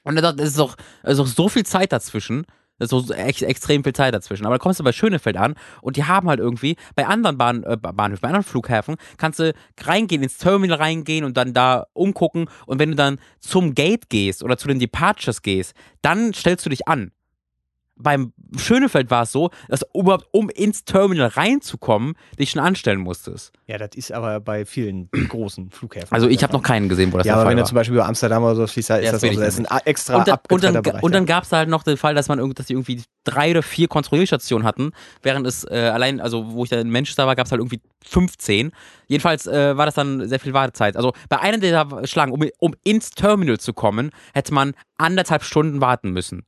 Und 0.02 0.16
da 0.16 0.30
ist 0.30 0.58
doch, 0.58 0.78
ist 1.02 1.18
doch 1.18 1.26
so 1.26 1.50
viel 1.50 1.66
Zeit 1.66 1.92
dazwischen. 1.92 2.46
Das 2.78 2.90
ist 2.90 3.06
so 3.06 3.14
ex 3.14 3.42
extrem 3.42 3.84
viel 3.84 3.92
Zeit 3.92 4.14
dazwischen. 4.14 4.46
Aber 4.46 4.54
dann 4.54 4.60
kommst 4.60 4.80
du 4.80 4.84
bei 4.84 4.92
Schönefeld 4.92 5.36
an 5.36 5.54
und 5.80 5.96
die 5.96 6.04
haben 6.04 6.28
halt 6.28 6.40
irgendwie, 6.40 6.76
bei 6.96 7.06
anderen 7.06 7.38
Bahn, 7.38 7.62
äh, 7.62 7.76
Bahnhöfen, 7.76 8.20
bei 8.20 8.28
anderen 8.28 8.44
Flughäfen, 8.44 8.96
kannst 9.16 9.38
du 9.38 9.54
reingehen, 9.82 10.22
ins 10.22 10.38
Terminal 10.38 10.78
reingehen 10.78 11.24
und 11.24 11.36
dann 11.36 11.52
da 11.54 11.86
umgucken. 11.92 12.48
Und 12.66 12.78
wenn 12.78 12.90
du 12.90 12.96
dann 12.96 13.18
zum 13.40 13.74
Gate 13.74 14.08
gehst 14.10 14.42
oder 14.42 14.56
zu 14.56 14.68
den 14.68 14.78
Departures 14.78 15.42
gehst, 15.42 15.74
dann 16.02 16.34
stellst 16.34 16.66
du 16.66 16.70
dich 16.70 16.88
an. 16.88 17.12
Beim 17.96 18.32
Schönefeld 18.56 19.10
war 19.10 19.22
es 19.22 19.32
so, 19.32 19.50
dass 19.68 19.80
du 19.80 19.86
überhaupt, 20.00 20.26
um 20.32 20.48
ins 20.50 20.84
Terminal 20.84 21.28
reinzukommen, 21.28 22.14
dich 22.38 22.50
schon 22.50 22.60
anstellen 22.62 23.00
musstest. 23.00 23.52
ja, 23.66 23.78
das 23.78 23.90
ist 23.94 24.10
aber 24.12 24.40
bei 24.40 24.64
vielen 24.66 25.08
großen 25.28 25.70
Flughäfen. 25.70 26.08
Also 26.10 26.28
ich 26.28 26.42
habe 26.42 26.52
noch 26.52 26.62
keinen 26.62 26.88
gesehen, 26.88 27.12
wo 27.12 27.18
das 27.18 27.26
Ja, 27.26 27.32
der 27.32 27.36
aber 27.36 27.42
Fall 27.44 27.50
wenn 27.50 27.56
du 27.58 27.62
war. 27.62 27.68
zum 27.68 27.74
Beispiel 27.76 27.94
über 27.94 28.06
Amsterdam 28.06 28.42
oder 28.42 28.56
so 28.56 28.66
fließt, 28.66 28.90
ist 28.90 28.96
Ja, 29.04 29.12
das, 29.12 29.20
das 29.20 29.34
so. 29.34 29.40
Das 29.40 29.58
ist 29.58 29.70
ein 29.70 29.80
extra 29.84 30.16
und, 30.18 30.26
dann- 30.28 30.38
und 30.50 30.64
dann, 30.64 30.82
Bereich. 30.82 31.02
und 31.02 31.12
ja. 31.12 31.18
dann 31.18 31.26
gab 31.26 31.44
es 31.44 31.52
halt 31.52 31.68
noch 31.68 31.82
den 31.84 31.96
Fall, 31.96 32.14
dass 32.14 32.28
man 32.28 32.38
irgendwie, 32.38 32.54
dass 32.54 32.66
die 32.66 32.72
irgendwie 32.72 33.02
drei 33.22 33.50
oder 33.52 33.62
vier 33.62 33.86
Kontrollstationen 33.88 34.66
hatten, 34.66 34.90
während 35.22 35.46
es 35.46 35.64
äh, 35.64 35.90
allein, 35.92 36.20
also 36.20 36.52
wo 36.52 36.64
ich 36.64 36.70
da 36.70 36.80
in 36.80 36.90
Manchester 36.90 37.26
war, 37.26 37.36
gab 37.36 37.46
es 37.46 37.52
halt 37.52 37.60
irgendwie 37.60 37.80
15. 38.04 38.72
Jedenfalls 39.06 39.46
äh, 39.46 39.76
war 39.76 39.86
das 39.86 39.94
dann 39.94 40.28
sehr 40.28 40.40
viel 40.40 40.52
Wartezeit. 40.52 40.96
Also 40.96 41.12
bei 41.28 41.38
einer 41.40 41.58
der 41.58 42.06
Schlangen, 42.06 42.32
um, 42.32 42.44
um 42.58 42.74
ins 42.84 43.10
Terminal 43.10 43.58
zu 43.58 43.72
kommen, 43.72 44.10
hätte 44.34 44.52
man 44.52 44.74
anderthalb 44.98 45.42
Stunden 45.44 45.80
warten 45.80 46.10
müssen. 46.10 46.44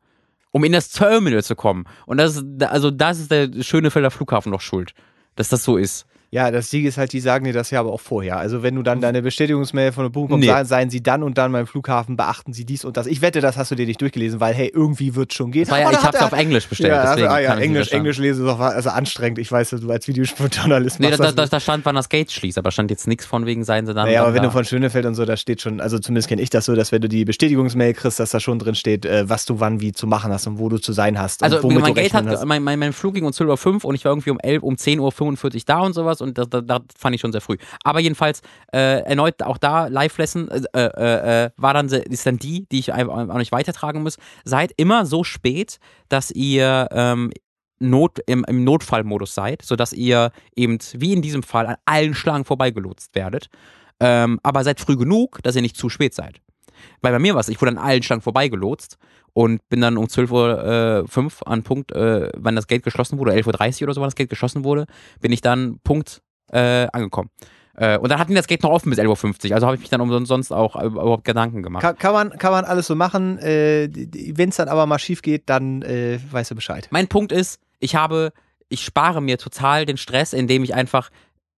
Um 0.56 0.64
in 0.64 0.72
das 0.72 0.88
Terminal 0.88 1.44
zu 1.44 1.54
kommen. 1.54 1.84
Und 2.06 2.16
das 2.16 2.36
ist, 2.36 2.62
also 2.62 2.90
das 2.90 3.18
ist 3.18 3.30
der 3.30 3.62
Schönefelder 3.62 4.10
Flughafen 4.10 4.50
noch 4.50 4.62
schuld, 4.62 4.94
dass 5.34 5.50
das 5.50 5.62
so 5.62 5.76
ist. 5.76 6.06
Ja, 6.30 6.50
das 6.50 6.70
Ding 6.70 6.84
ist 6.84 6.98
halt, 6.98 7.12
die 7.12 7.20
sagen 7.20 7.44
dir 7.44 7.52
das 7.52 7.70
ja 7.70 7.80
aber 7.80 7.92
auch 7.92 8.00
vorher. 8.00 8.36
Also 8.38 8.62
wenn 8.62 8.74
du 8.74 8.82
dann 8.82 9.00
deine 9.00 9.22
Bestätigungsmail 9.22 9.92
von 9.92 10.04
der 10.04 10.10
Buchung 10.10 10.28
kommst, 10.40 10.48
Nee. 10.48 10.64
seien 10.64 10.90
sie 10.90 11.02
dann 11.02 11.22
und 11.22 11.38
dann 11.38 11.52
beim 11.52 11.66
Flughafen, 11.66 12.16
beachten 12.16 12.52
sie 12.52 12.64
dies 12.64 12.84
und 12.84 12.96
das. 12.96 13.06
Ich 13.06 13.22
wette, 13.22 13.40
das 13.40 13.56
hast 13.56 13.70
du 13.70 13.74
dir 13.76 13.86
nicht 13.86 14.00
durchgelesen, 14.00 14.40
weil 14.40 14.52
hey, 14.54 14.70
irgendwie 14.74 15.14
wird 15.14 15.32
schon 15.32 15.52
gehen. 15.52 15.66
Ja, 15.68 15.86
Oh, 15.86 15.90
ich 15.92 16.02
hab's 16.02 16.16
er- 16.18 16.26
auf 16.26 16.32
Englisch 16.32 16.66
bestellt. 16.68 16.92
Ja, 16.92 17.02
also, 17.02 17.26
ah, 17.26 17.38
ja 17.38 17.54
Englisch. 17.56 17.92
Englisch 17.92 18.18
lesen 18.18 18.44
ist 18.44 18.50
auch 18.50 18.58
also 18.60 18.90
anstrengend. 18.90 19.38
Ich 19.38 19.50
weiß, 19.52 19.70
dass 19.70 19.80
du 19.80 19.90
als 19.90 20.08
Videojournalist 20.08 21.00
Nee, 21.00 21.10
da, 21.10 21.30
da, 21.32 21.46
da 21.46 21.60
stand, 21.60 21.84
wann 21.84 21.94
das 21.94 22.08
Gate 22.08 22.30
schließt, 22.32 22.58
aber 22.58 22.70
stand 22.70 22.90
jetzt 22.90 23.06
nichts 23.06 23.24
von 23.24 23.46
wegen, 23.46 23.64
seien 23.64 23.86
sie 23.86 23.94
dann. 23.94 24.06
Naja, 24.06 24.20
dann 24.20 24.26
aber 24.28 24.34
wenn 24.36 24.42
du 24.42 24.50
von 24.50 24.64
Schönefeld 24.64 25.06
und 25.06 25.14
so, 25.14 25.24
da 25.24 25.36
steht 25.36 25.60
schon, 25.60 25.80
also 25.80 25.98
zumindest 25.98 26.28
kenne 26.28 26.42
ich 26.42 26.50
das 26.50 26.64
so, 26.64 26.74
dass 26.74 26.92
wenn 26.92 27.00
du 27.02 27.08
die 27.08 27.24
Bestätigungsmail 27.24 27.94
kriegst, 27.94 28.18
dass 28.20 28.30
da 28.30 28.40
schon 28.40 28.58
drin 28.58 28.74
steht, 28.74 29.04
äh, 29.04 29.28
was 29.28 29.44
du 29.46 29.60
wann 29.60 29.80
wie 29.80 29.92
zu 29.92 30.06
machen 30.06 30.32
hast 30.32 30.46
und 30.46 30.58
wo 30.58 30.68
du 30.68 30.78
zu 30.78 30.92
sein 30.92 31.18
hast. 31.18 31.42
Also 31.42 31.60
mein 31.68 31.94
Gate 31.94 32.12
hat, 32.14 32.26
hast. 32.26 32.44
mein, 32.44 32.62
mein, 32.62 32.78
mein 32.78 32.92
Flug 32.92 33.14
ging 33.14 33.24
um 33.24 33.30
12.05 33.32 33.76
Uhr 33.76 33.84
und 33.86 33.94
ich 33.94 34.04
war 34.04 34.12
irgendwie 34.12 34.30
um 34.30 34.38
11, 34.40 34.62
um 34.62 34.74
10.45 34.74 35.54
Uhr 35.54 35.60
da 35.66 35.78
und 35.80 35.92
sowas 35.92 36.15
und 36.20 36.38
das, 36.38 36.48
das, 36.48 36.62
das 36.66 36.80
fand 36.96 37.14
ich 37.14 37.20
schon 37.20 37.32
sehr 37.32 37.40
früh. 37.40 37.56
Aber 37.84 38.00
jedenfalls, 38.00 38.42
äh, 38.72 39.00
erneut 39.02 39.42
auch 39.42 39.58
da 39.58 39.86
Live-Lesson 39.86 40.48
äh, 40.48 40.62
äh, 40.74 41.44
äh, 41.44 41.50
war 41.56 41.74
dann, 41.74 41.88
ist 41.88 42.26
dann 42.26 42.38
die, 42.38 42.66
die 42.70 42.78
ich 42.78 42.92
auch 42.92 43.38
nicht 43.38 43.52
weitertragen 43.52 44.02
muss. 44.02 44.16
Seid 44.44 44.72
immer 44.76 45.06
so 45.06 45.24
spät, 45.24 45.78
dass 46.08 46.30
ihr 46.30 46.88
ähm, 46.90 47.32
Not, 47.78 48.20
im, 48.26 48.44
im 48.48 48.64
Notfallmodus 48.64 49.34
seid, 49.34 49.62
sodass 49.62 49.92
ihr 49.92 50.30
eben, 50.54 50.78
wie 50.94 51.12
in 51.12 51.20
diesem 51.20 51.42
Fall, 51.42 51.66
an 51.66 51.76
allen 51.84 52.14
Schlangen 52.14 52.44
vorbeigelotst 52.44 53.14
werdet. 53.14 53.50
Ähm, 54.00 54.40
aber 54.42 54.64
seid 54.64 54.80
früh 54.80 54.96
genug, 54.96 55.42
dass 55.42 55.56
ihr 55.56 55.62
nicht 55.62 55.76
zu 55.76 55.88
spät 55.88 56.14
seid. 56.14 56.40
Weil 57.02 57.12
bei 57.12 57.18
mir 57.18 57.34
war 57.34 57.40
es, 57.40 57.48
ich 57.48 57.60
wurde 57.60 57.72
an 57.72 57.78
allen 57.78 58.02
Schlangen 58.02 58.22
vorbeigelotst 58.22 58.98
und 59.36 59.68
bin 59.68 59.82
dann 59.82 59.98
um 59.98 60.06
12.05 60.06 60.32
Uhr 60.32 61.04
äh, 61.04 61.50
an 61.50 61.62
Punkt, 61.62 61.92
äh, 61.92 62.30
wann 62.38 62.56
das 62.56 62.66
Gate 62.68 62.82
geschlossen 62.82 63.18
wurde, 63.18 63.32
11.30 63.32 63.82
Uhr 63.82 63.82
oder 63.82 63.92
so, 63.92 64.00
wann 64.00 64.06
das 64.06 64.14
Gate 64.14 64.30
geschlossen 64.30 64.64
wurde, 64.64 64.86
bin 65.20 65.30
ich 65.30 65.42
dann 65.42 65.78
Punkt 65.84 66.22
äh, 66.50 66.86
angekommen. 66.90 67.28
Äh, 67.74 67.98
und 67.98 68.10
dann 68.10 68.18
hatten 68.18 68.30
die 68.30 68.36
das 68.36 68.46
Gate 68.46 68.62
noch 68.62 68.70
offen 68.70 68.88
bis 68.88 68.98
11.50 68.98 69.48
Uhr, 69.48 69.54
also 69.54 69.66
habe 69.66 69.76
ich 69.76 69.82
mich 69.82 69.90
dann 69.90 70.00
umsonst 70.00 70.54
auch 70.54 70.74
äh, 70.76 70.86
überhaupt 70.86 71.24
Gedanken 71.24 71.62
gemacht. 71.62 71.82
Kann, 71.82 71.98
kann, 71.98 72.14
man, 72.14 72.30
kann 72.30 72.50
man 72.50 72.64
alles 72.64 72.86
so 72.86 72.94
machen. 72.94 73.38
Äh, 73.38 73.90
wenn 73.92 74.48
es 74.48 74.56
dann 74.56 74.68
aber 74.68 74.86
mal 74.86 74.98
schief 74.98 75.20
geht, 75.20 75.50
dann 75.50 75.82
äh, 75.82 76.18
weißt 76.30 76.52
du 76.52 76.54
Bescheid. 76.54 76.88
Mein 76.90 77.06
Punkt 77.06 77.30
ist, 77.30 77.60
ich 77.78 77.94
habe, 77.94 78.32
ich 78.70 78.86
spare 78.86 79.20
mir 79.20 79.36
total 79.36 79.84
den 79.84 79.98
Stress, 79.98 80.32
indem 80.32 80.64
ich 80.64 80.72
einfach 80.72 81.10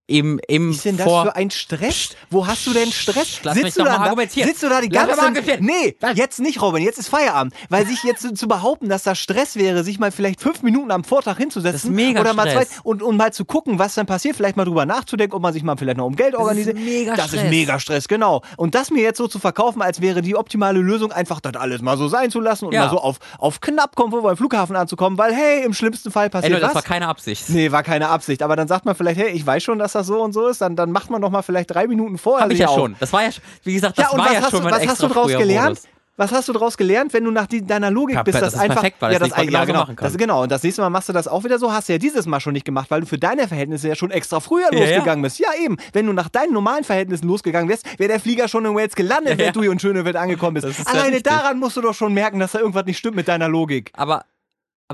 im, 0.08 0.40
im 0.48 0.70
Was 0.70 0.76
ist 0.76 0.84
denn 0.86 0.96
das 0.96 1.06
vor 1.06 1.22
für 1.26 1.36
ein 1.36 1.50
Stress? 1.50 2.10
Wo 2.30 2.46
hast 2.46 2.66
du 2.66 2.72
denn 2.72 2.90
Stress? 2.90 3.40
Lass 3.44 3.54
mich 3.56 3.74
doch 3.74 3.84
du 3.84 3.90
mal 3.90 3.96
da, 3.98 4.02
argumentieren. 4.04 4.48
sitzt 4.48 4.62
du 4.62 4.68
da 4.68 4.80
die 4.80 4.88
Lass 4.88 5.06
mich 5.06 5.16
ganze 5.16 5.22
argumentieren. 5.22 5.64
Nee, 5.64 5.96
jetzt 6.14 6.40
nicht, 6.40 6.60
Robin, 6.62 6.82
jetzt 6.82 6.98
ist 6.98 7.08
Feierabend. 7.08 7.54
Weil 7.68 7.86
sich 7.86 8.02
jetzt 8.04 8.22
zu- 8.22 8.32
zu 8.34 8.48
behaupten, 8.48 8.88
dass 8.88 9.02
das 9.02 9.18
Stress 9.18 9.54
wäre, 9.56 9.84
sich 9.84 9.98
mal 9.98 10.10
vielleicht 10.10 10.40
fünf 10.40 10.62
Minuten 10.62 10.90
am 10.90 11.04
Vortag 11.04 11.36
hinzusetzen 11.36 11.72
Das 11.74 11.84
ist 11.84 11.90
mega 11.90 12.20
oder 12.22 12.32
mal 12.34 12.44
zwei 12.50 12.64
Stress. 12.64 12.80
und, 12.82 13.02
und 13.02 13.16
mal 13.18 13.32
zu 13.32 13.44
gucken, 13.44 13.78
was 13.78 13.94
dann 13.94 14.06
passiert, 14.06 14.34
vielleicht 14.34 14.56
mal 14.56 14.64
drüber 14.64 14.86
nachzudenken, 14.86 15.36
ob 15.36 15.42
man 15.42 15.52
sich 15.52 15.62
mal 15.62 15.76
vielleicht 15.76 15.98
noch 15.98 16.06
um 16.06 16.16
Geld 16.16 16.34
organisiert. 16.34 16.76
mega 16.78 17.14
das 17.14 17.26
ist 17.26 17.32
Stress. 17.40 17.50
mega 17.50 17.78
Stress, 17.78 18.08
genau. 18.08 18.40
Und 18.56 18.74
das 18.74 18.90
mir 18.90 19.02
jetzt 19.02 19.18
so 19.18 19.28
zu 19.28 19.38
verkaufen, 19.38 19.82
als 19.82 20.00
wäre 20.00 20.22
die 20.22 20.34
optimale 20.36 20.80
Lösung, 20.80 21.12
einfach 21.12 21.40
das 21.40 21.54
alles 21.56 21.82
mal 21.82 21.98
so 21.98 22.08
sein 22.08 22.30
zu 22.30 22.40
lassen 22.40 22.64
und 22.64 22.72
Ja. 22.72 22.84
mal 22.84 22.90
so 22.90 22.98
auf, 22.98 23.18
auf 23.38 23.60
knapp 23.60 23.94
kommen, 23.94 24.12
wo 24.12 24.22
wir 24.24 24.30
am 24.30 24.36
Flughafen 24.38 24.74
anzukommen, 24.74 25.18
weil 25.18 25.34
hey, 25.34 25.64
im 25.64 25.74
schlimmsten 25.74 26.10
Fall 26.10 26.24
Ey, 26.24 26.30
passiert 26.30 26.52
Leute, 26.52 26.62
das 26.62 26.70
was. 26.70 26.74
war 26.76 26.82
keine 26.82 27.08
Absicht. 27.08 27.48
Nee, 27.50 27.70
war 27.72 27.82
keine 27.82 28.08
Absicht. 28.08 28.42
Aber 28.42 28.56
dann 28.56 28.68
sagt 28.68 28.86
man 28.86 28.94
vielleicht, 28.94 29.18
hey, 29.20 29.28
ich 29.30 29.44
weiß 29.46 29.62
schon, 29.62 29.78
dass 29.78 29.92
das 29.92 29.97
so 30.04 30.22
und 30.22 30.32
so 30.32 30.48
ist. 30.48 30.60
Dann, 30.60 30.76
dann 30.76 30.92
macht 30.92 31.10
man 31.10 31.20
doch 31.22 31.30
mal 31.30 31.42
vielleicht 31.42 31.70
drei 31.72 31.86
Minuten 31.86 32.18
vorher. 32.18 32.44
Hab 32.44 32.52
ich 32.52 32.58
ja 32.58 32.68
auf. 32.68 32.76
schon. 32.76 32.96
Das 33.00 33.12
war 33.12 33.22
ja, 33.24 33.30
wie 33.64 33.74
gesagt, 33.74 33.98
das 33.98 34.12
Ja, 34.12 34.18
war 34.18 34.32
ja 34.32 34.40
schon 34.42 34.50
du, 34.60 34.64
mein 34.64 34.72
was 34.74 34.86
hast 34.86 35.02
du 35.02 35.06
extra 35.06 35.08
daraus 35.08 35.32
gelernt? 35.32 35.68
Modus. 35.68 35.82
Was 36.20 36.32
hast 36.32 36.48
du 36.48 36.52
daraus 36.52 36.76
gelernt, 36.76 37.12
wenn 37.12 37.22
du 37.22 37.30
nach 37.30 37.46
die, 37.46 37.64
deiner 37.64 37.92
Logik 37.92 38.16
Ja, 38.16 38.24
bist, 38.24 38.34
das 38.34 38.40
dass 38.42 38.54
ist 38.54 38.58
einfach 38.58 38.74
perfekt, 38.80 38.96
weil 39.00 39.12
ja, 39.12 39.20
das 39.20 39.28
das, 39.28 39.38
ja, 39.38 39.44
genauso 39.44 39.66
genau, 39.66 39.78
machen 39.78 39.94
kann. 39.94 40.08
das, 40.08 40.18
genau. 40.18 40.42
Und 40.42 40.50
das 40.50 40.64
nächste 40.64 40.82
Mal 40.82 40.90
machst 40.90 41.08
du 41.08 41.12
das 41.12 41.28
auch 41.28 41.44
wieder 41.44 41.60
so. 41.60 41.72
Hast 41.72 41.88
du 41.88 41.92
ja 41.92 41.98
dieses 42.00 42.26
Mal 42.26 42.40
schon 42.40 42.54
nicht 42.54 42.64
gemacht, 42.64 42.90
weil 42.90 43.02
du 43.02 43.06
für 43.06 43.18
deine 43.18 43.46
Verhältnisse 43.46 43.86
ja 43.86 43.94
schon 43.94 44.10
extra 44.10 44.40
früher 44.40 44.66
Ja, 44.72 44.80
losgegangen 44.80 45.22
bist. 45.22 45.38
Ja, 45.38 45.50
eben. 45.62 45.76
Wenn 45.92 46.06
du 46.06 46.12
nach 46.12 46.28
deinen 46.28 46.52
normalen 46.52 46.82
Verhältnissen 46.82 47.28
losgegangen 47.28 47.68
wärst, 47.68 47.86
wäre 48.00 48.08
der 48.08 48.18
Flieger 48.18 48.48
schon 48.48 48.64
in 48.64 48.74
Wales 48.74 48.96
gelandet, 48.96 49.34
Ja, 49.34 49.38
wenn 49.38 49.46
ja. 49.46 49.52
du 49.52 49.62
hier 49.62 49.70
in 49.70 49.78
Schönewald 49.78 50.16
angekommen 50.16 50.54
bist. 50.54 50.66
Das 50.66 50.76
ist 50.80 50.88
ja 50.88 50.92
Alleine 50.92 51.22
daran 51.22 51.60
musst 51.60 51.76
du 51.76 51.82
doch 51.82 51.94
schon 51.94 52.12
merken, 52.12 52.40
dass 52.40 52.50
da 52.50 52.58
irgendwas 52.58 52.86
nicht 52.86 52.98
stimmt 52.98 53.14
mit 53.14 53.28
deiner 53.28 53.48
Logik. 53.48 53.92
Aber 53.94 54.24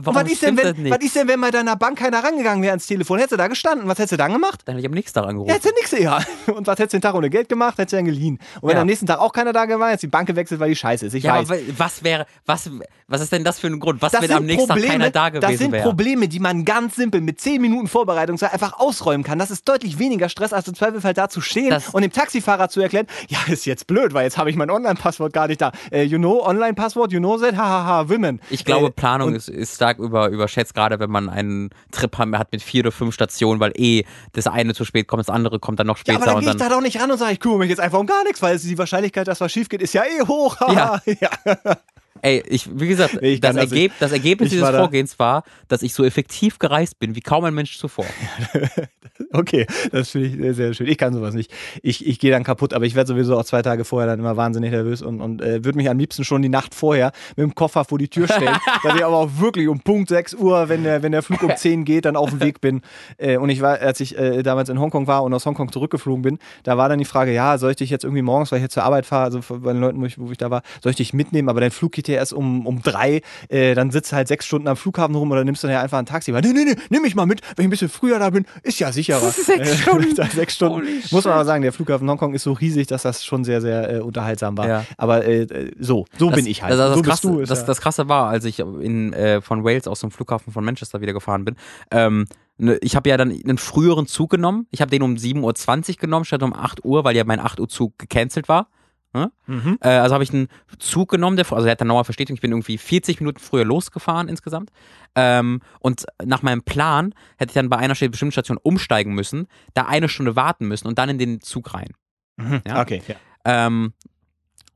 warum 0.00 0.22
was 0.22 0.30
ist, 0.32 0.42
denn, 0.42 0.56
das 0.56 0.64
wenn, 0.76 0.82
nicht? 0.82 0.92
was 0.94 1.04
ist 1.04 1.16
denn, 1.16 1.28
wenn 1.28 1.40
bei 1.40 1.50
deiner 1.50 1.76
Bank 1.76 1.98
keiner 1.98 2.22
rangegangen 2.22 2.62
wäre 2.62 2.72
ans 2.72 2.86
Telefon? 2.86 3.18
Hättest 3.18 3.32
du 3.32 3.36
da 3.36 3.46
gestanden? 3.48 3.86
Was 3.88 3.98
hättest 3.98 4.12
du 4.12 4.16
dann 4.16 4.32
gemacht? 4.32 4.60
Dann 4.64 4.74
hätte 4.74 4.80
ich 4.86 4.90
am 4.90 4.94
nächsten 4.94 5.14
Tag 5.18 5.28
angerufen. 5.28 5.48
Ja, 5.48 5.54
hättest 5.54 5.74
du 5.74 5.80
nix 5.80 5.92
eher. 5.92 6.24
Und 6.56 6.66
was 6.66 6.78
hättest 6.78 6.94
du 6.94 6.98
den 6.98 7.02
Tag 7.02 7.14
ohne 7.14 7.30
Geld 7.30 7.48
gemacht? 7.48 7.78
Hättest 7.78 7.92
du 7.92 7.96
dann 7.96 8.04
geliehen. 8.06 8.38
Und 8.60 8.68
wenn 8.68 8.76
Ja. 8.76 8.80
am 8.82 8.86
nächsten 8.86 9.06
Tag 9.06 9.18
auch 9.20 9.32
keiner 9.32 9.52
da 9.52 9.68
war, 9.78 9.88
hättest 9.88 10.02
du 10.02 10.06
die 10.08 10.10
Bank 10.10 10.26
gewechselt, 10.26 10.60
weil 10.60 10.68
die 10.70 10.76
scheiße 10.76 11.06
ist. 11.06 11.14
Ich 11.14 11.24
ja, 11.24 11.34
weiß. 11.34 11.50
aber 11.50 11.58
wa- 11.58 11.62
was 11.78 12.02
wäre, 12.04 12.26
was, 12.46 12.70
was 13.08 13.20
ist 13.20 13.32
denn 13.32 13.44
das 13.44 13.58
für 13.60 13.68
ein 13.68 13.78
Grund? 13.80 14.02
Was, 14.02 14.12
Das 14.12 14.22
wenn 14.22 14.28
sind, 14.28 14.36
am 14.38 14.46
nächsten 14.46 14.68
Probleme, 14.68 14.88
Tag 14.88 14.94
keiner 14.94 15.10
da 15.10 15.30
das 15.30 15.40
gewesen 15.42 15.58
sind 15.58 15.72
wäre? 15.72 15.82
Probleme, 15.84 16.28
die 16.28 16.40
man 16.40 16.64
ganz 16.64 16.96
simpel 16.96 17.20
mit 17.20 17.40
10 17.40 17.60
Minuten 17.62 17.86
Vorbereitung 17.88 18.40
einfach 18.42 18.78
ausräumen 18.80 19.22
kann. 19.24 19.38
Das 19.38 19.50
ist 19.50 19.68
deutlich 19.68 19.98
weniger 19.98 20.28
Stress, 20.28 20.52
als 20.52 20.66
im 20.68 20.74
Zweifelsfall 20.74 21.14
da 21.14 21.28
zu 21.28 21.40
stehen 21.40 21.70
Das- 21.70 21.90
und 21.90 22.02
dem 22.02 22.12
Taxifahrer 22.12 22.68
zu 22.68 22.80
erklären, 22.80 23.06
ja, 23.28 23.38
ist 23.46 23.64
jetzt 23.64 23.86
blöd, 23.86 24.12
weil 24.14 24.24
jetzt 24.24 24.38
habe 24.38 24.50
ich 24.50 24.56
mein 24.56 24.70
Online-Passwort 24.70 25.32
gar 25.32 25.46
nicht 25.48 25.60
da. 25.60 25.72
Äh, 25.90 26.02
you 26.02 26.18
know, 26.18 26.44
Online-Passwort, 26.44 27.12
you 27.12 27.20
know 27.20 27.38
that, 27.38 27.56
hahaha, 27.56 28.08
women. 28.08 28.40
Ich 28.50 28.64
glaube, 28.64 28.86
Äh, 28.88 28.90
Planung 28.90 29.28
und- 29.28 29.34
ist, 29.36 29.48
ist 29.48 29.80
stark 29.84 29.98
über, 29.98 30.28
überschätzt, 30.28 30.74
gerade 30.74 30.98
wenn 30.98 31.10
man 31.10 31.28
einen 31.28 31.70
Trip 31.92 32.16
hat 32.16 32.52
mit 32.52 32.62
vier 32.62 32.84
oder 32.84 32.92
fünf 32.92 33.14
Stationen, 33.14 33.60
weil 33.60 33.72
eh 33.76 34.04
das 34.32 34.46
eine 34.46 34.74
zu 34.74 34.84
spät 34.84 35.08
kommt, 35.08 35.20
das 35.20 35.28
andere 35.28 35.58
kommt 35.60 35.78
dann 35.78 35.86
noch 35.86 35.98
Ja, 35.98 36.14
später 36.14 36.22
aber 36.22 36.26
dann 36.26 36.40
gehe 36.40 36.50
ich 36.50 36.56
da 36.56 36.68
doch 36.68 36.80
nicht 36.80 37.00
ran 37.00 37.10
und 37.10 37.18
sage, 37.18 37.32
ich 37.32 37.40
kümmere 37.40 37.58
mich 37.58 37.70
jetzt 37.70 37.80
einfach 37.80 37.98
um 37.98 38.06
gar 38.06 38.24
nichts, 38.24 38.40
weil 38.40 38.58
die 38.58 38.78
Wahrscheinlichkeit, 38.78 39.28
dass 39.28 39.40
was 39.40 39.52
schief 39.52 39.68
geht, 39.68 39.82
ist 39.82 39.92
ja 39.92 40.02
eh 40.04 40.26
hoch. 40.26 40.56
Ja. 40.60 41.00
ja. 41.20 41.76
Ey, 42.22 42.42
ich, 42.46 42.68
wie 42.72 42.88
gesagt, 42.88 43.22
Ich 43.22 43.40
das, 43.40 43.56
das 43.56 43.70
Ergeb, 43.70 43.92
das 43.98 44.12
Ergebnis 44.12 44.50
dieses 44.50 44.64
war 44.64 44.72
Vorgehens 44.74 45.18
war, 45.18 45.44
dass 45.68 45.82
ich 45.82 45.92
so 45.94 46.04
effektiv 46.04 46.58
gereist 46.58 46.98
bin 46.98 47.14
wie 47.14 47.20
kaum 47.20 47.44
ein 47.44 47.54
Mensch 47.54 47.78
zuvor. 47.78 48.06
Okay, 49.32 49.66
das 49.92 50.10
finde 50.10 50.28
ich 50.28 50.36
sehr, 50.36 50.54
sehr 50.54 50.74
schön. 50.74 50.88
Ich 50.88 50.98
kann 50.98 51.12
sowas 51.12 51.34
nicht. 51.34 51.52
Ich, 51.82 52.06
ich 52.06 52.18
gehe 52.18 52.32
dann 52.32 52.42
kaputt, 52.42 52.72
aber 52.72 52.84
ich 52.84 52.94
werde 52.94 53.08
sowieso 53.08 53.38
auch 53.38 53.44
zwei 53.44 53.62
Tage 53.62 53.84
vorher 53.84 54.08
dann 54.08 54.18
immer 54.18 54.36
wahnsinnig 54.36 54.72
nervös 54.72 55.02
und, 55.02 55.20
und 55.20 55.40
äh, 55.40 55.64
würde 55.64 55.76
mich 55.76 55.88
am 55.88 55.98
liebsten 55.98 56.24
schon 56.24 56.42
die 56.42 56.48
Nacht 56.48 56.74
vorher 56.74 57.12
mit 57.36 57.44
dem 57.44 57.54
Koffer 57.54 57.84
vor 57.84 57.98
die 57.98 58.08
Tür 58.08 58.26
stellen, 58.26 58.56
dass 58.82 58.94
ich 58.94 59.04
aber 59.04 59.16
auch 59.16 59.30
wirklich 59.38 59.68
um 59.68 59.80
Punkt 59.80 60.08
6 60.08 60.34
Uhr, 60.34 60.68
wenn 60.68 60.82
der, 60.82 61.02
wenn 61.02 61.12
der 61.12 61.22
Flug 61.22 61.42
um 61.42 61.54
10 61.56 61.84
geht, 61.84 62.06
dann 62.06 62.16
auf 62.16 62.30
dem 62.30 62.40
Weg 62.40 62.60
bin. 62.60 62.82
Äh, 63.16 63.36
und 63.36 63.50
ich 63.50 63.60
war, 63.60 63.80
als 63.80 64.00
ich 64.00 64.18
äh, 64.18 64.42
damals 64.42 64.68
in 64.68 64.80
Hongkong 64.80 65.06
war 65.06 65.22
und 65.22 65.32
aus 65.32 65.46
Hongkong 65.46 65.70
zurückgeflogen 65.70 66.22
bin, 66.22 66.38
da 66.64 66.76
war 66.76 66.88
dann 66.88 66.98
die 66.98 67.04
Frage, 67.04 67.32
ja, 67.32 67.58
soll 67.58 67.70
ich 67.70 67.76
dich 67.76 67.90
jetzt 67.90 68.04
irgendwie 68.04 68.22
morgens, 68.22 68.50
weil 68.50 68.58
ich 68.58 68.64
jetzt 68.64 68.74
zur 68.74 68.84
Arbeit 68.84 69.06
fahre, 69.06 69.24
also 69.24 69.40
bei 69.60 69.72
den 69.72 69.80
Leuten, 69.80 70.00
wo 70.00 70.06
ich, 70.06 70.18
wo 70.18 70.30
ich 70.30 70.38
da 70.38 70.50
war, 70.50 70.62
soll 70.82 70.90
ich 70.90 70.96
dich 70.96 71.12
mitnehmen, 71.12 71.48
aber 71.48 71.60
dein 71.60 71.70
Flug 71.70 71.92
geht 71.92 72.03
ja 72.08 72.14
erst 72.16 72.32
um, 72.32 72.66
um 72.66 72.82
drei, 72.82 73.20
äh, 73.48 73.74
dann 73.74 73.90
sitzt 73.90 74.12
du 74.12 74.16
halt 74.16 74.28
sechs 74.28 74.46
Stunden 74.46 74.68
am 74.68 74.76
Flughafen 74.76 75.14
rum 75.14 75.30
oder 75.30 75.44
nimmst 75.44 75.62
du 75.62 75.66
dann 75.66 75.74
ja 75.74 75.82
einfach 75.82 75.98
ein 75.98 76.06
Taxi. 76.06 76.32
Weil, 76.32 76.42
nee, 76.42 76.52
nee, 76.52 76.64
nee, 76.64 76.76
nimm 76.90 77.02
mich 77.02 77.14
mal 77.14 77.26
mit, 77.26 77.40
wenn 77.56 77.64
ich 77.64 77.66
ein 77.68 77.70
bisschen 77.70 77.88
früher 77.88 78.18
da 78.18 78.30
bin, 78.30 78.44
ist 78.62 78.78
ja 78.78 78.92
sicherer. 78.92 79.20
Sechs 79.30 79.48
Äh, 79.48 79.66
Stunden. 79.76 80.14
sechs 80.30 80.54
Stunden. 80.54 80.76
Holy 80.76 81.00
Muss 81.10 81.24
man 81.24 81.34
aber 81.34 81.44
sagen, 81.44 81.62
der 81.62 81.72
Flughafen 81.72 82.08
Hongkong 82.08 82.34
ist 82.34 82.42
so 82.44 82.52
riesig, 82.52 82.86
dass 82.88 83.02
das 83.02 83.24
schon 83.24 83.44
sehr, 83.44 83.60
sehr 83.60 83.96
äh, 83.96 84.00
unterhaltsam 84.00 84.56
war. 84.56 84.68
Ja. 84.68 84.84
Aber 84.96 85.24
äh, 85.26 85.70
so, 85.78 86.04
so 86.18 86.30
bin 86.30 86.46
ich 86.46 86.62
halt. 86.62 86.72
Das, 86.72 86.78
das, 86.78 86.94
so 86.94 87.02
das, 87.02 87.02
bist 87.02 87.22
Krasse, 87.22 87.28
du. 87.36 87.40
das, 87.44 87.60
ja- 87.60 87.66
das 87.66 87.80
Krasse 87.80 88.08
war, 88.08 88.28
als 88.28 88.44
ich 88.44 88.58
in, 88.60 89.12
äh, 89.12 89.40
von 89.40 89.64
Wales 89.64 89.86
aus 89.88 90.00
dem 90.00 90.10
Flughafen 90.10 90.52
von 90.52 90.64
Manchester 90.64 91.00
wieder 91.00 91.12
gefahren 91.12 91.44
bin, 91.44 91.56
ähm, 91.90 92.26
ne, 92.58 92.78
ich 92.82 92.96
habe 92.96 93.08
ja 93.08 93.16
dann 93.16 93.30
einen 93.30 93.58
früheren 93.58 94.06
Zug 94.06 94.30
genommen. 94.30 94.66
Ich 94.70 94.80
habe 94.80 94.90
den 94.90 95.02
um 95.02 95.14
7.20 95.14 95.90
Uhr 95.90 95.94
genommen, 95.96 96.24
statt 96.24 96.42
um 96.42 96.52
8 96.54 96.84
Uhr, 96.84 97.04
weil 97.04 97.16
ja 97.16 97.24
mein 97.24 97.40
8 97.40 97.60
Uhr 97.60 97.68
Zug 97.68 97.98
gecancelt 97.98 98.48
war. 98.48 98.68
Ne? 99.14 99.30
Mhm. 99.46 99.78
Äh, 99.80 99.88
also 99.90 100.14
habe 100.14 100.24
ich 100.24 100.34
einen 100.34 100.48
Zug 100.80 101.08
genommen, 101.10 101.36
der, 101.36 101.50
also 101.52 101.62
der 101.62 101.72
hat 101.72 101.80
dann 101.80 101.88
nochmal 101.88 102.04
Verstetung, 102.04 102.34
ich 102.34 102.40
bin 102.40 102.50
irgendwie 102.50 102.76
40 102.76 103.20
Minuten 103.20 103.38
früher 103.38 103.64
losgefahren 103.64 104.28
insgesamt. 104.28 104.70
Ähm, 105.14 105.60
und 105.78 106.04
nach 106.24 106.42
meinem 106.42 106.62
Plan 106.62 107.14
hätte 107.38 107.50
ich 107.50 107.54
dann 107.54 107.70
bei 107.70 107.76
einer 107.76 107.94
bestimmten 107.94 108.32
Station 108.32 108.58
umsteigen 108.60 109.14
müssen, 109.14 109.46
da 109.72 109.82
eine 109.86 110.08
Stunde 110.08 110.34
warten 110.34 110.66
müssen 110.66 110.88
und 110.88 110.98
dann 110.98 111.08
in 111.08 111.18
den 111.18 111.40
Zug 111.40 111.74
rein. 111.74 111.92
Mhm. 112.36 112.62
Ja. 112.66 112.82
Okay, 112.82 113.02
ja. 113.06 113.14
Ähm, 113.44 113.92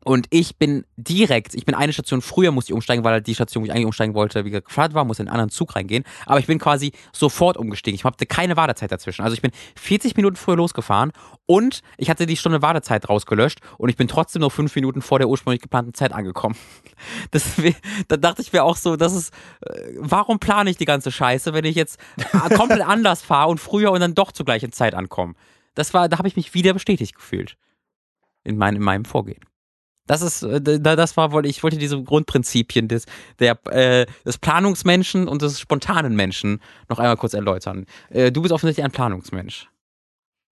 und 0.04 0.26
ich 0.30 0.56
bin 0.56 0.84
direkt, 0.96 1.54
ich 1.54 1.66
bin 1.66 1.74
eine 1.74 1.92
Station 1.92 2.22
früher, 2.22 2.52
musste 2.52 2.70
ich 2.70 2.74
umsteigen, 2.74 3.04
weil 3.04 3.12
halt 3.12 3.26
die 3.26 3.34
Station, 3.34 3.62
wo 3.62 3.66
ich 3.66 3.72
eigentlich 3.72 3.86
umsteigen 3.86 4.14
wollte, 4.14 4.44
wie 4.44 4.50
gefragt 4.50 4.94
war, 4.94 5.04
musste 5.04 5.22
in 5.22 5.28
einen 5.28 5.34
anderen 5.34 5.50
Zug 5.50 5.74
reingehen. 5.74 6.04
Aber 6.24 6.38
ich 6.38 6.46
bin 6.46 6.58
quasi 6.58 6.92
sofort 7.12 7.56
umgestiegen. 7.56 7.96
Ich 7.96 8.04
hatte 8.04 8.24
keine 8.24 8.56
Wartezeit 8.56 8.92
dazwischen. 8.92 9.22
Also 9.22 9.34
ich 9.34 9.42
bin 9.42 9.50
40 9.76 10.16
Minuten 10.16 10.36
früher 10.36 10.56
losgefahren 10.56 11.12
und 11.46 11.82
ich 11.96 12.10
hatte 12.10 12.26
die 12.26 12.36
Stunde 12.36 12.62
Wartezeit 12.62 13.08
rausgelöscht 13.08 13.60
und 13.76 13.88
ich 13.88 13.96
bin 13.96 14.06
trotzdem 14.06 14.40
nur 14.40 14.50
fünf 14.50 14.74
Minuten 14.76 15.02
vor 15.02 15.18
der 15.18 15.28
ursprünglich 15.28 15.62
geplanten 15.62 15.94
Zeit 15.94 16.12
angekommen. 16.12 16.56
Das, 17.30 17.44
da 18.08 18.16
dachte 18.16 18.42
ich 18.42 18.52
mir 18.52 18.64
auch 18.64 18.76
so, 18.76 18.96
das 18.96 19.14
ist, 19.14 19.32
äh, 19.60 19.92
warum 19.98 20.38
plane 20.40 20.70
ich 20.70 20.76
die 20.76 20.84
ganze 20.84 21.12
Scheiße, 21.12 21.52
wenn 21.52 21.64
ich 21.64 21.76
jetzt 21.76 21.98
äh, 22.16 22.54
komplett 22.54 22.80
anders 22.86 23.22
fahre 23.22 23.50
und 23.50 23.58
früher 23.58 23.92
und 23.92 24.00
dann 24.00 24.14
doch 24.14 24.32
zur 24.32 24.44
gleichen 24.44 24.72
Zeit 24.72 24.94
ankomme? 24.94 25.34
Das 25.74 25.94
war, 25.94 26.08
da 26.08 26.18
habe 26.18 26.26
ich 26.26 26.36
mich 26.36 26.54
wieder 26.54 26.72
bestätigt 26.72 27.14
gefühlt. 27.14 27.56
In, 28.42 28.56
mein, 28.56 28.76
in 28.76 28.82
meinem 28.82 29.04
Vorgehen. 29.04 29.40
Das 30.08 30.22
ist, 30.22 30.42
äh, 30.42 30.60
da- 30.80 30.96
das 30.96 31.16
war, 31.16 31.30
wollte 31.30 31.48
ich 31.48 31.62
wollte 31.62 31.78
diese 31.78 32.02
Grundprinzipien 32.02 32.88
des, 32.88 33.04
der, 33.38 33.56
äh, 33.70 34.06
des 34.26 34.38
Planungsmenschen 34.38 35.28
und 35.28 35.42
des 35.42 35.60
spontanen 35.60 36.16
Menschen 36.16 36.60
noch 36.88 36.98
einmal 36.98 37.16
kurz 37.16 37.34
erläutern. 37.34 37.86
Äh, 38.10 38.32
du 38.32 38.42
bist 38.42 38.52
offensichtlich 38.52 38.84
ein 38.84 38.90
Planungsmensch. 38.90 39.68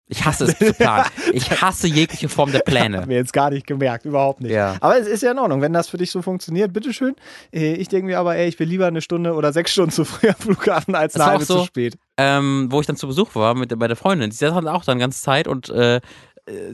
Ich 0.09 0.25
hasse 0.25 0.45
es 0.45 0.57
zu 0.57 0.73
planen. 0.73 1.07
Ich 1.33 1.51
hasse 1.61 1.89
jegliche 1.89 2.29
Form 2.29 2.53
der 2.53 2.61
Hab 2.61 2.67
Pläne. 2.67 3.05
mir 3.07 3.17
jetzt 3.17 3.33
gar 3.33 3.51
nicht 3.51 3.67
gemerkt, 3.67 4.05
überhaupt 4.05 4.41
nicht. 4.41 4.53
Ja. 4.53 4.77
Aber 4.79 4.97
es 4.97 5.09
ist 5.09 5.25
ja 5.25 5.33
in 5.33 5.39
Ordnung, 5.41 5.63
wenn 5.63 5.73
das 5.73 5.89
für 5.89 5.97
dich 5.97 6.13
so 6.13 6.23
funktioniert, 6.23 6.73
bitteschön. 6.73 7.17
Äh, 7.53 7.75
Ich 7.75 7.89
denke 7.89 8.07
mir 8.07 8.21
aber, 8.21 8.37
ey, 8.37 8.47
ich 8.47 8.57
will 8.61 8.69
lieber 8.69 8.87
eine 8.87 9.01
Stunde 9.01 9.35
oder 9.35 9.53
sechs 9.53 9.73
Stunden 9.73 9.91
zu 9.91 10.05
früh 10.05 10.29
am 10.29 10.37
Flughafen 10.37 10.95
als 10.95 11.17
eine 11.17 11.25
halbe 11.27 11.45
so. 11.45 11.59
zu 11.59 11.65
spät. 11.65 11.99
Ähm, 12.19 12.69
wo 12.71 12.81
ich 12.81 12.87
dann 12.87 12.95
zu 12.97 13.09
Besuch 13.09 13.35
war 13.35 13.55
mit, 13.57 13.77
bei 13.77 13.89
der 13.89 13.97
Freundin. 13.97 14.31
Die 14.31 14.37
saß 14.37 14.55
dann 14.55 14.69
auch 14.69 14.85
dann 14.85 15.01
ganze 15.01 15.21
Zeit 15.21 15.49
und 15.49 15.71
äh, 15.71 16.01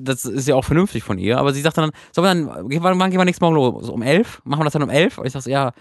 das 0.01 0.25
ist 0.25 0.47
ja 0.49 0.55
auch 0.55 0.65
vernünftig 0.65 1.03
von 1.03 1.19
ihr, 1.19 1.39
aber 1.39 1.53
sie 1.55 1.61
sagte 1.63 1.81
dann, 1.81 1.91
sollen 2.13 2.47
wir 2.47 2.53
dann, 2.55 2.71
wir- 2.71 2.83
wann 2.83 3.11
gehen 3.11 3.19
wir 3.21 3.25
nächstes 3.25 3.41
Mal 3.41 3.53
los? 3.55 3.89
Um 3.89 4.03
elf? 4.03 4.43
Machen 4.45 4.61
wir 4.61 4.65
das 4.65 4.75
dann 4.75 4.83
um 4.83 4.91
elf? 4.91 5.19
Und 5.19 5.27
ich 5.27 5.33
sag 5.33 5.43
so, 5.43 5.51
ja, 5.51 5.73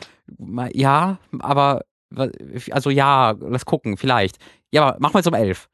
ja, 0.74 1.18
aber, 1.40 1.82
also 2.72 2.90
ja, 2.90 3.36
lass 3.40 3.66
gucken, 3.66 3.98
vielleicht. 3.98 4.38
Ja, 4.72 4.84
aber 4.88 5.00
machen 5.00 5.14
wir 5.16 5.20
jetzt 5.20 5.28
um 5.28 5.34
elf. 5.34 5.68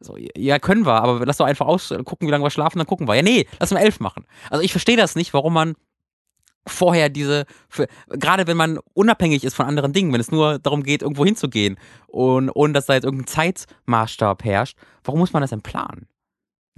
So, 0.00 0.16
ja, 0.16 0.58
können 0.60 0.86
wir, 0.86 0.94
aber 1.02 1.26
lass 1.26 1.38
doch 1.38 1.46
einfach 1.46 1.66
aus, 1.66 1.92
gucken, 2.04 2.26
wie 2.28 2.30
lange 2.30 2.44
wir 2.44 2.50
schlafen, 2.50 2.78
dann 2.78 2.86
gucken 2.86 3.08
wir. 3.08 3.14
Ja, 3.16 3.22
nee, 3.22 3.46
lass 3.58 3.72
um 3.72 3.78
elf 3.78 4.00
machen. 4.00 4.24
Also 4.48 4.62
ich 4.64 4.70
verstehe 4.72 4.96
das 4.96 5.16
nicht, 5.16 5.34
warum 5.34 5.52
man 5.54 5.74
vorher 6.66 7.08
diese, 7.08 7.44
für, 7.68 7.86
gerade 8.10 8.46
wenn 8.46 8.56
man 8.56 8.78
unabhängig 8.94 9.42
ist 9.44 9.54
von 9.54 9.66
anderen 9.66 9.92
Dingen, 9.92 10.12
wenn 10.12 10.20
es 10.20 10.30
nur 10.30 10.58
darum 10.58 10.82
geht, 10.82 11.02
irgendwo 11.02 11.24
hinzugehen 11.24 11.78
und 12.06 12.50
ohne 12.50 12.74
dass 12.74 12.86
da 12.86 12.94
jetzt 12.94 13.04
irgendein 13.04 13.26
Zeitmaßstab 13.26 14.44
herrscht, 14.44 14.76
warum 15.02 15.20
muss 15.20 15.32
man 15.32 15.40
das 15.40 15.50
denn 15.50 15.62
planen? 15.62 16.06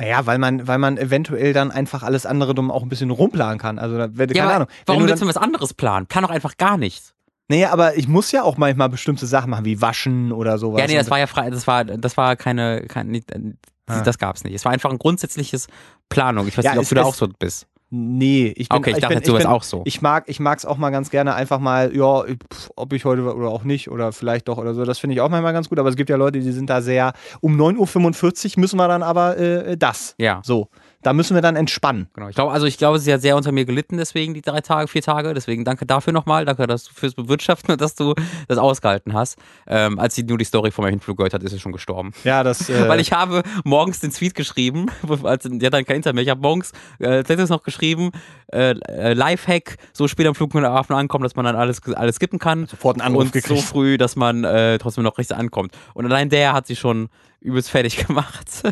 Naja, 0.01 0.27
weil 0.27 0.39
man, 0.39 0.67
weil 0.67 0.79
man 0.79 0.97
eventuell 0.99 1.53
dann 1.53 1.71
einfach 1.71 2.03
alles 2.03 2.27
andere 2.27 2.55
dumm 2.55 2.71
auch 2.71 2.83
ein 2.83 2.89
bisschen 2.89 3.11
rumplanen 3.11 3.59
kann. 3.59 3.79
Also, 3.79 3.99
da, 3.99 4.09
keine 4.09 4.43
aber 4.43 4.55
Ahnung. 4.55 4.69
Wenn 4.69 4.87
warum 4.87 5.03
du 5.03 5.09
willst 5.11 5.23
du 5.23 5.27
was 5.29 5.37
anderes 5.37 5.75
planen? 5.75 6.07
Plan 6.07 6.25
doch 6.25 6.31
einfach 6.31 6.57
gar 6.57 6.77
nichts. 6.79 7.13
naja, 7.49 7.71
aber 7.73 7.97
ich 7.97 8.09
muss 8.09 8.33
ja 8.33 8.43
auch 8.43 8.57
manchmal 8.57 8.89
bestimmte 8.89 9.27
Sachen 9.27 9.51
machen, 9.51 9.65
wie 9.65 9.81
waschen 9.83 10.33
oder 10.33 10.57
sowas. 10.59 10.81
ja, 10.81 10.87
nee, 10.87 10.95
das 10.97 11.11
war 11.11 11.19
ja 11.19 11.27
frei, 11.27 11.51
das 11.51 11.67
war, 11.67 11.85
das 11.85 12.17
war 12.17 12.37
keine, 12.37 12.83
kein, 12.89 13.09
nicht, 13.09 13.31
äh, 13.33 13.41
Ah. 13.87 14.03
das 14.03 14.19
gab's 14.19 14.45
nicht. 14.45 14.55
Es 14.55 14.65
war 14.65 14.71
einfach 14.71 14.91
ein 14.91 14.99
grundsätzliches 14.99 15.67
Planung. 16.09 16.47
Ich 16.47 16.57
weiß 16.57 16.65
Ja, 16.65 16.73
nicht, 16.75 16.83
ob 16.83 16.89
du 16.89 16.95
da 16.95 17.03
auch 17.03 17.15
so 17.15 17.27
bist. 17.27 17.67
Nee, 17.93 18.55
ich 18.57 18.69
bin, 18.69 18.79
Okay, 18.79 18.91
ich 18.91 18.97
ich 18.99 19.03
dachte 19.03 19.17
bin, 19.17 19.25
ich 19.25 19.39
bin, 19.39 19.47
auch 19.47 19.65
so. 19.65 19.83
Ich 19.85 20.01
mag, 20.01 20.25
ich 20.29 20.39
mag's 20.39 20.65
auch 20.65 20.77
mal 20.77 20.91
ganz 20.91 21.11
gerne 21.11 21.35
einfach 21.35 21.59
mal, 21.59 21.95
ja, 21.95 22.23
pf, 22.23 22.71
ob 22.77 22.93
ich 22.93 23.05
heute 23.05 23.23
oder 23.35 23.49
auch 23.49 23.65
nicht 23.65 23.91
oder 23.91 24.13
vielleicht 24.13 24.47
doch 24.47 24.59
oder 24.59 24.75
so. 24.75 24.85
Das 24.85 25.01
finde 25.01 25.15
ich 25.15 25.21
auch 25.21 25.29
manchmal 25.29 25.53
ganz 25.53 25.69
gut. 25.69 25.79
Aber 25.81 25.89
es 25.89 25.97
gibt 25.97 26.09
ja 26.09 26.15
Leute, 26.15 26.39
die 26.39 26.53
sind 26.53 26.71
da 26.71 26.83
sehr, 26.83 27.13
um 27.41 27.61
9.45 27.61 28.57
Uhr 28.57 28.61
müssen 28.61 28.77
wir 28.79 28.87
dann 28.87 29.03
aber 29.03 29.37
äh, 29.39 29.77
das. 29.77 30.15
Ja. 30.19 30.41
So. 30.45 30.69
Da 31.03 31.13
müssen 31.13 31.35
wir 31.35 31.41
dann 31.41 31.57
entspannen. 31.57 32.09
Genau. 32.15 32.29
Ich 32.29 32.35
glaube, 32.35 32.53
also 32.53 32.67
ich 32.67 32.77
glaube, 32.77 32.99
sie 32.99 33.13
hat 33.13 33.23
sehr 33.23 33.37
unter 33.37 33.53
mir 33.53 33.65
gelitten, 33.65 33.97
deswegen 33.97 34.35
die 34.35 34.43
drei 34.43 34.61
Tage, 34.61 34.87
vier 34.89 35.03
Tage. 35.03 35.33
Deswegen 35.33 35.65
danke 35.65 35.87
dafür 35.87 36.13
nochmal. 36.13 36.45
Danke 36.45 36.67
dass 36.67 36.85
du 36.85 36.93
fürs 36.93 37.15
Bewirtschaften 37.15 37.73
und 37.73 37.81
dass 37.81 37.95
du 37.95 38.15
das 38.49 38.59
ausgehalten 38.59 39.15
hast. 39.15 39.39
Ähm, 39.67 39.99
als 39.99 40.15
sie 40.15 40.25
nur 40.25 40.37
die 40.37 40.45
Story 40.45 40.71
von 40.71 40.85
meinem 40.85 40.93
Hinflug 40.93 41.17
gehört 41.17 41.33
hat, 41.33 41.43
ist 41.43 41.53
sie 41.53 41.61
schon 41.61 41.73
gestorben. 41.73 42.13
Ja, 42.25 42.43
das. 42.43 42.69
Äh, 42.69 42.89
Weil 42.89 43.01
ich 43.01 43.13
habe 43.13 43.43
morgens 43.65 44.01
den 44.01 44.11
Tweet 44.13 44.35
geschrieben, 44.35 44.87
als, 45.23 45.45
die 45.51 45.65
hat 45.65 45.73
dann 45.73 45.85
kein 45.85 45.97
Internet 45.97 46.17
mehr. 46.17 46.25
Ich 46.25 46.31
habe 46.31 46.43
morgens 46.43 46.73
äh, 46.99 47.19
letztens 47.19 47.49
noch 47.49 47.63
geschrieben, 47.63 48.11
äh, 48.53 48.75
äh, 48.89 49.15
Lifehack, 49.15 49.77
so 49.93 50.07
spät 50.07 50.27
am 50.27 50.35
Flughafen 50.35 50.95
ankommen, 50.95 51.23
dass 51.23 51.35
man 51.35 51.47
dann 51.47 51.57
alles, 51.57 51.81
alles 51.95 52.17
skippen 52.17 52.39
kann. 52.39 52.67
sofort 52.67 52.97
einen 52.97 53.07
Anruf 53.07 53.25
und 53.25 53.33
gekriegt. 53.33 53.61
so 53.61 53.67
früh, 53.67 53.97
dass 53.97 54.17
man 54.17 54.45
äh, 54.45 54.79
trotzdem 54.79 55.05
noch 55.05 55.17
richtig 55.17 55.37
ankommt. 55.37 55.73
Und 55.95 56.05
allein 56.05 56.29
der 56.29 56.53
hat 56.53 56.67
sie 56.67 56.77
schon 56.77 57.09
übelst 57.41 57.71
fertig 57.71 57.97
gemacht. 58.07 58.63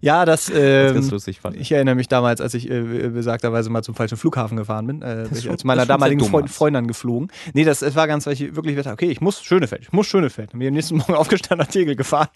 Ja, 0.00 0.24
das. 0.24 0.50
Ähm, 0.54 0.94
ganz 0.94 1.10
lustig 1.10 1.40
fand. 1.40 1.56
Ich 1.56 1.70
erinnere 1.72 1.94
mich 1.94 2.08
damals, 2.08 2.40
als 2.40 2.54
ich 2.54 2.70
äh, 2.70 2.80
besagterweise 3.08 3.70
mal 3.70 3.82
zum 3.82 3.94
falschen 3.94 4.16
Flughafen 4.18 4.56
gefahren 4.56 4.86
bin, 4.86 5.02
äh, 5.02 5.26
bin 5.28 5.36
ich 5.38 5.42
schon- 5.44 5.52
als 5.52 5.64
meiner 5.64 5.82
das 5.82 5.88
damaligen 5.88 6.20
Freund. 6.24 6.50
Freundin 6.50 6.86
geflogen. 6.86 7.28
Nee, 7.54 7.64
das 7.64 7.82
es 7.82 7.94
war 7.94 8.06
ganz, 8.06 8.26
weil 8.26 8.32
ich 8.34 8.54
wirklich 8.56 8.76
dachte, 8.76 8.90
okay, 8.92 9.10
ich 9.10 9.20
muss 9.20 9.42
Schönefeld, 9.42 9.82
ich 9.82 9.92
muss 9.92 10.06
Schönefeld. 10.06 10.52
Und 10.52 10.58
bin 10.60 10.68
am 10.68 10.74
nächsten 10.74 10.96
Morgen 10.96 11.14
aufgestanden, 11.16 11.64
nach 11.66 11.72
Tegel 11.72 11.96
gefahren. 11.96 12.28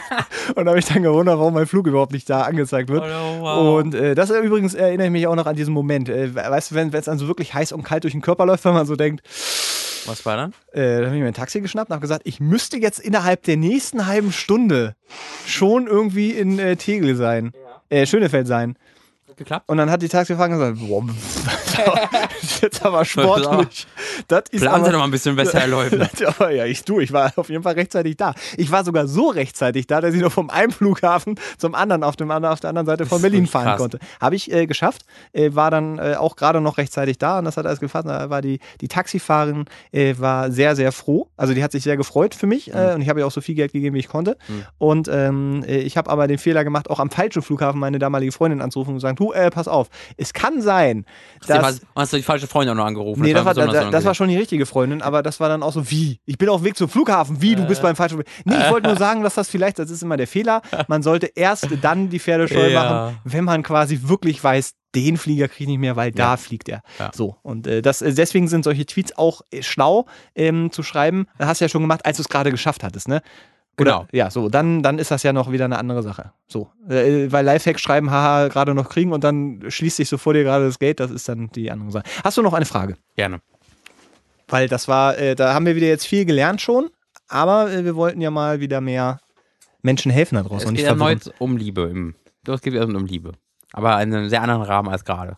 und 0.54 0.66
habe 0.66 0.76
mich 0.76 0.86
dann 0.86 1.02
gewundert, 1.02 1.38
warum 1.38 1.54
mein 1.54 1.66
Flug 1.66 1.86
überhaupt 1.86 2.12
nicht 2.12 2.28
da 2.30 2.42
angezeigt 2.42 2.88
wird. 2.88 3.02
Oh, 3.04 3.40
wow. 3.40 3.78
Und 3.80 3.94
äh, 3.94 4.14
das 4.14 4.30
übrigens 4.30 4.74
erinnere 4.74 5.06
ich 5.06 5.12
mich 5.12 5.26
auch 5.26 5.36
noch 5.36 5.46
an 5.46 5.56
diesen 5.56 5.74
Moment. 5.74 6.08
Äh, 6.08 6.34
weißt 6.34 6.70
du, 6.70 6.74
wenn 6.74 6.92
es 6.92 7.04
dann 7.06 7.18
so 7.18 7.26
wirklich 7.28 7.54
heiß 7.54 7.72
und 7.72 7.82
kalt 7.82 8.04
durch 8.04 8.12
den 8.12 8.22
Körper 8.22 8.46
läuft, 8.46 8.64
wenn 8.64 8.74
man 8.74 8.86
so 8.86 8.96
denkt, 8.96 9.22
Was 10.06 10.24
war 10.26 10.36
dann? 10.36 10.52
äh, 10.72 11.00
da 11.00 11.06
habe 11.06 11.16
ich 11.16 11.22
mir 11.22 11.28
ein 11.28 11.34
Taxi 11.34 11.60
geschnappt 11.60 11.90
und 11.90 11.94
habe 11.94 12.02
gesagt, 12.02 12.22
ich 12.24 12.40
müsste 12.40 12.76
jetzt 12.78 12.98
innerhalb 12.98 13.42
der 13.42 13.56
nächsten 13.56 14.06
halben 14.06 14.32
Stunde 14.32 14.94
schon 15.46 15.86
irgendwie 15.86 16.30
in 16.30 16.58
äh, 16.58 16.76
Tegel 16.76 17.16
sein. 17.16 17.52
Äh, 17.90 18.06
Schönefeld 18.06 18.46
sein. 18.46 18.76
Geklappt? 19.38 19.68
Und 19.68 19.78
dann 19.78 19.90
hat 19.90 20.02
die 20.02 20.08
Taxifahrerin 20.08 20.58
gesagt, 20.58 20.78
boah, 20.80 21.04
das 22.40 22.42
ist 22.42 22.62
jetzt 22.62 22.84
aber 22.84 23.04
sportlich. 23.04 23.86
Das 24.26 24.44
ist 24.50 24.60
Planen 24.60 24.84
Sie 24.84 24.90
doch 24.90 24.98
mal 24.98 25.04
ein 25.04 25.10
bisschen 25.10 25.36
besser, 25.36 25.60
Herr 25.60 25.68
aber 26.28 26.50
ja, 26.50 26.64
ich 26.64 26.84
du, 26.84 27.00
ich 27.00 27.12
war 27.12 27.32
auf 27.36 27.48
jeden 27.48 27.62
Fall 27.62 27.74
rechtzeitig 27.74 28.16
da. 28.16 28.34
Ich 28.56 28.70
war 28.70 28.84
sogar 28.84 29.06
so 29.06 29.28
rechtzeitig 29.28 29.86
da, 29.86 30.00
dass 30.00 30.14
ich 30.14 30.20
noch 30.20 30.32
vom 30.32 30.50
einen 30.50 30.72
Flughafen 30.72 31.36
zum 31.56 31.74
anderen 31.74 32.02
auf, 32.02 32.16
dem, 32.16 32.30
auf 32.30 32.60
der 32.60 32.70
anderen 32.70 32.86
Seite 32.86 33.06
von 33.06 33.22
Berlin 33.22 33.46
fahren 33.46 33.64
krass. 33.64 33.78
konnte. 33.78 33.98
Habe 34.20 34.34
ich 34.34 34.52
äh, 34.52 34.66
geschafft, 34.66 35.04
äh, 35.32 35.50
war 35.54 35.70
dann 35.70 35.98
äh, 35.98 36.16
auch 36.18 36.36
gerade 36.36 36.60
noch 36.60 36.78
rechtzeitig 36.78 37.18
da 37.18 37.38
und 37.38 37.44
das 37.44 37.56
hat 37.56 37.66
alles 37.66 37.80
gefasst. 37.80 38.08
Da 38.08 38.28
war 38.28 38.42
die, 38.42 38.58
die 38.80 38.88
Taxifahrerin 38.88 39.66
äh, 39.92 40.14
war 40.18 40.50
sehr, 40.50 40.74
sehr 40.74 40.90
froh. 40.92 41.28
Also 41.36 41.54
die 41.54 41.62
hat 41.62 41.72
sich 41.72 41.84
sehr 41.84 41.96
gefreut 41.96 42.34
für 42.34 42.46
mich 42.46 42.74
äh, 42.74 42.92
und 42.94 43.02
ich 43.02 43.08
habe 43.08 43.20
ihr 43.20 43.26
auch 43.26 43.32
so 43.32 43.40
viel 43.40 43.54
Geld 43.54 43.72
gegeben, 43.72 43.94
wie 43.94 44.00
ich 44.00 44.08
konnte. 44.08 44.36
Mhm. 44.48 44.64
Und 44.78 45.08
ähm, 45.08 45.64
äh, 45.66 45.78
ich 45.78 45.96
habe 45.96 46.10
aber 46.10 46.26
den 46.26 46.38
Fehler 46.38 46.64
gemacht, 46.64 46.90
auch 46.90 46.98
am 46.98 47.10
falschen 47.10 47.42
Flughafen 47.42 47.78
meine 47.78 47.98
damalige 47.98 48.32
Freundin 48.32 48.60
anzurufen 48.60 48.94
und 48.94 49.00
zu 49.00 49.02
sagen, 49.02 49.16
du, 49.16 49.27
äh, 49.32 49.50
pass 49.50 49.68
auf, 49.68 49.88
es 50.16 50.32
kann 50.32 50.60
sein, 50.62 51.04
dass... 51.46 51.64
Hast, 51.64 51.82
hast 51.96 52.12
du 52.12 52.16
die 52.16 52.22
falsche 52.22 52.46
Freundin 52.46 52.72
auch 52.74 52.82
noch 52.82 52.86
angerufen? 52.86 53.22
Nee, 53.22 53.32
das 53.32 53.44
war, 53.44 53.54
besonders 53.54 53.82
das, 53.84 53.90
das 53.90 54.04
war 54.04 54.14
schon 54.14 54.28
die 54.28 54.36
richtige 54.36 54.66
Freundin, 54.66 55.02
aber 55.02 55.22
das 55.22 55.40
war 55.40 55.48
dann 55.48 55.62
auch 55.62 55.72
so, 55.72 55.90
wie? 55.90 56.20
Ich 56.26 56.38
bin 56.38 56.48
auf 56.48 56.60
dem 56.60 56.64
Weg 56.66 56.76
zum 56.76 56.88
Flughafen, 56.88 57.40
wie? 57.42 57.54
Du 57.56 57.66
bist 57.66 57.82
beim 57.82 57.96
falschen. 57.96 58.22
Nee, 58.44 58.56
ich 58.56 58.70
wollte 58.70 58.86
nur 58.88 58.96
sagen, 58.98 59.22
dass 59.22 59.34
das 59.34 59.48
vielleicht, 59.48 59.78
das 59.78 59.90
ist 59.90 60.02
immer 60.02 60.16
der 60.16 60.26
Fehler, 60.26 60.62
man 60.88 61.02
sollte 61.02 61.26
erst 61.34 61.68
dann 61.82 62.08
die 62.10 62.18
Pferde 62.18 62.48
scheu 62.48 62.68
Ja. 62.70 62.82
machen, 62.82 63.18
wenn 63.24 63.44
man 63.44 63.62
quasi 63.62 64.00
wirklich 64.04 64.42
weiß, 64.42 64.74
den 64.94 65.16
Flieger 65.18 65.48
kriege 65.48 65.64
ich 65.64 65.68
nicht 65.68 65.78
mehr, 65.80 65.96
weil 65.96 66.12
da 66.12 66.30
Ja. 66.30 66.36
fliegt 66.38 66.68
er. 66.68 66.80
Ja. 66.98 67.10
So, 67.14 67.36
und 67.42 67.66
äh, 67.66 67.82
das, 67.82 68.00
äh, 68.00 68.12
deswegen 68.14 68.48
sind 68.48 68.64
solche 68.64 68.86
Tweets 68.86 69.16
auch 69.18 69.42
äh, 69.50 69.62
schlau 69.62 70.06
ähm, 70.34 70.70
zu 70.72 70.82
schreiben. 70.82 71.26
Das 71.36 71.46
hast 71.48 71.60
du 71.60 71.66
ja 71.66 71.68
schon 71.68 71.82
gemacht, 71.82 72.06
als 72.06 72.16
du 72.16 72.22
es 72.22 72.28
gerade 72.28 72.50
geschafft 72.50 72.82
hattest, 72.82 73.06
ne? 73.06 73.20
Oder, 73.80 73.92
Genau. 73.92 74.06
Ja, 74.12 74.30
so, 74.30 74.48
dann, 74.48 74.82
dann 74.82 74.98
ist 74.98 75.10
das 75.10 75.22
ja 75.22 75.32
noch 75.32 75.50
wieder 75.52 75.64
eine 75.64 75.78
andere 75.78 76.02
Sache. 76.02 76.32
So, 76.46 76.70
äh, 76.88 77.30
weil 77.30 77.44
Lifehack 77.44 77.78
schreiben, 77.78 78.10
haha, 78.10 78.48
gerade 78.48 78.74
noch 78.74 78.88
kriegen 78.88 79.12
und 79.12 79.24
dann 79.24 79.64
schließt 79.68 79.96
sich 79.96 80.08
so 80.08 80.18
vor 80.18 80.34
dir 80.34 80.44
gerade 80.44 80.66
das 80.66 80.78
Gate, 80.78 81.00
das 81.00 81.10
ist 81.10 81.28
dann 81.28 81.50
die 81.50 81.70
andere 81.70 81.90
Sache. 81.90 82.04
Hast 82.24 82.36
du 82.36 82.42
noch 82.42 82.54
eine 82.54 82.66
Frage? 82.66 82.96
Gerne. 83.16 83.40
Weil 84.48 84.68
das 84.68 84.88
war, 84.88 85.18
äh, 85.18 85.34
da 85.34 85.54
haben 85.54 85.66
wir 85.66 85.76
wieder 85.76 85.86
jetzt 85.86 86.06
viel 86.06 86.24
gelernt 86.24 86.60
schon, 86.60 86.90
aber 87.28 87.70
äh, 87.70 87.84
wir 87.84 87.94
wollten 87.96 88.20
ja 88.20 88.30
mal 88.30 88.60
wieder 88.60 88.80
mehr 88.80 89.20
Menschen 89.82 90.10
helfen 90.10 90.36
da 90.36 90.42
draußen 90.42 90.58
Es 90.58 90.64
und 90.66 90.72
nicht 90.74 90.82
geht 90.82 90.88
erneut 90.88 91.32
um 91.38 91.56
Liebe. 91.56 91.82
Im, 91.82 92.14
es 92.46 92.62
geht 92.62 92.74
erneut 92.74 92.96
um 92.96 93.06
Liebe. 93.06 93.32
Aber 93.72 94.02
in 94.02 94.14
einem 94.14 94.28
sehr 94.28 94.42
anderen 94.42 94.62
Rahmen 94.62 94.88
als 94.88 95.04
gerade. 95.04 95.36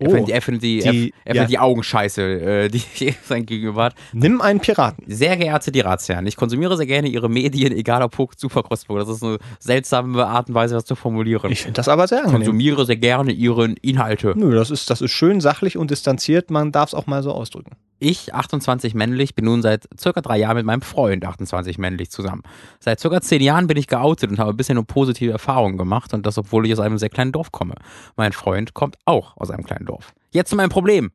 Er 0.00 0.08
Oh. 0.08 0.12
findet, 0.12 0.32
er 0.34 0.42
findet, 0.42 0.62
die, 0.62 0.78
Die- 0.78 0.84
er, 0.84 0.90
er 1.24 1.34
ja. 1.34 1.40
findet 1.42 1.50
die 1.50 1.58
Augen 1.58 1.82
scheiße, 1.82 2.22
äh, 2.22 2.68
die 2.68 2.80
sein 3.24 3.44
Gegenüber 3.46 3.84
hat. 3.84 3.94
Nimm 4.12 4.40
einen 4.40 4.60
Piraten. 4.60 5.02
Sehr 5.08 5.36
geehrte 5.36 5.72
die 5.72 5.80
Ratsherren, 5.80 6.24
ich 6.26 6.36
konsumiere 6.36 6.76
sehr 6.76 6.86
gerne 6.86 7.08
Ihre 7.08 7.28
Medien, 7.28 7.72
egal 7.72 8.02
ob 8.02 8.16
Hoch, 8.16 8.32
Super, 8.36 8.62
Crossburg. 8.62 9.00
Das 9.00 9.08
ist 9.08 9.24
eine 9.24 9.38
seltsame 9.58 10.24
Art 10.26 10.48
und 10.48 10.54
Weise, 10.54 10.74
das 10.74 10.84
zu 10.84 10.94
formulieren. 10.94 11.50
Ich 11.50 11.62
finde 11.62 11.74
das 11.74 11.88
aber 11.88 12.06
sehr 12.06 12.18
Ich 12.18 12.24
angenehm. 12.26 12.46
konsumiere 12.46 12.86
sehr 12.86 12.96
gerne 12.96 13.32
Ihren 13.32 13.76
Inhalte. 13.78 14.34
Nö, 14.36 14.54
das 14.54 14.70
ist, 14.70 14.88
das 14.88 15.00
ist 15.00 15.10
schön 15.10 15.40
sachlich 15.40 15.76
und 15.76 15.90
distanziert. 15.90 16.50
Man 16.50 16.70
darf 16.70 16.90
es 16.90 16.94
auch 16.94 17.06
mal 17.08 17.22
so 17.24 17.32
ausdrücken. 17.32 17.72
Ich, 18.00 18.32
28 18.32 18.94
männlich, 18.94 19.34
bin 19.34 19.46
nun 19.46 19.60
seit 19.60 19.88
circa 19.98 20.20
drei 20.20 20.38
Jahren 20.38 20.56
mit 20.56 20.66
meinem 20.66 20.82
Freund, 20.82 21.24
28 21.24 21.78
männlich, 21.78 22.10
zusammen. 22.10 22.42
Seit 22.78 23.00
circa 23.00 23.20
zehn 23.20 23.42
Jahren 23.42 23.66
bin 23.66 23.76
ich 23.76 23.88
geoutet 23.88 24.30
und 24.30 24.38
habe 24.38 24.54
bisher 24.54 24.76
nur 24.76 24.86
positive 24.86 25.32
Erfahrungen 25.32 25.78
gemacht 25.78 26.14
und 26.14 26.24
das, 26.24 26.38
obwohl 26.38 26.66
ich 26.66 26.72
aus 26.72 26.80
einem 26.80 26.98
sehr 26.98 27.08
kleinen 27.08 27.32
Dorf 27.32 27.50
komme. 27.50 27.74
Mein 28.16 28.32
Freund 28.32 28.72
kommt 28.72 28.96
auch 29.04 29.36
aus 29.36 29.50
einem 29.50 29.64
kleinen 29.64 29.86
Dorf. 29.86 30.14
Jetzt 30.30 30.50
zu 30.50 30.56
meinem 30.56 30.70
Problem. 30.70 31.10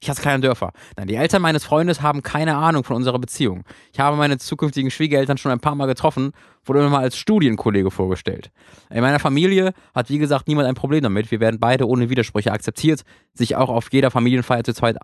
Ich 0.00 0.08
hasse 0.08 0.22
kleine 0.22 0.40
Dörfer. 0.40 0.72
Nein, 0.96 1.08
die 1.08 1.16
Eltern 1.16 1.42
meines 1.42 1.64
Freundes 1.64 2.02
haben 2.02 2.22
keine 2.22 2.56
Ahnung 2.56 2.84
von 2.84 2.94
unserer 2.94 3.18
Beziehung. 3.18 3.64
Ich 3.92 3.98
habe 3.98 4.16
meine 4.16 4.38
zukünftigen 4.38 4.92
Schwiegereltern 4.92 5.38
schon 5.38 5.50
ein 5.50 5.58
paar 5.58 5.74
Mal 5.74 5.86
getroffen, 5.86 6.32
wurde 6.64 6.82
mir 6.82 6.88
mal 6.88 7.00
als 7.00 7.16
Studienkollege 7.16 7.90
vorgestellt. 7.90 8.52
In 8.90 9.00
meiner 9.00 9.18
Familie 9.18 9.72
hat 9.94 10.08
wie 10.08 10.18
gesagt 10.18 10.46
niemand 10.46 10.68
ein 10.68 10.76
Problem 10.76 11.02
damit. 11.02 11.32
Wir 11.32 11.40
werden 11.40 11.58
beide 11.58 11.88
ohne 11.88 12.10
Widersprüche 12.10 12.52
akzeptiert, 12.52 13.02
sich 13.34 13.56
auch 13.56 13.70
auf 13.70 13.88
jeder 13.90 14.12
Familienfeier 14.12 14.62
zu 14.62 14.72
zweit 14.72 14.98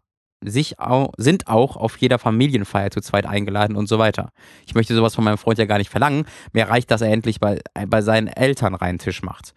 sich 0.44 0.78
auch, 0.78 1.12
sind 1.16 1.48
auch 1.48 1.76
auf 1.76 1.96
jeder 1.96 2.18
Familienfeier 2.18 2.90
zu 2.90 3.00
zweit 3.00 3.26
eingeladen 3.26 3.76
und 3.76 3.88
so 3.88 3.98
weiter. 3.98 4.30
Ich 4.66 4.74
möchte 4.74 4.94
sowas 4.94 5.14
von 5.14 5.24
meinem 5.24 5.38
Freund 5.38 5.58
ja 5.58 5.66
gar 5.66 5.78
nicht 5.78 5.90
verlangen. 5.90 6.26
Mir 6.52 6.68
reicht, 6.68 6.90
dass 6.90 7.00
er 7.00 7.10
endlich 7.10 7.40
bei, 7.40 7.60
bei 7.86 8.02
seinen 8.02 8.28
Eltern 8.28 8.74
reinen 8.74 8.98
Tisch 8.98 9.22
macht. 9.22 9.54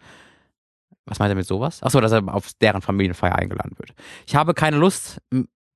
Was 1.06 1.18
meint 1.18 1.30
er 1.30 1.36
mit 1.36 1.46
sowas? 1.46 1.82
Achso, 1.82 2.00
dass 2.00 2.12
er 2.12 2.22
auf 2.32 2.52
deren 2.60 2.82
Familienfeier 2.82 3.34
eingeladen 3.34 3.78
wird. 3.78 3.94
Ich 4.26 4.36
habe 4.36 4.54
keine 4.54 4.76
Lust 4.76 5.20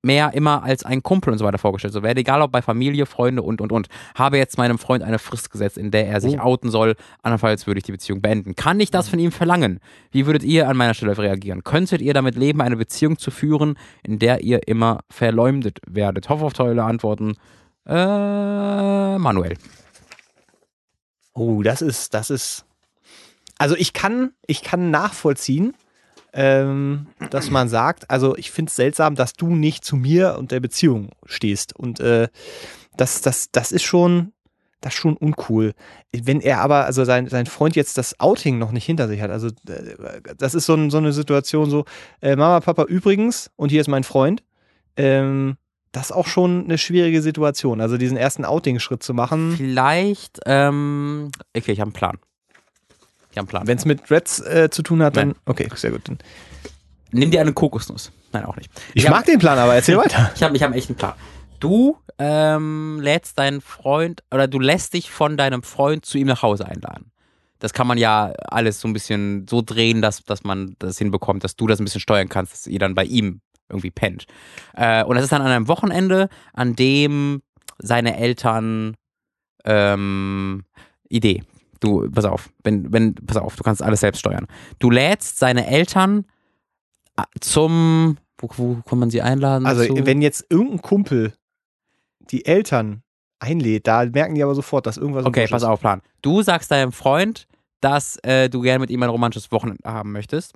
mehr 0.03 0.33
immer 0.33 0.63
als 0.63 0.83
ein 0.83 1.01
Kumpel 1.01 1.31
und 1.31 1.39
so 1.39 1.45
weiter 1.45 1.57
vorgestellt. 1.57 1.93
So 1.93 2.03
werde 2.03 2.19
egal 2.19 2.41
ob 2.41 2.51
bei 2.51 2.61
Familie, 2.61 3.05
Freunde 3.05 3.41
und 3.41 3.61
und 3.61 3.71
und. 3.71 3.87
Habe 4.15 4.37
jetzt 4.37 4.57
meinem 4.57 4.77
Freund 4.77 5.03
eine 5.03 5.17
Frist 5.17 5.49
gesetzt, 5.49 5.77
in 5.77 5.91
der 5.91 6.07
er 6.07 6.19
sich 6.21 6.39
Oh. 6.39 6.43
outen 6.43 6.69
soll. 6.69 6.95
Andernfalls 7.21 7.65
würde 7.65 7.77
ich 7.79 7.83
die 7.85 7.93
Beziehung 7.93 8.21
beenden. 8.21 8.55
Kann 8.55 8.79
ich 8.79 8.91
das 8.91 9.07
von 9.09 9.17
ihm 9.17 9.31
verlangen? 9.31 9.79
Wie 10.11 10.25
würdet 10.25 10.43
ihr 10.43 10.67
an 10.67 10.75
meiner 10.77 10.93
Stelle 10.93 11.17
reagieren? 11.17 11.63
Könntet 11.63 12.01
ihr 12.01 12.13
damit 12.13 12.35
leben, 12.35 12.61
eine 12.61 12.75
Beziehung 12.75 13.17
zu 13.17 13.31
führen, 13.31 13.77
in 14.03 14.19
der 14.19 14.41
ihr 14.41 14.67
immer 14.67 14.99
verleumdet 15.09 15.79
werdet? 15.87 16.27
Hoffe 16.29 16.45
auf 16.45 16.53
tolle 16.53 16.83
Antworten. 16.83 17.37
Äh, 17.87 19.17
Manuel. 19.17 19.55
Oh, 21.33 21.63
das 21.63 21.81
ist, 21.81 22.13
das 22.13 22.29
ist. 22.29 22.65
Also 23.57 23.75
ich 23.75 23.93
kann, 23.93 24.31
ich 24.47 24.63
kann 24.63 24.91
nachvollziehen, 24.91 25.73
ähm, 26.33 27.07
dass 27.29 27.51
man 27.51 27.69
sagt, 27.69 28.09
also 28.09 28.35
ich 28.35 28.51
finde 28.51 28.69
es 28.69 28.75
seltsam, 28.75 29.15
dass 29.15 29.33
du 29.33 29.55
nicht 29.55 29.85
zu 29.85 29.95
mir 29.95 30.35
und 30.37 30.51
der 30.51 30.59
Beziehung 30.59 31.11
stehst. 31.25 31.75
Und 31.75 31.99
äh, 31.99 32.27
das, 32.97 33.21
das, 33.21 33.51
das 33.51 33.71
ist 33.71 33.83
schon, 33.83 34.33
das 34.81 34.93
ist 34.93 34.99
schon 34.99 35.15
uncool. 35.15 35.73
Wenn 36.11 36.41
er 36.41 36.61
aber, 36.61 36.85
also 36.85 37.05
sein, 37.05 37.27
sein 37.27 37.45
Freund 37.45 37.75
jetzt 37.75 37.97
das 37.97 38.19
Outing 38.19 38.57
noch 38.57 38.71
nicht 38.71 38.85
hinter 38.85 39.07
sich 39.07 39.21
hat, 39.21 39.29
also 39.29 39.47
äh, 39.47 40.21
das 40.37 40.55
ist 40.55 40.65
so, 40.65 40.73
ein, 40.73 40.89
so 40.89 40.97
eine 40.97 41.13
Situation 41.13 41.69
so, 41.69 41.85
äh, 42.21 42.35
Mama, 42.35 42.59
Papa, 42.59 42.83
übrigens, 42.85 43.51
und 43.55 43.69
hier 43.69 43.81
ist 43.81 43.87
mein 43.87 44.03
Freund, 44.03 44.43
ähm, 44.97 45.57
das 45.91 46.05
ist 46.05 46.11
auch 46.11 46.25
schon 46.25 46.63
eine 46.63 46.79
schwierige 46.79 47.21
Situation. 47.21 47.79
Also 47.79 47.97
diesen 47.97 48.17
ersten 48.17 48.45
Outing-Schritt 48.45 49.03
zu 49.03 49.13
machen. 49.13 49.53
Vielleicht, 49.55 50.39
ähm, 50.47 51.29
okay, 51.55 51.71
ich 51.71 51.79
habe 51.79 51.89
einen 51.89 51.93
Plan. 51.93 52.17
Ich 53.33 53.37
habe 53.37 53.45
einen 53.45 53.47
Plan. 53.47 53.67
Wenn 53.67 53.77
es 53.79 53.85
mit 53.85 54.09
Reds 54.11 54.39
äh, 54.41 54.69
zu 54.69 54.83
tun 54.83 55.01
hat, 55.01 55.17
dann. 55.17 55.29
Nein. 55.29 55.37
Okay, 55.45 55.67
sehr 55.75 55.89
gut. 55.91 56.07
Dann. 56.07 56.19
Nimm 57.11 57.31
dir 57.31 57.41
eine 57.41 57.51
Kokosnuss. 57.51 58.11
Nein, 58.31 58.45
auch 58.45 58.55
nicht. 58.55 58.69
Ich, 58.93 59.05
hab- 59.07 59.11
mag 59.15 59.25
den 59.25 59.39
Plan, 59.39 59.57
aber 59.57 59.73
erzähl 59.73 59.97
weiter. 59.97 60.31
Ich 60.35 60.43
habe 60.43 60.55
ich 60.55 60.61
hab 60.61 60.69
einen 60.69 60.77
echten 60.77 60.93
Plan. 60.95 61.13
Du 61.59 61.97
ähm, 62.19 62.99
lädst 63.01 63.39
deinen 63.39 63.61
Freund 63.61 64.23
oder 64.31 64.47
du 64.47 64.59
lässt 64.59 64.93
dich 64.93 65.09
von 65.09 65.35
deinem 65.35 65.63
Freund 65.63 66.05
zu 66.05 66.17
ihm 66.19 66.27
nach 66.27 66.43
Hause 66.43 66.67
einladen. 66.67 67.11
Das 67.57 67.73
kann 67.73 67.87
man 67.87 67.97
ja 67.97 68.33
alles 68.49 68.79
so 68.79 68.87
ein 68.87 68.93
bisschen 68.93 69.47
so 69.49 69.61
drehen, 69.65 70.01
dass, 70.01 70.23
dass 70.23 70.43
man 70.43 70.75
das 70.77 70.97
hinbekommt, 70.99 71.43
dass 71.43 71.55
du 71.55 71.65
das 71.65 71.79
ein 71.79 71.85
bisschen 71.85 72.01
steuern 72.01 72.29
kannst, 72.29 72.53
dass 72.53 72.67
ihr 72.67 72.77
dann 72.79 72.93
bei 72.93 73.05
ihm 73.05 73.41
irgendwie 73.69 73.89
pennt. 73.91 74.25
Äh, 74.75 75.03
und 75.05 75.15
das 75.15 75.23
ist 75.23 75.31
dann 75.31 75.41
an 75.41 75.47
einem 75.47 75.67
Wochenende, 75.67 76.29
an 76.53 76.75
dem 76.75 77.41
seine 77.79 78.17
Eltern 78.17 78.95
ähm, 79.65 80.65
Idee. 81.09 81.43
Du, 81.83 82.09
pass 82.09 82.23
auf, 82.23 82.49
wenn, 82.63 82.93
wenn, 82.93 83.13
pass 83.13 83.35
auf, 83.35 83.57
du 83.57 83.63
kannst 83.63 83.83
alles 83.83 83.99
selbst 83.99 84.19
steuern. 84.19 84.47
Du 84.79 84.89
lädst 84.89 85.37
seine 85.37 85.67
Eltern 85.67 86.25
äh, 87.17 87.23
zum, 87.41 88.17
wo, 88.37 88.49
wo 88.55 88.75
kann 88.87 88.99
man 88.99 89.09
sie 89.09 89.21
einladen? 89.21 89.65
Also, 89.65 89.83
zu? 89.83 90.05
wenn 90.05 90.21
jetzt 90.21 90.45
irgendein 90.49 90.81
Kumpel 90.81 91.33
die 92.31 92.45
Eltern 92.45 93.03
einlädt, 93.39 93.85
da 93.85 94.05
merken 94.05 94.33
die 94.35 94.43
aber 94.43 94.55
sofort, 94.55 94.85
dass 94.85 94.95
irgendwas 94.95 95.25
Okay, 95.25 95.45
pass 95.49 95.65
auf, 95.65 95.81
Plan. 95.81 96.01
Du 96.21 96.41
sagst 96.41 96.71
deinem 96.71 96.93
Freund, 96.93 97.47
dass 97.81 98.15
äh, 98.23 98.49
du 98.49 98.61
gerne 98.61 98.79
mit 98.79 98.89
ihm 98.89 99.03
ein 99.03 99.09
romantisches 99.09 99.51
Wochenende 99.51 99.83
haben 99.83 100.13
möchtest. 100.13 100.53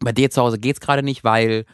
Bei 0.00 0.12
dir 0.12 0.30
zu 0.30 0.40
Hause 0.40 0.58
geht's 0.58 0.80
gerade 0.80 1.02
nicht, 1.02 1.24
weil 1.24 1.66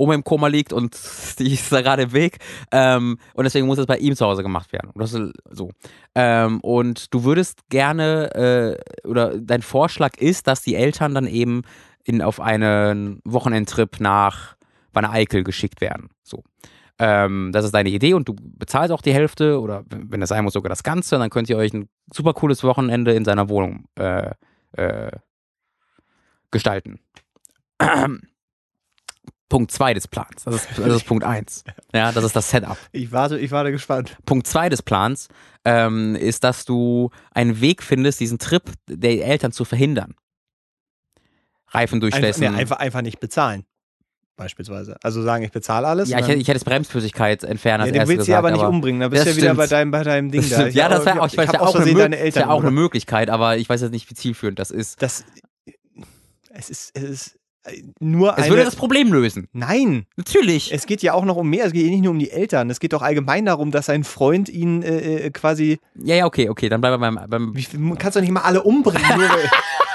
Oma 0.00 0.14
im 0.14 0.24
Koma 0.24 0.48
liegt 0.48 0.72
und 0.72 0.98
die 1.38 1.52
ist 1.52 1.70
da 1.70 1.82
gerade 1.82 2.02
im 2.02 2.12
Weg. 2.12 2.38
Ähm, 2.72 3.18
und 3.34 3.44
deswegen 3.44 3.66
muss 3.66 3.76
das 3.76 3.86
bei 3.86 3.98
ihm 3.98 4.16
zu 4.16 4.26
Hause 4.26 4.42
gemacht 4.42 4.72
werden. 4.72 4.90
Und 4.90 5.00
das 5.00 5.12
ist 5.12 5.32
so. 5.50 5.70
Ähm, 6.14 6.60
und 6.60 7.12
du 7.12 7.24
würdest 7.24 7.68
gerne, 7.68 8.78
äh, 9.04 9.08
oder 9.08 9.38
dein 9.38 9.62
Vorschlag 9.62 10.16
ist, 10.16 10.46
dass 10.46 10.62
die 10.62 10.74
Eltern 10.74 11.14
dann 11.14 11.26
eben 11.26 11.62
in, 12.04 12.22
auf 12.22 12.40
einen 12.40 13.20
Wochenendtrip 13.24 14.00
nach 14.00 14.56
Wanne 14.92 15.10
Eickel 15.10 15.44
geschickt 15.44 15.80
werden. 15.80 16.08
So. 16.22 16.42
Ähm, 16.98 17.50
das 17.52 17.64
ist 17.64 17.74
deine 17.74 17.90
Idee 17.90 18.14
und 18.14 18.28
du 18.28 18.34
bezahlst 18.34 18.92
auch 18.92 19.02
die 19.02 19.14
Hälfte 19.14 19.60
oder 19.60 19.84
wenn 19.88 20.20
das 20.20 20.30
sein 20.30 20.44
muss, 20.44 20.54
sogar 20.54 20.70
das 20.70 20.82
Ganze. 20.82 21.16
Und 21.16 21.20
dann 21.20 21.30
könnt 21.30 21.48
ihr 21.48 21.56
euch 21.56 21.72
ein 21.72 21.88
super 22.12 22.32
cooles 22.32 22.64
Wochenende 22.64 23.12
in 23.12 23.24
seiner 23.24 23.48
Wohnung 23.48 23.84
äh, 23.96 24.30
äh, 24.72 25.10
gestalten. 26.50 27.00
Punkt 29.50 29.70
2 29.72 29.92
des 29.92 30.08
Plans. 30.08 30.44
Das 30.44 30.54
ist, 30.54 30.68
das 30.78 30.94
ist 30.94 31.04
Punkt 31.04 31.24
1. 31.24 31.64
Ja, 31.92 32.12
das 32.12 32.24
ist 32.24 32.34
das 32.34 32.48
Setup. 32.48 32.78
Ich 32.92 33.12
warte, 33.12 33.38
ich 33.38 33.50
warte 33.50 33.70
gespannt. 33.72 34.16
Punkt 34.24 34.46
2 34.46 34.70
des 34.70 34.80
Plans 34.80 35.28
ähm, 35.66 36.14
ist, 36.14 36.44
dass 36.44 36.64
du 36.64 37.10
einen 37.32 37.60
Weg 37.60 37.82
findest, 37.82 38.20
diesen 38.20 38.38
Trip 38.38 38.62
der 38.88 39.26
Eltern 39.26 39.52
zu 39.52 39.66
verhindern. 39.66 40.14
Reifen 41.68 41.96
Einfach, 41.96 42.00
durchlässen. 42.00 42.52
nee, 42.52 42.58
einfach, 42.58 42.78
einfach 42.78 43.02
nicht 43.02 43.20
bezahlen. 43.20 43.64
Beispielsweise. 44.36 44.96
Also 45.02 45.20
sagen, 45.20 45.44
ich 45.44 45.50
bezahle 45.50 45.86
alles. 45.86 46.08
ja, 46.08 46.18
ich 46.20 46.28
ich 46.28 46.48
hätte 46.48 46.56
es 46.56 46.64
Bremsflüssigkeit 46.64 47.44
entfernen 47.44 47.92
ja, 47.94 48.04
du 48.04 48.08
willst 48.08 48.24
sie 48.24 48.34
aber 48.34 48.50
nicht 48.50 48.62
umbringen. 48.64 49.02
Da 49.02 49.08
bist 49.08 49.26
du 49.26 49.30
ja 49.30 49.36
wieder 49.36 49.54
bei 49.54 49.66
deinem, 49.66 49.90
bei 49.90 50.02
deinem 50.02 50.30
Ding 50.30 50.40
Das 50.48 50.50
da. 50.50 50.66
Ich 50.66 50.74
ja, 50.74 50.88
das 50.88 51.04
wäre 51.04 51.20
auch, 51.20 51.26
ich 51.26 51.36
weiß, 51.36 51.50
auch, 51.56 51.74
eine, 51.74 51.84
deine 51.92 52.16
das 52.16 52.18
wär 52.18 52.20
Eltern 52.20 52.48
auch 52.48 52.62
eine. 52.62 52.70
Möglichkeit, 52.70 53.28
aber 53.28 53.58
ich 53.58 53.68
weiß 53.68 53.82
jetzt 53.82 53.90
nicht, 53.90 54.08
wie 54.08 54.14
zielführend 54.14 54.58
das 54.58 54.70
ist. 54.70 55.02
Das, 55.02 55.24
es 56.54 56.70
ist, 56.70 56.96
es 56.96 57.02
ist 57.02 57.39
äh, 57.64 57.82
nur 58.00 58.32
Es 58.32 58.44
eine. 58.44 58.48
würde 58.48 58.64
das 58.64 58.76
Problem 58.76 59.12
lösen. 59.12 59.48
Nein, 59.52 60.06
Natürlich. 60.16 60.72
es 60.72 60.86
geht 60.86 61.02
ja 61.02 61.12
auch 61.12 61.24
noch 61.24 61.36
um 61.36 61.48
mehr. 61.48 61.66
Es 61.66 61.72
geht 61.72 61.90
nicht 61.90 62.02
nur 62.02 62.12
um 62.12 62.18
die 62.18 62.30
Eltern. 62.30 62.70
Es 62.70 62.80
geht 62.80 62.92
doch 62.92 63.02
allgemein 63.02 63.44
darum, 63.44 63.70
dass 63.70 63.90
ein 63.90 64.04
Freund 64.04 64.48
ihn 64.48 64.82
äh, 64.82 65.26
äh, 65.26 65.30
quasi. 65.30 65.78
Ja, 65.94 66.14
ja, 66.14 66.26
okay, 66.26 66.48
okay, 66.48 66.68
dann 66.68 66.80
bleiben 66.80 67.00
wir 67.00 67.10
beim, 67.12 67.28
beim 67.28 67.54
du 67.54 67.94
kannst 67.96 68.16
doch 68.16 68.22
nicht 68.22 68.30
mal 68.30 68.40
alle 68.42 68.62
umbringen. 68.62 69.02
Nur, 69.16 69.28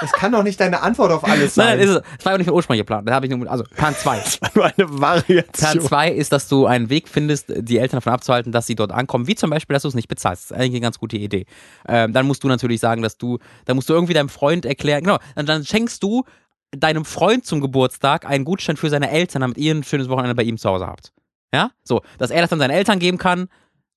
das 0.00 0.12
kann 0.12 0.32
doch 0.32 0.42
nicht 0.42 0.60
deine 0.60 0.82
Antwort 0.82 1.10
auf 1.10 1.24
alles 1.24 1.54
sein. 1.56 1.78
nein, 1.78 1.80
ist 1.80 1.90
es. 1.90 2.02
Das 2.16 2.24
war 2.24 2.32
ja 2.32 2.38
nicht 2.38 2.46
mein 2.46 2.54
ursprünglicher 2.54 2.84
Plan. 2.84 3.04
Da 3.04 3.14
habe 3.14 3.26
ich 3.26 3.32
nur, 3.34 3.50
also 3.50 3.64
Plan 3.74 3.94
2. 3.94 4.22
nur 4.54 4.64
eine 4.64 5.00
Variation. 5.00 5.44
Plan 5.52 5.80
2 5.80 6.10
ist, 6.12 6.32
dass 6.32 6.48
du 6.48 6.66
einen 6.66 6.88
Weg 6.88 7.08
findest, 7.08 7.52
die 7.56 7.78
Eltern 7.78 7.98
davon 7.98 8.12
abzuhalten, 8.12 8.52
dass 8.52 8.66
sie 8.66 8.76
dort 8.76 8.92
ankommen, 8.92 9.26
wie 9.26 9.34
zum 9.34 9.50
Beispiel, 9.50 9.74
dass 9.74 9.82
du 9.82 9.88
es 9.88 9.94
nicht 9.94 10.08
bezahlst. 10.08 10.44
Das 10.44 10.50
ist 10.52 10.56
eigentlich 10.56 10.72
eine 10.72 10.80
ganz 10.80 10.98
gute 10.98 11.16
Idee. 11.16 11.46
Ähm, 11.88 12.12
dann 12.12 12.26
musst 12.26 12.44
du 12.44 12.48
natürlich 12.48 12.80
sagen, 12.80 13.02
dass 13.02 13.18
du, 13.18 13.38
dann 13.64 13.76
musst 13.76 13.88
du 13.88 13.94
irgendwie 13.94 14.14
deinem 14.14 14.28
Freund 14.28 14.64
erklären, 14.66 15.02
genau, 15.02 15.18
dann, 15.34 15.46
dann 15.46 15.64
schenkst 15.64 16.02
du 16.02 16.24
deinem 16.72 17.04
Freund 17.04 17.44
zum 17.46 17.60
Geburtstag 17.60 18.26
einen 18.26 18.44
Gutschein 18.44 18.76
für 18.76 18.90
seine 18.90 19.10
Eltern, 19.10 19.42
damit 19.42 19.58
ihr 19.58 19.74
ein 19.74 19.84
schönes 19.84 20.08
Wochenende 20.08 20.34
bei 20.34 20.42
ihm 20.42 20.58
zu 20.58 20.68
Hause 20.68 20.86
habt. 20.86 21.12
Ja? 21.52 21.70
So, 21.84 22.02
dass 22.18 22.30
er 22.30 22.40
das 22.40 22.50
dann 22.50 22.58
seinen 22.58 22.70
Eltern 22.70 22.98
geben 22.98 23.18
kann. 23.18 23.48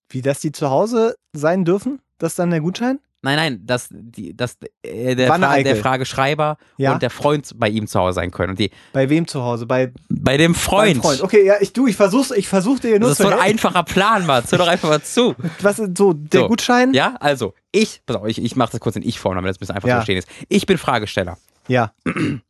Wie, 0.10 0.22
dass 0.22 0.40
die 0.40 0.52
zu 0.52 0.70
Hause 0.70 1.16
sein 1.34 1.66
dürfen? 1.66 2.02
Das 2.18 2.34
ist 2.34 2.40
dann 2.40 2.50
der 2.52 2.62
Gutschein? 2.62 3.00
Nein, 3.22 3.36
nein, 3.36 3.66
dass, 3.66 3.90
die, 3.92 4.36
dass 4.36 4.58
äh, 4.82 5.14
der, 5.14 5.28
Fra 5.28 5.62
der. 5.62 5.76
Frageschreiber 5.76 6.58
Ja. 6.78 6.94
und 6.94 7.02
der 7.02 7.10
Freund 7.10 7.52
bei 7.58 7.68
ihm 7.68 7.86
zu 7.86 8.00
Hause 8.00 8.16
sein 8.16 8.32
können. 8.32 8.52
Und 8.52 8.60
die, 8.60 8.72
Bei 8.94 9.10
wem 9.10 9.28
zu 9.28 9.44
Hause? 9.44 9.66
Bei 9.66 9.92
bei 10.10 10.38
dem 10.38 10.56
Freund. 10.56 11.02
Freund. 11.02 11.22
Okay, 11.22 11.46
ja, 11.46 11.56
ich 11.60 11.74
du, 11.74 11.86
ich 11.88 11.98
versuch's, 11.98 12.32
ich 12.32 12.48
versuch 12.48 12.80
dir 12.80 12.92
nur 12.98 13.10
Das 13.10 13.20
ist 13.20 13.26
so 13.26 13.28
ein 13.28 13.38
einfacher 13.38 13.84
Plan, 13.84 14.26
Mann. 14.26 14.46
Hör 14.50 14.58
doch 14.60 14.68
einfach 14.70 14.88
mal 14.88 15.02
zu. 15.02 15.36
Was 15.62 15.76
so, 15.98 16.14
der 16.14 16.42
So. 16.42 16.48
Gutschein? 16.48 16.94
Ja, 16.94 17.16
also, 17.20 17.54
ich, 17.74 18.02
pass 18.06 18.16
auf, 18.16 18.26
ich, 18.26 18.42
ich 18.42 18.56
mache 18.56 18.72
das 18.72 18.80
kurz 18.80 18.96
in 18.96 19.04
Ich-Form, 19.04 19.36
damit 19.36 19.50
das 19.50 19.58
ein 19.58 19.60
bisschen 19.60 19.76
einfach 19.76 19.90
Ja. 19.90 19.96
zu 19.96 20.00
verstehen 20.06 20.18
ist. 20.20 20.30
Ich 20.48 20.66
bin 20.66 20.78
Fragesteller. 20.78 21.38
Ja. 21.68 21.92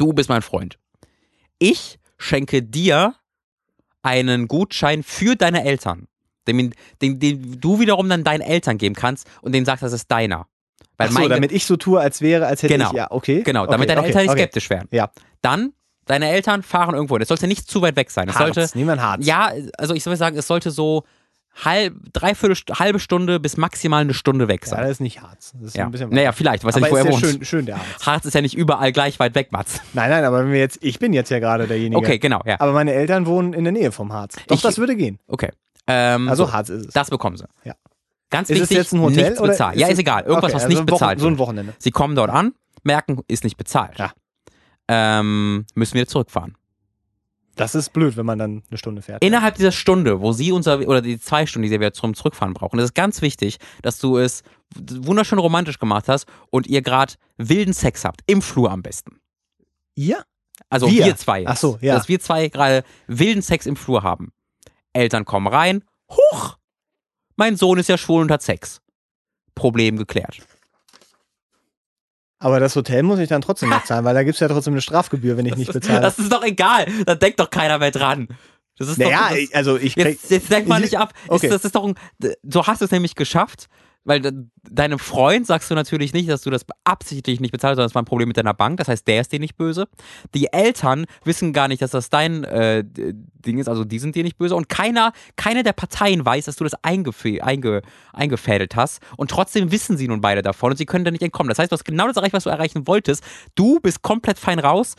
Du 0.00 0.14
bist 0.14 0.30
mein 0.30 0.40
Freund. 0.40 0.78
Ich 1.58 1.98
schenke 2.16 2.62
dir 2.62 3.16
einen 4.00 4.48
Gutschein 4.48 5.02
für 5.02 5.36
deine 5.36 5.62
Eltern, 5.62 6.08
den, 6.48 6.72
den, 7.02 7.20
den 7.20 7.60
du 7.60 7.80
wiederum 7.80 8.08
dann 8.08 8.24
deinen 8.24 8.40
Eltern 8.40 8.78
geben 8.78 8.94
kannst 8.94 9.28
und 9.42 9.52
denen 9.52 9.66
sagst, 9.66 9.82
das 9.82 9.92
ist 9.92 10.10
deiner. 10.10 10.46
Weil 10.96 11.10
Ach 11.12 11.20
so, 11.20 11.28
damit 11.28 11.52
ich 11.52 11.66
so 11.66 11.76
tue, 11.76 12.00
als 12.00 12.22
wäre, 12.22 12.46
als 12.46 12.62
hätte 12.62 12.72
Genau. 12.72 12.88
ich, 12.90 12.96
ja, 12.96 13.10
okay. 13.10 13.42
genau, 13.42 13.64
okay, 13.64 13.72
damit 13.72 13.90
deine 13.90 14.00
okay, 14.00 14.08
Eltern 14.08 14.22
nicht 14.22 14.30
okay. 14.30 14.40
skeptisch 14.40 14.70
werden. 14.70 14.88
Ja. 14.90 15.10
Dann, 15.42 15.74
deine 16.06 16.30
Eltern 16.30 16.62
fahren 16.62 16.94
irgendwo 16.94 17.16
hin. 17.16 17.22
Es 17.22 17.28
sollte 17.28 17.46
nicht 17.46 17.70
zu 17.70 17.82
weit 17.82 17.96
weg 17.96 18.10
sein. 18.10 18.26
Es 18.30 18.36
Harz, 18.36 18.54
sollte, 18.54 18.74
ein 18.74 19.02
Harz. 19.02 19.26
ja, 19.26 19.52
also 19.76 19.92
ich 19.92 20.02
soll 20.02 20.16
sagen, 20.16 20.38
es 20.38 20.46
sollte 20.46 20.70
so 20.70 21.04
halb, 21.64 21.94
dreiviertel, 22.12 22.56
halbe 22.78 22.98
Stunde 23.00 23.40
bis 23.40 23.56
maximal 23.56 24.00
eine 24.02 24.14
Stunde 24.14 24.48
weg 24.48 24.62
Ja, 24.64 24.68
sein. 24.70 24.80
das 24.82 24.90
ist 24.92 25.00
nicht 25.00 25.20
Harz. 25.22 25.52
Das 25.54 25.68
ist 25.68 25.76
Ja, 25.76 25.84
ein 25.84 25.90
bisschen 25.90 26.10
naja, 26.10 26.32
vielleicht, 26.32 26.64
was 26.64 26.74
ja 26.76 26.80
nicht, 26.80 26.90
wo 26.90 26.96
ist 26.96 27.04
er 27.04 27.06
ja 27.06 27.12
wohnt. 27.12 27.20
schön, 27.24 27.44
schön, 27.44 27.66
der 27.66 27.76
Harz. 27.78 28.06
Harz 28.06 28.24
ist 28.24 28.34
ja 28.34 28.40
nicht 28.40 28.54
überall 28.56 28.92
gleich 28.92 29.18
weit 29.18 29.34
weg, 29.34 29.52
Mats. 29.52 29.80
Nein, 29.92 30.10
nein, 30.10 30.24
aber 30.24 30.40
wenn 30.44 30.52
wir 30.52 30.58
jetzt, 30.60 30.78
ich 30.82 30.98
bin 30.98 31.12
jetzt 31.12 31.30
ja 31.30 31.38
gerade 31.38 31.66
derjenige. 31.66 31.96
Okay, 31.98 32.18
genau, 32.18 32.40
ja. 32.46 32.56
Aber 32.60 32.72
meine 32.72 32.92
Eltern 32.92 33.26
wohnen 33.26 33.52
in 33.52 33.64
der 33.64 33.72
Nähe 33.72 33.92
vom 33.92 34.12
Harz. 34.12 34.36
Doch, 34.46 34.56
Ich- 34.56 34.62
das 34.62 34.78
würde 34.78 34.96
gehen. 34.96 35.18
Okay. 35.26 35.50
Ähm, 35.86 36.28
Also 36.28 36.46
so, 36.46 36.52
Harz 36.52 36.68
ist 36.68 36.86
es. 36.86 36.92
das 36.94 37.10
bekommen 37.10 37.36
sie. 37.36 37.44
Ja. 37.64 37.74
Ganz 38.30 38.48
ist 38.48 38.60
wichtig, 38.60 38.78
es 38.78 38.84
jetzt 38.84 38.92
ein 38.94 39.00
Hotel? 39.00 39.24
nichts 39.30 39.42
bezahlt. 39.42 39.76
Ja, 39.76 39.88
ist 39.88 39.98
egal. 39.98 40.22
Irgendwas, 40.22 40.44
okay, 40.44 40.54
was 40.54 40.62
also 40.64 40.76
nicht 40.78 40.86
bezahlt 40.86 41.18
So 41.18 41.26
ein 41.26 41.30
wird. 41.32 41.38
Wochenende. 41.40 41.74
Sie 41.78 41.90
kommen 41.90 42.14
dort 42.14 42.30
an, 42.30 42.52
merken, 42.84 43.18
ist 43.26 43.42
nicht 43.42 43.56
bezahlt. 43.56 43.98
Ja. 43.98 44.12
Ähm, 44.88 45.66
müssen 45.74 45.94
wir 45.94 46.06
zurückfahren. 46.06 46.54
Das 47.60 47.74
ist 47.74 47.92
blöd, 47.92 48.16
wenn 48.16 48.24
man 48.24 48.38
dann 48.38 48.62
eine 48.70 48.78
Stunde 48.78 49.02
fährt. 49.02 49.22
Innerhalb 49.22 49.54
dieser 49.56 49.70
Stunde, 49.70 50.22
wo 50.22 50.32
sie 50.32 50.50
unser, 50.50 50.80
oder 50.88 51.02
die 51.02 51.20
zwei 51.20 51.44
Stunden, 51.44 51.70
die 51.70 51.78
wir 51.78 51.92
zum 51.92 52.14
Zurückfahren 52.14 52.54
brauchen, 52.54 52.78
ist 52.78 52.86
es 52.86 52.94
ganz 52.94 53.20
wichtig, 53.20 53.58
dass 53.82 53.98
du 53.98 54.16
es 54.16 54.42
wunderschön 54.74 55.38
romantisch 55.38 55.78
gemacht 55.78 56.08
hast 56.08 56.26
und 56.48 56.66
ihr 56.66 56.80
gerade 56.80 57.14
wilden 57.36 57.74
Sex 57.74 58.04
habt. 58.04 58.22
Im 58.26 58.40
Flur 58.40 58.70
am 58.70 58.82
besten. 58.82 59.20
Ihr? 59.94 60.24
Also 60.70 60.90
Wir? 60.90 61.04
wir, 61.04 61.16
zwei. 61.16 61.46
Ach 61.46 61.56
so, 61.56 61.78
ja. 61.82 61.94
Dass 61.94 62.08
wir 62.08 62.18
zwei 62.18 62.48
gerade 62.48 62.82
wilden 63.06 63.42
Sex 63.42 63.66
im 63.66 63.76
Flur 63.76 64.02
haben. 64.02 64.32
Eltern 64.94 65.26
kommen 65.26 65.46
rein. 65.46 65.84
Huch! 66.10 66.56
Mein 67.36 67.56
Sohn 67.56 67.78
ist 67.78 67.88
ja 67.88 67.98
schwul 67.98 68.22
und 68.22 68.30
hat 68.30 68.42
Sex. 68.42 68.80
Problem 69.54 69.98
geklärt. 69.98 70.38
Aber 72.40 72.58
das 72.58 72.74
Hotel 72.74 73.02
muss 73.02 73.18
ich 73.18 73.28
dann 73.28 73.42
trotzdem 73.42 73.68
noch 73.68 73.84
zahlen, 73.84 74.04
weil 74.04 74.14
da 74.14 74.22
gibt 74.24 74.34
es 74.34 74.40
ja 74.40 74.48
trotzdem 74.48 74.72
eine 74.74 74.80
Strafgebühr, 74.80 75.36
wenn 75.36 75.44
ich 75.46 75.56
nicht 75.56 75.72
bezahle. 75.72 76.00
Das 76.00 76.18
ist 76.18 76.32
doch 76.32 76.42
egal. 76.42 76.86
Da 77.06 77.14
denkt 77.14 77.38
doch 77.38 77.50
keiner 77.50 77.78
mehr 77.78 77.90
dran. 77.90 78.28
Das 78.78 78.88
ist 78.88 78.96
naja, 78.98 79.18
doch, 79.24 79.28
das, 79.28 79.38
ich- 79.38 79.54
also 79.54 79.76
ich 79.76 79.94
krieg, 79.94 80.06
jetzt, 80.06 80.30
jetzt 80.30 80.50
denk 80.50 80.66
mal 80.66 80.78
ich- 80.82 80.90
nicht 80.90 80.98
ab. 80.98 81.12
okay. 81.28 81.46
Ist, 81.46 81.52
das 81.52 81.64
ist 81.66 81.74
doch 81.74 81.84
ein, 81.84 81.94
du 82.42 82.62
hast 82.66 82.80
es 82.80 82.90
nämlich 82.90 83.14
geschafft, 83.14 83.68
weil 84.04 84.20
de, 84.20 84.32
deinem 84.62 84.98
Freund 84.98 85.46
sagst 85.46 85.70
du 85.70 85.74
natürlich 85.74 86.12
nicht, 86.12 86.28
dass 86.28 86.42
du 86.42 86.50
das 86.50 86.64
absichtlich 86.84 87.40
nicht 87.40 87.52
bezahlst, 87.52 87.76
sondern 87.76 87.88
es 87.88 87.94
war 87.94 88.02
ein 88.02 88.06
Problem 88.06 88.28
mit 88.28 88.36
deiner 88.36 88.54
Bank. 88.54 88.78
Das 88.78 88.88
heißt, 88.88 89.06
der 89.06 89.20
ist 89.20 89.32
dir 89.32 89.40
nicht 89.40 89.56
böse. 89.56 89.88
Die 90.34 90.52
Eltern 90.52 91.06
wissen 91.24 91.52
gar 91.52 91.68
nicht, 91.68 91.82
dass 91.82 91.90
das 91.90 92.08
dein 92.08 92.44
äh, 92.44 92.84
Ding 92.84 93.58
ist, 93.58 93.68
also 93.68 93.84
die 93.84 93.98
sind 93.98 94.14
dir 94.14 94.22
nicht 94.22 94.38
böse. 94.38 94.56
Und 94.56 94.68
keiner, 94.68 95.12
keine 95.36 95.62
der 95.62 95.72
Parteien 95.72 96.24
weiß, 96.24 96.46
dass 96.46 96.56
du 96.56 96.64
das 96.64 96.74
einge 96.82 97.12
eingefädelt 98.12 98.76
hast. 98.76 99.02
Und 99.16 99.30
trotzdem 99.30 99.70
wissen 99.70 99.96
sie 99.96 100.08
nun 100.08 100.20
beide 100.20 100.42
davon 100.42 100.72
und 100.72 100.76
sie 100.76 100.86
können 100.86 101.04
da 101.04 101.10
nicht 101.10 101.22
entkommen. 101.22 101.48
Das 101.48 101.58
heißt, 101.58 101.70
du 101.70 101.74
hast 101.74 101.84
genau 101.84 102.06
das 102.06 102.16
erreicht, 102.16 102.32
was 102.32 102.44
du 102.44 102.50
erreichen 102.50 102.86
wolltest. 102.86 103.22
Du 103.54 103.80
bist 103.80 104.02
komplett 104.02 104.38
fein 104.38 104.58
raus. 104.58 104.94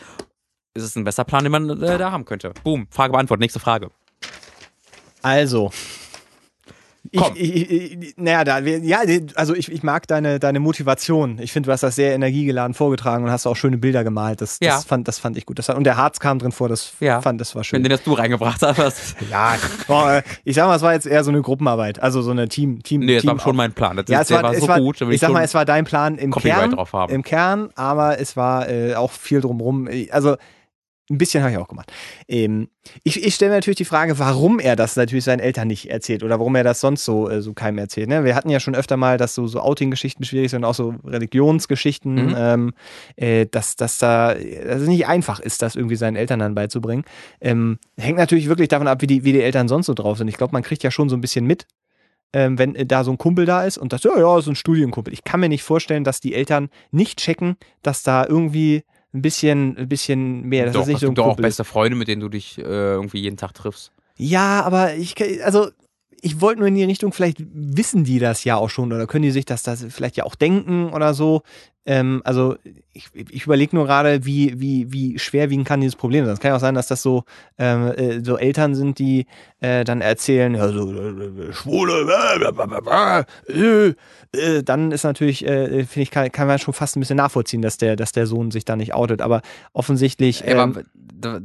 Ist 0.74 0.84
es 0.84 0.96
ein 0.96 1.04
besser 1.04 1.26
Plan, 1.26 1.44
den 1.44 1.52
man 1.52 1.70
äh, 1.82 1.98
da 1.98 2.12
haben 2.12 2.26
könnte? 2.26 2.54
Boom, 2.64 2.88
Frage 2.90 3.12
beantwortet. 3.12 3.42
Nächste 3.42 3.60
Frage. 3.60 3.90
Also. 5.22 5.72
Ich, 7.14 7.20
Komm. 7.20 7.34
ich, 7.36 7.70
ich, 7.70 8.14
naja, 8.16 8.46
da, 8.46 8.60
ja, 8.60 9.00
also 9.36 9.54
ich, 9.54 9.70
ich 9.70 9.84
mag 9.84 10.08
deine, 10.08 10.40
deine 10.40 10.62
Motivation. 10.62 11.40
Ich 11.42 11.52
finde, 11.52 11.68
du 11.68 11.74
hast 11.74 11.84
das 11.84 11.96
sehr 11.98 12.16
energiegeladen 12.16 12.74
vorgetragen 12.74 13.26
und 13.26 13.32
hast 13.32 13.46
auch 13.46 13.58
schöne 13.58 13.78
Bilder 13.78 14.06
gemalt. 14.06 14.40
Das, 14.40 14.60
Ja. 14.62 14.76
das, 14.76 14.86
fand, 14.86 15.10
das 15.10 15.20
fand 15.20 15.36
ich 15.38 15.46
gut. 15.46 15.60
Das, 15.60 15.68
und 15.68 15.84
der 15.84 15.98
Harz 15.98 16.22
kam 16.22 16.40
drin 16.40 16.54
vor, 16.54 16.70
das 16.70 16.94
Ja. 17.02 17.20
fand, 17.22 17.42
das 17.42 17.54
war 17.54 17.60
Wenn 17.60 17.64
schön. 17.66 17.84
den 17.84 17.90
das 17.90 18.04
du 18.04 18.14
reingebracht 18.14 18.62
hast. 18.62 19.16
Ja, 19.30 19.56
boah, 19.88 20.24
ich 20.46 20.56
sag 20.56 20.68
mal, 20.68 20.76
es 20.78 20.82
war 20.84 20.94
jetzt 20.94 21.06
eher 21.06 21.24
so 21.26 21.32
eine 21.32 21.42
Gruppenarbeit, 21.42 22.02
also 22.02 22.22
so 22.22 22.32
eine 22.32 22.48
Team, 22.48 22.82
Team, 22.82 23.02
Nee, 23.02 23.16
das 23.16 23.22
Team 23.24 23.32
war 23.32 23.40
schon 23.40 23.56
mein 23.58 23.74
Plan. 23.74 23.98
Das 23.98 24.06
ja, 24.08 24.22
ist, 24.22 24.32
es 24.32 24.36
war, 24.38 24.44
war 24.44 24.54
es 24.54 24.62
so 24.62 24.68
war, 24.70 24.80
gut. 24.80 25.02
ich 25.02 25.20
sag 25.20 25.32
mal, 25.32 25.44
es 25.44 25.54
war 25.54 25.66
dein 25.66 25.84
Plan 25.84 26.18
im 26.18 26.32
Copyright 26.32 26.60
Kern, 26.60 26.72
drauf 26.72 26.94
haben. 26.94 27.14
im 27.14 27.24
Kern, 27.24 27.70
aber 27.76 28.20
es 28.22 28.38
war 28.38 28.70
äh, 28.70 28.96
auch 28.96 29.12
viel 29.12 29.42
drumrum. 29.42 29.90
Also 30.12 30.38
ein 31.12 31.18
bisschen 31.18 31.44
habe 31.44 31.52
ich 31.52 31.58
auch 31.58 31.68
gemacht. 31.68 31.92
Ähm, 32.28 32.70
ich 33.04 33.24
ich 33.24 33.36
stelle 33.36 33.52
mir 33.52 33.58
natürlich 33.58 33.78
die 33.78 33.86
Frage, 33.86 34.18
warum 34.18 34.60
er 34.60 34.76
das 34.76 34.96
natürlich 34.96 35.26
seinen 35.26 35.40
Eltern 35.40 35.68
nicht 35.68 35.90
erzählt 35.92 36.24
oder 36.24 36.40
warum 36.40 36.56
er 36.56 36.64
das 36.64 36.80
sonst 36.80 37.06
so, 37.06 37.30
äh, 37.30 37.42
so 37.42 37.54
keinem 37.54 37.78
erzählt. 37.78 38.10
Ne? 38.10 38.24
Wir 38.24 38.36
hatten 38.36 38.50
ja 38.50 38.60
schon 38.60 38.76
öfter 38.76 38.98
mal, 38.98 39.18
dass 39.18 39.36
so, 39.36 39.46
so 39.48 39.60
Outing-Geschichten 39.60 40.24
schwierig 40.24 40.52
sind 40.52 40.64
und 40.64 40.70
auch 40.70 40.76
so 40.76 40.96
Religionsgeschichten, 41.06 42.16
Mhm. 42.16 42.36
ähm, 42.38 42.74
äh, 43.16 43.46
dass, 43.46 43.76
dass, 43.76 43.98
da, 43.98 44.34
dass 44.34 44.82
es 44.82 44.88
nicht 44.88 45.08
einfach 45.08 45.40
ist, 45.40 45.62
das 45.62 45.76
irgendwie 45.76 45.96
seinen 45.96 46.16
Eltern 46.16 46.40
dann 46.40 46.56
beizubringen. 46.56 47.04
Ähm, 47.40 47.78
hängt 47.98 48.18
natürlich 48.18 48.48
wirklich 48.48 48.70
davon 48.70 48.88
ab, 48.88 49.02
wie 49.02 49.08
die, 49.08 49.24
wie 49.24 49.34
die 49.34 49.42
Eltern 49.42 49.68
sonst 49.68 49.86
so 49.88 49.94
drauf 49.94 50.18
sind. 50.18 50.28
Ich 50.28 50.38
glaube, 50.38 50.54
man 50.54 50.64
kriegt 50.64 50.84
ja 50.84 50.92
schon 50.92 51.10
so 51.10 51.16
ein 51.16 51.22
bisschen 51.22 51.46
mit, 51.46 51.66
ähm, 52.34 52.58
wenn 52.58 52.76
äh, 52.76 52.86
da 52.86 53.04
so 53.04 53.12
ein 53.12 53.18
Kumpel 53.18 53.46
da 53.46 53.64
ist 53.64 53.78
und 53.78 53.94
das, 53.94 54.04
ja, 54.04 54.18
ja, 54.18 54.42
so 54.42 54.52
ein 54.52 54.56
Studienkumpel. 54.56 55.14
Ich 55.14 55.24
kann 55.24 55.40
mir 55.40 55.50
nicht 55.50 55.64
vorstellen, 55.64 56.04
dass 56.04 56.22
die 56.22 56.34
Eltern 56.34 56.70
nicht 56.92 57.20
checken, 57.20 57.58
dass 57.82 58.04
da 58.04 58.26
irgendwie 58.26 58.84
ein 59.14 59.22
bisschen, 59.22 59.78
ein 59.78 59.90
bisschen 59.90 60.44
mehr, 60.44 60.66
das 60.66 60.74
doch, 60.74 60.82
ist 60.82 60.88
nicht 60.88 61.00
so 61.00 61.08
ein 61.08 61.16
doch 61.16 61.24
auch 61.24 61.28
Kumpel. 61.30 61.44
beste 61.44 61.64
Freunde, 61.64 61.98
mit 61.98 62.08
denen 62.08 62.22
du 62.22 62.30
dich 62.30 62.58
äh, 62.58 62.62
irgendwie 62.62 63.20
jeden 63.20 63.38
Tag 63.38 63.54
triffst. 63.54 63.92
Ja, 64.18 64.62
aber 64.64 64.96
ich, 64.96 65.16
also 65.44 65.70
ich 66.22 66.40
wollte 66.40 66.60
nur 66.60 66.68
in 66.68 66.76
die 66.76 66.84
Richtung, 66.84 67.12
vielleicht 67.12 67.40
wissen 67.54 68.04
die 68.04 68.20
das 68.20 68.44
ja 68.44 68.56
auch 68.56 68.70
schon 68.70 68.94
oder 68.94 69.08
können 69.08 69.24
die 69.24 69.32
sich 69.32 69.46
das, 69.46 69.64
das 69.64 69.84
vielleicht 69.90 70.18
ja 70.18 70.26
auch 70.26 70.36
denken 70.36 70.94
oder 70.94 71.14
so. 71.14 71.42
Ähm, 71.86 72.22
also 72.26 72.56
ich, 72.94 73.08
ich 73.14 73.46
überlege 73.46 73.76
nur 73.76 73.86
gerade, 73.86 74.26
wie, 74.26 74.60
wie, 74.60 74.92
wie 74.92 75.18
schwerwiegend 75.18 75.68
kann 75.68 75.82
dieses 75.82 75.96
Problem 75.96 76.26
sein. 76.26 76.34
Es 76.34 76.40
kann 76.40 76.50
ja 76.50 76.56
auch 76.58 76.62
sein, 76.62 76.76
dass 76.76 76.88
das 76.88 77.02
so, 77.02 77.24
ähm, 77.58 77.92
äh, 77.96 78.24
so 78.24 78.38
Eltern 78.38 78.76
sind, 78.76 79.00
die 79.00 79.26
äh, 79.62 79.84
dann 79.84 80.02
erzählen, 80.02 80.54
ja, 80.54 80.68
so 80.68 80.92
äh, 80.92 81.54
Schwule, 81.54 82.06
äh, 83.48 83.94
äh, 84.34 84.64
dann 84.64 84.92
ist 84.92 85.04
natürlich, 85.04 85.46
äh, 85.46 85.86
finde 85.86 86.02
ich, 86.02 86.12
kann, 86.12 86.32
kann 86.32 86.48
man 86.48 86.60
schon 86.60 86.74
fast 86.74 86.96
ein 86.96 87.00
bisschen 87.00 87.18
nachvollziehen, 87.18 87.62
dass 87.62 87.78
der, 87.78 87.96
dass 87.96 88.12
der 88.12 88.28
Sohn 88.28 88.52
sich 88.52 88.66
da 88.66 88.76
nicht 88.76 88.94
outet. 88.94 89.22
Aber 89.22 89.42
offensichtlich. 89.74 90.44
Ähm, 90.46 90.84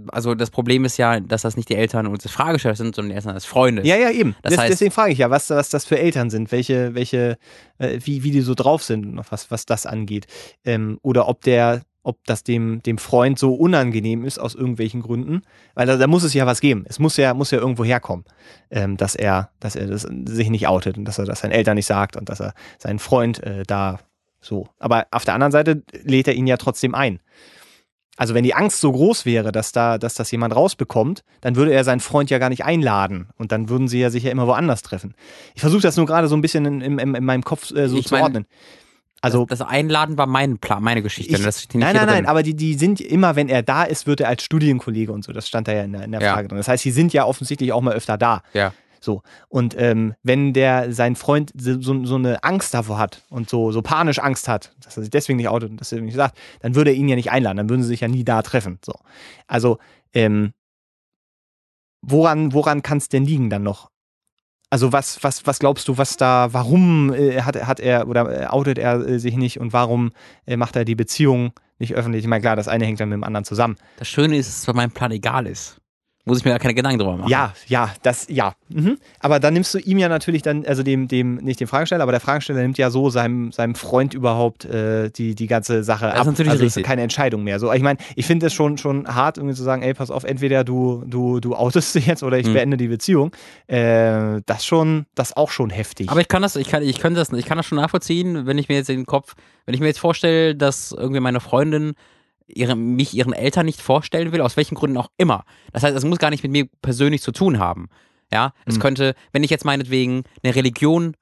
also 0.09 0.35
das 0.35 0.51
Problem 0.51 0.85
ist 0.85 0.97
ja, 0.97 1.21
dass 1.21 1.43
das 1.43 1.57
nicht 1.57 1.69
die 1.69 1.77
Eltern 1.77 2.07
uns 2.07 2.29
Fragesteller 2.31 2.77
sind, 2.77 2.95
sondern 2.95 3.11
die 3.11 3.17
Eltern 3.17 3.35
als 3.35 3.45
Freunde. 3.45 3.87
Ja, 3.87 3.97
ja, 3.97 4.11
eben. 4.11 4.35
Das 4.43 4.57
heißt, 4.57 4.73
deswegen 4.73 4.91
frage 4.91 5.13
ich 5.13 5.19
ja, 5.19 5.31
was, 5.31 5.51
was 5.51 5.69
das 5.69 5.85
für 5.85 5.99
Eltern 5.99 6.31
sind, 6.31 6.51
welche, 6.51 6.95
welche, 6.95 7.37
äh, 7.79 7.99
wie, 8.05 8.23
wie 8.23 8.31
die 8.31 8.41
so 8.41 8.55
drauf 8.55 8.83
sind, 8.83 9.19
was, 9.31 9.51
was 9.51 9.67
das 9.67 9.87
angeht. 9.87 10.27
Ähm, 10.65 10.99
oder 11.03 11.29
ob 11.29 11.43
der, 11.43 11.83
ob 12.03 12.25
das 12.25 12.45
dem, 12.45 12.83
dem 12.83 12.99
Freund 12.99 13.39
so 13.39 13.55
unangenehm 13.55 14.25
ist 14.25 14.39
aus 14.39 14.55
irgendwelchen 14.55 15.03
Gründen. 15.03 15.43
Weil 15.75 15.87
da, 15.87 15.97
da 15.97 16.07
muss 16.07 16.23
es 16.23 16.35
ja 16.35 16.47
was 16.47 16.61
geben. 16.61 16.85
Es 16.89 16.99
muss 16.99 17.17
ja, 17.17 17.35
muss 17.35 17.51
ja 17.51 17.59
irgendwo 17.59 17.85
herkommen, 17.85 18.25
ähm, 18.71 18.97
dass 18.97 19.15
er, 19.15 19.51
dass 19.61 19.77
er 19.77 19.87
das, 19.87 20.03
sich 20.03 20.51
nicht 20.51 20.69
outet 20.69 20.99
und 20.99 21.05
dass 21.05 21.19
er 21.19 21.25
das 21.25 21.41
seinen 21.41 21.53
Eltern 21.53 21.75
nicht 21.75 21.87
sagt 21.87 22.17
und 22.17 22.29
dass 22.29 22.41
er 22.41 22.55
seinen 22.79 22.99
Freund 22.99 23.43
äh, 23.43 23.65
da 23.67 23.99
so. 24.41 24.69
Aber 24.79 25.07
auf 25.11 25.25
der 25.25 25.35
anderen 25.35 25.53
Seite 25.53 25.83
lädt 26.03 26.29
er 26.29 26.35
ihn 26.35 26.47
ja 26.47 26.57
trotzdem 26.57 26.95
ein. 26.95 27.21
Also 28.17 28.35
wenn 28.35 28.45
die 28.45 28.55
Angst 28.55 28.81
so 28.81 28.91
groß 28.93 29.27
wäre, 29.27 29.53
dass 29.53 29.73
da, 29.73 29.99
dass 29.99 30.15
das 30.15 30.31
jemand 30.31 30.57
rausbekommt, 30.57 31.23
dann 31.43 31.57
würde 31.57 31.73
er 31.73 31.85
seinen 31.85 32.01
Freund 32.01 32.31
ja 32.31 32.39
gar 32.39 32.49
nicht 32.49 32.65
einladen 32.65 33.29
und 33.37 33.53
dann 33.53 33.69
würden 33.69 33.89
sie 33.89 34.01
ja 34.01 34.11
sich 34.11 34.25
ja 34.25 34.31
immer 34.31 34.47
woanders 34.47 34.83
treffen. 34.83 35.15
Ich 35.55 35.61
versuche 35.61 35.83
das 35.83 35.97
nur 35.97 36.07
gerade 36.07 36.29
so 36.29 36.37
ein 36.37 36.41
bisschen 36.41 36.65
in, 36.65 36.99
in, 36.99 37.15
in 37.15 37.25
meinem 37.25 37.45
Kopf 37.45 37.71
äh, 37.73 37.89
so 37.89 37.99
ich 37.99 38.07
zu 38.07 38.15
mein, 38.15 38.23
ordnen. 38.23 38.47
Also 39.21 39.45
das, 39.45 39.59
das, 39.59 39.69
Einladen 39.69 40.19
war 40.19 40.27
mein 40.27 40.59
Plan, 40.59 40.83
meine 40.83 41.03
Geschichte. 41.03 41.35
Ich, 41.35 41.75
nein, 41.75 41.97
nein, 41.97 42.07
nein, 42.07 42.27
aber 42.27 42.43
die, 42.43 42.55
die 42.55 42.75
sind 42.75 43.01
immer, 43.01 43.35
wenn 43.35 43.49
er 43.49 43.63
da 43.63 43.83
ist, 43.83 44.07
wird 44.07 44.21
er 44.21 44.29
als 44.29 44.43
Studienkollege 44.43 45.11
und 45.13 45.25
so. 45.25 45.33
Das 45.33 45.49
stand 45.49 45.69
da 45.69 45.73
ja 45.73 45.83
in 45.83 45.93
der, 45.93 46.05
in 46.05 46.13
der 46.13 46.21
Frage 46.21 46.43
ja. 46.43 46.49
drin. 46.49 46.59
Das 46.59 46.69
heißt, 46.69 46.83
sie 46.83 46.91
sind 46.91 47.13
ja 47.13 47.25
offensichtlich 47.25 47.73
auch 47.73 47.81
mal 47.81 47.95
öfter 47.95 48.19
da. 48.19 48.43
Ja. 48.53 48.73
So. 49.01 49.23
Und 49.49 49.75
ähm, 49.79 50.15
wenn 50.23 50.53
der 50.53 50.93
sein 50.93 51.17
Freund 51.17 51.53
so, 51.57 52.05
so 52.05 52.15
eine 52.15 52.43
Angst 52.45 52.75
davor 52.75 52.99
hat 52.99 53.23
und 53.31 53.49
so, 53.49 53.73
so 53.73 53.83
panisch 53.83 54.19
Angst 54.19 54.49
hat, 54.49 54.75
dass 54.83 54.97
er 54.97 55.03
sich 55.03 55.11
deswegen 55.11 55.37
nicht 55.37 55.49
outet 55.49 55.71
und 55.71 55.81
dass 55.81 55.93
nicht 55.93 56.15
sagt, 56.15 56.37
dann 56.61 56.75
würde 56.75 56.91
er 56.91 56.97
ihn 56.97 57.09
ja 57.09 57.17
nicht 57.17 57.31
einladen, 57.31 57.57
dann 57.57 57.69
würden 57.69 57.83
sie 57.83 57.89
sich 57.89 58.01
ja 58.01 58.09
nie 58.09 58.25
da 58.25 58.43
treffen. 58.43 58.79
So. 58.85 58.95
Also, 59.47 59.79
ähm, 60.13 60.53
woran, 62.03 62.53
woran 62.53 62.83
kann 62.83 62.99
es 62.99 63.09
denn 63.09 63.25
liegen 63.25 63.51
dann 63.51 63.63
noch? 63.63 63.91
Also 64.69 64.93
was, 64.93 65.23
was, 65.23 65.47
was 65.47 65.61
glaubst 65.61 65.87
du, 65.87 65.97
was 65.97 66.17
da, 66.17 66.49
warum 66.53 67.13
äh, 67.13 67.43
hat, 67.43 67.57
hat 67.67 67.79
er 67.79 68.09
oder 68.09 68.43
äh, 68.43 68.47
outet 68.47 68.79
er 68.79 69.07
äh, 69.07 69.19
sich 69.21 69.37
nicht 69.37 69.61
und 69.61 69.73
warum 69.73 70.13
äh, 70.45 70.57
macht 70.57 70.75
er 70.75 70.85
die 70.85 70.97
Beziehung 70.97 71.53
nicht 71.79 71.95
öffentlich? 71.95 72.25
Ich 72.25 72.29
meine, 72.29 72.41
klar, 72.41 72.57
das 72.57 72.67
eine 72.67 72.85
hängt 72.85 72.99
dann 72.99 73.09
mit 73.09 73.17
dem 73.17 73.25
anderen 73.25 73.45
zusammen. 73.45 73.77
Das 73.99 74.09
Schöne 74.09 74.37
ist, 74.37 74.67
dass 74.67 74.75
mein 74.75 74.91
Plan 74.91 75.13
egal 75.13 75.47
ist 75.47 75.81
muss 76.27 76.39
ich 76.39 76.45
mir 76.45 76.51
gar 76.51 76.59
keine 76.59 76.75
Gedanken 76.75 76.99
drüber 76.99 77.17
machen. 77.17 77.31
Ja, 77.31 77.55
ja, 77.69 77.95
das, 78.03 78.27
ja. 78.29 78.55
Mhm. 78.69 78.99
Aber 79.21 79.39
dann 79.39 79.55
nimmst 79.55 79.73
du 79.75 79.79
ihm 79.79 79.97
ja 79.99 80.09
natürlich 80.09 80.43
dann, 80.43 80.67
also 80.67 80.83
dem, 80.83 81.07
dem, 81.07 81.37
nicht 81.37 81.61
dem 81.61 81.69
Fragesteller, 81.69 82.03
aber 82.03 82.11
der 82.11 82.21
Fragesteller 82.21 82.63
nimmt 82.63 82.79
ja 82.79 82.91
so 82.91 83.11
seinem, 83.11 83.53
seinem 83.53 83.77
Freund 83.77 84.13
überhaupt 84.13 84.65
äh, 84.65 85.09
die, 85.11 85.37
die 85.37 85.47
ganze 85.47 85.85
Sache 85.85 86.07
das 86.07 86.15
ab. 86.15 86.21
Ist 86.23 86.27
natürlich 86.27 86.51
also 86.51 86.65
richtig. 86.65 86.83
ist 86.83 86.87
keine 86.87 87.03
Entscheidung 87.03 87.45
mehr. 87.45 87.61
So, 87.61 87.73
ich 87.73 87.83
meine, 87.83 88.01
ich 88.17 88.27
finde 88.27 88.47
es 88.47 88.55
schon, 88.55 88.77
schon 88.77 89.07
hart, 89.07 89.39
irgendwie 89.39 89.55
zu 89.55 89.63
sagen, 89.63 89.83
ey, 89.83 89.95
pass 89.95 90.11
auf, 90.11 90.25
entweder 90.25 90.65
du, 90.65 91.05
du, 91.07 91.39
du 91.39 91.55
outest 91.55 91.95
dich 91.95 92.07
jetzt 92.07 92.25
oder 92.25 92.39
ich 92.39 92.49
mhm. 92.49 92.55
beende 92.55 92.77
die 92.77 92.89
Beziehung. 92.89 93.31
Äh, 93.69 94.43
das 94.47 94.67
schon, 94.67 95.07
das 95.15 95.37
auch 95.37 95.51
schon 95.51 95.71
heftig. 95.71 96.11
Aber 96.11 96.21
ich 96.21 96.29
kann 96.29 96.43
das, 96.43 96.57
ich 96.57 96.69
kann, 96.69 96.83
ich 96.83 96.99
kann 96.99 97.15
das, 97.15 97.33
ich 97.33 97.47
kann 97.47 97.57
das 97.57 97.67
schon 97.67 97.77
nachvollziehen, 97.77 98.47
wenn 98.47 98.59
ich 98.59 98.69
mir 98.69 98.75
jetzt 98.75 98.89
den 98.89 99.07
Kopf, 99.07 99.37
wenn 99.65 99.75
ich 99.75 99.81
mir 99.81 99.87
jetzt 99.87 100.01
vorstelle, 100.01 100.57
dass 100.57 100.91
irgendwie 100.91 101.21
meine 101.21 101.39
Freundin 101.39 101.95
ihre, 102.47 102.77
mich 102.77 103.15
ihren 103.15 103.33
Eltern 103.33 103.67
nicht 103.67 103.81
vorstellen 103.81 104.33
will, 104.33 104.41
aus 104.41 104.57
welchen 104.57 104.75
Gründen 104.75 104.97
auch 104.97 105.11
immer. 105.17 105.45
Das 105.73 105.83
heißt, 105.83 105.97
es 105.97 106.05
muss 106.05 106.19
gar 106.19 106.31
nicht 106.31 106.43
mit 106.43 106.53
mir 106.53 106.67
persönlich 106.83 107.23
zu 107.23 107.33
tun 107.33 107.59
haben. 107.59 107.89
Ja, 108.33 108.53
es 108.65 108.77
mhm. 108.77 108.81
könnte, 108.81 109.15
wenn 109.33 109.45
ich 109.45 109.51
jetzt 109.51 109.65
meinetwegen 109.65 110.25
eine 110.43 110.55
Religion 110.55 111.15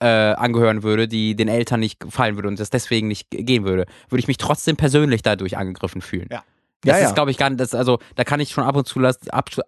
äh, 0.00 0.06
angehören 0.06 0.82
würde, 0.82 1.08
die 1.08 1.36
den 1.36 1.48
Eltern 1.48 1.80
nicht 1.80 2.00
gefallen 2.00 2.36
würde 2.36 2.48
und 2.48 2.60
das 2.60 2.70
deswegen 2.70 3.08
nicht 3.08 3.28
gehen 3.30 3.64
würde, 3.64 3.86
würde 4.08 4.20
ich 4.20 4.28
mich 4.28 4.36
trotzdem 4.36 4.76
persönlich 4.76 5.22
dadurch 5.22 5.56
angegriffen 5.56 6.02
fühlen. 6.02 6.28
Ja. 6.30 6.44
Das 6.82 7.00
ja, 7.00 7.06
ist, 7.08 7.14
glaube 7.14 7.30
ich, 7.30 7.38
gar 7.38 7.50
nicht, 7.50 7.60
das, 7.60 7.74
also 7.74 7.98
da 8.14 8.24
kann 8.24 8.38
ich 8.38 8.50
schon 8.50 8.64
ab 8.64 8.76
und 8.76 8.86
zu 8.86 9.00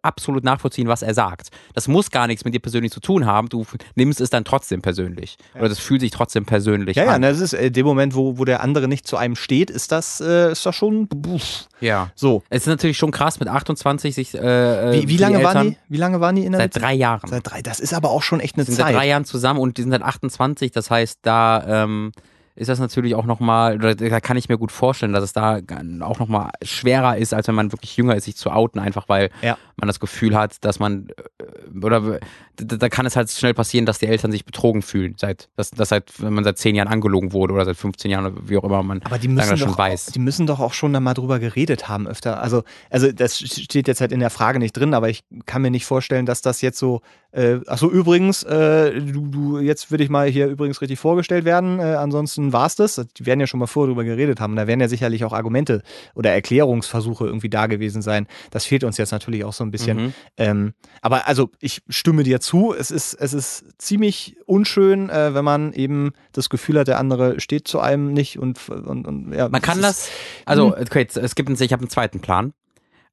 absolut 0.02 0.44
nachvollziehen, 0.44 0.88
was 0.88 1.02
er 1.02 1.14
sagt. 1.14 1.48
Das 1.74 1.88
muss 1.88 2.10
gar 2.10 2.26
nichts 2.26 2.44
mit 2.44 2.54
dir 2.54 2.60
persönlich 2.60 2.92
zu 2.92 3.00
tun 3.00 3.26
haben. 3.26 3.48
Du 3.48 3.64
nimmst 3.94 4.20
es 4.20 4.30
dann 4.30 4.44
trotzdem 4.44 4.82
persönlich. 4.82 5.36
Ja. 5.54 5.60
Oder 5.60 5.70
das 5.70 5.78
fühlt 5.78 6.00
sich 6.00 6.10
trotzdem 6.10 6.44
persönlich 6.44 6.96
ja, 6.96 7.04
an. 7.04 7.22
Ja, 7.22 7.30
das 7.30 7.40
ist 7.40 7.54
äh, 7.54 7.70
dem 7.70 7.86
Moment, 7.86 8.14
wo, 8.14 8.38
wo 8.38 8.44
der 8.44 8.62
andere 8.62 8.88
nicht 8.88 9.06
zu 9.06 9.16
einem 9.16 9.36
steht, 9.36 9.70
ist 9.70 9.90
das, 9.90 10.20
äh, 10.20 10.52
ist 10.52 10.64
das 10.64 10.76
schon. 10.76 11.08
Pff. 11.08 11.66
Ja. 11.80 12.10
So. 12.14 12.42
Es 12.50 12.62
ist 12.62 12.68
natürlich 12.68 12.98
schon 12.98 13.10
krass 13.10 13.40
mit 13.40 13.48
28 13.48 14.14
sich. 14.14 14.34
Äh, 14.34 14.92
wie, 14.92 15.08
wie 15.08 15.16
lange 15.16 15.42
waren 15.42 15.70
die? 15.70 15.76
Wie 15.88 15.98
lange 15.98 16.20
waren 16.20 16.36
die 16.36 16.44
in 16.44 16.52
der 16.52 16.62
Seit 16.62 16.76
drei 16.76 16.94
Jahren. 16.94 17.28
Seit 17.28 17.50
drei. 17.50 17.62
Das 17.62 17.80
ist 17.80 17.94
aber 17.94 18.10
auch 18.10 18.22
schon 18.22 18.40
echt 18.40 18.56
eine 18.56 18.64
sind 18.64 18.76
Zeit. 18.76 18.86
Seit 18.86 18.94
drei 18.94 19.08
Jahren 19.08 19.24
zusammen 19.24 19.60
und 19.60 19.78
die 19.78 19.82
sind 19.82 19.90
seit 19.90 20.02
28. 20.02 20.72
Das 20.72 20.90
heißt, 20.90 21.20
da 21.22 21.84
ähm, 21.84 22.12
ist 22.58 22.68
das 22.68 22.80
natürlich 22.80 23.14
auch 23.14 23.24
nochmal, 23.24 23.78
da 23.78 24.20
kann 24.20 24.36
ich 24.36 24.48
mir 24.48 24.58
gut 24.58 24.72
vorstellen, 24.72 25.12
dass 25.12 25.22
es 25.22 25.32
da 25.32 25.60
auch 26.00 26.18
nochmal 26.18 26.50
schwerer 26.62 27.16
ist, 27.16 27.32
als 27.32 27.46
wenn 27.46 27.54
man 27.54 27.70
wirklich 27.72 27.96
jünger 27.96 28.16
ist, 28.16 28.24
sich 28.24 28.36
zu 28.36 28.50
outen, 28.50 28.80
einfach 28.80 29.08
weil 29.08 29.30
ja. 29.42 29.56
man 29.76 29.86
das 29.86 30.00
Gefühl 30.00 30.36
hat, 30.36 30.64
dass 30.64 30.80
man, 30.80 31.08
äh, 31.38 31.76
oder 31.78 32.18
da 32.56 32.88
kann 32.88 33.06
es 33.06 33.14
halt 33.14 33.30
schnell 33.30 33.54
passieren, 33.54 33.86
dass 33.86 34.00
die 34.00 34.08
Eltern 34.08 34.32
sich 34.32 34.44
betrogen 34.44 34.82
fühlen, 34.82 35.14
seit, 35.16 35.48
dass, 35.54 35.70
dass 35.70 35.90
seit, 35.90 36.20
wenn 36.20 36.32
man 36.32 36.42
seit 36.42 36.58
zehn 36.58 36.74
Jahren 36.74 36.88
angelogen 36.88 37.32
wurde 37.32 37.54
oder 37.54 37.64
seit 37.64 37.76
15 37.76 38.10
Jahren, 38.10 38.48
wie 38.48 38.56
auch 38.56 38.64
immer 38.64 38.82
man 38.82 39.02
Aber 39.04 39.18
die 39.18 39.28
müssen 39.28 39.50
das 39.50 39.60
schon 39.60 39.68
doch, 39.68 39.78
weiß. 39.78 40.06
Die 40.06 40.18
müssen 40.18 40.48
doch 40.48 40.58
auch 40.58 40.72
schon 40.72 40.92
da 40.92 40.98
mal 40.98 41.14
drüber 41.14 41.38
geredet 41.38 41.88
haben 41.88 42.08
öfter. 42.08 42.42
Also, 42.42 42.64
also 42.90 43.12
das 43.12 43.38
steht 43.38 43.86
jetzt 43.86 44.00
halt 44.00 44.10
in 44.10 44.18
der 44.18 44.30
Frage 44.30 44.58
nicht 44.58 44.76
drin, 44.76 44.94
aber 44.94 45.08
ich 45.08 45.22
kann 45.46 45.62
mir 45.62 45.70
nicht 45.70 45.86
vorstellen, 45.86 46.26
dass 46.26 46.42
das 46.42 46.60
jetzt 46.60 46.78
so, 46.78 47.02
äh, 47.30 47.60
achso, 47.66 47.90
übrigens, 47.90 48.42
äh, 48.42 49.00
du, 49.00 49.26
du, 49.26 49.58
jetzt 49.58 49.90
würde 49.90 50.02
ich 50.02 50.08
mal 50.08 50.28
hier 50.28 50.46
übrigens 50.46 50.80
richtig 50.80 50.98
vorgestellt 50.98 51.44
werden, 51.44 51.78
äh, 51.78 51.82
ansonsten 51.82 52.54
war 52.54 52.66
es 52.66 52.74
das. 52.74 53.04
Die 53.16 53.26
werden 53.26 53.40
ja 53.40 53.46
schon 53.46 53.60
mal 53.60 53.66
vorher 53.66 53.88
drüber 53.88 54.04
geredet 54.04 54.40
haben. 54.40 54.56
Da 54.56 54.66
werden 54.66 54.80
ja 54.80 54.88
sicherlich 54.88 55.24
auch 55.24 55.34
Argumente 55.34 55.82
oder 56.14 56.32
Erklärungsversuche 56.32 57.26
irgendwie 57.26 57.50
da 57.50 57.66
gewesen 57.66 58.00
sein. 58.00 58.26
Das 58.50 58.64
fehlt 58.64 58.82
uns 58.82 58.96
jetzt 58.96 59.12
natürlich 59.12 59.44
auch 59.44 59.52
so 59.52 59.62
ein 59.62 59.70
bisschen. 59.70 60.06
Mhm. 60.06 60.14
Ähm, 60.38 60.74
aber 61.02 61.28
also 61.28 61.50
ich 61.60 61.82
stimme 61.90 62.22
dir 62.22 62.40
zu, 62.40 62.72
es 62.72 62.90
ist, 62.90 63.12
es 63.12 63.34
ist 63.34 63.64
ziemlich 63.76 64.36
unschön, 64.46 65.10
äh, 65.10 65.34
wenn 65.34 65.44
man 65.44 65.74
eben 65.74 66.12
das 66.32 66.48
Gefühl 66.48 66.78
hat, 66.78 66.88
der 66.88 66.98
andere 66.98 67.40
steht 67.40 67.68
zu 67.68 67.78
einem 67.78 68.14
nicht 68.14 68.38
und, 68.38 68.70
und, 68.70 69.06
und 69.06 69.34
ja. 69.34 69.50
Man 69.50 69.60
kann 69.60 69.82
das, 69.82 70.08
also 70.46 70.74
hm. 70.74 70.82
okay, 70.82 71.06
es 71.14 71.34
gibt 71.34 71.50
einen, 71.50 71.62
ich 71.62 71.72
habe 71.72 71.82
einen 71.82 71.90
zweiten 71.90 72.20
Plan, 72.20 72.54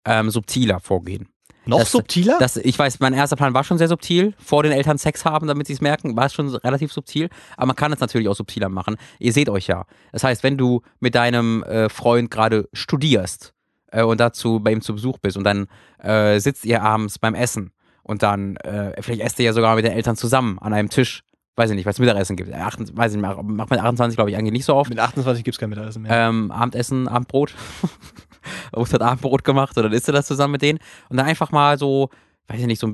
ähm, 0.05 0.29
subtiler 0.29 0.79
vorgehen. 0.79 1.27
Noch 1.65 1.79
das, 1.79 1.91
subtiler? 1.91 2.37
Das, 2.39 2.57
ich 2.57 2.77
weiß, 2.77 2.99
mein 2.99 3.13
erster 3.13 3.35
Plan 3.35 3.53
war 3.53 3.63
schon 3.63 3.77
sehr 3.77 3.87
subtil. 3.87 4.33
Vor 4.37 4.63
den 4.63 4.71
Eltern 4.71 4.97
Sex 4.97 5.25
haben, 5.25 5.47
damit 5.47 5.67
sie 5.67 5.73
es 5.73 5.81
merken, 5.81 6.15
war 6.15 6.25
es 6.25 6.33
schon 6.33 6.53
relativ 6.55 6.91
subtil. 6.91 7.29
Aber 7.57 7.67
man 7.67 7.75
kann 7.75 7.91
es 7.91 7.99
natürlich 7.99 8.27
auch 8.27 8.35
subtiler 8.35 8.69
machen. 8.69 8.97
Ihr 9.19 9.33
seht 9.33 9.49
euch 9.49 9.67
ja. 9.67 9.85
Das 10.11 10.23
heißt, 10.23 10.43
wenn 10.43 10.57
du 10.57 10.81
mit 10.99 11.15
deinem 11.15 11.63
äh, 11.63 11.89
Freund 11.89 12.29
gerade 12.29 12.69
studierst 12.73 13.53
äh, 13.91 14.03
und 14.03 14.19
dazu 14.19 14.59
bei 14.59 14.71
ihm 14.71 14.81
zu 14.81 14.93
Besuch 14.93 15.17
bist 15.17 15.37
und 15.37 15.43
dann 15.43 15.67
äh, 15.99 16.39
sitzt 16.39 16.65
ihr 16.65 16.83
abends 16.83 17.19
beim 17.19 17.35
Essen 17.35 17.71
und 18.03 18.21
dann, 18.21 18.57
äh, 18.57 19.01
vielleicht 19.01 19.21
esst 19.21 19.39
ihr 19.39 19.45
ja 19.45 19.53
sogar 19.53 19.75
mit 19.75 19.85
den 19.85 19.91
Eltern 19.91 20.15
zusammen 20.15 20.59
an 20.59 20.73
einem 20.73 20.89
Tisch. 20.89 21.23
Weiß 21.57 21.69
ich 21.69 21.75
nicht, 21.75 21.85
was 21.85 21.99
Mittagessen 21.99 22.35
gibt. 22.35 22.53
28, 22.53 22.97
weiß 22.97 23.15
ich 23.15 23.21
nicht, 23.21 23.43
macht 23.43 23.71
mit 23.71 23.79
28, 23.79 24.17
glaube 24.17 24.29
ich, 24.29 24.37
eigentlich 24.37 24.51
nicht 24.51 24.65
so 24.65 24.75
oft. 24.75 24.89
Mit 24.89 24.99
28 24.99 25.43
gibt 25.43 25.55
es 25.55 25.59
kein 25.59 25.69
Mittagessen 25.69 26.01
mehr. 26.01 26.11
Ähm, 26.11 26.51
Abendessen, 26.51 27.07
Abendbrot. 27.07 27.55
August 28.71 28.93
hat 28.93 29.01
Abendbrot 29.01 29.43
gemacht 29.43 29.77
und 29.77 29.83
dann 29.83 29.93
isst 29.93 30.07
du 30.07 30.11
das 30.11 30.27
zusammen 30.27 30.53
mit 30.53 30.61
denen. 30.61 30.79
Und 31.09 31.17
dann 31.17 31.25
einfach 31.25 31.51
mal 31.51 31.77
so, 31.77 32.09
weiß 32.47 32.59
ich 32.59 32.67
nicht, 32.67 32.79
so, 32.79 32.93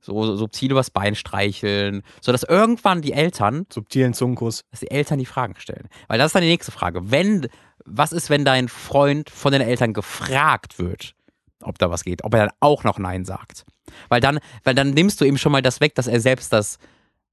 so, 0.00 0.26
so 0.26 0.36
subtil 0.36 0.70
übers 0.70 0.90
Bein 0.90 1.14
streicheln, 1.14 2.02
sodass 2.20 2.42
irgendwann 2.42 3.02
die 3.02 3.12
Eltern. 3.12 3.66
Subtilen 3.72 4.14
Zungenkuss. 4.14 4.64
Dass 4.70 4.80
die 4.80 4.90
Eltern 4.90 5.18
die 5.18 5.26
Fragen 5.26 5.54
stellen. 5.58 5.88
Weil 6.08 6.18
das 6.18 6.26
ist 6.26 6.34
dann 6.34 6.42
die 6.42 6.48
nächste 6.48 6.72
Frage. 6.72 7.10
Wenn, 7.10 7.48
was 7.84 8.12
ist, 8.12 8.30
wenn 8.30 8.44
dein 8.44 8.68
Freund 8.68 9.30
von 9.30 9.52
den 9.52 9.62
Eltern 9.62 9.92
gefragt 9.92 10.78
wird, 10.78 11.14
ob 11.62 11.78
da 11.78 11.90
was 11.90 12.04
geht, 12.04 12.24
ob 12.24 12.34
er 12.34 12.46
dann 12.46 12.54
auch 12.60 12.84
noch 12.84 12.98
Nein 12.98 13.24
sagt? 13.24 13.64
Weil 14.08 14.20
dann, 14.20 14.38
weil 14.64 14.74
dann 14.74 14.90
nimmst 14.90 15.20
du 15.20 15.24
ihm 15.24 15.38
schon 15.38 15.52
mal 15.52 15.62
das 15.62 15.80
weg, 15.80 15.94
dass 15.94 16.06
er 16.06 16.20
selbst 16.20 16.52
das 16.52 16.78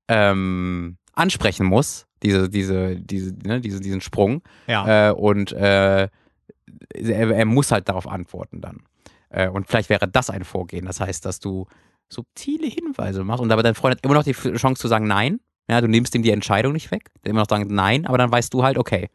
ähm, 0.07 0.97
ansprechen 1.13 1.65
muss, 1.65 2.07
diese, 2.21 2.49
diese, 2.49 2.95
diese, 2.95 3.33
ne, 3.43 3.61
diese, 3.61 3.79
diesen 3.79 4.01
Sprung. 4.01 4.41
Ja. 4.67 5.09
Äh, 5.09 5.13
und 5.13 5.51
äh, 5.51 6.09
er, 6.93 7.31
er, 7.31 7.45
muss 7.45 7.71
halt 7.71 7.89
darauf 7.89 8.07
antworten 8.07 8.61
dann. 8.61 8.83
Äh, 9.29 9.49
und 9.49 9.67
vielleicht 9.67 9.89
wäre 9.89 10.07
das 10.07 10.29
ein 10.29 10.43
Vorgehen. 10.43 10.85
Das 10.85 10.99
heißt, 10.99 11.25
dass 11.25 11.39
du 11.39 11.65
subtile 12.09 12.67
Hinweise 12.67 13.23
machst 13.23 13.41
und 13.41 13.51
aber 13.51 13.63
dein 13.63 13.75
Freund 13.75 13.97
hat 13.97 14.05
immer 14.05 14.13
noch 14.13 14.23
die 14.23 14.33
Chance 14.33 14.81
zu 14.81 14.87
sagen 14.87 15.07
Nein. 15.07 15.39
Ja, 15.69 15.79
du 15.79 15.87
nimmst 15.87 16.13
ihm 16.13 16.23
die 16.23 16.31
Entscheidung 16.31 16.73
nicht 16.73 16.91
weg. 16.91 17.09
Der 17.23 17.31
immer 17.31 17.41
noch 17.41 17.49
sagen 17.49 17.73
Nein, 17.73 18.05
aber 18.05 18.17
dann 18.17 18.31
weißt 18.31 18.53
du 18.53 18.63
halt, 18.63 18.77
okay, 18.77 19.09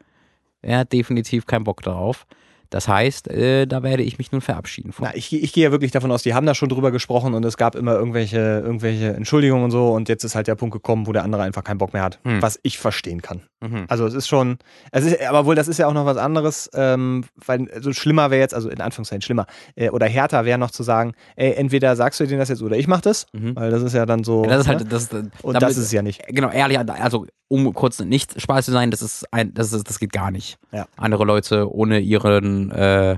er 0.62 0.78
hat 0.78 0.92
definitiv 0.92 1.46
keinen 1.46 1.64
Bock 1.64 1.82
darauf. 1.82 2.26
Das 2.70 2.86
heißt, 2.86 3.28
äh, 3.28 3.66
da 3.66 3.82
werde 3.82 4.02
ich 4.02 4.18
mich 4.18 4.30
nun 4.30 4.40
verabschieden 4.40 4.92
von. 4.92 5.06
Na, 5.06 5.16
ich, 5.16 5.32
ich 5.32 5.52
gehe 5.52 5.64
ja 5.64 5.70
wirklich 5.72 5.90
davon 5.90 6.10
aus, 6.12 6.22
die 6.22 6.34
haben 6.34 6.44
da 6.46 6.54
schon 6.54 6.68
drüber 6.68 6.90
gesprochen 6.90 7.32
und 7.34 7.44
es 7.44 7.56
gab 7.56 7.74
immer 7.74 7.94
irgendwelche, 7.94 8.38
irgendwelche 8.62 9.14
Entschuldigungen 9.14 9.64
und 9.64 9.70
so 9.70 9.88
und 9.92 10.08
jetzt 10.08 10.22
ist 10.24 10.34
halt 10.34 10.46
der 10.48 10.54
Punkt 10.54 10.74
gekommen, 10.74 11.06
wo 11.06 11.12
der 11.12 11.24
andere 11.24 11.42
einfach 11.42 11.64
keinen 11.64 11.78
Bock 11.78 11.92
mehr 11.94 12.02
hat, 12.02 12.18
Hm. 12.24 12.42
was 12.42 12.58
ich 12.62 12.78
verstehen 12.78 13.22
kann. 13.22 13.42
Mhm. 13.60 13.86
Also 13.88 14.06
es 14.06 14.14
ist 14.14 14.28
schon, 14.28 14.58
es 14.92 15.04
ist, 15.04 15.20
aber 15.22 15.46
wohl, 15.46 15.54
das 15.54 15.66
ist 15.66 15.78
ja 15.78 15.86
auch 15.88 15.92
noch 15.94 16.04
was 16.06 16.16
anderes, 16.18 16.70
ähm, 16.74 17.24
weil 17.44 17.66
so 17.80 17.92
schlimmer 17.92 18.30
wäre 18.30 18.40
jetzt, 18.40 18.54
also 18.54 18.68
in 18.68 18.80
Anführungszeichen 18.80 19.22
schlimmer, 19.22 19.46
äh, 19.74 19.90
oder 19.90 20.06
härter 20.06 20.44
wäre 20.44 20.58
noch 20.58 20.70
zu 20.70 20.82
sagen, 20.82 21.14
ey, 21.36 21.52
entweder 21.54 21.96
sagst 21.96 22.20
du 22.20 22.26
denen 22.26 22.38
das 22.38 22.50
jetzt 22.50 22.62
oder 22.62 22.76
ich 22.76 22.86
mach 22.86 23.00
das, 23.00 23.26
Mhm. 23.32 23.56
weil 23.56 23.70
das 23.70 23.82
ist 23.82 23.94
ja 23.94 24.04
dann 24.06 24.24
so. 24.24 24.44
Ja, 24.44 24.50
das 24.50 24.60
ist 24.60 24.66
ne? 24.68 24.74
halt, 24.76 24.92
das, 24.92 25.08
und 25.10 25.54
damit- 25.54 25.62
das 25.62 25.70
ist 25.72 25.84
es 25.86 25.92
ja 25.92 26.02
nicht. 26.02 26.22
Genau, 26.28 26.50
ehrlich, 26.50 26.78
also 26.78 27.26
um 27.48 27.72
kurz 27.74 27.98
nicht 27.98 28.40
Spaß 28.40 28.66
zu 28.66 28.72
sein, 28.72 28.90
das 28.90 29.02
ist 29.02 29.32
ein, 29.32 29.54
das 29.54 29.72
ist, 29.72 29.88
das 29.88 29.98
geht 29.98 30.12
gar 30.12 30.30
nicht. 30.30 30.58
Ja. 30.72 30.86
Andere 30.96 31.24
Leute 31.24 31.72
ohne 31.72 31.98
ihren, 31.98 32.70
äh, 32.70 33.16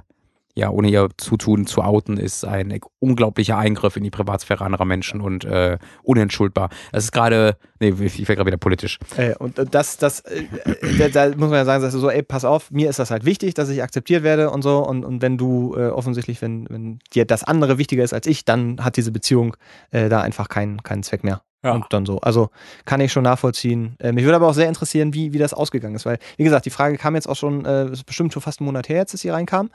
ja, 0.54 0.68
ohne 0.70 0.88
ihr 0.88 1.08
Zutun 1.16 1.66
zu 1.66 1.82
outen, 1.82 2.16
ist 2.16 2.44
ein 2.44 2.80
unglaublicher 2.98 3.56
Eingriff 3.56 3.96
in 3.96 4.02
die 4.02 4.10
Privatsphäre 4.10 4.64
anderer 4.64 4.84
Menschen 4.84 5.20
und 5.20 5.44
äh, 5.44 5.78
unentschuldbar. 6.02 6.70
Das 6.92 7.04
ist 7.04 7.12
gerade, 7.12 7.56
nee, 7.78 7.88
ich 7.88 8.18
werde 8.18 8.36
gerade 8.36 8.46
wieder 8.46 8.56
politisch. 8.56 8.98
Äh, 9.16 9.34
und 9.36 9.60
das, 9.72 9.96
das, 9.96 10.20
äh, 10.20 10.46
äh, 10.64 10.98
da, 10.98 11.08
da 11.08 11.36
muss 11.36 11.50
man 11.50 11.52
ja 11.52 11.64
sagen, 11.64 11.88
so, 11.90 12.10
ey, 12.10 12.22
pass 12.22 12.44
auf, 12.44 12.70
mir 12.70 12.90
ist 12.90 12.98
das 12.98 13.10
halt 13.10 13.24
wichtig, 13.24 13.54
dass 13.54 13.68
ich 13.68 13.82
akzeptiert 13.82 14.22
werde 14.22 14.50
und 14.50 14.62
so. 14.62 14.78
Und, 14.78 15.04
und 15.04 15.22
wenn 15.22 15.38
du 15.38 15.74
äh, 15.76 15.88
offensichtlich, 15.88 16.42
wenn, 16.42 16.68
wenn 16.68 16.98
dir 17.14 17.24
das 17.24 17.44
andere 17.44 17.78
wichtiger 17.78 18.04
ist 18.04 18.12
als 18.12 18.26
ich, 18.26 18.44
dann 18.44 18.84
hat 18.84 18.96
diese 18.96 19.12
Beziehung 19.12 19.56
da 19.92 20.20
einfach 20.20 20.48
keinen, 20.48 20.82
keinen 20.82 21.02
Zweck 21.02 21.24
mehr. 21.24 21.42
Ja. 21.62 21.72
Und 21.72 21.84
dann 21.90 22.06
so. 22.06 22.18
Also 22.20 22.48
kann 22.86 23.00
ich 23.00 23.12
schon 23.12 23.24
nachvollziehen. 23.24 23.94
Äh, 23.98 24.12
mich 24.12 24.24
würde 24.24 24.36
aber 24.36 24.48
auch 24.48 24.54
sehr 24.54 24.68
interessieren, 24.68 25.12
wie, 25.12 25.34
wie 25.34 25.38
das 25.38 25.52
ausgegangen 25.52 25.94
ist. 25.94 26.06
Weil, 26.06 26.18
wie 26.38 26.44
gesagt, 26.44 26.64
die 26.64 26.70
Frage 26.70 26.96
kam 26.96 27.14
jetzt 27.14 27.28
auch 27.28 27.36
schon, 27.36 27.66
äh, 27.66 27.90
ist 27.90 28.06
bestimmt 28.06 28.32
schon 28.32 28.40
fast 28.40 28.60
einen 28.60 28.66
Monat 28.66 28.88
her, 28.88 28.96
jetzt, 28.96 29.12
dass 29.12 29.20
sie 29.20 29.28
reinkam. 29.28 29.70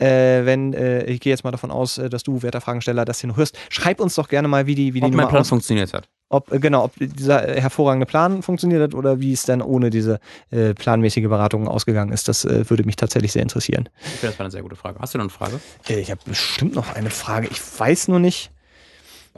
Äh, 0.00 0.44
wenn, 0.44 0.72
äh, 0.74 1.04
ich 1.04 1.20
gehe 1.20 1.30
jetzt 1.32 1.44
mal 1.44 1.52
davon 1.52 1.70
aus, 1.70 1.98
äh, 1.98 2.10
dass 2.10 2.24
du, 2.24 2.42
werter 2.42 2.60
Fragensteller, 2.60 3.04
das 3.04 3.20
hier 3.20 3.28
noch 3.28 3.36
hörst. 3.36 3.56
Schreib 3.68 4.00
uns 4.00 4.16
doch 4.16 4.28
gerne 4.28 4.48
mal, 4.48 4.66
wie 4.66 4.74
die, 4.74 4.94
wie 4.94 5.00
die 5.00 5.06
Ob 5.06 5.12
mein 5.12 5.18
Nummer 5.18 5.28
Plan 5.28 5.40
aus 5.42 5.48
funktioniert 5.48 5.92
hat. 5.94 6.08
ob 6.28 6.50
äh, 6.50 6.58
genau, 6.58 6.84
ob 6.84 6.92
dieser 6.98 7.40
hervorragende 7.40 8.06
Plan 8.06 8.42
funktioniert 8.42 8.82
hat 8.82 8.94
oder 8.94 9.20
wie 9.20 9.32
es 9.32 9.44
dann 9.44 9.62
ohne 9.62 9.90
diese 9.90 10.18
äh, 10.50 10.74
planmäßige 10.74 11.28
Beratung 11.28 11.68
ausgegangen 11.68 12.10
ist. 12.12 12.26
Das 12.26 12.44
würde 12.44 12.82
mich 12.82 12.96
tatsächlich 12.96 13.30
sehr 13.30 13.42
interessieren. 13.42 13.88
Ich 14.00 14.10
finde, 14.10 14.32
das 14.32 14.38
war 14.40 14.44
eine 14.44 14.50
sehr 14.50 14.62
gute 14.62 14.74
Frage. 14.76 14.98
Hast 14.98 15.14
du 15.14 15.18
noch 15.18 15.24
eine 15.24 15.30
Frage? 15.30 15.60
Ich 15.86 16.10
habe 16.10 16.20
bestimmt 16.24 16.74
noch 16.74 16.96
eine 16.96 17.10
Frage. 17.10 17.46
Ich 17.48 17.60
weiß 17.78 18.08
nur 18.08 18.18
nicht. 18.18 18.50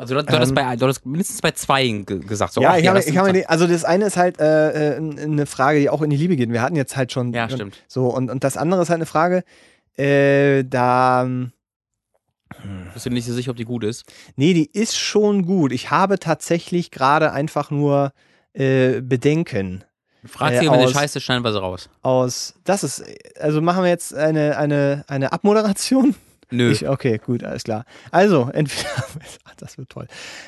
Also 0.00 0.14
du, 0.14 0.22
du, 0.24 0.34
Ähm, 0.36 0.54
bei, 0.54 0.76
du 0.76 0.84
hattest 0.86 1.04
mindestens 1.04 1.40
bei 1.42 1.50
zwei 1.52 1.86
ge 1.88 2.20
gesagt. 2.20 2.54
So, 2.54 2.62
ja, 2.62 2.76
ich 2.78 2.86
habe, 2.88 2.98
das 2.98 3.06
ich 3.06 3.16
habe 3.18 3.32
die- 3.34 3.46
also 3.46 3.66
das 3.66 3.84
eine 3.84 4.06
ist 4.06 4.16
halt 4.16 4.40
äh, 4.40 4.94
äh, 4.94 4.96
eine 4.96 5.44
Frage, 5.46 5.78
die 5.80 5.90
auch 5.90 6.00
in 6.02 6.10
die 6.10 6.16
Liebe 6.16 6.36
geht. 6.36 6.50
Wir 6.50 6.62
hatten 6.62 6.76
jetzt 6.76 6.96
halt 6.96 7.12
schon 7.12 7.32
Ja, 7.34 7.48
stimmt. 7.50 7.76
so 7.86 8.06
und, 8.08 8.30
und 8.30 8.42
das 8.42 8.56
andere 8.56 8.80
ist 8.82 8.88
halt 8.88 8.98
eine 8.98 9.06
Frage, 9.06 9.44
äh, 9.96 10.64
da 10.64 11.28
Bist 12.94 13.06
du 13.06 13.10
nicht 13.10 13.26
so 13.26 13.32
sicher, 13.34 13.50
ob 13.52 13.56
die 13.56 13.64
gut 13.64 13.84
ist? 13.84 14.04
nee, 14.36 14.54
die 14.54 14.70
ist 14.72 14.96
schon 14.98 15.44
gut. 15.46 15.70
Ich 15.72 15.90
habe 15.90 16.18
tatsächlich 16.18 16.90
gerade 16.90 17.32
einfach 17.32 17.70
nur 17.70 18.12
äh, 18.52 19.00
Bedenken. 19.02 19.84
Frag 20.24 20.52
Äh, 20.52 20.60
sie, 20.60 20.66
wenn 20.70 20.80
aus- 20.80 20.88
die 20.88 20.94
Scheiße 20.94 21.20
schneiden 21.20 21.44
wir 21.44 21.52
sie 21.52 21.60
raus. 21.60 21.88
Aus, 22.02 22.54
das 22.64 22.84
ist, 22.84 23.04
also 23.38 23.60
machen 23.62 23.82
wir 23.84 23.90
jetzt 23.90 24.14
eine, 24.14 24.56
eine, 24.58 25.04
eine 25.08 25.32
Abmoderation? 25.32 26.14
Nö. 26.50 26.70
Ich, 26.70 26.88
okay, 26.88 27.18
gut, 27.18 27.44
alles 27.44 27.64
klar. 27.64 27.84
Also, 28.10 28.50
entweder, 28.52 28.88
das 29.56 29.78
wird 29.78 29.88
toll. 29.90 30.06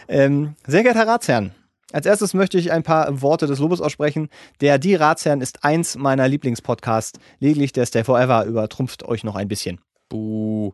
Ähm, 0.08 0.54
sehr 0.66 0.82
geehrter 0.82 1.06
Ratsherrn, 1.06 1.52
als 1.92 2.06
erstes 2.06 2.32
möchte 2.34 2.58
ich 2.58 2.72
ein 2.72 2.82
paar 2.82 3.20
Worte 3.20 3.46
des 3.46 3.58
Lobes 3.58 3.80
aussprechen. 3.80 4.28
Der 4.60 4.78
Die 4.78 4.94
Ratsherrn 4.94 5.40
ist 5.40 5.62
eins 5.64 5.96
meiner 5.96 6.26
Lieblingspodcasts. 6.26 7.20
Lediglich 7.38 7.72
der 7.72 7.86
Stay 7.86 8.02
Forever 8.02 8.44
übertrumpft 8.46 9.04
euch 9.04 9.24
noch 9.24 9.36
ein 9.36 9.48
bisschen. 9.48 9.78
Buh. 10.08 10.72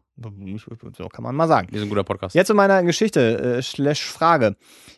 So 0.96 1.09
kann 1.09 1.22
man 1.22 1.34
mal 1.34 1.46
sagen. 1.46 1.68
Wir 1.70 1.78
sind 1.78 1.86
ein 1.86 1.90
guter 1.90 2.05
Podcast. 2.05 2.34
Jetzt 2.34 2.48
zu 2.48 2.55
meiner 2.55 2.82
Geschichte, 2.82 3.56
äh, 3.59 3.62
slash 3.62 4.05
Frage. 4.05 4.56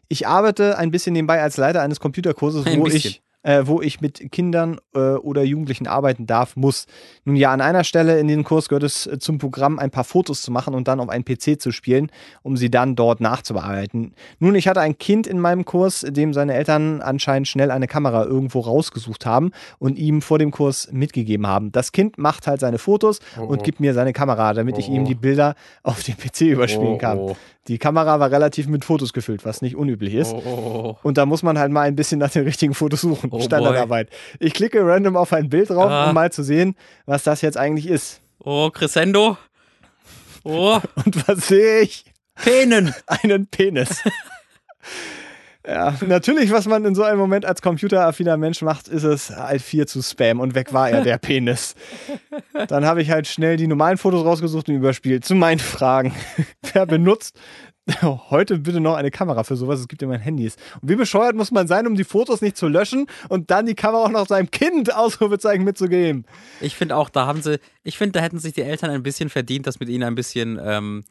Ich 0.09 0.27
arbeite 0.27 0.79
ein 0.79 0.91
bisschen 0.91 1.13
nebenbei 1.13 1.43
als 1.43 1.57
Leiter 1.57 1.83
eines 1.83 2.01
Computerkurses, 2.01 2.65
Ein 2.67 2.79
wo 2.81 2.85
bisschen. 2.85 3.11
ich, 3.11 3.23
äh, 3.43 3.63
wo 3.65 3.81
ich 3.81 4.01
mit 4.01 4.31
Kindern 4.33 4.79
äh, 4.95 4.99
oder 4.99 5.43
Jugendlichen 5.43 5.87
arbeiten 5.87 6.27
darf, 6.27 6.57
muss. 6.57 6.87
Nun 7.25 7.37
ja, 7.37 7.53
an 7.53 7.61
einer 7.61 7.85
Stelle 7.85 8.19
in 8.19 8.29
diesem 8.29 8.45
Kurs 8.45 8.69
gehört 8.69 8.83
es 8.83 9.07
äh, 9.07 9.19
zum 9.19 9.39
Programm, 9.39 9.79
ein 9.79 9.91
paar 9.91 10.05
Fotos 10.05 10.43
zu 10.43 10.51
machen 10.51 10.75
und 10.75 10.89
dann 10.89 11.01
auf 11.01 11.09
einen 11.09 11.25
PC 11.25 11.61
zu 11.61 11.73
spielen, 11.73 12.11
um 12.43 12.57
sie 12.57 12.71
dann 12.71 12.97
dort 12.97 13.21
nachzubearbeiten. 13.21 14.15
Nun, 14.39 14.55
ich 14.55 14.69
hatte 14.69 14.81
ein 14.81 14.99
Kind 14.99 15.27
in 15.27 15.41
meinem 15.41 15.65
Kurs, 15.65 16.05
dem 16.09 16.35
seine 16.35 16.55
Eltern 16.55 17.01
anscheinend 17.01 17.49
schnell 17.49 17.71
eine 17.71 17.87
Kamera 17.87 18.25
irgendwo 18.25 18.61
rausgesucht 18.61 19.27
haben 19.27 19.53
und 19.79 19.99
ihm 19.99 20.23
vor 20.23 20.39
dem 20.39 20.51
Kurs 20.51 20.89
mitgegeben 20.93 21.47
haben. 21.47 21.73
Das 21.73 21.93
Kind 21.93 22.19
macht 22.19 22.47
halt 22.47 22.61
seine 22.61 22.79
Fotos 22.79 23.21
Oh, 23.39 23.45
und 23.45 23.61
oh. 23.61 23.63
gibt 23.63 23.81
mir 23.81 23.95
seine 23.95 24.13
Kamera, 24.13 24.55
damit 24.55 24.79
ich 24.79 24.89
Oh, 24.89 24.95
ihm 24.95 25.03
oh. 25.03 25.07
die 25.07 25.15
Bilder 25.15 25.55
auf 25.83 26.03
den 26.03 26.17
PC 26.17 26.43
überspielen 26.43 26.95
oh, 26.95 26.99
kann. 26.99 27.37
Oh, 27.61 27.67
Die 27.69 27.79
Kamera 27.79 28.19
war 28.21 28.31
relativ 28.31 28.67
mit 28.69 28.85
Fotos 28.85 29.13
gefüllt, 29.13 29.45
was 29.45 29.63
nicht 29.63 29.77
unüblich 29.77 30.15
ist. 30.15 30.33
oh, 30.33 30.43
oh, 30.45 30.49
oh. 30.51 30.99
Und 31.03 31.19
da 31.19 31.27
muss 31.27 31.43
man 31.43 31.59
halt 31.59 31.71
mal 31.73 31.83
ein 31.83 31.97
bisschen 31.97 32.19
nach 32.19 32.31
den 32.31 32.45
richtigen 32.45 32.75
Fotos 32.75 33.01
suchen. 33.03 33.31
Oh 33.33 33.41
Standardarbeit. 33.41 34.09
Ich 34.39 34.55
klicke 34.55 34.85
random 34.85 35.17
auf 35.17 35.33
ein 35.33 35.49
Bild 35.49 35.71
drauf, 35.71 35.91
Ah. 35.91 36.09
um 36.09 36.15
mal 36.15 36.33
zu 36.33 36.43
sehen, 36.43 36.75
was 37.07 37.23
das 37.23 37.43
jetzt 37.43 37.57
eigentlich 37.57 37.87
ist. 37.87 38.21
Oh, 38.43 38.71
Crescendo. 38.71 39.37
Oh, 40.45 40.81
Und 41.05 41.29
was 41.29 41.49
sehe 41.49 41.81
ich? 41.83 42.05
Penen. 42.35 42.95
Einen 43.07 43.47
Penis. 43.47 44.03
ja, 45.67 45.95
natürlich, 46.07 46.51
was 46.51 46.67
man 46.67 46.85
in 46.85 46.95
so 46.95 47.03
einem 47.03 47.19
Moment 47.19 47.45
als 47.45 47.63
computeraffiner 47.63 48.37
Mensch 48.37 48.63
macht, 48.63 48.89
ist 48.89 49.05
es 49.05 49.31
Alt 49.31 49.63
4 49.63 49.87
zu 49.87 50.03
Spam 50.03 50.41
und 50.41 50.55
weg 50.55 50.73
war 50.73 50.91
er, 50.91 51.03
der 51.03 51.19
Penis. 51.19 51.75
Dann 52.69 52.85
habe 52.85 53.03
ich 53.03 53.11
halt 53.11 53.27
schnell 53.27 53.57
die 53.57 53.67
normalen 53.67 53.99
Fotos 53.99 54.25
rausgesucht 54.25 54.69
und 54.69 54.77
überspielt. 54.77 55.25
Zu 55.25 55.35
meinen 55.35 55.59
Fragen. 55.59 56.15
Wer 56.73 56.87
benutzt 56.87 57.39
heute 58.03 58.59
bitte 58.59 58.81
noch 58.81 58.95
eine 58.95 59.11
Kamera 59.11 59.45
für 59.45 59.57
sowas? 59.57 59.81
Es 59.81 59.89
gibt 59.89 60.03
ja 60.03 60.09
mein 60.09 60.21
Handys. 60.21 60.57
Und 60.81 60.91
wie 60.91 60.97
bescheuert 60.97 61.35
muss 61.35 61.51
man 61.51 61.67
sein, 61.67 61.87
um 61.87 61.95
die 61.95 62.05
Fotos 62.05 62.41
nicht 62.41 62.57
zu 62.57 62.69
löschen 62.69 63.07
und 63.29 63.51
dann 63.51 63.67
die 63.67 63.75
Kamera 63.75 64.05
auch 64.05 64.11
noch 64.11 64.27
seinem 64.27 64.51
Kind 64.51 64.95
Ausrufezeichen 64.95 65.65
mitzugeben? 65.65 66.25
Ich 66.61 66.77
finde 66.77 66.97
auch, 66.97 67.09
da 67.09 67.27
haben 67.27 67.43
sie, 67.43 67.59
ich 67.83 67.99
finde, 67.99 68.13
da 68.13 68.21
hätten 68.21 68.39
sich 68.39 68.53
die 68.53 68.63
Eltern 68.63 68.91
ein 68.91 69.03
bisschen 69.03 69.29
verdient, 69.29 69.67
dass 69.67 69.81
mit 69.81 69.89
ihnen 69.89 70.05
ein 70.05 70.15
bisschen, 70.15 70.61
ähm, 70.63 71.05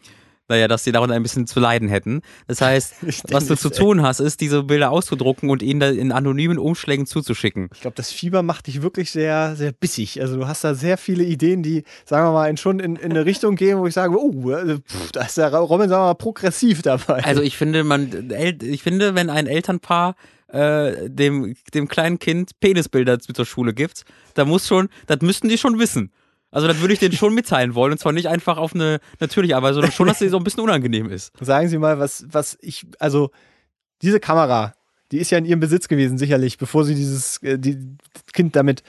naja, 0.50 0.68
dass 0.68 0.84
sie 0.84 0.92
darunter 0.92 1.16
ein 1.16 1.24
bisschen 1.24 1.48
zu 1.48 1.60
leiden 1.60 1.88
hätten. 1.88 2.22
Das 2.48 2.62
heißt, 2.62 2.96
was 3.32 3.48
du 3.48 3.56
zu 3.56 3.70
tun 3.70 4.02
hast, 4.02 4.20
ist, 4.20 4.42
diese 4.42 4.64
Bilder 4.64 4.92
auszudrucken 4.92 5.50
und 5.50 5.62
ihnen 5.62 5.80
da 5.80 5.90
in 5.90 6.12
anonymen 6.12 6.58
Umschlägen 6.58 7.06
zuzuschicken. 7.06 7.70
Ich 7.74 7.82
glaube, 7.82 7.96
das 7.96 8.12
Fieber 8.12 8.44
macht 8.44 8.68
dich 8.68 8.82
wirklich 8.82 9.12
sehr, 9.12 9.56
sehr 9.56 9.72
bissig. 9.72 10.20
Also 10.22 10.36
du 10.36 10.48
hast 10.48 10.64
da 10.64 10.74
sehr 10.74 10.98
viele 10.98 11.24
Ideen, 11.24 11.64
die, 11.64 11.84
sagen 12.06 12.28
wir 12.28 12.34
mal, 12.34 12.50
in, 12.50 12.58
schon 12.58 12.80
in, 12.80 12.96
in 12.96 13.12
eine 13.12 13.26
Richtung 13.26 13.56
gehen, 13.56 13.78
wo 13.78 13.88
ich 13.88 13.94
sage, 13.94 14.18
oh, 14.20 14.52
äh, 14.52 14.78
pff, 14.78 15.12
da 15.12 15.22
ist 15.22 15.38
der 15.38 15.54
Robin, 15.54 15.88
sagen 15.88 16.02
wir 16.02 16.08
mal, 16.08 16.14
progressiv 16.16 16.82
dabei. 16.82 17.24
Also 17.24 17.42
ich 17.42 17.56
finde, 17.56 17.84
man, 17.84 18.32
ich 18.62 18.84
finde, 18.84 19.16
wenn 19.16 19.30
ein 19.30 19.48
Elternpaar 19.48 20.16
äh, 20.48 21.10
dem, 21.10 21.56
dem 21.74 21.88
kleinen 21.88 22.20
Kind 22.20 22.60
Penisbilder 22.60 23.20
zur 23.20 23.46
Schule 23.46 23.74
gibt, 23.74 24.04
da 24.34 24.46
muss 24.46 24.68
schon, 24.68 24.90
das 25.08 25.22
müssten 25.22 25.50
die 25.50 25.58
schon 25.58 25.80
wissen. 25.80 26.12
Also 26.52 26.68
das 26.68 26.80
würde 26.82 26.94
ich 26.94 27.00
denen 27.00 27.16
schon 27.16 27.34
mitteilen 27.36 27.76
wollen 27.76 27.92
und 27.92 27.98
zwar 28.00 28.12
nicht 28.12 28.28
einfach 28.28 28.58
auf 28.58 28.74
eine 28.74 29.00
natürliche 29.20 29.56
Art, 29.56 29.74
sondern 29.74 29.92
schon, 29.92 30.08
dass 30.08 30.20
sie 30.20 30.30
so 30.30 30.38
ein 30.38 30.44
bisschen 30.44 30.62
unangenehm 30.64 31.10
ist. 31.12 31.32
Sagen 31.40 31.68
Sie 31.68 31.78
mal, 31.78 32.00
was, 32.00 32.26
was 32.32 32.58
ich, 32.62 32.86
also 33.00 33.30
diese 34.02 34.20
Kamera, 34.20 34.74
die 35.12 35.18
ist 35.20 35.30
ja 35.30 35.38
in 35.38 35.46
Ihrem 35.46 35.60
Besitz 35.60 35.88
gewesen, 35.88 36.18
sicherlich, 36.18 36.58
bevor 36.58 36.86
Sie 36.86 36.96
dieses 36.96 37.38
äh, 37.44 37.58
die, 37.60 37.76
das 38.14 38.24
Kind 38.34 38.56
damit. 38.56 38.82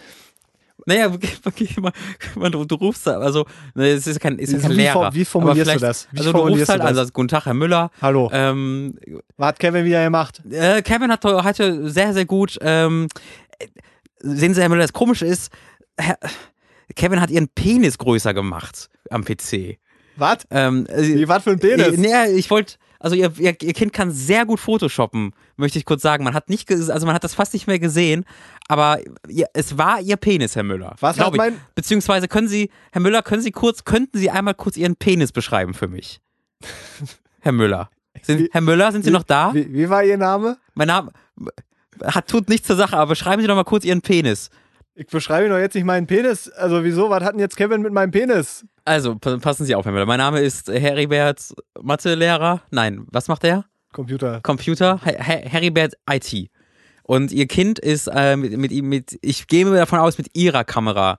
Naja, 0.87 1.11
man, 1.81 1.93
man, 2.37 2.53
du, 2.53 2.65
du 2.65 2.75
rufst 2.77 3.07
da, 3.07 3.19
also, 3.19 3.45
ne, 3.75 3.89
es 3.89 4.07
ist 4.07 4.19
kein, 4.21 4.39
ist 4.39 4.53
ja 4.53 4.59
Wie 4.59 4.63
kein 4.63 4.71
for- 4.71 4.77
Lehrer. 4.77 5.15
wie 5.15 5.25
formulierst 5.27 5.75
du 5.75 5.79
das? 5.79 6.09
Wie 6.13 6.19
also 6.21 6.33
du 6.33 6.39
rufst 6.39 6.69
halt 6.71 6.81
an, 6.81 6.95
sagst, 6.95 7.13
guten 7.13 7.29
Tag, 7.29 7.45
Herr 7.45 7.53
Müller. 7.53 7.91
Hallo, 8.01 8.31
Ähm, 8.33 8.99
was 9.37 9.49
hat 9.49 9.59
Kevin 9.59 9.85
wieder 9.85 10.03
gemacht? 10.03 10.41
äh, 10.51 10.81
Kevin 10.81 11.13
hat 11.13 11.23
heute 11.27 11.91
sehr, 11.91 12.15
sehr 12.15 12.25
gut, 12.25 12.59
ähm, 12.63 13.09
äh, 13.59 13.67
sehen 14.21 14.55
Sie, 14.55 14.63
Herr 14.63 14.71
Müller, 14.71 14.81
das 14.83 14.95
Komische 14.95 15.27
ist, 15.27 15.53
Herr, 15.99 16.19
Kevin 16.97 17.21
hat 17.21 17.31
ihren 17.31 17.49
Penis 17.49 17.99
größer 17.99 18.35
gemacht 18.35 18.89
am 19.11 19.25
PC. 19.25 19.79
Was? 20.17 20.39
Ähm, 20.51 20.87
äh, 20.87 21.03
Wie, 21.03 21.29
was 21.29 21.45
für 21.45 21.51
ein 21.53 21.59
Penis? 21.59 21.89
äh, 21.89 21.97
nee, 21.97 22.33
ich 22.37 22.51
wollte, 22.51 22.75
also 22.99 23.17
ihr, 23.17 23.33
ihr, 23.39 23.57
ihr 23.63 23.73
Kind 23.73 23.93
kann 23.93 24.11
sehr 24.11 24.45
gut 24.45 24.61
Photoshoppen, 24.61 25.33
möchte 25.57 25.79
ich 25.79 25.85
kurz 25.85 26.03
sagen. 26.03 26.25
Man 26.25 26.35
hat 26.35 26.51
nicht, 26.51 26.71
also 26.71 27.07
man 27.07 27.15
hat 27.15 27.25
das 27.25 27.35
fast 27.35 27.55
nicht 27.55 27.67
mehr 27.67 27.79
gesehen, 27.79 28.25
aber 28.69 28.99
ihr, 29.29 29.47
es 29.55 29.79
war 29.79 30.01
ihr 30.01 30.17
Penis, 30.17 30.57
Herr 30.57 30.63
Müller. 30.63 30.95
Was 31.01 31.19
hat 31.19 31.31
ich. 31.33 31.37
mein- 31.39 31.59
Beziehungsweise 31.75 32.29
können 32.29 32.49
Sie, 32.49 32.71
Herr 32.93 33.01
Müller, 33.01 33.23
können 33.23 33.41
Sie 33.43 33.51
kurz, 33.53 33.85
könnten 33.85 34.19
Sie 34.19 34.31
einmal 34.31 34.55
kurz 34.55 34.77
Ihren 34.77 34.97
Penis 34.97 35.33
beschreiben 35.33 35.73
für 35.75 35.89
mich? 35.89 36.21
Herr 37.41 37.53
Müller. 37.53 37.89
Sind, 38.23 38.51
Herr 38.53 38.61
Müller, 38.61 38.93
sind 38.93 39.05
Sie 39.05 39.11
noch 39.11 39.23
da? 39.23 39.55
Wie, 39.55 39.73
wie 39.73 39.89
war 39.89 40.05
Ihr 40.05 40.19
Name? 40.19 40.59
Mein 40.75 40.89
Name 40.89 41.13
hat, 42.05 42.29
tut 42.29 42.49
nichts 42.49 42.67
zur 42.67 42.77
Sache, 42.77 42.97
aber 42.97 43.11
beschreiben 43.11 43.41
Sie 43.43 43.49
doch 43.49 43.55
mal 43.55 43.65
kurz 43.65 43.85
Ihren 43.85 44.01
Penis. 44.03 44.51
Ich 45.01 45.07
beschreibe 45.07 45.49
doch 45.49 45.57
jetzt 45.57 45.75
nicht 45.75 45.85
meinen 45.87 46.07
Penis. 46.07 46.51
Also 46.51 46.85
wieso? 46.85 47.09
Was 47.09 47.25
hat 47.25 47.33
denn 47.33 47.41
jetzt 47.41 47.57
Kevin 47.57 47.81
mit 47.81 47.91
meinem 47.95 48.11
Penis? 48.11 48.67
Also, 48.85 49.17
pa- 49.17 49.39
passen 49.39 49.65
Sie 49.65 49.75
auf, 49.75 49.87
Herr 49.87 49.93
Müller. 49.93 50.05
Mein 50.05 50.19
Name 50.19 50.41
ist 50.41 50.69
Heribert 50.69 51.55
Mathelehrer. 51.81 52.61
Nein, 52.71 53.07
was 53.11 53.27
macht 53.27 53.45
er? 53.45 53.65
Computer. 53.95 54.41
Computer, 54.43 55.01
Heribert 55.03 55.95
IT. 56.11 56.51
Und 57.05 57.33
ihr 57.33 57.47
Kind 57.47 57.79
ist 57.79 58.09
äh, 58.09 58.37
mit, 58.37 58.55
mit 58.59 58.73
ihm, 58.73 58.91
mit, 58.91 59.19
ich 59.23 59.47
gehe 59.47 59.65
davon 59.65 60.01
aus, 60.01 60.19
mit 60.19 60.37
ihrer 60.37 60.65
Kamera 60.65 61.19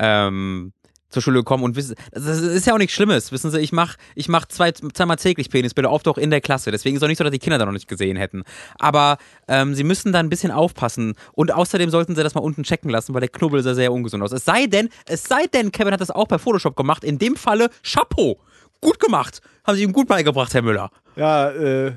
ähm, 0.00 0.72
zur 1.10 1.22
Schule 1.22 1.40
gekommen 1.40 1.64
und 1.64 1.76
wissen, 1.76 1.96
das 2.12 2.40
ist 2.40 2.66
ja 2.66 2.74
auch 2.74 2.78
nichts 2.78 2.94
Schlimmes, 2.94 3.32
wissen 3.32 3.50
Sie, 3.50 3.58
ich 3.58 3.72
mache 3.72 3.96
ich 4.14 4.28
mach 4.28 4.46
zwei, 4.46 4.72
zweimal 4.72 5.16
täglich 5.16 5.50
Penisbilder, 5.50 5.90
oft 5.90 6.08
auch 6.08 6.18
in 6.18 6.30
der 6.30 6.40
Klasse, 6.40 6.70
deswegen 6.70 6.96
ist 6.96 7.02
es 7.02 7.04
auch 7.04 7.08
nicht 7.08 7.18
so, 7.18 7.24
dass 7.24 7.32
die 7.32 7.38
Kinder 7.38 7.58
da 7.58 7.66
noch 7.66 7.72
nicht 7.72 7.88
gesehen 7.88 8.16
hätten. 8.16 8.44
Aber 8.78 9.18
ähm, 9.48 9.74
Sie 9.74 9.84
müssen 9.84 10.12
da 10.12 10.20
ein 10.20 10.30
bisschen 10.30 10.50
aufpassen 10.50 11.14
und 11.32 11.52
außerdem 11.52 11.90
sollten 11.90 12.14
Sie 12.14 12.22
das 12.22 12.34
mal 12.34 12.40
unten 12.40 12.62
checken 12.62 12.90
lassen, 12.90 13.12
weil 13.12 13.20
der 13.20 13.28
Knubbel 13.28 13.62
sah 13.62 13.74
sehr 13.74 13.92
ungesund 13.92 14.22
aus. 14.22 14.32
Es 14.32 14.44
sei 14.44 14.66
denn, 14.66 14.88
es 15.06 15.24
sei 15.24 15.46
denn, 15.46 15.72
Kevin 15.72 15.92
hat 15.92 16.00
das 16.00 16.10
auch 16.10 16.28
bei 16.28 16.38
Photoshop 16.38 16.76
gemacht, 16.76 17.04
in 17.04 17.18
dem 17.18 17.36
Falle 17.36 17.70
Chapeau, 17.82 18.38
gut 18.80 18.98
gemacht, 19.00 19.40
haben 19.66 19.76
Sie 19.76 19.82
ihm 19.82 19.92
gut 19.92 20.08
beigebracht, 20.08 20.54
Herr 20.54 20.62
Müller. 20.62 20.90
Ja, 21.16 21.50
äh, 21.50 21.92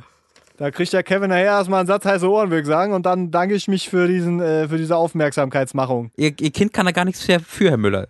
da 0.58 0.72
kriegt 0.72 0.94
der 0.94 1.04
Kevin 1.04 1.30
nachher 1.30 1.46
erstmal 1.46 1.80
einen 1.80 1.88
Satz 1.88 2.06
heiße 2.06 2.30
Ohren, 2.30 2.50
würde 2.50 2.62
ich 2.62 2.68
sagen, 2.68 2.94
und 2.94 3.06
dann 3.06 3.32
danke 3.32 3.56
ich 3.56 3.68
mich 3.68 3.90
für, 3.90 4.08
diesen, 4.08 4.40
äh, 4.40 4.68
für 4.68 4.78
diese 4.78 4.96
Aufmerksamkeitsmachung. 4.96 6.12
Ihr, 6.16 6.34
Ihr 6.40 6.52
Kind 6.52 6.74
kann 6.74 6.86
da 6.86 6.92
gar 6.92 7.06
nichts 7.06 7.24
für, 7.24 7.40
für 7.40 7.70
Herr 7.70 7.78
Müller. 7.78 8.08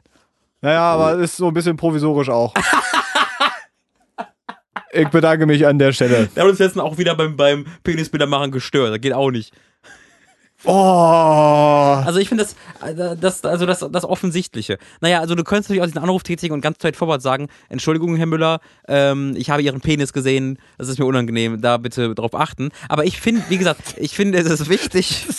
Naja, 0.64 0.94
aber 0.94 1.16
ist 1.16 1.36
so 1.36 1.50
ein 1.50 1.54
bisschen 1.54 1.76
provisorisch 1.76 2.30
auch. 2.30 2.54
ich 4.94 5.10
bedanke 5.10 5.46
mich 5.46 5.68
an 5.68 5.78
der 5.78 5.92
Stelle. 5.92 6.30
Der 6.34 6.44
hat 6.44 6.50
uns 6.50 6.60
jetzt 6.60 6.80
auch 6.80 6.98
wieder 6.98 7.16
beim, 7.16 7.36
beim 7.36 7.66
Penisbildermachen 7.84 8.50
gestört. 8.50 8.94
Das 8.94 9.02
geht 9.02 9.12
auch 9.12 9.30
nicht. 9.30 9.54
Oh. 10.64 10.72
Also 12.06 12.20
ich 12.20 12.30
finde 12.30 12.46
das, 12.46 12.56
äh, 12.88 13.18
das, 13.18 13.44
also 13.44 13.66
das, 13.66 13.86
das 13.92 14.06
Offensichtliche. 14.06 14.78
Naja, 15.02 15.20
also 15.20 15.36
du 15.36 15.44
könntest 15.44 15.70
natürlich 15.70 15.82
auch 15.82 15.88
diesen 15.88 16.02
Anruf 16.02 16.24
tätigen 16.24 16.54
und 16.54 16.62
ganz 16.62 16.78
straightforward 16.78 17.22
sagen, 17.22 17.50
Entschuldigung, 17.68 18.16
Herr 18.16 18.28
Müller, 18.28 18.62
ähm, 18.88 19.34
ich 19.36 19.50
habe 19.50 19.62
Ihren 19.62 19.82
Penis 19.82 20.14
gesehen, 20.14 20.58
das 20.78 20.88
ist 20.88 20.98
mir 20.98 21.06
unangenehm, 21.06 21.60
da 21.60 21.76
bitte 21.76 22.16
drauf 22.16 22.34
achten. 22.34 22.70
Aber 22.88 23.04
ich 23.04 23.20
finde, 23.20 23.44
wie 23.50 23.58
gesagt, 23.58 23.96
ich 23.98 24.16
finde, 24.16 24.38
es 24.38 24.48
ist 24.48 24.70
wichtig. 24.70 25.28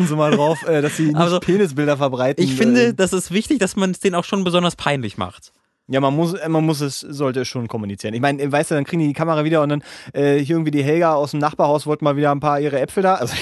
Ach, 0.00 0.04
achten 0.04 0.08
Sie 0.08 0.16
mal 0.16 0.30
drauf, 0.30 0.66
äh, 0.66 0.80
dass 0.82 0.96
Sie 0.96 1.06
nicht 1.06 1.16
Also, 1.16 1.40
Penisbilder 1.40 1.96
verbreiten. 1.96 2.42
Ich 2.42 2.54
finde, 2.54 2.88
äh. 2.88 2.94
das 2.94 3.12
ist 3.12 3.30
wichtig, 3.30 3.58
dass 3.58 3.76
man 3.76 3.90
es 3.90 4.00
denen 4.00 4.14
auch 4.14 4.24
schon 4.24 4.44
besonders 4.44 4.76
peinlich 4.76 5.18
macht. 5.18 5.52
Ja, 5.92 6.00
man 6.00 6.14
muss, 6.14 6.34
äh, 6.34 6.48
man 6.48 6.64
muss 6.64 6.80
es, 6.80 7.00
sollte 7.00 7.40
es 7.40 7.48
schon 7.48 7.66
kommunizieren. 7.66 8.14
Ich 8.14 8.20
meine, 8.20 8.50
weißt 8.50 8.70
du, 8.70 8.76
dann 8.76 8.84
kriegen 8.84 9.00
die 9.00 9.08
die 9.08 9.12
Kamera 9.12 9.42
wieder 9.44 9.60
und 9.60 9.70
dann 9.70 9.82
äh, 10.12 10.38
hier 10.38 10.54
irgendwie 10.54 10.70
die 10.70 10.84
Helga 10.84 11.14
aus 11.14 11.32
dem 11.32 11.40
Nachbarhaus 11.40 11.84
wollte 11.84 12.04
mal 12.04 12.16
wieder 12.16 12.30
ein 12.30 12.38
paar 12.38 12.60
ihre 12.60 12.78
Äpfel 12.80 13.02
da, 13.02 13.16
also 13.16 13.34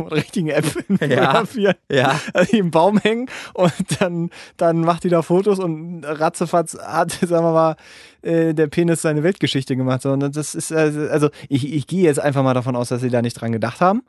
richtigen 0.10 0.48
Äpfel 0.48 0.82
Ja. 1.08 1.44
Ja. 1.90 2.18
die 2.50 2.58
im 2.58 2.70
Baum 2.70 2.98
hängen 2.98 3.28
und 3.52 3.72
dann, 3.98 4.30
dann 4.56 4.80
macht 4.80 5.04
die 5.04 5.10
da 5.10 5.20
Fotos 5.20 5.58
und 5.58 6.02
ratzefatz 6.04 6.78
hat, 6.78 7.10
sagen 7.20 7.44
wir 7.44 7.52
mal, 7.52 7.76
äh, 8.22 8.54
der 8.54 8.68
Penis 8.68 9.02
seine 9.02 9.22
Weltgeschichte 9.22 9.76
gemacht. 9.76 10.06
Und 10.06 10.34
das 10.34 10.54
ist, 10.54 10.70
äh, 10.70 11.08
also 11.10 11.28
ich, 11.50 11.70
ich 11.70 11.86
gehe 11.86 12.02
jetzt 12.02 12.18
einfach 12.18 12.42
mal 12.42 12.54
davon 12.54 12.76
aus, 12.76 12.88
dass 12.88 13.02
sie 13.02 13.10
da 13.10 13.20
nicht 13.20 13.34
dran 13.34 13.52
gedacht 13.52 13.82
haben. 13.82 14.02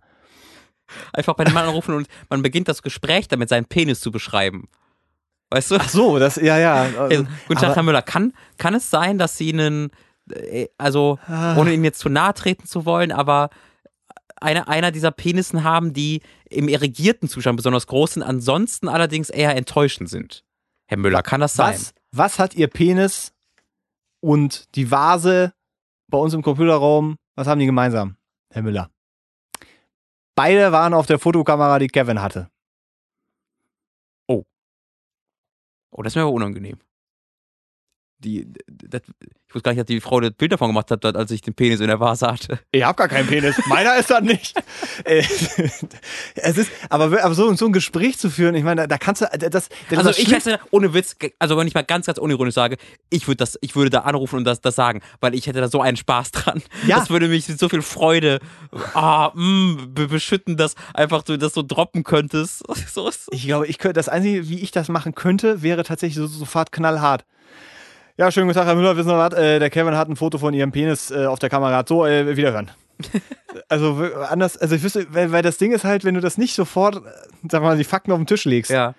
Einfach 1.13 1.35
bei 1.35 1.43
dem 1.43 1.53
Mann 1.53 1.65
anrufen 1.65 1.93
und 1.95 2.07
man 2.29 2.41
beginnt 2.41 2.67
das 2.67 2.81
Gespräch 2.81 3.27
damit, 3.27 3.49
seinen 3.49 3.65
Penis 3.65 3.99
zu 4.01 4.11
beschreiben. 4.11 4.67
Weißt 5.49 5.71
du? 5.71 5.75
Ach 5.75 5.89
so, 5.89 6.17
das, 6.19 6.37
ja, 6.37 6.57
ja. 6.57 6.87
Hey, 7.09 7.25
guten 7.47 7.59
Tag, 7.59 7.75
Herr 7.75 7.83
Müller. 7.83 8.01
Kann, 8.01 8.33
kann 8.57 8.73
es 8.73 8.89
sein, 8.89 9.17
dass 9.17 9.37
Sie 9.37 9.51
einen, 9.51 9.91
äh, 10.31 10.67
also 10.77 11.19
Ah. 11.27 11.57
ohne 11.57 11.73
Ihnen 11.73 11.83
jetzt 11.83 11.99
zu 11.99 12.07
nahe 12.09 12.33
treten 12.33 12.65
zu 12.65 12.85
wollen, 12.85 13.11
aber 13.11 13.49
eine, 14.39 14.67
einer 14.67 14.91
dieser 14.91 15.11
Penissen 15.11 15.63
haben, 15.63 15.93
die 15.93 16.21
im 16.49 16.67
irrigierten 16.67 17.27
Zustand 17.29 17.57
besonders 17.57 17.85
groß 17.87 18.13
sind, 18.13 18.23
ansonsten 18.23 18.87
allerdings 18.87 19.29
eher 19.29 19.55
enttäuschend 19.55 20.09
sind? 20.09 20.43
Herr 20.87 20.97
Müller, 20.97 21.21
kann 21.21 21.41
das 21.41 21.53
sein? 21.53 21.73
Was, 21.73 21.93
was 22.11 22.39
hat 22.39 22.55
ihr 22.55 22.67
Penis 22.67 23.33
und 24.19 24.73
die 24.75 24.89
Vase 24.89 25.53
bei 26.09 26.17
uns 26.17 26.33
im 26.33 26.41
Computerraum, 26.41 27.17
was 27.35 27.47
haben 27.47 27.59
die 27.59 27.65
gemeinsam, 27.65 28.15
Herr 28.51 28.61
Müller? 28.63 28.89
Beide 30.35 30.71
waren 30.71 30.93
auf 30.93 31.07
der 31.07 31.19
Fotokamera, 31.19 31.79
die 31.79 31.87
Kevin 31.87 32.21
hatte. 32.21 32.49
Oh, 35.93 36.03
das 36.03 36.13
ist 36.13 36.15
mir 36.15 36.21
aber 36.21 36.31
unangenehm. 36.31 36.79
Die, 38.23 38.47
das, 38.67 39.01
ich 39.51 39.55
wusste 39.55 39.63
gar 39.63 39.71
nicht, 39.73 39.81
dass 39.81 39.87
die 39.87 39.99
Frau 39.99 40.21
das 40.21 40.31
Bild 40.31 40.53
davon 40.53 40.69
gemacht 40.69 40.89
hat, 40.91 41.03
als 41.03 41.29
ich 41.29 41.41
den 41.41 41.53
Penis 41.53 41.81
in 41.81 41.87
der 41.87 41.99
Vase 41.99 42.25
hatte. 42.25 42.59
Ich 42.71 42.83
hab 42.83 42.95
gar 42.95 43.09
keinen 43.09 43.27
Penis. 43.27 43.59
Meiner 43.67 43.97
ist 43.97 44.09
das 44.09 44.21
nicht. 44.21 44.55
Äh, 45.03 45.23
es 46.35 46.57
ist, 46.57 46.71
aber, 46.89 47.21
aber 47.21 47.33
so, 47.33 47.53
so 47.55 47.65
ein 47.65 47.73
Gespräch 47.73 48.17
zu 48.17 48.29
führen, 48.29 48.55
ich 48.55 48.63
meine, 48.63 48.83
da, 48.83 48.87
da 48.87 48.97
kannst 48.97 49.21
du, 49.21 49.25
das, 49.37 49.49
das 49.49 49.97
Also 49.97 50.11
ich 50.11 50.31
hätte, 50.31 50.61
ohne 50.71 50.93
Witz, 50.93 51.17
also 51.37 51.57
wenn 51.57 51.67
ich 51.67 51.73
mal 51.73 51.83
ganz, 51.83 52.05
ganz 52.05 52.17
unironisch 52.17 52.53
sage, 52.53 52.77
ich 53.09 53.27
würde 53.27 53.37
das, 53.37 53.59
ich 53.59 53.75
würde 53.75 53.89
da 53.89 53.99
anrufen 54.01 54.37
und 54.37 54.45
das, 54.45 54.61
das 54.61 54.75
sagen, 54.75 55.01
weil 55.19 55.35
ich 55.35 55.47
hätte 55.47 55.59
da 55.59 55.67
so 55.67 55.81
einen 55.81 55.97
Spaß 55.97 56.31
dran. 56.31 56.61
Ja. 56.87 56.99
Das 56.99 57.09
würde 57.09 57.27
mich 57.27 57.49
mit 57.49 57.59
so 57.59 57.67
viel 57.67 57.81
Freude, 57.81 58.39
ah, 58.93 59.31
mh, 59.33 59.87
be 59.89 60.07
beschütten, 60.07 60.55
dass 60.55 60.75
einfach 60.93 61.23
du 61.23 61.37
das 61.37 61.53
so 61.53 61.61
droppen 61.61 62.03
könntest. 62.03 62.63
So 62.91 63.07
ist 63.07 63.29
Ich 63.31 63.45
glaube, 63.45 63.67
ich 63.67 63.77
könnte, 63.77 63.93
das 63.93 64.09
Einzige, 64.09 64.49
wie 64.49 64.59
ich 64.59 64.71
das 64.71 64.89
machen 64.89 65.15
könnte, 65.15 65.61
wäre 65.61 65.83
tatsächlich 65.83 66.17
so, 66.17 66.27
sofort 66.27 66.71
knallhart. 66.71 67.25
Ja, 68.17 68.31
schönen 68.31 68.47
guten 68.47 68.57
Tag, 68.59 68.67
Herr 68.67 68.75
Müller. 68.75 68.95
Wissen 68.97 69.09
Sie 69.09 69.15
was? 69.15 69.33
Äh, 69.33 69.59
der 69.59 69.69
Kevin 69.69 69.95
hat 69.95 70.09
ein 70.09 70.15
Foto 70.15 70.37
von 70.37 70.53
Ihrem 70.53 70.71
Penis 70.71 71.11
äh, 71.11 71.25
auf 71.25 71.39
der 71.39 71.49
Kamera. 71.49 71.83
So, 71.87 72.05
äh, 72.05 72.35
wiederhören. 72.35 72.69
also 73.69 73.95
anders, 74.29 74.57
also 74.57 74.75
ich 74.75 74.83
wüsste, 74.83 75.07
weil, 75.11 75.31
weil 75.31 75.41
das 75.41 75.57
Ding 75.57 75.71
ist 75.71 75.83
halt, 75.83 76.03
wenn 76.03 76.13
du 76.15 76.21
das 76.21 76.37
nicht 76.37 76.53
sofort, 76.53 76.97
äh, 76.97 76.99
sag 77.49 77.61
mal, 77.63 77.77
die 77.77 77.83
Fakten 77.83 78.11
auf 78.11 78.19
den 78.19 78.27
Tisch 78.27 78.45
legst, 78.45 78.69
ja. 78.69 78.93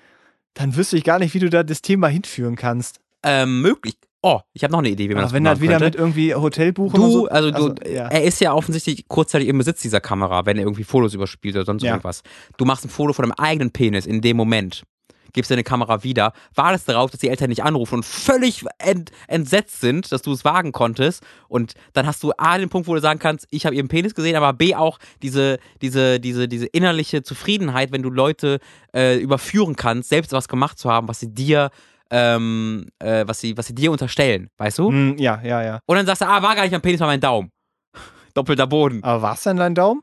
dann 0.54 0.74
wüsste 0.76 0.96
ich 0.96 1.04
gar 1.04 1.18
nicht, 1.18 1.34
wie 1.34 1.38
du 1.38 1.50
da 1.50 1.62
das 1.62 1.82
Thema 1.82 2.08
hinführen 2.08 2.56
kannst. 2.56 2.98
Ähm, 3.22 3.60
möglich. 3.60 3.94
Oh, 4.24 4.40
ich 4.52 4.62
habe 4.64 4.72
noch 4.72 4.78
eine 4.78 4.88
Idee, 4.88 5.04
wie 5.08 5.14
man 5.14 5.18
Aber 5.18 5.22
das 5.24 5.32
wenn 5.32 5.42
machen 5.42 5.54
das 5.54 5.60
wieder 5.62 5.72
könnte. 5.78 5.84
mit 5.84 5.94
irgendwie 5.96 6.34
Hotel 6.34 6.72
buchen 6.72 6.94
Du, 7.00 7.10
so. 7.10 7.28
also 7.28 7.50
du, 7.50 7.74
ja. 7.88 8.06
er 8.06 8.22
ist 8.22 8.40
ja 8.40 8.52
offensichtlich 8.54 9.06
kurzzeitig 9.08 9.48
im 9.48 9.58
Besitz 9.58 9.82
dieser 9.82 10.00
Kamera, 10.00 10.46
wenn 10.46 10.56
er 10.58 10.62
irgendwie 10.62 10.84
Fotos 10.84 11.12
überspielt 11.14 11.56
oder 11.56 11.64
sonst 11.64 11.82
Ja. 11.82 11.90
irgendwas. 11.90 12.22
Du 12.56 12.64
machst 12.64 12.84
ein 12.84 12.88
Foto 12.88 13.12
von 13.12 13.24
deinem 13.24 13.32
eigenen 13.36 13.72
Penis 13.72 14.06
in 14.06 14.20
dem 14.20 14.36
Moment, 14.36 14.84
gibst 15.32 15.50
deine 15.50 15.64
Kamera 15.64 16.02
wieder, 16.02 16.32
wartest 16.54 16.88
darauf, 16.88 17.10
dass 17.10 17.20
die 17.20 17.28
Eltern 17.28 17.48
nicht 17.48 17.62
anrufen 17.62 17.96
und 17.96 18.04
völlig 18.04 18.64
ent, 18.78 19.10
entsetzt 19.28 19.80
sind, 19.80 20.12
dass 20.12 20.22
du 20.22 20.32
es 20.32 20.44
wagen 20.44 20.72
konntest. 20.72 21.22
Und 21.48 21.74
dann 21.92 22.06
hast 22.06 22.22
du 22.22 22.32
A, 22.36 22.58
den 22.58 22.68
Punkt, 22.68 22.88
wo 22.88 22.94
du 22.94 23.00
sagen 23.00 23.18
kannst, 23.18 23.46
ich 23.50 23.66
habe 23.66 23.74
ihren 23.74 23.88
Penis 23.88 24.14
gesehen, 24.14 24.36
aber 24.36 24.52
B 24.52 24.74
auch 24.74 24.98
diese, 25.22 25.58
diese, 25.80 26.20
diese, 26.20 26.48
diese 26.48 26.66
innerliche 26.66 27.22
Zufriedenheit, 27.22 27.92
wenn 27.92 28.02
du 28.02 28.10
Leute 28.10 28.58
äh, 28.94 29.18
überführen 29.18 29.76
kannst, 29.76 30.08
selbst 30.08 30.32
was 30.32 30.48
gemacht 30.48 30.78
zu 30.78 30.90
haben, 30.90 31.08
was 31.08 31.20
sie 31.20 31.32
dir 31.32 31.70
ähm, 32.12 32.88
äh, 32.98 33.24
was 33.26 33.40
sie, 33.40 33.56
was 33.56 33.66
sie 33.66 33.74
dir 33.74 33.90
unterstellen, 33.90 34.50
weißt 34.58 34.78
du? 34.78 34.90
Hm, 34.90 35.16
ja, 35.16 35.40
ja, 35.42 35.62
ja. 35.62 35.80
Und 35.86 35.96
dann 35.96 36.04
sagst 36.04 36.20
du, 36.20 36.26
ah, 36.26 36.42
war 36.42 36.54
gar 36.54 36.62
nicht 36.62 36.72
mein 36.72 36.82
Penis, 36.82 37.00
war 37.00 37.06
mein 37.06 37.22
Daumen. 37.22 37.50
Doppelter 38.34 38.66
Boden. 38.66 39.02
Aber 39.02 39.22
war's 39.22 39.42
denn 39.44 39.56
dein 39.56 39.74
Daumen? 39.74 40.02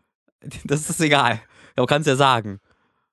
Das 0.64 0.89
ist 0.89 0.99
egal. 1.01 1.39
Du 1.76 1.85
kannst 1.85 2.07
ja 2.07 2.15
sagen. 2.15 2.60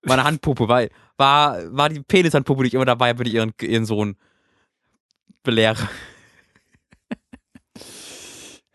Meine 0.03 0.25
Handpuppe, 0.25 0.69
weil 0.69 0.91
war, 1.17 1.59
war 1.77 1.89
die 1.89 2.01
Penishandpuppe, 2.01 2.63
die 2.63 2.69
ich 2.69 2.75
immer 2.75 2.85
dabei, 2.85 3.19
wenn 3.19 3.27
ich 3.27 3.35
ihren, 3.35 3.53
ihren 3.61 3.85
Sohn 3.87 4.17
belehre. 5.43 5.89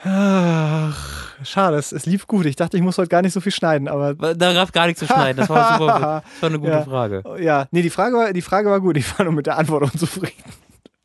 Ach, 0.04 1.36
schade, 1.44 1.78
es, 1.78 1.92
es 1.92 2.06
lief 2.08 2.26
gut. 2.26 2.46
Ich 2.48 2.56
dachte, 2.56 2.76
ich 2.76 2.82
muss 2.84 2.98
heute 2.98 3.10
gar 3.10 3.22
nicht 3.22 3.34
so 3.34 3.42
viel 3.42 3.52
schneiden, 3.52 3.88
aber 3.88 4.16
Da 4.16 4.54
gab 4.54 4.74
gar 4.74 4.88
nichts 4.88 5.00
zu 5.00 5.06
schneiden. 5.06 5.38
Das 5.38 5.50
war 5.50 5.78
super. 5.78 6.00
Das 6.00 6.02
war 6.42 6.50
eine 6.50 6.60
gute 6.60 6.72
Ja. 6.72 6.82
Frage. 6.84 7.24
ja, 7.40 7.68
nee, 7.72 7.84
die 7.84 7.90
Frage 7.92 8.16
war, 8.16 8.34
die 8.34 8.42
Frage 8.42 8.70
war 8.70 8.80
gut. 8.82 8.98
Ich 8.98 9.18
war 9.20 9.26
nur 9.26 9.34
mit 9.34 9.46
der 9.46 9.58
Antwort 9.58 9.84
unzufrieden. 9.94 10.34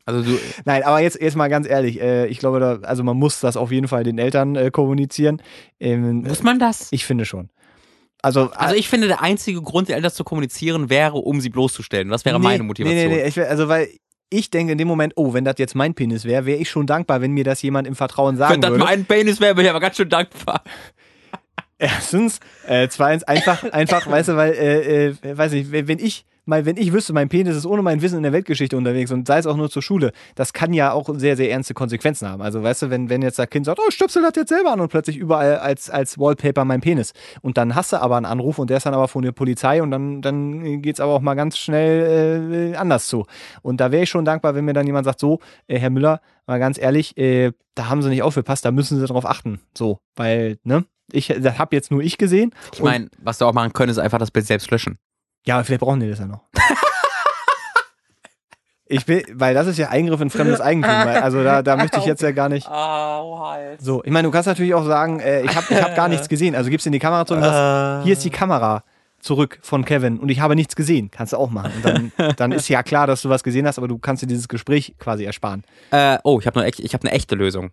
Also 0.05 0.23
du, 0.23 0.39
Nein, 0.65 0.83
aber 0.83 0.99
jetzt, 1.01 1.21
jetzt 1.21 1.35
mal 1.35 1.49
ganz 1.49 1.67
ehrlich, 1.67 2.01
äh, 2.01 2.25
ich 2.27 2.39
glaube, 2.39 2.59
da, 2.59 2.79
also 2.87 3.03
man 3.03 3.17
muss 3.17 3.39
das 3.41 3.57
auf 3.57 3.71
jeden 3.71 3.87
Fall 3.89 4.03
den 4.03 4.17
Eltern 4.17 4.55
äh, 4.55 4.71
kommunizieren. 4.71 5.41
Ähm, 5.79 6.21
muss 6.23 6.41
man 6.43 6.57
das? 6.59 6.87
ich 6.91 7.05
finde 7.05 7.25
schon. 7.25 7.49
Also, 8.27 8.51
Also 8.51 8.75
ich 8.75 8.89
finde, 8.89 9.07
der 9.07 9.21
einzige 9.21 9.61
Grund, 9.61 9.87
den 9.87 9.95
Eltern 9.95 10.11
zu 10.11 10.25
kommunizieren, 10.25 10.89
wäre, 10.89 11.15
um 11.15 11.39
sie 11.39 11.49
bloßzustellen. 11.49 12.09
Das 12.09 12.25
wäre 12.25 12.37
nee, 12.39 12.43
meine 12.43 12.63
Motivation. 12.63 12.97
Nee, 12.97 13.07
nee, 13.07 13.21
nee, 13.23 13.27
ich, 13.27 13.39
also 13.39 13.69
weil 13.69 13.87
ich 14.29 14.49
denke 14.49 14.73
in 14.73 14.77
dem 14.77 14.87
Moment, 14.89 15.13
oh, 15.15 15.33
wenn 15.33 15.45
das 15.45 15.55
jetzt 15.57 15.75
mein 15.75 15.93
Penis 15.93 16.25
wäre, 16.25 16.45
wäre 16.45 16.59
ich 16.59 16.69
schon 16.69 16.85
dankbar, 16.85 17.21
wenn 17.21 17.31
mir 17.31 17.45
das 17.45 17.61
jemand 17.61 17.87
im 17.87 17.95
Vertrauen 17.95 18.35
sagen 18.35 18.55
Wenn 18.55 18.61
das 18.61 18.71
würde. 18.71 18.83
mein 18.83 19.05
Penis 19.05 19.39
wäre, 19.39 19.55
bin 19.55 19.63
ich 19.63 19.69
aber 19.69 19.79
ganz 19.79 19.95
schön 19.95 20.09
dankbar. 20.09 20.61
Erstens, 21.77 22.39
äh, 22.67 22.89
zweitens 22.89 23.23
einfach, 23.23 23.63
einfach, 23.71 24.09
weißt 24.09 24.29
du, 24.29 24.35
weil, 24.35 24.51
äh, 24.53 25.05
äh, 25.07 25.37
weiß 25.37 25.53
nicht, 25.53 25.71
wenn 25.71 25.87
wenn 25.87 25.99
ich 25.99 26.25
mal, 26.47 26.65
wenn 26.65 26.77
ich 26.77 26.93
wüsste, 26.93 27.13
mein 27.13 27.29
Penis 27.29 27.55
ist 27.55 27.65
ohne 27.65 27.81
mein 27.81 28.01
Wissen 28.01 28.17
in 28.17 28.23
der 28.23 28.33
Weltgeschichte 28.33 28.77
unterwegs 28.77 29.11
und 29.11 29.27
sei 29.27 29.37
es 29.39 29.45
auch 29.45 29.57
nur 29.57 29.69
zur 29.69 29.81
Schule, 29.81 30.11
das 30.35 30.53
kann 30.53 30.73
ja 30.73 30.91
auch 30.91 31.09
sehr, 31.15 31.35
sehr 31.35 31.51
ernste 31.51 31.73
Konsequenzen 31.73 32.27
haben. 32.27 32.41
Also, 32.41 32.63
weißt 32.63 32.83
du, 32.83 32.89
wenn, 32.89 33.09
wenn 33.09 33.21
jetzt 33.21 33.39
das 33.39 33.49
Kind 33.49 33.65
sagt, 33.65 33.79
oh, 33.79 33.91
stöpsel 33.91 34.23
das 34.23 34.33
jetzt 34.35 34.49
selber 34.49 34.71
an 34.71 34.79
und 34.79 34.89
plötzlich 34.89 35.17
überall 35.17 35.57
als, 35.57 35.89
als 35.89 36.17
Wallpaper 36.17 36.65
mein 36.65 36.81
Penis. 36.81 37.13
Und 37.41 37.57
dann 37.57 37.75
hast 37.75 37.93
du 37.93 38.01
aber 38.01 38.17
einen 38.17 38.25
Anruf 38.25 38.59
und 38.59 38.69
der 38.69 38.77
ist 38.77 38.85
dann 38.85 38.93
aber 38.93 39.07
von 39.07 39.23
der 39.23 39.31
Polizei 39.31 39.81
und 39.81 39.91
dann, 39.91 40.21
dann 40.21 40.81
geht's 40.81 40.99
aber 40.99 41.13
auch 41.13 41.21
mal 41.21 41.35
ganz 41.35 41.57
schnell 41.57 42.73
äh, 42.73 42.75
anders 42.75 43.07
zu. 43.07 43.25
Und 43.61 43.81
da 43.81 43.91
wäre 43.91 44.03
ich 44.03 44.09
schon 44.09 44.25
dankbar, 44.25 44.55
wenn 44.55 44.65
mir 44.65 44.73
dann 44.73 44.87
jemand 44.87 45.05
sagt, 45.05 45.19
so, 45.19 45.39
äh, 45.67 45.77
Herr 45.79 45.89
Müller, 45.89 46.21
mal 46.45 46.59
ganz 46.59 46.77
ehrlich, 46.79 47.17
äh, 47.17 47.51
da 47.75 47.89
haben 47.89 48.01
sie 48.01 48.09
nicht 48.09 48.23
aufgepasst, 48.23 48.65
da 48.65 48.71
müssen 48.71 48.99
sie 48.99 49.05
drauf 49.05 49.25
achten. 49.25 49.59
So, 49.77 49.99
weil, 50.15 50.57
ne? 50.63 50.85
Ich, 51.11 51.27
das 51.27 51.57
habe 51.57 51.73
jetzt 51.73 51.89
nur 51.89 52.01
ich 52.01 52.17
gesehen. 52.17 52.53
Ich 52.73 52.81
meine, 52.81 53.09
was 53.19 53.37
du 53.37 53.45
auch 53.45 53.53
machen 53.53 53.71
könntest, 53.71 53.97
ist 53.97 54.03
einfach 54.03 54.17
das 54.17 54.31
Bild 54.31 54.45
selbst 54.45 54.69
löschen. 54.71 54.97
Ja, 55.47 55.55
aber 55.55 55.63
vielleicht 55.63 55.81
brauchen 55.81 56.01
die 56.01 56.09
das 56.09 56.19
ja 56.19 56.25
noch. 56.27 56.41
Ich 58.89 59.07
will, 59.07 59.23
weil 59.33 59.53
das 59.53 59.67
ist 59.67 59.77
ja 59.77 59.89
Eingriff 59.89 60.21
in 60.21 60.29
fremdes 60.29 60.61
Eigentum. 60.61 60.91
Weil, 60.91 61.17
also 61.17 61.43
da, 61.43 61.61
da 61.61 61.75
möchte 61.75 61.99
ich 61.99 62.05
jetzt 62.05 62.21
ja 62.21 62.31
gar 62.31 62.47
nicht. 62.47 62.67
Au, 62.71 63.39
halt. 63.39 63.81
So, 63.81 64.01
ich 64.03 64.11
meine, 64.11 64.27
du 64.27 64.31
kannst 64.31 64.47
natürlich 64.47 64.73
auch 64.73 64.85
sagen, 64.85 65.19
äh, 65.19 65.41
ich 65.41 65.55
habe 65.55 65.65
ich 65.69 65.81
hab 65.81 65.95
gar 65.95 66.07
nichts 66.09 66.29
gesehen. 66.29 66.55
Also 66.55 66.69
gibst 66.69 66.85
in 66.85 66.93
die 66.93 66.99
Kamera 66.99 67.25
zurück 67.25 67.43
und 67.43 67.49
sagst, 67.49 68.05
hier 68.05 68.13
ist 68.13 68.23
die 68.23 68.29
Kamera. 68.29 68.83
zurück 69.19 69.59
von 69.61 69.83
Kevin 69.83 70.19
und 70.19 70.29
ich 70.29 70.39
habe 70.39 70.55
nichts 70.55 70.75
gesehen. 70.75 71.11
Kannst 71.11 71.33
du 71.33 71.37
auch 71.37 71.49
machen. 71.49 71.71
Und 71.75 71.85
dann, 71.85 72.33
dann 72.37 72.51
ist 72.51 72.69
ja 72.69 72.83
klar, 72.83 73.07
dass 73.07 73.21
du 73.21 73.29
was 73.29 73.43
gesehen 73.43 73.67
hast, 73.67 73.77
aber 73.77 73.87
du 73.87 73.97
kannst 73.97 74.23
dir 74.23 74.27
dieses 74.27 74.47
Gespräch 74.47 74.95
quasi 74.99 75.25
ersparen. 75.25 75.63
Äh, 75.91 76.17
oh, 76.23 76.39
ich 76.39 76.47
habe 76.47 76.61
eine, 76.61 76.69
ich 76.69 76.93
hab 76.93 77.03
eine 77.03 77.11
echte 77.11 77.35
Lösung. 77.35 77.71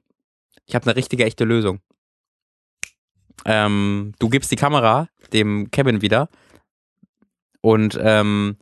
Ich 0.67 0.75
habe 0.75 0.87
eine 0.87 0.97
richtige, 0.97 1.25
echte 1.25 1.45
Lösung. 1.45 1.81
Ähm, 3.45 4.15
du 4.19 4.29
gibst 4.31 4.51
die 4.51 4.57
Kamera 4.57 5.09
dem 5.33 5.71
Kevin 5.71 6.01
wieder 6.03 6.29
und 7.65 7.99
ähm, 8.03 8.57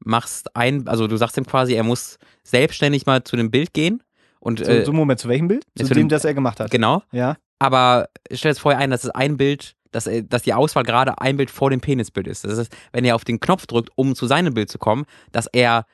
machst 0.00 0.56
ein, 0.56 0.88
also 0.88 1.06
du 1.06 1.16
sagst 1.16 1.36
ihm 1.36 1.46
quasi, 1.46 1.74
er 1.74 1.84
muss 1.84 2.18
selbstständig 2.42 3.06
mal 3.06 3.22
zu 3.22 3.36
dem 3.36 3.50
Bild 3.52 3.72
gehen 3.72 4.02
und 4.40 4.60
äh, 4.60 4.84
so 4.84 4.92
Moment, 4.92 5.20
zu 5.20 5.28
welchem 5.28 5.46
Bild? 5.46 5.64
Zu, 5.76 5.86
zu 5.86 5.94
dem, 5.94 6.04
dem- 6.04 6.08
das 6.08 6.24
er 6.24 6.34
gemacht 6.34 6.58
hat. 6.58 6.70
genau. 6.72 7.02
Ja. 7.12 7.36
Aber 7.60 8.08
stell 8.32 8.50
es 8.52 8.58
vorher 8.58 8.80
ein, 8.80 8.90
dass 8.90 9.04
es 9.04 9.10
ein 9.10 9.36
Bild, 9.36 9.74
dass, 9.90 10.08
dass 10.24 10.42
die 10.42 10.54
Auswahl 10.54 10.82
gerade 10.84 11.20
ein 11.20 11.36
Bild 11.36 11.50
vor 11.50 11.70
dem 11.70 11.80
Penisbild 11.80 12.26
ist. 12.28 12.44
Das 12.44 12.58
ist, 12.58 12.74
wenn 12.92 13.04
er 13.04 13.14
auf 13.14 13.24
den 13.24 13.38
Knopf 13.40 13.66
drückt, 13.66 13.90
um 13.96 14.14
zu 14.14 14.26
seinem 14.26 14.54
Bild 14.54 14.70
zu 14.70 14.78
kommen, 14.78 15.06
dass 15.32 15.46
er 15.46 15.86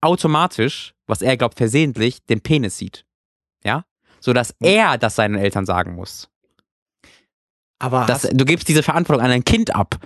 automatisch, 0.00 0.94
was 1.06 1.20
er 1.22 1.36
glaubt 1.36 1.56
versehentlich, 1.56 2.24
den 2.26 2.40
Penis 2.40 2.78
sieht. 2.78 3.04
Ja? 3.64 3.84
Sodass 4.20 4.54
er 4.60 4.98
das 4.98 5.14
seinen 5.16 5.36
Eltern 5.36 5.66
sagen 5.66 5.94
muss. 5.94 6.28
Aber 7.78 8.06
Das, 8.06 8.22
du 8.22 8.44
gibst 8.44 8.68
diese 8.68 8.82
Verantwortung 8.82 9.24
an 9.24 9.30
ein 9.30 9.44
Kind 9.44 9.74
ab. 9.74 9.96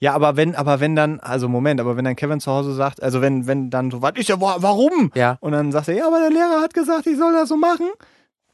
Ja, 0.00 0.12
aber 0.14 0.36
wenn, 0.36 0.54
aber 0.54 0.80
wenn 0.80 0.94
dann, 0.96 1.20
also 1.20 1.48
Moment, 1.48 1.80
aber 1.80 1.96
wenn 1.96 2.04
dann 2.04 2.16
Kevin 2.16 2.40
zu 2.40 2.50
Hause 2.50 2.74
sagt, 2.74 3.02
also 3.02 3.20
wenn, 3.22 3.46
wenn 3.46 3.70
dann 3.70 3.90
so, 3.90 4.02
was 4.02 4.12
ist 4.16 4.28
ja, 4.28 4.40
wa- 4.40 4.56
warum? 4.60 5.10
Ja. 5.14 5.38
Und 5.40 5.52
dann 5.52 5.72
sagt 5.72 5.88
er, 5.88 5.94
ja, 5.94 6.06
aber 6.06 6.20
der 6.20 6.30
Lehrer 6.30 6.60
hat 6.60 6.74
gesagt, 6.74 7.06
ich 7.06 7.16
soll 7.16 7.32
das 7.32 7.48
so 7.48 7.56
machen. 7.56 7.86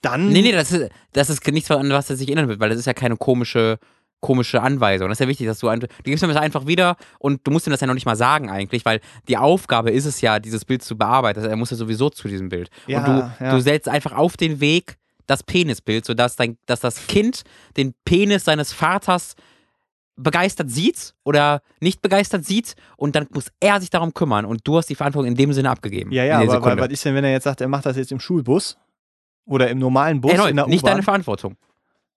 Dann. 0.00 0.28
Nee, 0.30 0.42
nee, 0.42 0.52
das 0.52 0.72
ist, 0.72 0.90
das 1.12 1.30
ist 1.30 1.46
nichts, 1.48 1.70
an 1.70 1.90
was 1.90 2.10
er 2.10 2.16
sich 2.16 2.28
erinnern 2.28 2.48
wird, 2.48 2.58
weil 2.60 2.68
das 2.70 2.78
ist 2.78 2.86
ja 2.86 2.92
keine 2.94 3.16
komische, 3.16 3.78
komische 4.20 4.60
Anweisung. 4.62 5.08
Das 5.08 5.16
ist 5.16 5.20
ja 5.24 5.28
wichtig, 5.28 5.46
dass 5.46 5.58
du, 5.60 5.68
ein- 5.68 5.80
du 5.80 5.86
gibst 6.04 6.22
ihm 6.24 6.28
das 6.28 6.36
einfach 6.38 6.66
wieder 6.66 6.96
und 7.18 7.40
du 7.46 7.50
musst 7.50 7.66
ihm 7.66 7.70
das 7.70 7.80
ja 7.80 7.86
noch 7.86 7.94
nicht 7.94 8.06
mal 8.06 8.16
sagen 8.16 8.50
eigentlich, 8.50 8.84
weil 8.84 9.00
die 9.28 9.36
Aufgabe 9.36 9.90
ist 9.90 10.06
es 10.06 10.20
ja, 10.20 10.38
dieses 10.40 10.64
Bild 10.64 10.82
zu 10.82 10.96
bearbeiten. 10.96 11.38
Also 11.40 11.48
er 11.50 11.56
muss 11.56 11.70
ja 11.70 11.76
sowieso 11.76 12.10
zu 12.10 12.26
diesem 12.28 12.48
Bild. 12.48 12.68
Ja, 12.86 12.98
und 12.98 13.06
du, 13.06 13.44
ja. 13.44 13.50
du 13.54 13.60
setzt 13.60 13.88
einfach 13.88 14.12
auf 14.12 14.36
den 14.36 14.60
Weg 14.60 14.96
das 15.28 15.42
Penisbild, 15.44 16.04
sodass 16.04 16.34
dein, 16.36 16.56
dass 16.66 16.80
das 16.80 17.06
Kind 17.06 17.42
den 17.76 17.94
Penis 18.04 18.44
seines 18.44 18.72
Vaters 18.72 19.34
begeistert 20.16 20.70
sieht 20.70 21.14
oder 21.24 21.62
nicht 21.80 22.02
begeistert 22.02 22.44
sieht 22.44 22.74
und 22.96 23.16
dann 23.16 23.26
muss 23.32 23.46
er 23.60 23.80
sich 23.80 23.90
darum 23.90 24.12
kümmern 24.14 24.44
und 24.44 24.60
du 24.64 24.76
hast 24.76 24.86
die 24.90 24.94
Verantwortung 24.94 25.28
in 25.30 25.36
dem 25.36 25.52
Sinne 25.52 25.70
abgegeben. 25.70 26.12
Ja, 26.12 26.24
ja, 26.24 26.38
aber, 26.38 26.50
Sekunde. 26.52 26.82
was 26.82 26.90
ist 26.90 27.04
denn, 27.04 27.14
wenn 27.14 27.24
er 27.24 27.32
jetzt 27.32 27.44
sagt, 27.44 27.60
er 27.60 27.68
macht 27.68 27.86
das 27.86 27.96
jetzt 27.96 28.12
im 28.12 28.20
Schulbus? 28.20 28.76
Oder 29.44 29.68
im 29.70 29.78
normalen 29.78 30.20
Bus 30.20 30.30
in 30.32 30.36
der 30.36 30.46
Erneut, 30.48 30.68
nicht 30.68 30.86
deine 30.86 31.02
Verantwortung. 31.02 31.56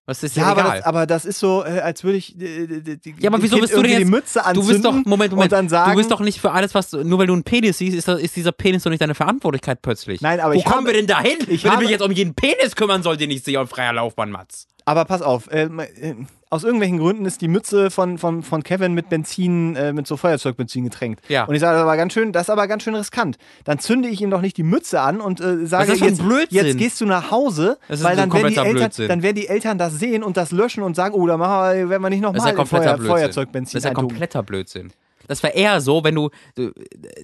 Das 0.08 0.22
ist 0.22 0.36
ja, 0.36 0.44
Ja, 0.44 0.50
aber 0.52 0.62
egal. 0.62 0.78
das, 0.78 0.86
aber 0.86 1.06
das 1.08 1.26
ist 1.26 1.40
so, 1.40 1.64
äh, 1.66 1.80
als 1.80 2.04
würde 2.04 2.18
ich 2.20 2.40
äh, 2.40 2.68
die, 2.98 3.16
Ja, 3.18 3.32
aber 3.32 3.42
wieso 3.42 3.58
bist 3.58 3.74
du 3.74 3.82
denn 3.82 3.90
jetzt- 3.90 4.00
die 4.02 4.06
Mütze 4.06 4.40
Du 4.40 4.46
anzünden 4.46 4.68
bist 4.74 4.86
doch, 4.86 4.94
Moment, 5.06 5.32
Moment, 5.34 5.52
und 5.54 5.70
sagen, 5.70 5.92
du 5.94 5.98
bist 5.98 6.12
doch 6.12 6.20
nicht 6.20 6.40
für 6.40 6.52
alles, 6.52 6.76
was, 6.76 6.92
nur 6.92 7.18
weil 7.18 7.26
du 7.26 7.34
einen 7.34 7.44
Penis 7.44 7.80
siehst, 7.80 7.98
ist, 7.98 8.08
ist 8.08 8.36
dieser 8.36 8.52
Penis 8.52 8.84
doch 8.84 8.92
nicht 8.92 9.02
deine 9.02 9.16
Verantwortlichkeit 9.16 9.82
plötzlich. 9.82 10.22
Nein, 10.22 10.40
aber 10.40 10.54
Wo 10.54 10.60
ich 10.60 10.64
kommen 10.66 10.78
habe- 10.82 10.88
wir 10.90 10.94
denn 10.94 11.08
dahin, 11.08 11.38
ich 11.48 11.64
wenn 11.64 11.72
habe- 11.72 11.82
ich 11.84 11.90
mich 11.90 11.98
jetzt 11.98 12.04
um 12.06 12.12
jeden 12.12 12.36
Penis 12.36 12.76
kümmern 12.76 13.02
soll, 13.02 13.18
den 13.18 13.32
ich 13.32 13.42
sehe 13.42 13.60
auf 13.60 13.68
freier 13.72 13.94
Laufbahn, 13.94 14.30
Mats? 14.30 14.68
Aber 14.86 15.06
pass 15.06 15.22
auf, 15.22 15.52
äh, 15.52 15.64
äh, 15.64 16.16
aus 16.52 16.64
irgendwelchen 16.64 17.00
Gründen 17.00 17.26
ist 17.26 17.42
die 17.42 17.48
Mütze 17.48 17.90
von, 17.90 18.18
von, 18.18 18.44
von 18.44 18.64
Kevin 18.64 18.94
mit 18.94 19.10
Benzin, 19.10 19.76
äh, 19.76 19.92
mit 19.92 20.06
so 20.06 20.16
Feuerzeugbenzin 20.16 20.84
getränkt. 20.84 21.28
Ja. 21.28 21.46
Und 21.46 21.56
ich 21.56 21.60
sage, 21.60 21.74
das 21.74 21.82
ist 21.82 21.84
aber 21.84 21.98
ganz 21.98 22.14
schön, 22.14 22.32
das 22.32 22.44
ist 22.44 22.50
aber 22.52 22.68
ganz 22.68 22.84
schön 22.84 22.96
riskant. 22.96 23.38
Dann 23.64 23.80
zünde 23.80 24.08
ich 24.10 24.22
ihm 24.22 24.30
doch 24.30 24.42
nicht 24.42 24.56
die 24.58 24.64
Mütze 24.64 25.02
an 25.02 25.22
und 25.22 25.42
äh, 25.42 25.66
sage, 25.66 25.94
jetzt, 25.94 26.22
jetzt 26.50 26.78
gehst 26.78 27.02
du 27.02 27.06
nach 27.06 27.32
Hause, 27.32 27.78
weil 27.88 28.16
dann 28.16 28.32
werden, 28.32 28.50
die 28.50 28.58
Eltern, 28.58 28.74
Blödsinn. 28.74 29.08
dann 29.08 29.24
werden 29.24 29.36
die 29.36 29.48
Eltern 29.48 29.78
das 29.78 29.96
sehen 29.96 30.24
und 30.24 30.38
das 30.38 30.52
löschen 30.52 30.84
und 30.84 30.96
sagen, 30.96 31.16
oh, 31.16 31.26
da 31.26 31.38
machen 31.38 31.78
wir, 31.78 31.90
werden 31.90 32.04
wir 32.04 32.10
nicht 32.10 32.22
nochmal 32.22 32.54
Feuer, 32.66 32.94
Blödsinn. 32.94 33.08
Feuerzeugbenzin 33.08 33.78
Das 33.78 33.84
ist 33.84 33.90
ja 33.90 33.94
kompletter 33.94 34.44
Blödsinn. 34.44 34.92
Das 35.28 35.44
wäre 35.44 35.54
eher 35.54 35.82
so, 35.82 36.04
wenn 36.04 36.16
du, 36.16 36.30
du 36.56 36.72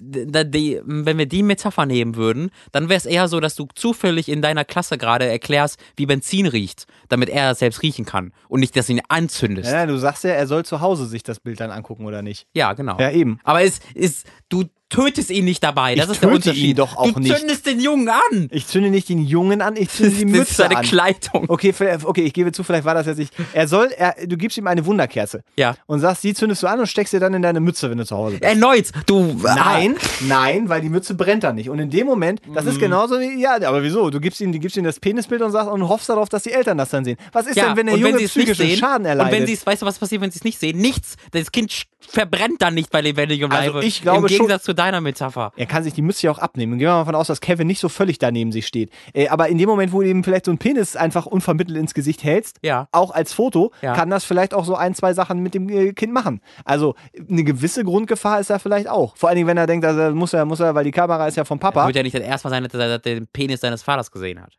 die, 0.00 0.80
wenn 0.84 1.18
wir 1.18 1.26
die 1.26 1.42
Metapher 1.42 1.86
nehmen 1.86 2.16
würden, 2.16 2.50
dann 2.72 2.88
wäre 2.88 2.98
es 2.98 3.06
eher 3.06 3.28
so, 3.28 3.40
dass 3.40 3.54
du 3.54 3.66
zufällig 3.74 4.28
in 4.28 4.42
deiner 4.42 4.64
Klasse 4.64 4.98
gerade 4.98 5.26
erklärst, 5.26 5.78
wie 5.96 6.06
Benzin 6.06 6.46
riecht, 6.46 6.86
damit 7.08 7.28
er 7.28 7.52
es 7.52 7.58
selbst 7.58 7.82
riechen 7.82 8.04
kann 8.04 8.32
und 8.48 8.60
nicht, 8.60 8.76
dass 8.76 8.86
du 8.86 8.92
ihn 8.92 9.02
anzündest. 9.08 9.70
Ja, 9.70 9.86
du 9.86 9.96
sagst 9.98 10.24
ja, 10.24 10.30
er 10.30 10.46
soll 10.46 10.64
zu 10.64 10.80
Hause 10.80 11.06
sich 11.06 11.22
das 11.22 11.40
Bild 11.40 11.60
dann 11.60 11.70
angucken 11.70 12.06
oder 12.06 12.22
nicht. 12.22 12.46
Ja, 12.54 12.72
genau. 12.72 12.98
Ja, 12.98 13.10
eben. 13.10 13.38
Aber 13.44 13.62
es 13.62 13.80
ist, 13.94 14.26
du 14.48 14.64
tötest 14.92 15.30
ihn 15.30 15.44
nicht 15.44 15.62
dabei. 15.64 15.94
Das 15.94 16.06
Ich 16.06 16.12
ist 16.12 16.22
der 16.22 16.30
Unterschied. 16.32 16.64
ihn 16.70 16.76
doch 16.76 16.96
auch 16.96 17.10
du 17.10 17.20
nicht. 17.20 17.36
zündest 17.36 17.66
den 17.66 17.80
Jungen 17.80 18.08
an. 18.08 18.48
Ich 18.50 18.66
zünde 18.66 18.90
nicht 18.90 19.08
den 19.08 19.18
Jungen 19.24 19.60
an, 19.62 19.74
ich 19.76 19.88
zünde 19.90 20.10
die 20.16 20.22
das 20.24 20.30
Mütze 20.32 20.50
ist 20.50 20.56
seine 20.58 20.76
an. 20.76 20.84
Kleidung. 20.84 21.46
Okay, 21.48 21.74
okay, 22.04 22.22
ich 22.22 22.32
gebe 22.32 22.52
zu, 22.52 22.62
vielleicht 22.62 22.84
war 22.84 22.94
das 22.94 23.06
jetzt 23.06 23.18
nicht. 23.18 23.32
Er 23.54 23.66
soll, 23.68 23.90
er, 23.96 24.14
du 24.26 24.36
gibst 24.36 24.56
ihm 24.58 24.66
eine 24.66 24.84
Wunderkerze 24.86 25.42
Ja. 25.56 25.74
und 25.86 26.00
sagst, 26.00 26.22
die 26.24 26.34
zündest 26.34 26.62
du 26.62 26.66
an 26.66 26.78
und 26.80 26.86
steckst 26.86 27.12
dir 27.12 27.20
dann 27.20 27.34
in 27.34 27.42
deine 27.42 27.60
Mütze, 27.60 27.90
wenn 27.90 27.98
du 27.98 28.04
zu 28.06 28.16
Hause 28.16 28.32
bist. 28.38 28.42
Erneut. 28.44 28.90
Du. 29.06 29.36
Nein, 29.42 29.96
nein, 30.28 30.68
weil 30.68 30.80
die 30.80 30.88
Mütze 30.90 31.14
brennt 31.14 31.44
dann 31.44 31.56
nicht. 31.56 31.70
Und 31.70 31.78
in 31.78 31.90
dem 31.90 32.06
Moment, 32.06 32.40
das 32.54 32.64
Mhm. 32.64 32.70
ist 32.70 32.78
genauso 32.80 33.18
wie, 33.18 33.40
ja, 33.40 33.54
aber 33.66 33.82
wieso? 33.82 34.10
Du 34.10 34.20
gibst 34.20 34.40
ihm, 34.40 34.52
du 34.52 34.58
gibst 34.58 34.76
ihm 34.76 34.84
das 34.84 35.00
Penisbild 35.00 35.42
und 35.42 35.52
sagst 35.52 35.70
und 35.70 35.88
hoffst 35.88 36.08
darauf, 36.08 36.28
dass 36.28 36.42
die 36.42 36.52
Eltern 36.52 36.76
das 36.78 36.90
dann 36.90 37.04
sehen. 37.04 37.16
Was 37.32 37.46
ist 37.46 37.56
Ja, 37.56 37.68
denn, 37.68 37.76
wenn 37.76 37.86
der 37.86 37.96
Junge 37.96 38.18
wenn 38.18 38.26
psychischen 38.26 38.54
sehen, 38.66 38.76
Schaden 38.78 39.06
erleidet? 39.06 39.32
Und 39.32 39.38
wenn 39.40 39.46
sie 39.46 39.54
es, 39.54 39.64
weißt 39.66 39.82
du, 39.82 39.86
was 39.86 39.98
passiert, 39.98 40.20
wenn 40.20 40.30
sie 40.30 40.38
es 40.38 40.44
nicht 40.44 40.58
sehen? 40.58 40.78
Nichts. 40.78 41.16
Das 41.30 41.50
Kind 41.52 41.72
verbrennt 42.00 42.60
dann 42.60 42.74
nicht 42.74 42.90
bei 42.90 43.00
lebendigem 43.00 43.50
Also 43.52 43.72
Leibe. 43.74 43.86
ich 43.86 44.02
glaube 44.02 44.18
Im 44.22 44.26
Gegensatz 44.26 44.64
zu 44.64 44.74
deiner 44.82 45.00
Metapher. 45.00 45.52
er 45.56 45.66
kann 45.66 45.82
sich 45.84 45.94
die 45.94 46.02
Mütze 46.02 46.26
ja 46.26 46.30
auch 46.32 46.38
abnehmen. 46.38 46.78
Gehen 46.78 46.86
wir 46.88 46.92
mal 46.92 46.98
davon 47.00 47.14
aus, 47.14 47.26
dass 47.28 47.40
Kevin 47.40 47.66
nicht 47.66 47.80
so 47.80 47.88
völlig 47.88 48.18
daneben 48.18 48.52
sich 48.52 48.66
steht. 48.66 48.90
Äh, 49.14 49.28
aber 49.28 49.48
in 49.48 49.58
dem 49.58 49.68
Moment, 49.68 49.92
wo 49.92 50.00
du 50.02 50.08
ihm 50.08 50.22
vielleicht 50.24 50.44
so 50.46 50.50
einen 50.50 50.58
Penis 50.58 50.96
einfach 50.96 51.26
unvermittelt 51.26 51.78
ins 51.78 51.94
Gesicht 51.94 52.24
hältst, 52.24 52.58
Ja. 52.62 52.88
auch 52.92 53.10
als 53.10 53.32
Foto, 53.32 53.72
Ja. 53.80 53.94
kann 53.94 54.10
das 54.10 54.24
vielleicht 54.24 54.54
auch 54.54 54.64
so 54.64 54.74
ein, 54.74 54.94
zwei 54.94 55.14
Sachen 55.14 55.40
mit 55.42 55.54
dem 55.54 55.68
äh, 55.68 55.92
Kind 55.92 56.12
machen. 56.12 56.40
Also 56.64 56.94
eine 57.28 57.44
gewisse 57.44 57.84
Grundgefahr 57.84 58.40
ist 58.40 58.50
da 58.50 58.58
vielleicht 58.58 58.88
auch. 58.88 59.16
Vor 59.16 59.28
allen 59.28 59.36
Dingen, 59.36 59.48
wenn 59.48 59.56
er 59.56 59.66
denkt, 59.66 59.84
also 59.86 60.14
muss 60.14 60.32
er, 60.32 60.44
muss 60.44 60.60
er, 60.60 60.74
weil 60.74 60.84
die 60.84 60.90
Kamera 60.90 61.26
ist 61.28 61.36
ja 61.36 61.44
vom 61.44 61.58
Papa. 61.58 61.86
Wird 61.86 61.96
ja 61.96 62.02
nicht 62.02 62.14
das 62.14 62.22
erste 62.22 62.48
Mal 62.48 62.50
sein, 62.50 62.64
dass 62.64 62.74
er 62.74 62.98
den 62.98 63.26
Penis 63.28 63.60
seines 63.60 63.82
Vaters 63.82 64.10
gesehen 64.10 64.40
hat. 64.42 64.54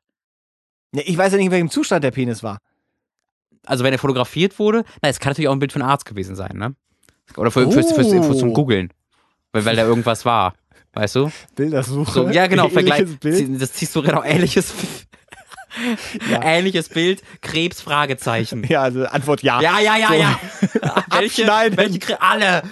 Ich 0.94 1.18
weiß 1.18 1.32
ja 1.32 1.38
nicht, 1.38 1.48
in 1.48 1.52
welchem 1.52 1.70
Zustand 1.70 2.04
der 2.04 2.12
Penis 2.12 2.44
war. 2.44 2.60
Also 3.66 3.84
wenn 3.84 3.94
er 3.94 4.00
fotografiert 4.00 4.60
wurde, 4.60 4.84
na, 5.02 5.10
es 5.10 5.20
kann 5.20 5.32
natürlich 5.32 5.48
auch 5.48 5.54
ein 5.54 5.60
Bild 5.60 5.72
von 5.74 5.82
Arzt 5.82 6.06
gewesen 6.06 6.36
sein, 6.36 6.58
ne? 6.58 6.76
Oder 7.38 7.50
für, 7.50 7.72
für, 7.72 7.82
für, 7.84 8.04
für, 8.04 8.24
für 8.24 8.36
zum 8.36 8.50
Oh. 8.50 8.54
Googeln. 8.54 8.90
Weil, 9.54 9.66
weil 9.66 9.76
da 9.78 9.84
irgendwas 9.86 10.26
war. 10.26 10.54
Weißt 10.94 11.16
du? 11.16 11.32
Bildersuche. 11.56 12.12
So, 12.12 12.30
ja, 12.30 12.48
genau, 12.48 12.70
Vergleich. 12.70 13.06
Bild. 13.20 13.62
Das 13.62 13.74
ziehst 13.74 13.96
du 13.96 14.02
genau 14.04 14.24
ähnliches, 14.24 14.74
Ja. 16.30 16.44
ähnliches 16.44 16.90
Bild, 16.90 17.24
Krebs, 17.42 17.82
Fragezeichen. 17.82 18.64
Ja, 18.68 18.84
also 18.84 19.06
Antwort 19.06 19.42
ja. 19.42 19.60
Ja, 19.62 19.80
ja, 19.80 19.98
ja, 19.98 20.08
So. 20.10 20.14
ja. 20.14 20.40
welche, 21.20 21.48
welche, 21.48 22.22
alle. 22.22 22.64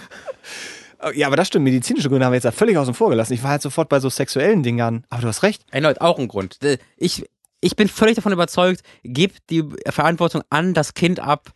Ja, 1.15 1.25
aber 1.27 1.35
das 1.35 1.47
stimmt. 1.47 1.63
Medizinische 1.65 2.09
Gründe 2.09 2.25
haben 2.25 2.31
wir 2.33 2.35
jetzt 2.37 2.45
da 2.45 2.51
völlig 2.51 2.77
außen 2.77 2.93
vor 2.93 3.09
gelassen. 3.09 3.33
Ich 3.33 3.41
war 3.41 3.49
halt 3.51 3.63
sofort 3.63 3.89
bei 3.89 3.99
so 3.99 4.09
sexuellen 4.09 4.61
Dingern. 4.61 5.03
Aber 5.09 5.23
du 5.23 5.27
hast 5.29 5.41
recht. 5.41 5.63
Erneut, 5.71 5.99
auch 5.99 6.19
ein 6.19 6.27
Grund. 6.27 6.61
Äh, 6.63 6.77
Ich, 6.97 7.25
ich 7.59 7.75
bin 7.75 7.87
völlig 7.87 8.15
davon 8.15 8.33
überzeugt, 8.33 8.81
gib 9.03 9.35
die 9.47 9.63
Verantwortung 9.87 10.43
an 10.51 10.75
das 10.75 10.93
Kind 10.93 11.19
ab 11.19 11.49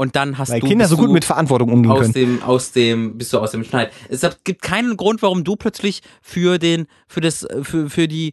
und 0.00 0.16
dann 0.16 0.38
hast 0.38 0.50
Weil 0.50 0.60
du. 0.60 0.66
Kinder 0.66 0.88
so 0.88 0.96
gut 0.96 1.10
mit 1.10 1.26
Verantwortung 1.26 1.70
umgehen 1.70 1.92
aus 1.92 2.00
können. 2.00 2.12
dem, 2.14 2.42
aus 2.42 2.72
dem, 2.72 3.18
bist 3.18 3.34
du 3.34 3.38
aus 3.38 3.50
dem 3.50 3.64
Schneid. 3.64 3.92
Es 4.08 4.26
gibt 4.44 4.62
keinen 4.62 4.96
Grund, 4.96 5.20
warum 5.20 5.44
du 5.44 5.56
plötzlich 5.56 6.00
für 6.22 6.58
den, 6.58 6.86
für 7.06 7.20
das, 7.20 7.46
für, 7.62 7.90
für 7.90 8.08
die, 8.08 8.32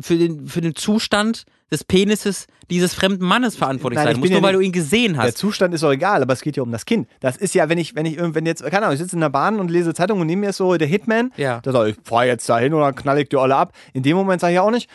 für 0.00 0.16
den, 0.16 0.46
für 0.46 0.62
den 0.62 0.74
Zustand 0.74 1.44
des 1.70 1.84
Penises 1.84 2.46
dieses 2.70 2.94
fremden 2.94 3.26
Mannes 3.26 3.56
verantwortlich 3.56 3.98
Nein, 3.98 4.06
sein 4.06 4.12
ich 4.14 4.20
musst, 4.20 4.30
bin 4.32 4.32
nur 4.32 4.40
ja 4.40 4.46
weil 4.46 4.54
du 4.54 4.60
ihn 4.66 4.72
gesehen 4.72 5.12
Der 5.12 5.24
hast. 5.24 5.36
Zustand 5.36 5.74
ist 5.74 5.84
auch 5.84 5.92
egal, 5.92 6.22
aber 6.22 6.32
es 6.32 6.40
geht 6.40 6.56
ja 6.56 6.62
um 6.62 6.72
das 6.72 6.86
Kind. 6.86 7.06
Das 7.20 7.36
ist 7.36 7.54
ja, 7.54 7.68
wenn 7.68 7.76
ich, 7.76 7.94
wenn 7.94 8.06
ich 8.06 8.16
wenn 8.18 8.46
jetzt, 8.46 8.64
keine 8.64 8.86
Ahnung, 8.86 8.94
ich 8.94 9.00
sitze 9.00 9.16
in 9.16 9.20
der 9.20 9.28
Bahn 9.28 9.60
und 9.60 9.70
lese 9.70 9.92
Zeitung 9.92 10.18
und 10.20 10.26
neben 10.28 10.40
mir 10.40 10.54
so 10.54 10.74
der 10.78 10.88
Hitman, 10.88 11.30
Ja. 11.36 11.60
der 11.60 11.72
sagt, 11.72 11.88
ich 11.90 11.96
fahr 12.02 12.24
jetzt 12.24 12.48
dahin 12.48 12.72
oder 12.72 12.94
knall 12.94 13.18
ich 13.20 13.28
die 13.28 13.36
alle 13.36 13.54
ab. 13.54 13.74
In 13.92 14.02
dem 14.02 14.16
Moment 14.16 14.40
sage 14.40 14.54
ich 14.54 14.60
auch 14.60 14.70
nicht, 14.70 14.88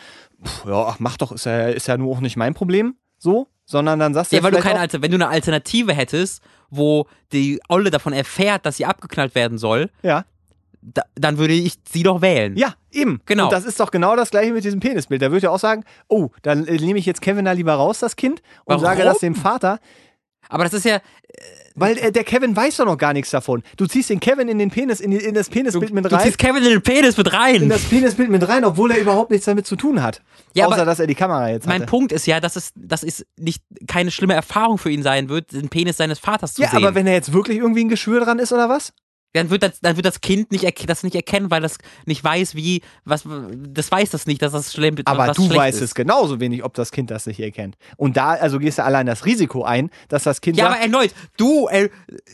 pff, 0.44 0.64
ja, 0.66 0.84
ach, 0.88 0.96
mach 0.98 1.16
doch, 1.16 1.30
ist 1.30 1.46
ja, 1.46 1.68
ist 1.68 1.86
ja 1.86 1.96
nur 1.96 2.10
auch 2.16 2.20
nicht 2.20 2.36
mein 2.36 2.54
Problem, 2.54 2.96
so, 3.18 3.46
sondern 3.66 3.98
dann 3.98 4.14
sagst 4.14 4.32
du 4.32 4.36
Ja, 4.36 4.42
weil 4.42 4.52
du 4.52 4.60
keine 4.60 4.80
Alter, 4.80 5.02
wenn 5.02 5.10
du 5.10 5.16
eine 5.16 5.28
Alternative 5.28 5.92
hättest, 5.92 6.42
wo 6.70 7.06
die 7.32 7.60
Olle 7.68 7.90
davon 7.90 8.12
erfährt, 8.12 8.64
dass 8.64 8.78
sie 8.78 8.86
abgeknallt 8.86 9.34
werden 9.34 9.58
soll, 9.58 9.90
ja, 10.02 10.24
da, 10.80 11.02
dann 11.16 11.36
würde 11.36 11.52
ich 11.54 11.74
sie 11.90 12.04
doch 12.04 12.22
wählen. 12.22 12.56
ja, 12.56 12.74
eben. 12.92 13.20
Genau. 13.26 13.44
Und 13.44 13.52
das 13.52 13.64
ist 13.64 13.80
doch 13.80 13.90
genau 13.90 14.14
das 14.14 14.30
gleiche 14.30 14.52
mit 14.52 14.64
diesem 14.64 14.78
Penisbild. 14.78 15.20
Da 15.20 15.32
würde 15.32 15.44
ja 15.44 15.50
auch 15.50 15.58
sagen, 15.58 15.84
oh, 16.08 16.28
dann 16.42 16.66
äh, 16.66 16.76
nehme 16.76 16.98
ich 16.98 17.06
jetzt 17.06 17.20
Kevin 17.20 17.44
da 17.44 17.52
lieber 17.52 17.74
raus, 17.74 17.98
das 17.98 18.14
Kind, 18.14 18.40
und 18.64 18.74
Warum? 18.74 18.82
sage 18.82 19.02
das 19.02 19.18
dem 19.18 19.34
Vater, 19.34 19.80
Aber 20.48 20.64
das 20.64 20.72
ist 20.74 20.84
ja, 20.84 21.00
weil 21.74 21.98
äh, 21.98 22.12
der 22.12 22.24
Kevin 22.24 22.56
weiß 22.56 22.76
doch 22.78 22.86
noch 22.86 22.96
gar 22.98 23.12
nichts 23.12 23.30
davon. 23.30 23.62
Du 23.76 23.86
ziehst 23.86 24.10
den 24.10 24.20
Kevin 24.20 24.48
in 24.48 24.58
den 24.58 24.70
Penis, 24.70 25.00
in, 25.00 25.10
die, 25.10 25.18
in 25.18 25.34
das 25.34 25.48
Penisbild 25.48 25.92
mit 25.92 26.04
du 26.04 26.14
rein. 26.14 26.22
ziehst 26.24 26.38
Kevin 26.38 26.62
in 26.62 26.70
den 26.70 26.82
Penis 26.82 27.16
mit 27.16 27.26
in 27.28 27.32
rein. 27.34 27.68
das 27.68 27.82
Penisbild 27.82 28.30
mit 28.30 28.46
rein, 28.48 28.64
obwohl 28.64 28.90
er 28.92 28.98
überhaupt 28.98 29.30
nichts 29.30 29.46
damit 29.46 29.66
zu 29.66 29.76
tun 29.76 30.02
hat. 30.02 30.22
Ja, 30.54 30.66
Außer, 30.66 30.84
dass 30.84 30.98
er 31.00 31.06
die 31.06 31.14
Kamera 31.14 31.50
jetzt 31.50 31.66
Mein 31.66 31.82
hatte. 31.82 31.90
Punkt 31.90 32.12
ist 32.12 32.26
ja, 32.26 32.40
dass 32.40 32.56
es, 32.56 32.70
dass 32.76 33.02
es 33.02 33.26
nicht 33.38 33.62
keine 33.86 34.10
schlimme 34.10 34.34
Erfahrung 34.34 34.78
für 34.78 34.90
ihn 34.90 35.02
sein 35.02 35.28
wird, 35.28 35.52
den 35.52 35.68
Penis 35.68 35.96
seines 35.98 36.18
Vaters 36.18 36.54
zu 36.54 36.62
Ja, 36.62 36.68
sehen. 36.70 36.78
aber 36.78 36.94
wenn 36.94 37.06
er 37.06 37.12
jetzt 37.14 37.32
wirklich 37.32 37.58
irgendwie 37.58 37.84
ein 37.84 37.88
Geschwür 37.88 38.20
dran 38.20 38.38
ist 38.38 38.52
oder 38.52 38.68
was? 38.68 38.92
Dann 39.36 39.50
wird 39.50 39.62
das, 39.62 39.80
dann 39.80 39.96
wird 39.96 40.06
das 40.06 40.20
Kind 40.20 40.50
nicht 40.52 40.66
das 40.88 41.02
nicht 41.02 41.14
erkennen, 41.14 41.50
weil 41.50 41.60
das 41.60 41.78
nicht 42.04 42.22
weiß, 42.22 42.54
wie, 42.54 42.82
was, 43.04 43.24
das 43.68 43.90
weiß 43.90 44.10
das 44.10 44.26
nicht, 44.26 44.42
dass 44.42 44.52
das 44.52 44.72
schlimm 44.72 44.96
Aber 45.04 45.28
was 45.28 45.36
du 45.36 45.48
weißt 45.48 45.78
ist. 45.78 45.84
es 45.84 45.94
genauso 45.94 46.40
wenig, 46.40 46.64
ob 46.64 46.74
das 46.74 46.90
Kind 46.90 47.10
das 47.10 47.26
nicht 47.26 47.40
erkennt. 47.40 47.76
Und 47.96 48.16
da, 48.16 48.30
also 48.30 48.58
gehst 48.58 48.78
du 48.78 48.84
allein 48.84 49.06
das 49.06 49.24
Risiko 49.24 49.62
ein, 49.62 49.90
dass 50.08 50.24
das 50.24 50.40
Kind 50.40 50.56
Ja, 50.56 50.66
aber 50.66 50.78
erneut, 50.78 51.12
du, 51.36 51.68
äh, 51.68 51.88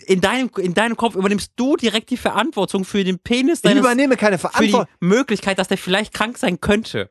in 0.06 0.20
deinem, 0.20 0.50
in 0.58 0.74
deinem 0.74 0.96
Kopf 0.96 1.14
übernimmst 1.14 1.52
du 1.56 1.76
direkt 1.76 2.10
die 2.10 2.16
Verantwortung 2.16 2.84
für 2.84 3.04
den 3.04 3.18
Penis 3.18 3.58
ich 3.58 3.62
deines, 3.62 3.80
übernehme 3.80 4.16
keine 4.16 4.38
für 4.38 4.48
die 4.48 4.70
Verantwortung. 4.70 4.94
Möglichkeit, 5.00 5.58
dass 5.58 5.68
der 5.68 5.78
vielleicht 5.78 6.14
krank 6.14 6.38
sein 6.38 6.60
könnte. 6.60 7.10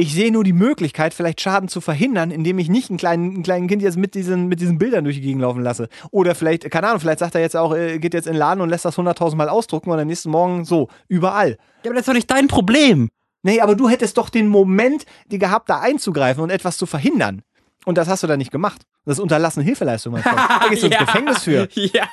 Ich 0.00 0.14
sehe 0.14 0.32
nur 0.32 0.44
die 0.44 0.54
Möglichkeit, 0.54 1.12
vielleicht 1.12 1.42
Schaden 1.42 1.68
zu 1.68 1.82
verhindern, 1.82 2.30
indem 2.30 2.58
ich 2.58 2.70
nicht 2.70 2.88
ein 2.88 2.96
kleinen, 2.96 3.36
ein 3.36 3.42
kleinen 3.42 3.68
Kind 3.68 3.82
jetzt 3.82 3.98
mit 3.98 4.14
diesen, 4.14 4.48
mit 4.48 4.58
diesen 4.58 4.78
Bildern 4.78 5.04
durch 5.04 5.16
die 5.16 5.20
Gegend 5.20 5.42
laufen 5.42 5.62
lasse. 5.62 5.90
Oder 6.10 6.34
vielleicht, 6.34 6.70
keine 6.70 6.86
Ahnung, 6.86 7.00
vielleicht 7.00 7.18
sagt 7.18 7.34
er 7.34 7.42
jetzt 7.42 7.54
auch, 7.54 7.74
äh, 7.74 7.98
geht 7.98 8.14
jetzt 8.14 8.26
in 8.26 8.32
den 8.32 8.38
Laden 8.38 8.62
und 8.62 8.70
lässt 8.70 8.86
das 8.86 8.96
100.000 8.96 9.36
Mal 9.36 9.50
ausdrucken 9.50 9.90
und 9.90 9.98
am 9.98 10.06
nächsten 10.06 10.30
Morgen 10.30 10.64
so, 10.64 10.88
überall. 11.08 11.58
Ja, 11.84 11.90
aber 11.90 11.96
das 11.96 12.00
ist 12.00 12.08
doch 12.08 12.14
nicht 12.14 12.30
dein 12.30 12.48
Problem. 12.48 13.10
Nee, 13.42 13.60
aber 13.60 13.74
du 13.74 13.90
hättest 13.90 14.16
doch 14.16 14.30
den 14.30 14.48
Moment 14.48 15.04
die 15.30 15.38
gehabt, 15.38 15.68
da 15.68 15.80
einzugreifen 15.80 16.42
und 16.42 16.48
etwas 16.48 16.78
zu 16.78 16.86
verhindern. 16.86 17.42
Und 17.84 17.98
das 17.98 18.08
hast 18.08 18.22
du 18.22 18.26
da 18.26 18.38
nicht 18.38 18.52
gemacht. 18.52 18.86
Das 19.06 19.16
ist 19.16 19.22
unterlassene 19.22 19.64
Hilfeleistung, 19.64 20.12
mein 20.12 20.22
Freund. 20.22 20.36
Da 20.36 20.68
gehst 20.68 20.82
du 20.82 20.86
ins 20.86 20.94
Ja. 20.98 21.04
Gefängnis 21.04 21.42
für. 21.42 21.68
Ja, 21.74 22.08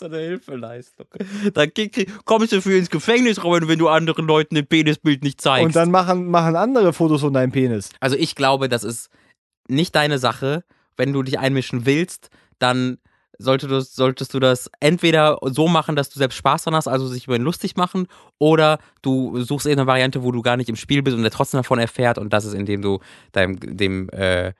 eine 0.00 0.18
Hilfeleistung. 0.18 1.06
Da 1.52 1.64
kommst 2.24 2.52
du 2.52 2.62
für 2.62 2.76
ins 2.76 2.88
Gefängnis 2.90 3.44
rein, 3.44 3.68
wenn 3.68 3.78
du 3.78 3.88
anderen 3.88 4.26
Leuten 4.26 4.54
den 4.54 4.66
Penisbild 4.66 5.22
nicht 5.22 5.40
zeigst. 5.40 5.66
Und 5.66 5.76
dann 5.76 5.90
machen, 5.90 6.30
machen 6.30 6.56
andere 6.56 6.92
Fotos 6.92 7.20
von 7.20 7.34
deinem 7.34 7.52
Penis. 7.52 7.90
Also 8.00 8.16
ich 8.16 8.34
glaube, 8.34 8.68
das 8.68 8.82
ist 8.82 9.10
nicht 9.68 9.94
deine 9.94 10.18
Sache. 10.18 10.64
Wenn 10.96 11.12
du 11.12 11.22
dich 11.22 11.38
einmischen 11.38 11.86
willst, 11.86 12.30
dann 12.58 12.98
sollte 13.38 13.66
du, 13.66 13.80
solltest 13.80 14.32
du 14.32 14.40
das 14.40 14.70
entweder 14.80 15.38
so 15.42 15.68
machen, 15.68 15.96
dass 15.96 16.08
du 16.08 16.18
selbst 16.18 16.36
Spaß 16.36 16.64
dran 16.64 16.74
hast, 16.76 16.88
also 16.88 17.06
sich 17.08 17.26
über 17.26 17.36
ihn 17.36 17.42
lustig 17.42 17.76
machen, 17.76 18.06
oder 18.38 18.78
du 19.02 19.40
suchst 19.40 19.66
eben 19.66 19.80
eine 19.80 19.86
Variante, 19.88 20.22
wo 20.22 20.30
du 20.30 20.40
gar 20.40 20.56
nicht 20.56 20.68
im 20.68 20.76
Spiel 20.76 21.02
bist 21.02 21.16
und 21.16 21.22
der 21.22 21.32
trotzdem 21.32 21.58
davon 21.58 21.80
erfährt 21.80 22.16
und 22.18 22.32
das 22.32 22.44
ist, 22.44 22.54
indem 22.54 22.80
du 22.80 23.00
deinem, 23.32 23.58
dem, 23.60 24.08
äh, 24.10 24.52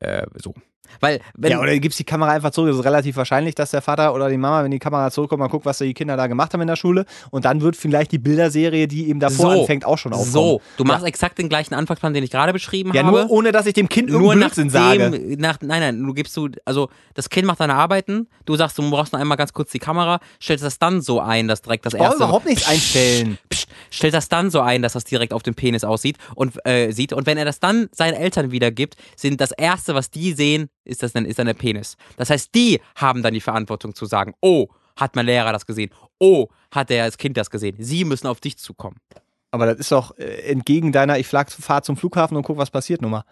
äh, 0.00 0.26
so. 0.42 0.54
Weil, 1.00 1.20
wenn, 1.34 1.52
ja, 1.52 1.60
oder 1.60 1.76
gibst 1.78 1.98
die 1.98 2.04
Kamera 2.04 2.30
einfach 2.32 2.50
zurück. 2.50 2.70
Es 2.70 2.76
ist 2.78 2.84
relativ 2.84 3.16
wahrscheinlich, 3.16 3.54
dass 3.54 3.70
der 3.70 3.82
Vater 3.82 4.14
oder 4.14 4.28
die 4.28 4.36
Mama, 4.36 4.62
wenn 4.62 4.70
die 4.70 4.78
Kamera 4.78 5.10
zurückkommt, 5.10 5.40
mal 5.40 5.48
guckt, 5.48 5.64
was 5.64 5.78
die 5.78 5.94
Kinder 5.94 6.16
da 6.16 6.26
gemacht 6.26 6.52
haben 6.52 6.60
in 6.60 6.66
der 6.68 6.76
Schule. 6.76 7.06
Und 7.30 7.44
dann 7.44 7.60
wird 7.60 7.76
vielleicht 7.76 8.12
die 8.12 8.18
Bilderserie, 8.18 8.86
die 8.88 9.08
eben 9.08 9.18
davor 9.20 9.54
So. 9.54 9.60
anfängt, 9.62 9.84
auch 9.84 9.98
schon 9.98 10.12
aufkommen. 10.12 10.32
so, 10.32 10.60
du 10.76 10.84
machst 10.84 11.06
exakt 11.06 11.38
den 11.38 11.48
gleichen 11.48 11.74
Anfangsplan, 11.74 12.12
den 12.14 12.22
ich 12.24 12.30
gerade 12.30 12.52
beschrieben 12.52 12.92
Ja, 12.94 13.04
habe. 13.04 13.22
nur 13.22 13.30
ohne, 13.30 13.52
dass 13.52 13.66
ich 13.66 13.74
dem 13.74 13.88
Kind 13.88 14.10
nur 14.10 14.32
Blödsinn 14.34 14.70
sage. 14.70 15.10
nach, 15.38 15.58
nein, 15.62 15.80
nein, 15.80 16.02
du 16.02 16.12
gibst 16.14 16.36
du, 16.36 16.48
also 16.64 16.88
das 17.14 17.30
Kind 17.30 17.46
macht 17.46 17.58
seine 17.58 17.74
Arbeiten, 17.74 18.28
du 18.44 18.56
sagst, 18.56 18.76
du 18.78 18.88
brauchst 18.90 19.12
nur 19.12 19.20
einmal 19.20 19.38
ganz 19.38 19.52
kurz 19.52 19.70
die 19.70 19.78
Kamera, 19.78 20.20
stellst 20.42 20.64
das 20.64 20.78
dann 20.78 21.00
so 21.00 21.20
ein, 21.20 21.48
dass 21.48 21.62
direkt 21.62 21.86
das 21.86 21.94
Ich 21.94 22.00
erste. 22.00 22.16
überhaupt 22.16 22.46
nichts 22.46 22.68
einstellen. 22.68 23.38
Psst, 23.48 23.68
stellt 23.90 24.14
das 24.14 24.28
dann 24.28 24.50
so 24.50 24.60
ein, 24.60 24.82
dass 24.82 24.92
das 24.92 25.04
direkt 25.04 25.32
auf 25.32 25.42
dem 25.42 25.54
Penis 25.54 25.84
aussieht 25.84 26.16
und 26.34 26.54
äh, 26.66 26.92
sieht. 26.92 27.12
Und 27.12 27.26
wenn 27.26 27.38
er 27.38 27.44
das 27.44 27.60
dann 27.60 27.88
seinen 27.92 28.14
Eltern 28.14 28.50
wiedergibt, 28.50 28.96
sind 29.16 29.40
das 29.40 29.52
erste, 29.52 29.94
was 29.94 30.10
die 30.10 30.32
sehen, 30.32 30.68
ist 30.84 31.02
das 31.02 31.12
dann, 31.12 31.24
ist 31.24 31.38
dann 31.38 31.46
der 31.46 31.54
Penis. 31.54 31.96
Das 32.16 32.30
heißt, 32.30 32.54
die 32.54 32.80
haben 32.96 33.22
dann 33.22 33.34
die 33.34 33.40
Verantwortung 33.40 33.94
zu 33.94 34.06
sagen, 34.06 34.34
oh, 34.40 34.68
hat 34.96 35.16
mein 35.16 35.26
Lehrer 35.26 35.52
das 35.52 35.64
gesehen? 35.66 35.90
Oh, 36.18 36.48
hat 36.70 36.90
der 36.90 37.06
das 37.06 37.16
Kind 37.18 37.36
das 37.36 37.50
gesehen? 37.50 37.76
Sie 37.78 38.04
müssen 38.04 38.26
auf 38.26 38.40
dich 38.40 38.58
zukommen. 38.58 38.96
Aber 39.50 39.66
das 39.66 39.78
ist 39.78 39.92
doch 39.92 40.16
äh, 40.18 40.50
entgegen 40.50 40.92
deiner, 40.92 41.18
ich 41.18 41.26
fahre 41.26 41.82
zum 41.82 41.96
Flughafen 41.96 42.36
und 42.36 42.42
guck, 42.42 42.56
was 42.58 42.70
passiert, 42.70 43.02
Nummer. 43.02 43.24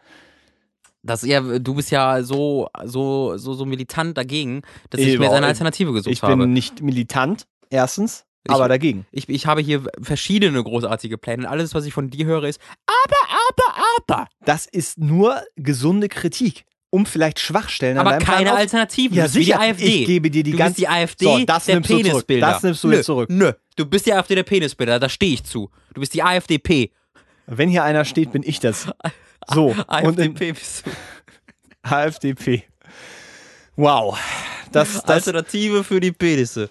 Das, 1.03 1.23
ja, 1.23 1.41
du 1.41 1.75
bist 1.75 1.91
ja 1.91 2.23
so, 2.23 2.69
so, 2.85 3.39
so, 3.39 3.55
so 3.55 3.65
militant 3.65 4.19
dagegen, 4.19 4.63
dass 4.91 5.01
ich 5.01 5.07
mir 5.07 5.15
Überhaupt- 5.15 5.33
jetzt 5.33 5.37
eine 5.39 5.47
Alternative 5.47 5.93
gesucht 5.93 6.13
Ich 6.13 6.23
habe. 6.23 6.37
bin 6.37 6.53
nicht 6.53 6.83
militant, 6.83 7.47
erstens, 7.71 8.27
Ich- 8.47 8.53
aber 8.53 8.69
dagegen. 8.69 9.07
Ich, 9.11 9.27
ich 9.31 9.47
habe 9.47 9.63
hier 9.63 9.83
verschiedene 10.03 10.63
großartige 10.63 11.17
Pläne. 11.17 11.49
Alles, 11.49 11.75
was 11.75 11.87
ich 11.87 11.95
von 11.95 12.11
dir 12.11 12.27
höre, 12.27 12.45
ist 12.45 12.61
aber, 12.87 13.39
aber, 13.49 13.85
aber. 14.19 14.29
Das 14.45 14.67
ist 14.67 14.99
nur 14.99 15.41
gesunde 15.57 16.09
Kritik, 16.09 16.65
um 16.91 17.07
vielleicht 17.07 17.39
Schwachstellen 17.41 17.97
an 17.99 18.07
Aber 18.07 18.11
deinem 18.17 18.25
Plan 18.25 18.37
keine 18.39 18.53
auf- 18.53 18.59
Alternativen. 18.59 19.17
Ja, 19.17 19.25
wie 19.33 19.39
die 19.39 19.45
sicher. 19.45 19.61
AfD. 19.61 19.85
Ich 19.87 20.07
gebe 20.07 20.31
dir 20.31 20.43
die 20.43 20.51
du 20.53 20.59
ganze- 20.59 20.73
bist 20.75 20.79
die 20.81 20.89
AfD 20.89 21.25
So, 21.25 21.39
das 21.45 21.65
der 21.67 21.75
nimmst 21.77 21.91
du 21.91 21.95
zurück. 21.95 22.05
Penisbilder. 22.11 22.47
Das 22.51 22.63
nimmst 22.63 22.85
du 22.85 22.89
nö, 22.89 22.97
jetzt 22.97 23.07
zurück. 23.07 23.31
Nö, 23.31 23.53
du 23.77 23.87
bist 23.87 24.07
die 24.07 24.13
AfD 24.13 24.35
der 24.35 24.43
Penisbilder, 24.43 24.99
da 24.99 25.09
stehe 25.09 25.35
ich 25.35 25.45
zu. 25.45 25.71
Du 25.95 26.01
bist 26.01 26.15
die 26.15 26.23
AfDP. 26.23 26.91
Wenn 27.47 27.69
hier 27.69 27.85
einer 27.85 28.05
steht, 28.05 28.33
bin 28.33 28.43
ich 28.45 28.61
das. 28.61 28.89
So, 29.53 29.75
AfDP 29.87 30.53
bist 30.53 30.85
du. 30.87 30.91
AfDP. 31.83 32.65
Wow. 33.77 34.19
Das, 34.73 34.93
das, 35.03 35.05
Alternative 35.27 35.83
für 35.85 35.99
die 36.01 36.13
Penisse. 36.13 36.69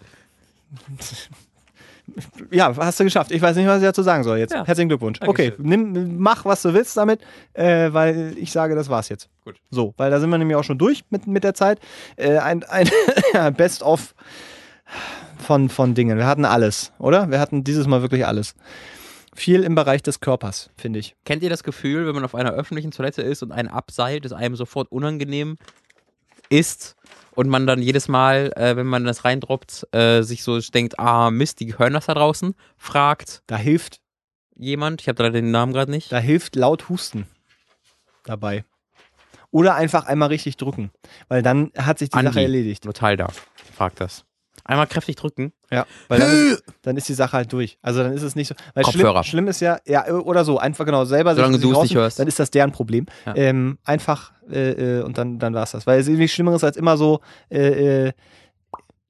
Ja, 2.52 2.76
hast 2.77 2.99
du 2.99 3.03
geschafft. 3.03 3.31
Ich 3.31 3.41
weiß 3.41 3.56
nicht, 3.56 3.68
was 3.68 3.77
ich 3.77 3.84
dazu 3.84 4.03
sagen 4.03 4.23
soll 4.23 4.38
jetzt. 4.38 4.53
Ja. 4.53 4.65
Herzlichen 4.65 4.90
Glückwunsch. 4.90 5.19
Okay, 5.22 5.52
Dankeschön. 5.52 5.91
nimm, 5.91 6.18
mach, 6.19 6.45
was 6.45 6.61
du 6.61 6.73
willst 6.73 6.95
damit, 6.98 7.22
äh, 7.53 7.91
weil 7.91 8.36
ich 8.38 8.52
sage, 8.52 8.76
das 8.76 8.90
war's 8.90 9.10
jetzt. 9.10 9.30
Gut. 9.44 9.57
So, 9.69 9.94
weil 9.98 10.11
da 10.11 10.19
sind 10.19 10.30
wir 10.30 10.38
nämlich 10.38 10.57
auch 10.57 10.64
schon 10.64 10.77
durch 10.77 11.03
mit, 11.10 11.27
mit 11.27 11.44
der 11.44 11.53
Zeit. 11.53 11.80
Äh, 12.15 12.38
ein 12.38 12.64
ein 12.64 12.90
Best-of 13.56 14.14
von, 15.38 15.69
von 15.69 15.94
Dingen. 15.94 16.18
Wir 16.18 16.27
hatten 16.27 16.45
alles, 16.45 16.91
oder? 16.99 17.31
Wir 17.31 17.40
hatten 17.40 17.64
dieses 17.64 17.88
Mal 17.88 18.02
wirklich 18.02 18.26
alles. 18.26 18.56
Viel 19.36 19.64
im 19.64 19.76
Bereich 19.76 20.03
des 20.03 20.19
Körpers, 20.19 20.72
finde 20.76 20.99
ich. 20.99 21.15
Kennt 21.23 21.44
ihr 21.44 21.49
das 21.49 21.64
Gefühl, 21.64 22.07
wenn 22.07 22.15
man 22.15 22.26
auf 22.26 22.36
einer 22.36 22.52
öffentlichen 22.52 22.91
Toilette 22.91 23.22
ist 23.22 23.44
und 23.44 23.52
ein 23.52 23.68
abseilt, 23.68 24.26
ist 24.26 24.34
einem 24.34 24.56
sofort 24.56 24.91
unangenehm 24.91 25.57
ist 26.49 26.95
und 27.40 27.48
man 27.48 27.66
dann 27.66 27.82
jedes 27.82 28.10
Mal, 28.10 28.52
äh, 28.57 28.76
wenn 28.76 28.86
man 28.86 29.06
das 29.06 29.24
reindroppt, 29.24 29.88
äh, 29.94 30.24
sich 30.24 30.44
so 30.44 30.60
denkt, 30.60 30.99
ah 30.99 31.32
Mist, 31.32 31.61
die 31.61 31.78
hören 31.78 31.94
das 31.94 32.07
da 32.07 32.14
draußen, 32.14 32.53
fragt 32.76 33.44
Da 33.48 33.56
hilft, 33.56 34.02
jemand, 34.57 34.99
ich 34.99 35.07
habe 35.07 35.24
leider 35.24 35.36
den 35.36 35.49
Namen 35.49 35.72
gerade 35.72 35.90
nicht. 35.90 36.11
da 36.11 36.20
hilft 36.20 36.57
laut 36.57 36.90
Husten 36.90 37.28
dabei. 38.26 38.66
Oder 39.52 39.76
einfach 39.76 40.06
einmal 40.06 40.28
richtig 40.28 40.57
drücken, 40.57 40.91
weil 41.30 41.41
dann 41.41 41.72
hat 41.78 41.99
sich 41.99 42.10
die 42.10 42.18
Andi. 42.18 42.34
Sache 42.34 42.41
erledigt. 42.41 42.84
Total 42.84 43.16
da. 43.16 43.30
Fragt 43.74 44.02
das. 44.02 44.26
Einmal 44.70 44.86
kräftig 44.86 45.16
drücken. 45.16 45.52
Ja, 45.72 45.88
weil 46.10 46.20
dann 46.20 46.30
ist, 46.30 46.64
dann 46.84 46.96
ist 46.96 47.10
die 47.10 47.16
Sache 47.16 47.34
halt 47.34 47.52
durch. 47.52 47.80
Also 47.82 48.04
dann 48.04 48.14
ist 48.14 48.22
es 48.22 48.36
nicht 48.36 48.50
so. 48.50 48.56
Weil 48.76 48.84
Kopfhörer. 48.84 49.24
Schlimm, 49.24 49.32
schlimm 49.32 49.48
ist 49.48 49.62
ja, 49.62 49.80
ja, 49.88 50.08
oder 50.12 50.46
so, 50.46 50.60
einfach 50.60 50.86
genau 50.86 51.06
selber. 51.06 51.34
Solange 51.34 51.58
du 51.58 51.72
es 51.74 51.82
nicht 51.82 51.96
hörst. 51.96 52.20
Dann 52.20 52.28
ist 52.28 52.38
das 52.38 52.52
deren 52.52 52.72
Problem. 52.72 53.08
Ja. 53.26 53.36
Ähm, 53.36 53.80
einfach 53.84 54.32
äh, 54.48 55.00
äh, 55.00 55.02
und 55.02 55.18
dann, 55.18 55.40
dann 55.40 55.56
war 55.56 55.64
es 55.64 55.72
das. 55.72 55.88
Weil 55.88 56.00
es 56.00 56.08
ist 56.08 56.20
nichts 56.20 56.36
Schlimmeres 56.36 56.64
als 56.64 56.78
immer 56.78 56.98
so, 56.98 57.22
äh, 57.50 58.10
äh, 58.10 58.14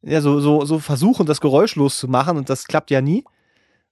ja, 0.01 0.21
so, 0.21 0.39
so, 0.39 0.63
so 0.63 0.79
versuchen, 0.79 1.25
das 1.25 1.41
geräuschlos 1.41 1.99
zu 1.99 2.07
machen 2.07 2.37
und 2.37 2.49
das 2.49 2.63
klappt 2.63 2.89
ja 2.89 3.01
nie. 3.01 3.25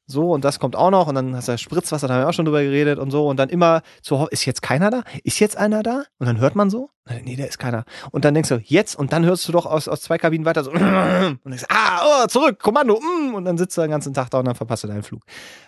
So, 0.09 0.31
und 0.31 0.45
das 0.45 0.59
kommt 0.59 0.77
auch 0.77 0.89
noch, 0.89 1.07
und 1.07 1.15
dann 1.15 1.35
hast 1.35 1.49
du 1.49 1.51
das 1.51 1.59
Spritzwasser, 1.59 2.07
da 2.07 2.13
haben 2.13 2.21
wir 2.21 2.29
auch 2.29 2.33
schon 2.33 2.45
drüber 2.45 2.63
geredet 2.63 2.97
und 2.97 3.11
so, 3.11 3.27
und 3.27 3.37
dann 3.37 3.49
immer 3.49 3.81
so, 4.01 4.25
ist 4.27 4.45
jetzt 4.45 4.61
keiner 4.61 4.89
da? 4.89 5.03
Ist 5.25 5.39
jetzt 5.39 5.57
einer 5.57 5.83
da? 5.83 6.03
Und 6.17 6.27
dann 6.27 6.39
hört 6.39 6.55
man 6.55 6.69
so, 6.69 6.91
nee, 7.23 7.35
der 7.35 7.49
ist 7.49 7.57
keiner. 7.57 7.83
Und 8.11 8.23
dann 8.23 8.33
denkst 8.33 8.47
du, 8.47 8.61
jetzt, 8.63 8.95
und 8.95 9.11
dann 9.11 9.25
hörst 9.25 9.45
du 9.49 9.51
doch 9.51 9.65
aus, 9.65 9.89
aus 9.89 10.01
zwei 10.01 10.17
Kabinen 10.17 10.45
weiter 10.45 10.63
so, 10.63 10.71
und 10.71 10.79
denkst, 10.81 11.65
ah, 11.67 12.23
oh, 12.23 12.27
zurück, 12.27 12.57
Kommando, 12.59 13.01
mm, 13.01 13.35
und 13.35 13.43
dann 13.43 13.57
sitzt 13.57 13.77
du 13.77 13.81
den 13.81 13.91
ganzen 13.91 14.13
Tag 14.13 14.29
da 14.29 14.39
und 14.39 14.45
dann 14.45 14.55
verpasst 14.55 14.85
du 14.85 14.87
deinen 14.87 15.03
Flug. 15.03 15.23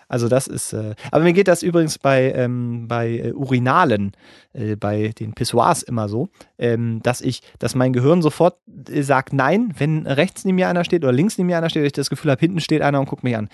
Also 0.08 0.28
das 0.28 0.46
ist, 0.46 0.72
äh, 0.72 0.94
aber 1.10 1.24
mir 1.24 1.34
geht 1.34 1.46
das 1.46 1.62
übrigens 1.62 1.98
bei, 1.98 2.32
ähm, 2.32 2.88
bei 2.88 3.10
äh, 3.10 3.32
Urinalen, 3.32 4.12
äh, 4.54 4.74
bei 4.76 5.08
den 5.08 5.34
Pissoirs 5.34 5.82
immer 5.82 6.08
so, 6.08 6.30
ähm, 6.58 7.00
dass 7.02 7.20
ich, 7.20 7.42
dass 7.58 7.74
mein 7.74 7.92
Gehirn 7.92 8.22
sofort 8.22 8.56
äh, 8.88 9.02
sagt 9.02 9.34
nein, 9.34 9.74
wenn 9.76 10.06
rechts 10.06 10.46
neben 10.46 10.56
mir 10.56 10.68
einer 10.68 10.84
steht 10.84 11.04
oder 11.04 11.12
links 11.12 11.36
neben 11.36 11.48
mir 11.48 11.58
einer 11.58 11.68
steht, 11.68 11.84
ich 11.84 11.92
das 11.92 12.08
Gefühl 12.08 12.30
habe, 12.30 12.40
hinten 12.40 12.60
steht 12.60 12.80
einer 12.80 13.00
und 13.00 13.06
guckt 13.06 13.22
mich 13.22 13.36
an. 13.36 13.50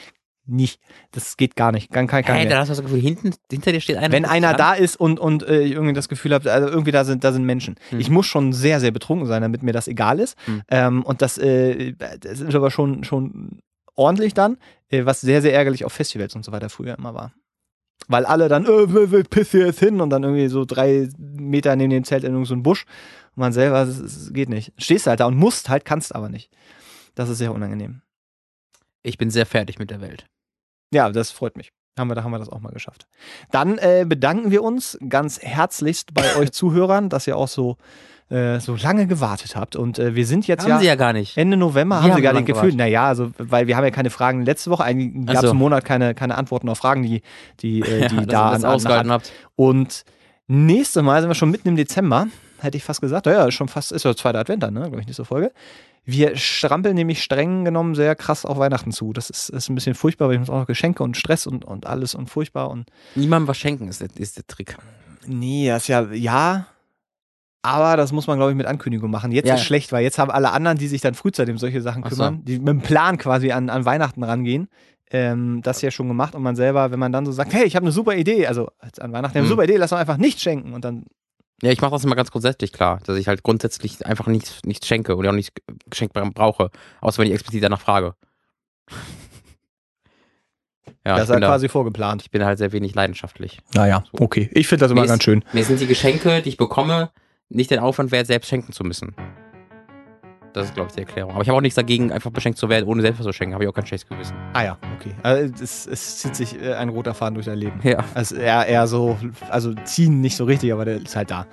Nicht. 0.48 0.80
Das 1.10 1.36
geht 1.36 1.56
gar 1.56 1.72
nicht. 1.72 1.90
Kann, 1.90 2.06
kann, 2.06 2.22
kann 2.22 2.36
mehr. 2.36 2.48
dann 2.48 2.60
hast 2.60 2.68
du 2.68 2.74
das 2.74 2.82
Gefühl, 2.82 3.00
hinten, 3.00 3.34
hinter 3.50 3.72
dir 3.72 3.80
steht 3.80 3.96
einer. 3.96 4.12
Wenn 4.12 4.24
einer 4.24 4.54
da 4.54 4.74
ist 4.74 4.94
und, 4.94 5.18
und 5.18 5.42
äh, 5.42 5.62
ich 5.62 5.72
irgendwie 5.72 5.92
das 5.92 6.08
Gefühl 6.08 6.32
habe, 6.32 6.52
also 6.52 6.68
irgendwie 6.68 6.92
da 6.92 7.04
sind, 7.04 7.24
da 7.24 7.32
sind 7.32 7.44
Menschen. 7.44 7.74
Hm. 7.90 7.98
Ich 7.98 8.10
muss 8.10 8.26
schon 8.26 8.52
sehr, 8.52 8.78
sehr 8.78 8.92
betrunken 8.92 9.26
sein, 9.26 9.42
damit 9.42 9.64
mir 9.64 9.72
das 9.72 9.88
egal 9.88 10.20
ist. 10.20 10.36
Hm. 10.44 10.62
Ähm, 10.68 11.02
und 11.02 11.20
das, 11.20 11.36
äh, 11.38 11.94
das 11.94 12.40
ist 12.40 12.54
aber 12.54 12.70
schon, 12.70 13.02
schon 13.02 13.58
ordentlich 13.96 14.34
dann, 14.34 14.58
äh, 14.88 15.04
was 15.04 15.20
sehr, 15.20 15.42
sehr 15.42 15.52
ärgerlich 15.52 15.84
auf 15.84 15.92
Festivals 15.92 16.36
und 16.36 16.44
so 16.44 16.52
weiter 16.52 16.68
früher 16.68 16.96
immer 16.96 17.14
war. 17.14 17.32
Weil 18.08 18.24
alle 18.24 18.48
dann, 18.48 18.66
äh, 18.66 19.24
piss 19.24 19.50
hier 19.50 19.66
jetzt 19.66 19.80
hin 19.80 20.00
und 20.00 20.10
dann 20.10 20.22
irgendwie 20.22 20.48
so 20.48 20.64
drei 20.64 21.08
Meter 21.18 21.74
neben 21.74 21.90
dem 21.90 22.04
Zelt 22.04 22.22
in 22.22 22.32
irgendeinem 22.32 22.58
so 22.58 22.62
Busch. 22.62 22.84
Und 23.34 23.40
man 23.40 23.52
selber, 23.52 23.82
es 23.82 24.32
geht 24.32 24.48
nicht. 24.48 24.72
Stehst 24.78 25.06
halt 25.06 25.20
da 25.20 25.26
und 25.26 25.36
musst 25.36 25.68
halt, 25.68 25.84
kannst 25.84 26.14
aber 26.14 26.28
nicht. 26.28 26.50
Das 27.16 27.28
ist 27.28 27.38
sehr 27.38 27.52
unangenehm. 27.52 28.02
Ich 29.02 29.18
bin 29.18 29.30
sehr 29.30 29.46
fertig 29.46 29.78
mit 29.78 29.90
der 29.90 30.00
Welt. 30.00 30.26
Ja, 30.96 31.10
das 31.10 31.30
freut 31.30 31.58
mich. 31.58 31.72
Haben 31.98 32.08
wir, 32.08 32.14
da 32.14 32.24
haben 32.24 32.30
wir 32.30 32.38
das 32.38 32.48
auch 32.48 32.60
mal 32.60 32.72
geschafft. 32.72 33.06
Dann 33.50 33.76
äh, 33.76 34.06
bedanken 34.08 34.50
wir 34.50 34.62
uns 34.62 34.98
ganz 35.08 35.40
herzlichst 35.42 36.14
bei 36.14 36.36
euch 36.36 36.52
Zuhörern, 36.52 37.10
dass 37.10 37.26
ihr 37.26 37.36
auch 37.36 37.48
so, 37.48 37.76
äh, 38.30 38.60
so 38.60 38.76
lange 38.76 39.06
gewartet 39.06 39.56
habt. 39.56 39.76
Und 39.76 39.98
äh, 39.98 40.14
wir 40.14 40.24
sind 40.26 40.46
jetzt 40.46 40.62
Haben 40.62 40.70
ja 40.70 40.78
sie 40.78 40.86
ja 40.86 40.94
gar 40.94 41.12
nicht. 41.12 41.36
Ende 41.36 41.58
November, 41.58 41.96
haben 41.96 42.04
haben 42.04 42.16
sie 42.16 42.22
gar 42.22 42.32
nicht 42.32 42.46
gefühlt. 42.46 42.76
Naja, 42.76 43.08
also, 43.08 43.30
weil 43.36 43.66
wir 43.66 43.76
haben 43.76 43.84
ja 43.84 43.90
keine 43.90 44.08
Fragen 44.08 44.44
letzte 44.46 44.70
Woche. 44.70 44.84
Eigentlich 44.84 45.26
gab 45.26 45.36
es 45.36 45.40
so. 45.42 45.50
einen 45.50 45.58
Monat 45.58 45.84
keine, 45.84 46.14
keine 46.14 46.38
Antworten 46.38 46.68
auf 46.70 46.78
Fragen, 46.78 47.02
die, 47.02 47.20
die, 47.60 47.80
äh, 47.80 48.08
die 48.08 48.16
Ja, 48.16 48.24
da 48.24 48.50
an, 48.50 48.64
ausgehalten 48.64 49.12
habt. 49.12 49.32
Und 49.54 50.04
nächstes 50.46 51.02
Mal 51.02 51.20
sind 51.20 51.28
wir 51.28 51.34
schon 51.34 51.50
mitten 51.50 51.68
im 51.68 51.76
Dezember. 51.76 52.26
Hätte 52.60 52.76
ich 52.76 52.84
fast 52.84 53.00
gesagt. 53.00 53.26
Ja, 53.26 53.46
ist 53.46 53.54
schon 53.54 53.68
fast, 53.68 53.92
ist 53.92 54.04
ja 54.04 54.14
zweiter 54.14 54.38
Advent 54.38 54.62
dann, 54.62 54.74
ne? 54.74 54.80
Glaube 54.82 55.00
ich, 55.00 55.06
nächste 55.06 55.24
Folge. 55.24 55.52
Wir 56.04 56.36
strampeln 56.36 56.94
nämlich 56.94 57.22
streng 57.22 57.64
genommen 57.64 57.94
sehr 57.96 58.14
krass 58.14 58.44
auf 58.44 58.58
Weihnachten 58.58 58.92
zu. 58.92 59.12
Das 59.12 59.28
ist, 59.28 59.48
ist 59.48 59.68
ein 59.68 59.74
bisschen 59.74 59.94
furchtbar, 59.94 60.28
weil 60.28 60.34
ich 60.34 60.40
muss 60.40 60.50
auch 60.50 60.60
noch 60.60 60.66
Geschenke 60.66 61.02
und 61.02 61.16
Stress 61.16 61.46
und, 61.48 61.64
und 61.64 61.86
alles 61.86 62.14
und 62.14 62.30
furchtbar 62.30 62.70
und. 62.70 62.88
Niemandem 63.16 63.48
was 63.48 63.56
schenken 63.58 63.88
ist, 63.88 64.00
der- 64.00 64.08
ist 64.16 64.36
der 64.36 64.46
Trick. 64.46 64.76
Nee, 65.26 65.68
das 65.68 65.82
ist 65.82 65.88
ja, 65.88 66.02
ja. 66.12 66.66
Aber 67.62 67.96
das 67.96 68.12
muss 68.12 68.28
man, 68.28 68.38
glaube 68.38 68.52
ich, 68.52 68.56
mit 68.56 68.66
Ankündigung 68.66 69.10
machen. 69.10 69.32
Jetzt 69.32 69.48
Ja. 69.48 69.56
ist 69.56 69.64
schlecht, 69.64 69.90
weil 69.90 70.04
jetzt 70.04 70.18
haben 70.20 70.30
alle 70.30 70.52
anderen, 70.52 70.78
die 70.78 70.86
sich 70.86 71.00
dann 71.00 71.14
frühzeitig 71.14 71.52
um 71.52 71.58
solche 71.58 71.82
Sachen 71.82 72.04
Ach 72.04 72.10
so. 72.10 72.16
kümmern, 72.16 72.44
die 72.44 72.58
mit 72.60 72.68
dem 72.68 72.80
Plan 72.82 73.18
quasi 73.18 73.50
an, 73.50 73.68
an 73.70 73.84
Weihnachten 73.84 74.22
rangehen, 74.22 74.68
ähm, 75.10 75.62
das 75.62 75.82
ja 75.82 75.90
schon 75.90 76.06
gemacht 76.06 76.36
und 76.36 76.42
man 76.44 76.54
selber, 76.54 76.92
wenn 76.92 77.00
man 77.00 77.10
dann 77.10 77.26
so 77.26 77.32
sagt, 77.32 77.52
hey, 77.52 77.64
ich 77.64 77.74
habe 77.74 77.84
eine 77.84 77.92
super 77.92 78.14
Idee, 78.14 78.46
also 78.46 78.68
als 78.78 79.00
an 79.00 79.10
Weihnachten, 79.12 79.30
habe 79.34 79.38
eine 79.40 79.46
Mhm. 79.46 79.50
super 79.50 79.64
Idee, 79.64 79.76
lass 79.78 79.90
doch 79.90 79.98
einfach 79.98 80.16
nicht 80.16 80.40
schenken 80.40 80.74
und 80.74 80.84
dann, 80.84 81.06
Ja, 81.62 81.70
ich 81.70 81.80
mache 81.80 81.92
das 81.92 82.04
immer 82.04 82.16
ganz 82.16 82.30
grundsätzlich 82.30 82.72
klar, 82.72 83.00
dass 83.06 83.16
ich 83.16 83.28
halt 83.28 83.42
grundsätzlich 83.42 84.04
einfach 84.04 84.26
nichts, 84.26 84.60
nichts 84.64 84.86
schenke 84.86 85.16
oder 85.16 85.30
auch 85.30 85.34
nicht 85.34 85.52
geschenkt 85.88 86.14
brauche, 86.34 86.70
außer 87.00 87.18
wenn 87.18 87.28
ich 87.28 87.34
explizit 87.34 87.62
danach 87.62 87.80
frage. 87.80 88.14
Ja, 91.04 91.12
das 91.14 91.18
ich 91.18 91.22
ist 91.24 91.28
ja 91.28 91.34
bin, 91.36 91.40
da, 91.42 91.46
quasi 91.48 91.68
vorgeplant. 91.68 92.22
ich 92.22 92.30
bin 92.32 92.44
halt 92.44 92.58
sehr 92.58 92.72
wenig 92.72 92.94
leidenschaftlich. 92.96 93.60
Naja, 93.74 94.02
okay. 94.12 94.50
Ich 94.52 94.66
finde 94.66 94.84
das 94.84 94.90
immer 94.90 95.02
Mir 95.02 95.06
ganz 95.06 95.20
ist- 95.20 95.24
schön. 95.24 95.44
Mir 95.52 95.64
sind 95.64 95.80
die 95.80 95.86
Geschenke, 95.86 96.42
die 96.42 96.48
ich 96.48 96.56
bekomme, 96.56 97.10
nicht 97.48 97.70
den 97.70 97.78
Aufwand 97.78 98.10
wert, 98.10 98.26
selbst 98.26 98.48
schenken 98.48 98.72
zu 98.72 98.82
müssen. 98.82 99.14
Das 100.56 100.68
ist, 100.68 100.74
glaube 100.74 100.88
ich, 100.88 100.94
die 100.94 101.00
Erklärung. 101.00 101.34
Aber 101.34 101.42
ich 101.42 101.48
habe 101.50 101.58
auch 101.58 101.60
nichts 101.60 101.74
dagegen, 101.74 102.10
einfach 102.10 102.30
beschenkt 102.30 102.58
zu 102.58 102.70
werden, 102.70 102.86
ohne 102.86 103.02
selbst 103.02 103.18
was 103.18 103.26
zu 103.26 103.32
schenken. 103.34 103.52
Habe 103.52 103.64
ich 103.64 103.68
auch 103.68 103.74
kein 103.74 103.84
schlechtes 103.84 104.08
Gewissen. 104.08 104.34
Ah 104.54 104.64
ja, 104.64 104.78
okay. 104.98 105.14
Also 105.22 105.52
es, 105.62 105.86
es 105.86 106.16
zieht 106.16 106.34
sich 106.34 106.58
äh, 106.58 106.72
ein 106.72 106.88
roter 106.88 107.12
Faden 107.12 107.34
durch 107.34 107.44
dein 107.44 107.58
Leben. 107.58 107.78
Ja. 107.82 107.98
Also 108.14 108.36
eher, 108.36 108.64
eher 108.66 108.86
so, 108.86 109.18
also 109.50 109.74
ziehen 109.84 110.22
nicht 110.22 110.34
so 110.34 110.44
richtig, 110.44 110.72
aber 110.72 110.86
der 110.86 111.02
ist 111.02 111.14
halt 111.14 111.30
da. 111.30 111.44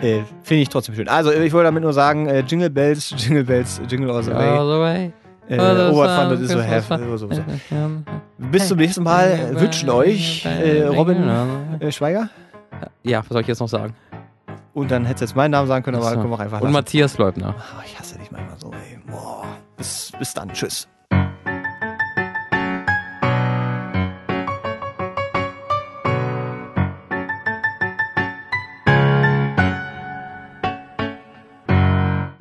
Äh, 0.00 0.20
Finde 0.42 0.62
ich 0.62 0.70
trotzdem 0.70 0.94
schön. 0.94 1.06
Also 1.06 1.32
ich 1.32 1.52
wollte 1.52 1.66
damit 1.66 1.82
nur 1.82 1.92
sagen, 1.92 2.28
äh, 2.28 2.40
Jingle 2.40 2.70
Bells, 2.70 3.14
Jingle 3.18 3.44
Bells, 3.44 3.78
Jingle 3.90 4.10
all 4.10 4.22
the 4.22 4.30
way. 4.30 4.48
All 4.48 4.66
the 4.66 4.80
way. 4.80 5.12
Äh, 5.50 5.60
all 5.60 5.76
the 5.76 5.94
Oberpfand, 5.94 6.32
das 6.32 6.40
ist 6.40 6.52
so 6.52 6.60
heftig. 6.62 6.98
Bis 8.38 8.68
zum 8.68 8.78
nächsten 8.78 9.02
Mal 9.02 9.52
äh, 9.54 9.60
wünschen 9.60 9.90
euch 9.90 10.46
äh, 10.46 10.84
Robin 10.84 11.28
äh, 11.78 11.92
Schweiger. 11.92 12.30
Ja, 13.02 13.20
was 13.20 13.28
soll 13.28 13.42
ich 13.42 13.48
jetzt 13.48 13.60
noch 13.60 13.68
sagen? 13.68 13.94
Und 14.76 14.90
dann 14.90 15.06
hättest 15.06 15.22
du 15.22 15.24
jetzt 15.24 15.36
meinen 15.36 15.52
Namen 15.52 15.68
sagen 15.68 15.82
können, 15.86 15.96
aber 15.96 16.10
so. 16.10 16.22
wir 16.22 16.34
auch 16.34 16.38
einfach 16.38 16.60
Und 16.60 16.64
lassen. 16.64 16.72
Matthias 16.74 17.16
Leubner. 17.16 17.54
Oh, 17.56 17.82
ich 17.82 17.98
hasse 17.98 18.18
dich 18.18 18.30
manchmal 18.30 18.58
so, 18.58 18.70
ey. 18.72 18.98
Boah. 19.06 19.46
Bis, 19.78 20.12
bis 20.18 20.34
dann. 20.34 20.52
Tschüss. 20.52 20.86